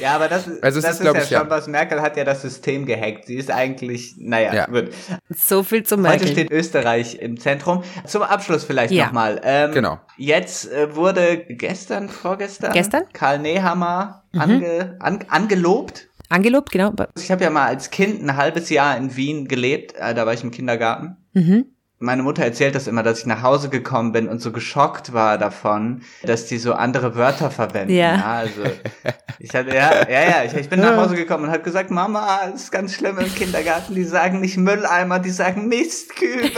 Ja, 0.00 0.14
aber 0.14 0.28
das, 0.28 0.46
also 0.62 0.80
das 0.80 1.00
ist, 1.00 1.00
ist 1.00 1.14
ja 1.14 1.20
schon 1.20 1.46
ja. 1.46 1.50
was. 1.50 1.66
Merkel 1.66 2.00
hat 2.00 2.16
ja 2.16 2.24
das 2.24 2.42
System 2.42 2.86
gehackt. 2.86 3.26
Sie 3.26 3.36
ist 3.36 3.50
eigentlich, 3.50 4.14
naja, 4.18 4.54
ja. 4.54 4.66
gut. 4.66 4.90
So 5.28 5.62
viel 5.62 5.82
zum 5.82 6.02
Merkel. 6.02 6.20
Heute 6.20 6.32
steht 6.32 6.50
Österreich 6.50 7.16
im 7.16 7.38
Zentrum. 7.38 7.82
Zum 8.06 8.22
Abschluss 8.22 8.64
vielleicht 8.64 8.92
ja. 8.92 9.06
nochmal. 9.06 9.40
Ähm, 9.44 9.72
genau. 9.72 10.00
Jetzt 10.16 10.70
äh, 10.70 10.94
wurde 10.96 11.44
gestern, 11.48 12.08
vorgestern, 12.08 12.72
gestern? 12.72 13.04
Karl 13.12 13.38
Nehammer 13.38 14.24
mhm. 14.32 14.40
ange, 14.40 14.96
an, 15.00 15.24
angelobt. 15.28 16.08
Angelobt, 16.28 16.70
genau. 16.70 16.92
Ich 17.16 17.30
habe 17.30 17.42
ja 17.42 17.50
mal 17.50 17.66
als 17.66 17.90
Kind 17.90 18.22
ein 18.22 18.36
halbes 18.36 18.70
Jahr 18.70 18.96
in 18.96 19.16
Wien 19.16 19.48
gelebt. 19.48 19.94
Äh, 19.96 20.14
da 20.14 20.26
war 20.26 20.32
ich 20.32 20.42
im 20.42 20.50
Kindergarten. 20.50 21.16
Mhm 21.32 21.66
meine 22.02 22.22
Mutter 22.22 22.42
erzählt 22.42 22.74
das 22.74 22.86
immer, 22.86 23.02
dass 23.02 23.20
ich 23.20 23.26
nach 23.26 23.42
Hause 23.42 23.68
gekommen 23.68 24.12
bin 24.12 24.26
und 24.26 24.40
so 24.40 24.52
geschockt 24.52 25.12
war 25.12 25.36
davon, 25.36 26.00
dass 26.22 26.46
die 26.46 26.56
so 26.56 26.72
andere 26.72 27.14
Wörter 27.14 27.50
verwenden. 27.50 27.92
Ja. 27.92 28.16
ja 28.16 28.24
also 28.24 28.62
ich 29.38 29.54
hatte 29.54 29.74
ja, 29.74 30.08
ja, 30.08 30.30
ja, 30.30 30.44
ich, 30.44 30.54
ich 30.54 30.68
bin 30.70 30.80
nach 30.80 30.96
Hause 30.96 31.14
gekommen 31.14 31.44
und 31.44 31.50
habe 31.50 31.62
gesagt, 31.62 31.90
Mama, 31.90 32.40
es 32.54 32.64
ist 32.64 32.72
ganz 32.72 32.94
schlimm 32.94 33.18
im 33.18 33.34
Kindergarten. 33.34 33.94
Die 33.94 34.04
sagen 34.04 34.40
nicht 34.40 34.56
Mülleimer, 34.56 35.18
die 35.18 35.30
sagen 35.30 35.68
Mistkübel. 35.68 36.50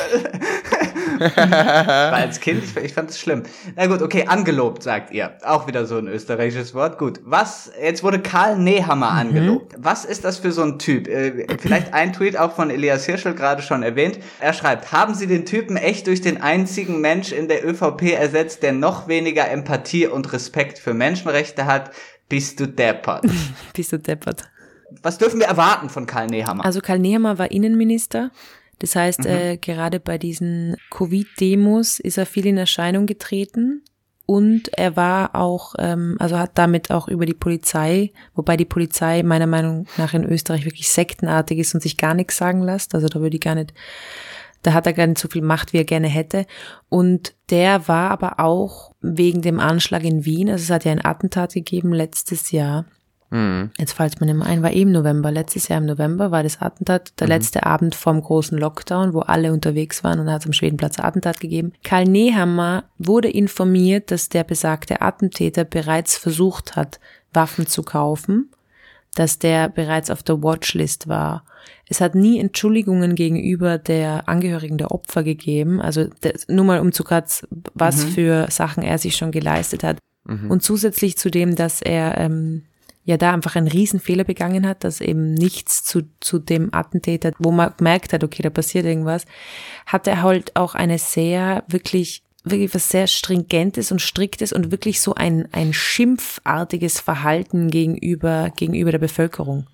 war 1.36 2.12
als 2.12 2.40
Kind, 2.40 2.62
ich, 2.64 2.76
ich 2.76 2.94
fand 2.94 3.10
es 3.10 3.18
schlimm. 3.18 3.42
Na 3.76 3.86
gut, 3.86 4.02
okay, 4.02 4.26
angelobt, 4.26 4.82
sagt 4.82 5.12
ihr. 5.12 5.32
Auch 5.42 5.66
wieder 5.66 5.86
so 5.86 5.98
ein 5.98 6.06
österreichisches 6.06 6.74
Wort. 6.74 6.98
Gut. 6.98 7.20
Was, 7.24 7.70
jetzt 7.80 8.02
wurde 8.02 8.20
Karl 8.20 8.58
Nehammer 8.58 9.10
mhm. 9.10 9.18
angelobt. 9.18 9.74
Was 9.78 10.04
ist 10.04 10.24
das 10.24 10.38
für 10.38 10.52
so 10.52 10.62
ein 10.62 10.78
Typ? 10.78 11.08
Äh, 11.08 11.46
vielleicht 11.58 11.92
ein 11.94 12.12
Tweet 12.12 12.36
auch 12.36 12.52
von 12.52 12.70
Elias 12.70 13.06
Hirschel 13.06 13.34
gerade 13.34 13.62
schon 13.62 13.82
erwähnt. 13.82 14.18
Er 14.40 14.52
schreibt, 14.52 14.92
haben 14.92 15.14
Sie 15.14 15.26
den 15.32 15.46
Typen 15.46 15.76
echt 15.76 16.06
durch 16.06 16.20
den 16.20 16.40
einzigen 16.40 17.00
Mensch 17.00 17.32
in 17.32 17.48
der 17.48 17.66
ÖVP 17.66 18.12
ersetzt, 18.12 18.62
der 18.62 18.72
noch 18.72 19.08
weniger 19.08 19.50
Empathie 19.50 20.06
und 20.06 20.32
Respekt 20.32 20.78
für 20.78 20.94
Menschenrechte 20.94 21.66
hat, 21.66 21.90
bist 22.28 22.60
du 22.60 22.66
deppert. 22.66 23.24
bist 23.74 23.92
du 23.92 23.98
deppert. 23.98 24.44
Was 25.02 25.18
dürfen 25.18 25.40
wir 25.40 25.46
erwarten 25.46 25.88
von 25.88 26.06
Karl 26.06 26.26
Nehammer? 26.26 26.64
Also 26.64 26.80
Karl 26.80 26.98
Nehammer 26.98 27.38
war 27.38 27.50
Innenminister. 27.50 28.30
Das 28.78 28.94
heißt, 28.96 29.20
mhm. 29.20 29.26
äh, 29.26 29.56
gerade 29.56 30.00
bei 30.00 30.18
diesen 30.18 30.76
Covid-Demos 30.90 32.00
ist 32.00 32.18
er 32.18 32.26
viel 32.26 32.46
in 32.46 32.58
Erscheinung 32.58 33.06
getreten. 33.06 33.82
Und 34.26 34.76
er 34.78 34.96
war 34.96 35.34
auch, 35.34 35.74
ähm, 35.78 36.16
also 36.18 36.38
hat 36.38 36.52
damit 36.54 36.90
auch 36.90 37.08
über 37.08 37.26
die 37.26 37.34
Polizei, 37.34 38.12
wobei 38.34 38.56
die 38.56 38.64
Polizei 38.64 39.22
meiner 39.22 39.46
Meinung 39.46 39.86
nach 39.96 40.14
in 40.14 40.24
Österreich 40.24 40.64
wirklich 40.64 40.88
sektenartig 40.88 41.58
ist 41.58 41.74
und 41.74 41.82
sich 41.82 41.96
gar 41.96 42.14
nichts 42.14 42.36
sagen 42.36 42.62
lässt. 42.62 42.94
Also 42.94 43.08
da 43.08 43.20
würde 43.20 43.36
ich 43.36 43.42
gar 43.42 43.56
nicht 43.56 43.74
da 44.62 44.72
hat 44.72 44.86
er 44.86 44.92
gar 44.92 45.06
nicht 45.06 45.18
so 45.18 45.28
viel 45.28 45.42
Macht, 45.42 45.72
wie 45.72 45.78
er 45.78 45.84
gerne 45.84 46.08
hätte. 46.08 46.46
Und 46.88 47.34
der 47.50 47.88
war 47.88 48.10
aber 48.10 48.40
auch 48.40 48.92
wegen 49.00 49.42
dem 49.42 49.60
Anschlag 49.60 50.04
in 50.04 50.24
Wien, 50.24 50.48
also 50.48 50.62
es 50.62 50.70
hat 50.70 50.84
ja 50.84 50.92
ein 50.92 51.04
Attentat 51.04 51.54
gegeben 51.54 51.92
letztes 51.92 52.50
Jahr. 52.50 52.86
Mhm. 53.32 53.70
Jetzt 53.78 53.94
fällt 53.94 54.20
mir 54.20 54.26
nicht 54.26 54.36
mehr 54.36 54.46
ein, 54.46 54.62
war 54.62 54.72
eben 54.72 54.92
November. 54.92 55.30
Letztes 55.30 55.68
Jahr 55.68 55.80
im 55.80 55.86
November 55.86 56.30
war 56.30 56.42
das 56.42 56.60
Attentat, 56.60 57.18
der 57.18 57.26
mhm. 57.26 57.32
letzte 57.32 57.64
Abend 57.64 57.94
vom 57.94 58.20
großen 58.20 58.58
Lockdown, 58.58 59.14
wo 59.14 59.20
alle 59.20 59.54
unterwegs 59.54 60.04
waren 60.04 60.20
und 60.20 60.30
hat 60.30 60.42
es 60.42 60.46
am 60.46 60.52
Schwedenplatz 60.52 61.00
Attentat 61.00 61.40
gegeben. 61.40 61.72
Karl 61.82 62.04
Nehammer 62.04 62.84
wurde 62.98 63.30
informiert, 63.30 64.10
dass 64.10 64.28
der 64.28 64.44
besagte 64.44 65.00
Attentäter 65.00 65.64
bereits 65.64 66.18
versucht 66.18 66.76
hat, 66.76 67.00
Waffen 67.32 67.66
zu 67.66 67.82
kaufen, 67.82 68.50
dass 69.14 69.38
der 69.38 69.68
bereits 69.68 70.10
auf 70.10 70.22
der 70.22 70.42
Watchlist 70.42 71.08
war 71.08 71.44
es 71.92 72.00
hat 72.00 72.14
nie 72.14 72.40
Entschuldigungen 72.40 73.14
gegenüber 73.14 73.78
der 73.78 74.28
Angehörigen 74.28 74.78
der 74.78 74.92
Opfer 74.92 75.22
gegeben. 75.22 75.80
Also 75.80 76.06
das, 76.22 76.48
nur 76.48 76.64
mal 76.64 76.80
um 76.80 76.92
zu 76.92 77.04
kurz, 77.04 77.46
was 77.74 78.06
mhm. 78.06 78.08
für 78.10 78.50
Sachen 78.50 78.82
er 78.82 78.98
sich 78.98 79.16
schon 79.16 79.30
geleistet 79.30 79.84
hat. 79.84 79.98
Mhm. 80.24 80.50
Und 80.50 80.62
zusätzlich 80.62 81.18
zu 81.18 81.30
dem, 81.30 81.54
dass 81.54 81.82
er 81.82 82.16
ähm, 82.18 82.62
ja 83.04 83.16
da 83.16 83.32
einfach 83.32 83.56
einen 83.56 83.68
Riesenfehler 83.68 84.24
begangen 84.24 84.66
hat, 84.66 84.84
dass 84.84 85.00
eben 85.00 85.34
nichts 85.34 85.84
zu, 85.84 86.02
zu 86.20 86.38
dem 86.38 86.72
Attentäter, 86.72 87.32
wo 87.38 87.50
man 87.50 87.74
gemerkt 87.76 88.12
hat, 88.12 88.24
okay, 88.24 88.42
da 88.42 88.50
passiert 88.50 88.86
irgendwas, 88.86 89.26
hat 89.84 90.06
er 90.06 90.22
halt 90.22 90.56
auch 90.56 90.74
eine 90.74 90.98
sehr 90.98 91.64
wirklich 91.68 92.22
wirklich 92.44 92.74
was 92.74 92.88
sehr 92.88 93.06
stringentes 93.06 93.92
und 93.92 94.00
striktes 94.00 94.52
und 94.52 94.70
wirklich 94.70 95.00
so 95.00 95.14
ein, 95.14 95.48
ein 95.52 95.72
schimpfartiges 95.72 97.00
Verhalten 97.00 97.70
gegenüber, 97.70 98.50
gegenüber 98.56 98.90
der 98.90 98.98
Bevölkerung. 98.98 99.66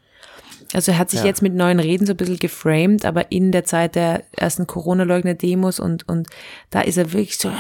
Also 0.75 0.93
er 0.93 0.99
hat 0.99 1.11
sich 1.11 1.21
ja. 1.21 1.27
jetzt 1.27 1.41
mit 1.41 1.55
neuen 1.55 1.81
Reden 1.81 2.07
so 2.07 2.13
ein 2.13 2.17
bisschen 2.19 2.39
geframed, 2.39 3.07
aber 3.07 3.33
in 3.33 3.53
der 3.53 3.65
Zeit 3.65 3.95
der 3.95 4.25
ersten 4.33 4.67
Corona-Leugner-Demos 4.67 5.81
und, 5.81 6.07
und 6.09 6.29
da 6.71 6.83
ist 6.83 6.99
er 6.99 7.13
wirklich 7.13 7.39
so, 7.39 7.51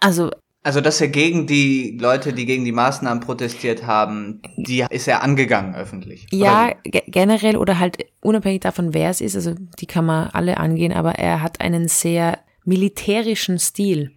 also 0.00 0.30
also, 0.64 0.80
dass 0.80 1.00
er 1.00 1.08
gegen 1.08 1.48
die 1.48 1.98
Leute, 2.00 2.32
die 2.32 2.46
gegen 2.46 2.64
die 2.64 2.70
Maßnahmen 2.70 3.20
protestiert 3.20 3.84
haben, 3.84 4.40
die 4.56 4.86
ist 4.90 5.08
er 5.08 5.22
angegangen 5.22 5.74
öffentlich. 5.74 6.28
Ja, 6.30 6.72
generell 6.84 7.56
oder 7.56 7.80
halt 7.80 8.06
unabhängig 8.20 8.60
davon, 8.60 8.94
wer 8.94 9.10
es 9.10 9.20
ist, 9.20 9.34
also 9.34 9.54
die 9.80 9.86
kann 9.86 10.06
man 10.06 10.28
alle 10.28 10.58
angehen, 10.58 10.92
aber 10.92 11.16
er 11.16 11.42
hat 11.42 11.60
einen 11.60 11.88
sehr 11.88 12.38
militärischen 12.64 13.58
Stil. 13.58 14.12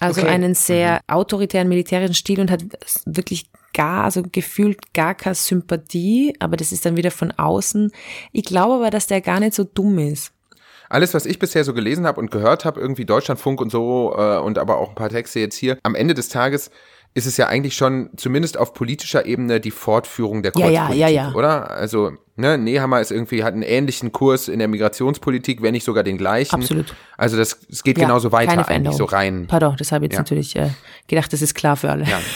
Also 0.00 0.22
Okay. 0.22 0.30
einen 0.30 0.54
sehr 0.54 1.00
autoritären 1.06 1.68
militärischen 1.68 2.14
Stil 2.14 2.40
und 2.40 2.50
hat 2.50 2.64
wirklich 3.04 3.50
gar, 3.72 4.04
also 4.04 4.22
gefühlt 4.22 4.92
gar 4.94 5.14
keine 5.14 5.34
Sympathie, 5.36 6.34
aber 6.40 6.56
das 6.56 6.72
ist 6.72 6.84
dann 6.84 6.96
wieder 6.96 7.10
von 7.10 7.30
außen. 7.32 7.92
Ich 8.32 8.44
glaube 8.44 8.74
aber, 8.74 8.90
dass 8.90 9.06
der 9.06 9.20
gar 9.20 9.38
nicht 9.40 9.54
so 9.54 9.62
dumm 9.64 9.98
ist. 9.98 10.32
Alles, 10.88 11.14
was 11.14 11.24
ich 11.24 11.38
bisher 11.38 11.62
so 11.62 11.72
gelesen 11.72 12.04
habe 12.04 12.18
und 12.20 12.32
gehört 12.32 12.64
habe, 12.64 12.80
irgendwie 12.80 13.04
Deutschlandfunk 13.04 13.60
und 13.60 13.70
so 13.70 14.12
äh, 14.18 14.38
und 14.38 14.58
aber 14.58 14.78
auch 14.78 14.88
ein 14.88 14.94
paar 14.96 15.10
Texte 15.10 15.38
jetzt 15.38 15.54
hier, 15.54 15.78
am 15.84 15.94
Ende 15.94 16.14
des 16.14 16.28
Tages 16.28 16.70
ist 17.14 17.26
es 17.26 17.36
ja 17.36 17.46
eigentlich 17.46 17.74
schon 17.74 18.10
zumindest 18.16 18.56
auf 18.58 18.72
politischer 18.74 19.26
Ebene 19.26 19.60
die 19.60 19.70
Fortführung 19.70 20.42
der 20.42 20.52
Ja, 20.56 20.68
ja, 20.68 20.86
Kreuzpolitik, 20.86 21.00
ja, 21.00 21.08
ja. 21.08 21.32
oder? 21.34 21.70
Also, 21.70 22.12
ne, 22.40 22.58
Nehammer 22.58 23.00
ist 23.00 23.10
irgendwie, 23.12 23.44
hat 23.44 23.52
einen 23.54 23.62
ähnlichen 23.62 24.10
Kurs 24.12 24.48
in 24.48 24.58
der 24.58 24.68
Migrationspolitik, 24.68 25.62
wenn 25.62 25.72
nicht 25.72 25.84
sogar 25.84 26.02
den 26.02 26.18
gleichen. 26.18 26.54
Absolut. 26.56 26.94
Also 27.16 27.36
das, 27.36 27.60
es 27.70 27.82
geht 27.82 27.98
Ja, 27.98 28.06
genauso 28.06 28.32
weiter 28.32 28.46
keine 28.48 28.58
eigentlich, 28.62 28.66
Veränderung. 28.66 28.98
so 28.98 29.04
rein. 29.04 29.46
Pardon, 29.48 29.76
das 29.78 29.92
habe 29.92 30.04
ich 30.06 30.10
jetzt 30.10 30.16
Ja. 30.16 30.20
natürlich 30.20 30.56
äh, 30.56 30.70
gedacht, 31.06 31.32
das 31.32 31.42
ist 31.42 31.54
klar 31.54 31.76
für 31.76 31.90
alle. 31.90 32.04
Ja. 32.04 32.18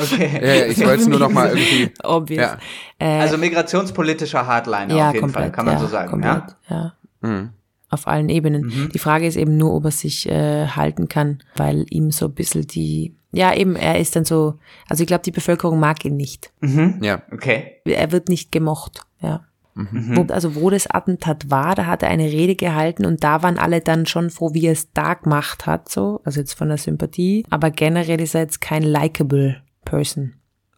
Okay. 0.00 0.40
Ja, 0.42 0.66
ich 0.66 0.78
wollte 0.78 1.02
es 1.02 1.06
nur 1.06 1.18
noch 1.18 1.30
mal 1.30 1.48
irgendwie, 1.48 1.90
Obvious. 2.02 2.40
ja. 2.40 2.58
Äh, 2.98 3.20
Also 3.20 3.36
migrationspolitischer 3.36 4.46
Hardliner 4.46 4.94
ja, 4.94 5.08
auf 5.08 5.14
jeden 5.14 5.24
komplett, 5.24 5.42
Fall, 5.44 5.52
kann 5.52 5.66
man 5.66 5.74
ja, 5.74 5.80
so 5.80 5.86
sagen. 5.86 6.10
komplett, 6.10 6.42
Ja? 6.70 6.94
ja. 7.22 7.28
Mhm. 7.28 7.50
Auf 7.90 8.06
allen 8.08 8.30
Ebenen. 8.30 8.62
Mhm. 8.62 8.88
Die 8.94 8.98
Frage 8.98 9.26
ist 9.26 9.36
eben 9.36 9.58
nur, 9.58 9.74
ob 9.74 9.84
er 9.84 9.90
sich 9.90 10.28
äh, 10.30 10.66
halten 10.68 11.08
kann, 11.08 11.42
weil 11.56 11.84
ihm 11.90 12.10
so 12.10 12.24
ein 12.26 12.32
bisschen 12.34 12.66
die, 12.66 13.14
ja 13.36 13.54
eben, 13.54 13.76
er 13.76 13.98
ist 14.00 14.16
dann 14.16 14.24
so, 14.24 14.54
also 14.88 15.02
ich 15.02 15.06
glaube, 15.06 15.22
die 15.22 15.30
Bevölkerung 15.30 15.78
mag 15.78 16.04
ihn 16.04 16.16
nicht. 16.16 16.52
Mhm. 16.60 16.98
ja. 17.02 17.22
Okay. 17.30 17.76
Er 17.84 18.10
wird 18.10 18.28
nicht 18.28 18.50
gemocht, 18.50 19.02
ja. 19.20 19.44
Mhm. 19.74 20.16
Wo, 20.16 20.32
also 20.32 20.54
wo 20.54 20.70
das 20.70 20.86
Attentat 20.86 21.50
war, 21.50 21.74
da 21.74 21.84
hat 21.84 22.02
er 22.02 22.08
eine 22.08 22.24
Rede 22.24 22.56
gehalten 22.56 23.04
und 23.04 23.22
da 23.22 23.42
waren 23.42 23.58
alle 23.58 23.82
dann 23.82 24.06
schon 24.06 24.30
froh, 24.30 24.54
wie 24.54 24.66
er 24.66 24.72
es 24.72 24.90
da 24.94 25.12
gemacht 25.12 25.66
hat, 25.66 25.90
so, 25.90 26.22
also 26.24 26.40
jetzt 26.40 26.54
von 26.54 26.68
der 26.68 26.78
Sympathie. 26.78 27.44
Aber 27.50 27.70
generell 27.70 28.22
ist 28.22 28.34
er 28.34 28.40
jetzt 28.40 28.62
kein 28.62 28.82
likable 28.82 29.60
Person. 29.84 30.32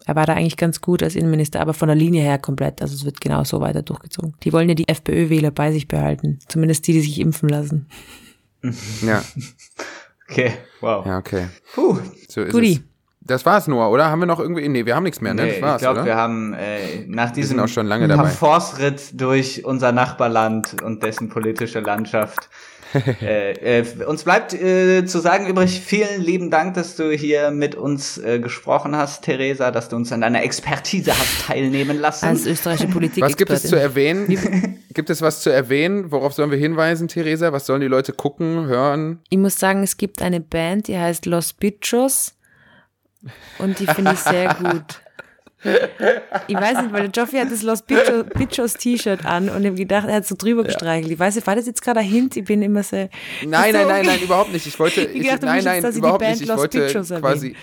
Er 0.05 0.17
war 0.17 0.27
da 0.27 0.35
eigentlich 0.35 0.57
ganz 0.57 0.81
gut 0.81 1.03
als 1.03 1.15
Innenminister, 1.15 1.61
aber 1.61 1.75
von 1.75 1.87
der 1.87 1.95
Linie 1.95 2.23
her 2.23 2.39
komplett. 2.39 2.83
Also 2.83 2.95
es 2.95 3.05
wird 3.05 3.21
genau 3.21 3.45
so 3.45 3.61
weiter 3.61 3.83
durchgezogen. 3.83 4.35
Die 4.43 4.53
wollen 4.53 4.69
ja 4.69 4.75
die 4.75 4.89
FPÖ-Wähler 4.89 5.53
bei 5.53 5.71
sich 5.71 5.87
behalten. 5.87 6.41
Zumindest 6.49 6.87
die, 6.89 6.95
die 6.95 7.03
sich 7.03 7.21
impfen 7.21 7.49
lassen. 7.49 7.87
Ja, 9.03 9.23
Okay. 10.31 10.53
Wow. 10.81 11.07
ja, 11.07 11.19
okay. 11.19 11.49
Puh. 11.75 11.99
So 12.43 12.47
ist 12.47 12.53
Guti. 12.53 12.73
es. 12.73 12.81
Das 13.21 13.45
war's 13.45 13.69
nur, 13.69 13.91
oder? 13.91 14.07
Haben 14.11 14.21
wir 14.21 14.27
noch 14.27 14.41
irgendwie, 14.41 14.67
nee, 14.69 14.87
wir 14.87 14.97
haben 14.97 15.03
nichts 15.03 15.21
mehr, 15.21 15.35
ne? 15.35 15.43
Nee, 15.45 15.53
Das 15.53 15.63
war's, 15.63 15.83
ich 15.83 15.87
glaube, 15.89 16.05
wir 16.07 16.17
haben 16.17 16.55
äh, 16.55 17.05
nach 17.07 17.31
diesem 17.31 17.57
sind 17.59 17.61
auch 17.61 17.69
schon 17.69 17.87
lange 17.87 18.09
dabei. 18.09 18.23
Parforce-Ritt 18.23 19.21
durch 19.21 19.65
unser 19.67 19.93
Nachbarland 19.93 20.81
und 20.83 21.03
dessen 21.03 21.29
politische 21.29 21.81
Landschaft. 21.81 22.49
äh, 23.23 23.81
äh, 23.81 24.05
uns 24.05 24.25
bleibt 24.25 24.55
äh, 24.55 25.05
zu 25.05 25.19
sagen 25.21 25.47
übrig, 25.47 25.81
vielen 25.81 26.23
lieben 26.23 26.51
Dank, 26.51 26.75
dass 26.75 26.97
du 26.97 27.13
hier 27.13 27.51
mit 27.51 27.75
uns 27.75 28.19
äh, 28.19 28.39
gesprochen 28.39 28.97
hast, 28.97 29.25
Theresa, 29.25 29.71
dass 29.71 29.89
du 29.89 29.97
uns 29.97 30.13
an 30.13 30.23
deiner 30.23 30.43
Expertise 30.43 31.11
hast 31.11 31.47
teilnehmen 31.47 31.99
lassen. 31.99 32.27
Als 32.27 32.47
österreichische 32.47 32.89
Politik. 32.93 33.23
Was 33.23 33.37
gibt 33.37 33.51
es 33.51 33.65
zu 33.65 33.77
erwähnen? 33.77 34.79
gibt 34.95 35.11
es 35.11 35.21
was 35.21 35.41
zu 35.41 35.51
erwähnen? 35.51 36.11
Worauf 36.11 36.33
sollen 36.33 36.51
wir 36.51 36.59
hinweisen, 36.59 37.09
Theresa? 37.09 37.53
Was 37.53 37.67
sollen 37.67 37.81
die 37.81 37.89
Leute 37.89 38.13
gucken, 38.13 38.67
hören? 38.67 39.21
Ich 39.29 39.39
muss 39.39 39.59
sagen, 39.59 39.83
es 39.83 39.97
gibt 39.97 40.23
eine 40.23 40.41
Band, 40.41 40.89
die 40.89 40.99
heißt 40.99 41.27
Los 41.27 41.53
Bichos 41.53 42.35
und 43.59 43.79
die 43.81 43.87
finde 43.87 44.13
ich 44.13 44.21
sehr 44.21 44.55
gut. 44.55 45.01
Ich 46.47 46.55
weiß 46.55 46.83
nicht, 46.83 46.93
weil 46.93 47.09
der 47.09 47.11
Joffi 47.11 47.37
hat 47.37 47.51
das 47.51 47.63
Los 47.63 47.83
Bichos, 47.83 48.75
T-Shirt 48.75 49.25
an 49.25 49.49
und 49.49 49.65
habe 49.65 49.75
gedacht, 49.75 50.07
er 50.09 50.17
hat 50.17 50.27
so 50.27 50.37
drüber 50.39 50.63
gestreichelt. 50.63 51.11
Ich 51.11 51.19
weiß 51.19 51.35
nicht, 51.35 51.47
war 51.47 51.57
das 51.57 51.67
jetzt 51.67 51.83
gerade 51.83 52.01
ein 52.01 52.07
Hint? 52.07 52.37
Ich 52.37 52.45
bin 52.45 52.63
immer 52.63 52.85
so. 52.85 52.97
Nein, 52.97 53.11
nein, 53.51 53.73
so 53.73 53.89
nein, 53.89 54.07
nein, 54.07 54.21
überhaupt 54.21 54.53
nicht. 54.53 54.67
Ich 54.67 54.79
wollte, 54.79 55.03
Ich 55.03 55.17
ich, 55.23 55.29
dachte, 55.29 55.47
nein, 55.47 55.65
nein, 55.65 55.83
dass 55.83 55.91
ich 55.91 55.95
die 55.97 55.99
überhaupt 55.99 56.21
Band 56.21 56.33
nicht. 56.33 56.43
Ich 56.43 56.49
Los 56.49 56.59
wollte 56.59 57.05
quasi, 57.21 57.57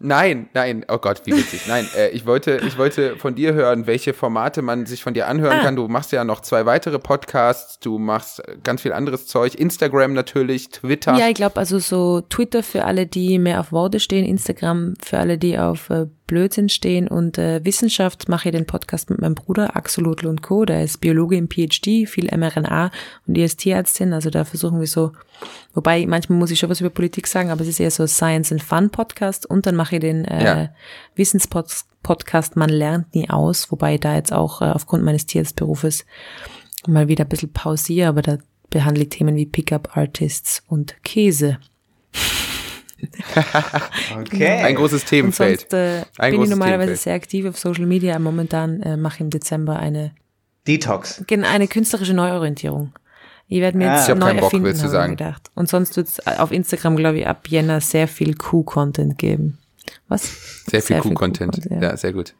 nein, 0.00 0.48
nein, 0.54 0.84
oh 0.88 0.98
Gott, 0.98 1.22
wie 1.24 1.32
witzig. 1.36 1.62
Nein, 1.68 1.86
äh, 1.96 2.08
ich 2.10 2.26
wollte, 2.26 2.60
ich 2.66 2.78
wollte 2.78 3.16
von 3.16 3.34
dir 3.34 3.54
hören, 3.54 3.86
welche 3.86 4.14
Formate 4.14 4.62
man 4.62 4.86
sich 4.86 5.02
von 5.02 5.14
dir 5.14 5.26
anhören 5.28 5.60
Ah. 5.60 5.62
kann. 5.62 5.76
Du 5.76 5.88
machst 5.88 6.12
ja 6.12 6.24
noch 6.24 6.40
zwei 6.40 6.66
weitere 6.66 6.98
Podcasts, 6.98 7.78
du 7.80 7.98
machst 7.98 8.42
ganz 8.62 8.82
viel 8.82 8.92
anderes 8.92 9.26
Zeug, 9.26 9.54
Instagram 9.54 10.12
natürlich, 10.12 10.68
Twitter. 10.70 11.16
Ja, 11.18 11.28
ich 11.28 11.34
glaube, 11.34 11.56
also 11.56 11.78
so 11.78 12.20
Twitter 12.22 12.62
für 12.62 12.84
alle, 12.84 13.06
die 13.06 13.38
mehr 13.38 13.60
auf 13.60 13.72
Worte 13.72 14.00
stehen, 14.00 14.24
Instagram 14.24 14.94
für 15.02 15.18
alle, 15.18 15.38
die 15.38 15.58
auf 15.58 15.90
äh, 15.90 16.06
Blödsinn 16.26 16.68
stehen 16.68 17.06
und 17.06 17.38
äh, 17.38 17.64
Wissenschaft 17.64 18.28
mache 18.28 18.48
ich 18.48 18.54
den 18.54 18.66
Podcast 18.66 19.10
mit 19.10 19.20
meinem 19.20 19.36
Bruder 19.36 19.76
Axolotl 19.76 20.26
und 20.26 20.42
Co. 20.42 20.64
Der 20.64 20.82
ist 20.82 21.00
Biologe 21.00 21.36
im 21.36 21.48
PhD, 21.48 22.08
viel 22.08 22.28
mRNA 22.36 22.90
und 23.28 23.34
die 23.34 23.42
ist 23.44 23.58
Tierärztin, 23.60 24.12
also 24.12 24.28
da 24.30 24.44
versuchen 24.44 24.80
wir 24.80 24.88
so, 24.88 25.12
wobei 25.72 26.04
manchmal 26.04 26.36
muss 26.36 26.50
ich 26.50 26.58
schon 26.58 26.68
was 26.68 26.80
über 26.80 26.90
Politik 26.90 27.28
sagen, 27.28 27.50
aber 27.50 27.60
es 27.60 27.68
ist 27.68 27.78
eher 27.78 27.92
so 27.92 28.08
Science 28.08 28.50
and 28.50 28.60
Fun 28.60 28.90
Podcast 28.90 29.46
und 29.48 29.66
dann 29.66 29.76
mache 29.76 29.85
ich 29.92 30.00
den 30.00 30.24
äh, 30.24 30.44
Ja. 30.44 30.68
Wissenspodcast 31.14 32.56
Man 32.56 32.70
lernt 32.70 33.14
nie 33.14 33.28
aus, 33.30 33.70
wobei 33.70 33.94
ich 33.94 34.00
da 34.00 34.14
jetzt 34.14 34.32
auch 34.32 34.62
äh, 34.62 34.66
aufgrund 34.66 35.04
meines 35.04 35.26
Tierarztberufes 35.26 36.04
mal 36.86 37.08
wieder 37.08 37.24
ein 37.24 37.28
bisschen 37.28 37.52
pausiere, 37.52 38.08
aber 38.08 38.22
da 38.22 38.38
behandle 38.70 39.04
ich 39.04 39.10
Themen 39.10 39.36
wie 39.36 39.46
Pickup 39.46 39.96
Artists 39.96 40.62
und 40.68 40.96
Käse. 41.04 41.58
okay. 44.18 44.62
Ein 44.62 44.74
großes 44.74 45.02
Und 45.02 45.08
Themenfeld. 45.08 45.60
sonst 45.60 45.72
äh, 45.74 46.02
Ein 46.18 46.32
bin 46.32 46.42
ich 46.42 46.50
normalerweise 46.50 46.78
Themenfeld. 46.86 47.00
sehr 47.00 47.14
aktiv 47.14 47.46
auf 47.46 47.58
Social 47.58 47.86
Media. 47.86 48.18
Momentan 48.18 48.82
äh, 48.82 48.96
mache 48.96 49.16
ich 49.16 49.20
im 49.20 49.30
Dezember 49.30 49.78
eine, 49.78 50.12
Detox. 50.66 51.22
eine 51.30 51.68
künstlerische 51.68 52.14
Neuorientierung. 52.14 52.92
Ich 53.48 53.60
werde 53.60 53.78
mir 53.78 53.90
Ah. 53.90 53.94
jetzt 53.96 54.04
Ich 54.04 54.10
hab 54.10 54.18
neu 54.18 54.26
keinen 54.26 54.36
Bock, 54.36 54.44
erfinden, 54.44 54.64
willst 54.66 54.80
du 54.80 54.84
habe 54.86 54.94
ich 54.94 54.98
sagen. 55.00 55.16
gedacht. 55.16 55.50
Und 55.54 55.68
sonst 55.68 55.96
wird 55.96 56.08
es 56.08 56.26
auf 56.26 56.50
Instagram, 56.50 56.96
glaube 56.96 57.18
ich, 57.20 57.26
ab 57.26 57.46
Jänner 57.48 57.80
sehr 57.80 58.08
viel 58.08 58.34
Q-Content 58.34 59.18
geben. 59.18 59.58
Was? 60.08 60.64
Sehr 60.66 60.82
viel 60.82 60.98
Q-Content. 61.00 61.54
Q-Content, 61.54 61.82
ja. 61.82 61.96
sehr 61.96 62.12
gut. 62.12 62.34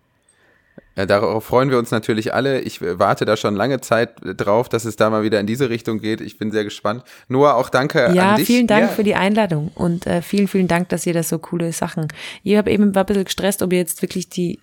Ja, 0.97 1.05
darauf 1.05 1.44
freuen 1.44 1.70
wir 1.70 1.78
uns 1.78 1.90
natürlich 1.90 2.32
alle. 2.32 2.60
Ich 2.60 2.81
warte 2.81 3.27
da 3.27 3.36
schon 3.36 3.55
lange 3.55 3.81
Zeit 3.82 4.14
drauf, 4.23 4.68
dass 4.70 4.86
es 4.86 4.97
da 4.97 5.10
mal 5.10 5.23
wieder 5.23 5.39
in 5.40 5.47
diese 5.47 5.68
Richtung 5.68 5.98
geht. 6.01 6.23
Ich 6.23 6.39
bin 6.39 6.51
sehr 6.51 6.64
gespannt. 6.64 7.05
Noah, 7.28 7.55
auch 7.55 7.68
danke 7.68 8.10
Ja, 8.14 8.31
an 8.31 8.36
dich. 8.36 8.47
vielen 8.47 8.66
Dank 8.66 8.82
Ja. 8.82 8.89
für 8.89 9.05
die 9.05 9.14
Einladung 9.14 9.70
und 9.74 10.06
äh, 10.06 10.23
vielen, 10.23 10.48
vielen 10.48 10.68
Dank, 10.68 10.89
dass 10.89 11.05
ihr 11.06 11.12
da 11.12 11.23
so 11.23 11.39
coole 11.39 11.73
Sachen. 11.73 12.09
Ich 12.43 12.56
habe 12.56 12.70
eben 12.70 12.94
war 12.94 13.02
ein 13.02 13.06
bisschen 13.06 13.24
gestresst, 13.24 13.60
ob 13.62 13.73
ihr 13.73 13.78
jetzt 13.78 14.01
wirklich 14.01 14.31
die 14.31 14.59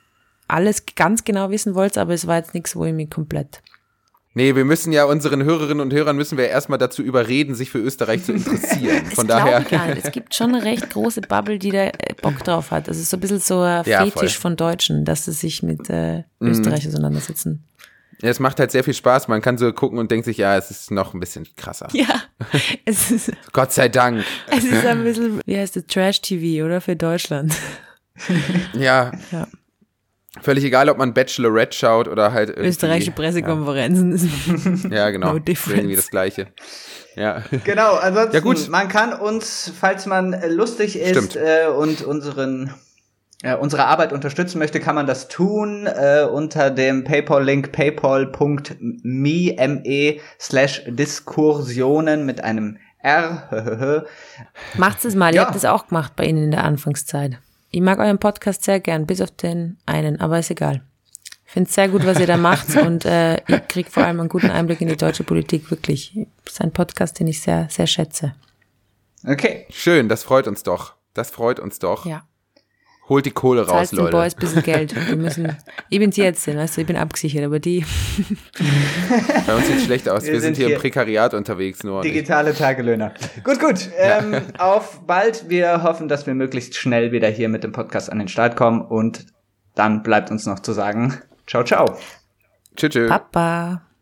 alles 0.48 0.86
ganz 0.96 1.24
genau 1.24 1.52
wissen 1.52 1.76
wollt, 1.76 1.98
aber 2.00 2.14
es 2.14 2.26
war 2.26 2.38
jetzt 2.38 2.54
nichts, 2.56 2.76
wo 2.76 2.84
ich 2.86 2.94
mich 2.94 3.10
komplett. 3.12 3.62
Nee, 4.36 4.56
wir 4.56 4.66
müssen 4.66 4.92
ja 4.92 5.06
unseren 5.06 5.44
Hörerinnen 5.44 5.80
und 5.80 5.94
Hörern 5.94 6.16
müssen 6.16 6.38
wir 6.40 6.48
erstmal 6.50 6.80
dazu 6.80 7.04
überreden, 7.04 7.54
sich 7.54 7.70
für 7.70 7.78
Österreich 7.78 8.24
zu 8.24 8.34
interessieren. 8.34 9.06
Von 9.14 9.28
daher. 9.28 9.62
gar 9.62 9.88
nicht. 9.94 10.06
Es 10.06 10.12
gibt 10.12 10.34
schon 10.34 10.56
eine 10.56 10.64
recht 10.64 10.90
große 10.90 11.22
Bubble, 11.22 11.60
die 11.60 11.70
da 11.70 11.84
äh, 11.86 11.92
Bock 12.22 12.44
drauf 12.44 12.72
hat. 12.72 12.88
Das 12.88 12.98
ist 12.98 13.12
so 13.12 13.18
ein 13.18 13.20
bisschen 13.20 13.40
so 13.40 13.60
ein 13.60 13.84
Ja, 13.86 14.04
Fetisch 14.06 14.34
voll. 14.38 14.42
von 14.42 14.56
Deutschen, 14.56 15.06
dass 15.06 15.26
sie 15.26 15.34
sich 15.34 15.62
mit 15.62 15.90
äh, 15.90 16.24
Mhm. 16.40 16.50
Österreich 16.50 16.88
auseinandersetzen. 16.88 17.64
Ja, 18.22 18.30
es 18.30 18.40
macht 18.40 18.60
halt 18.60 18.72
sehr 18.72 18.84
viel 18.84 18.94
Spaß. 18.94 19.28
Man 19.28 19.42
kann 19.42 19.58
so 19.58 19.72
gucken 19.74 20.00
und 20.00 20.10
denkt 20.10 20.26
sich, 20.26 20.38
ja, 20.38 20.56
es 20.58 20.72
ist 20.72 20.92
noch 20.92 21.14
ein 21.14 21.20
bisschen 21.20 21.46
krasser. 21.56 21.88
Ja, 21.94 22.24
es 22.86 23.12
ist, 23.12 23.32
Gott 23.52 23.72
sei 23.72 23.88
Dank. 23.90 24.24
es 24.50 24.64
ist 24.64 24.86
ein 24.86 25.04
bisschen, 25.04 25.42
wie 25.46 25.58
heißt 25.58 25.76
das, 25.76 25.86
Trash-TV, 25.88 26.66
oder? 26.66 26.82
Für 26.82 26.96
Deutschland. 26.96 27.54
Ja. 28.74 29.12
Ja. 29.32 29.48
Völlig 30.42 30.64
egal, 30.64 30.90
ob 30.90 30.98
man 30.98 31.14
Bachelorette 31.14 31.78
schaut 31.78 32.08
oder 32.08 32.34
halt 32.34 32.50
irgendwie. 32.50 32.70
Österreichische 32.70 33.12
Pressekonferenzen. 33.12 34.90
Ja, 34.92 35.10
genau. 35.12 35.34
No 35.34 35.40
difference. 35.40 35.80
Irgendwie 35.80 35.96
das 35.96 36.10
Gleiche. 36.10 36.48
Ja. 37.16 37.44
Genau, 37.64 37.94
ansonsten, 37.96 38.34
Ja, 38.36 38.40
gut. 38.42 38.68
man 38.70 38.88
kann 38.88 39.14
uns, 39.14 39.72
falls 39.80 40.08
man 40.08 40.34
äh, 40.34 40.48
lustig 40.48 40.98
ist 41.00 41.36
äh, 41.36 41.68
und 41.68 42.02
unseren 42.02 42.74
äh, 43.44 43.56
unsere 43.56 43.86
Arbeit 43.86 44.12
unterstützen 44.14 44.58
möchte, 44.58 44.80
kann 44.80 44.96
man 44.96 45.06
das 45.06 45.28
tun 45.28 45.86
äh, 45.86 46.24
unter 46.24 46.72
dem 46.72 47.04
PayPal-Link 47.04 47.72
paypal.me 47.72 49.00
me 49.04 50.18
slash 50.40 50.82
Diskursionen 50.88 52.26
mit 52.26 52.44
einem 52.44 52.78
R. 53.04 54.06
Macht's 54.78 55.04
es 55.06 55.14
mal, 55.16 55.34
ihr 55.34 55.42
Ja. 55.42 55.46
habt 55.46 55.56
es 55.56 55.66
auch 55.66 55.88
gemacht 55.90 56.14
bei 56.16 56.24
Ihnen 56.26 56.46
in 56.46 56.52
der 56.52 56.64
Anfangszeit. 56.64 57.38
Ich 57.76 57.82
mag 57.82 57.98
euren 57.98 58.20
Podcast 58.20 58.64
sehr 58.64 58.80
gern, 58.80 59.08
bis 59.08 59.20
auf 59.20 59.32
den 59.32 59.80
einen, 59.88 60.22
aber 60.22 60.38
ist 60.38 60.52
egal. 60.52 60.84
Ich 61.48 61.52
finde 61.52 61.68
es 61.68 61.74
sehr 61.74 61.90
gut, 61.90 62.06
was 62.06 62.20
ihr 62.20 62.28
da 62.28 62.38
macht 62.38 62.76
und 62.76 63.04
äh, 63.04 63.38
ich 63.48 63.68
krieg 63.68 63.90
vor 63.90 64.04
allem 64.04 64.20
einen 64.20 64.30
guten 64.30 64.52
Einblick 64.52 64.80
in 64.82 64.90
die 64.90 64.96
deutsche 64.96 65.24
Politik, 65.24 65.72
wirklich. 65.72 66.14
Das 66.46 66.54
ist 66.54 66.62
ein 66.62 66.72
Podcast, 66.72 67.20
den 67.20 67.26
ich 67.26 67.42
sehr, 67.42 67.68
sehr 67.72 67.88
schätze. 67.88 68.36
okay. 69.28 69.66
Schön, 69.72 70.08
das 70.08 70.22
freut 70.22 70.48
uns 70.48 70.62
doch. 70.62 70.94
Das 71.16 71.32
freut 71.32 71.60
uns 71.60 71.80
doch. 71.80 72.06
Ja. 72.06 72.28
Holt 73.10 73.26
die 73.26 73.32
Kohle 73.32 73.68
raus, 73.68 73.90
den 73.90 74.00
Leute. 74.00 74.12
Boys 74.12 74.34
ein 74.34 74.40
bisschen 74.40 74.64
Geld. 74.64 74.96
Wir 75.10 75.18
müssen, 75.18 75.58
ich 75.90 76.00
bin 76.00 76.12
Tierärztin, 76.12 76.58
weißt 76.58 76.78
du, 76.78 76.82
ich 76.82 76.88
bin 76.88 76.96
abgesichert, 76.96 77.44
aber 77.44 77.60
die, 77.60 77.84
Bei 79.46 79.56
uns 79.56 79.68
sieht 79.68 79.82
schlecht 79.82 80.08
aus. 80.08 80.24
Wir, 80.24 80.34
Wir 80.34 80.40
sind 80.40 80.56
sind 80.56 80.58
hier 80.58 80.68
hier 80.68 80.76
im 80.76 80.82
Prekariat 80.82 81.34
unterwegs 81.34 81.84
nur. 81.84 82.02
Digitale 82.02 82.54
Tagelöhner. 82.54 83.14
Gut, 83.44 83.60
gut. 83.60 83.90
Ähm, 83.98 84.42
auf 84.58 85.02
bald. 85.06 85.50
Wir 85.50 85.84
hoffen, 85.84 86.08
dass 86.08 86.26
wir 86.28 86.34
möglichst 86.34 86.76
schnell 86.76 87.12
wieder 87.12 87.28
hier 87.28 87.50
mit 87.50 87.64
dem 87.64 87.74
Podcast 87.74 88.10
an 88.12 88.20
den 88.20 88.30
Start 88.30 88.56
kommen 88.56 88.82
und 88.82 89.26
dann 89.76 90.04
bleibt 90.04 90.32
uns 90.32 90.46
noch 90.46 90.60
zu 90.60 90.72
sagen, 90.72 91.20
ciao, 91.46 91.64
ciao. 91.64 91.98
Tschüss. 92.76 92.92
tschüss. 92.92 93.10
Papa. 93.10 93.93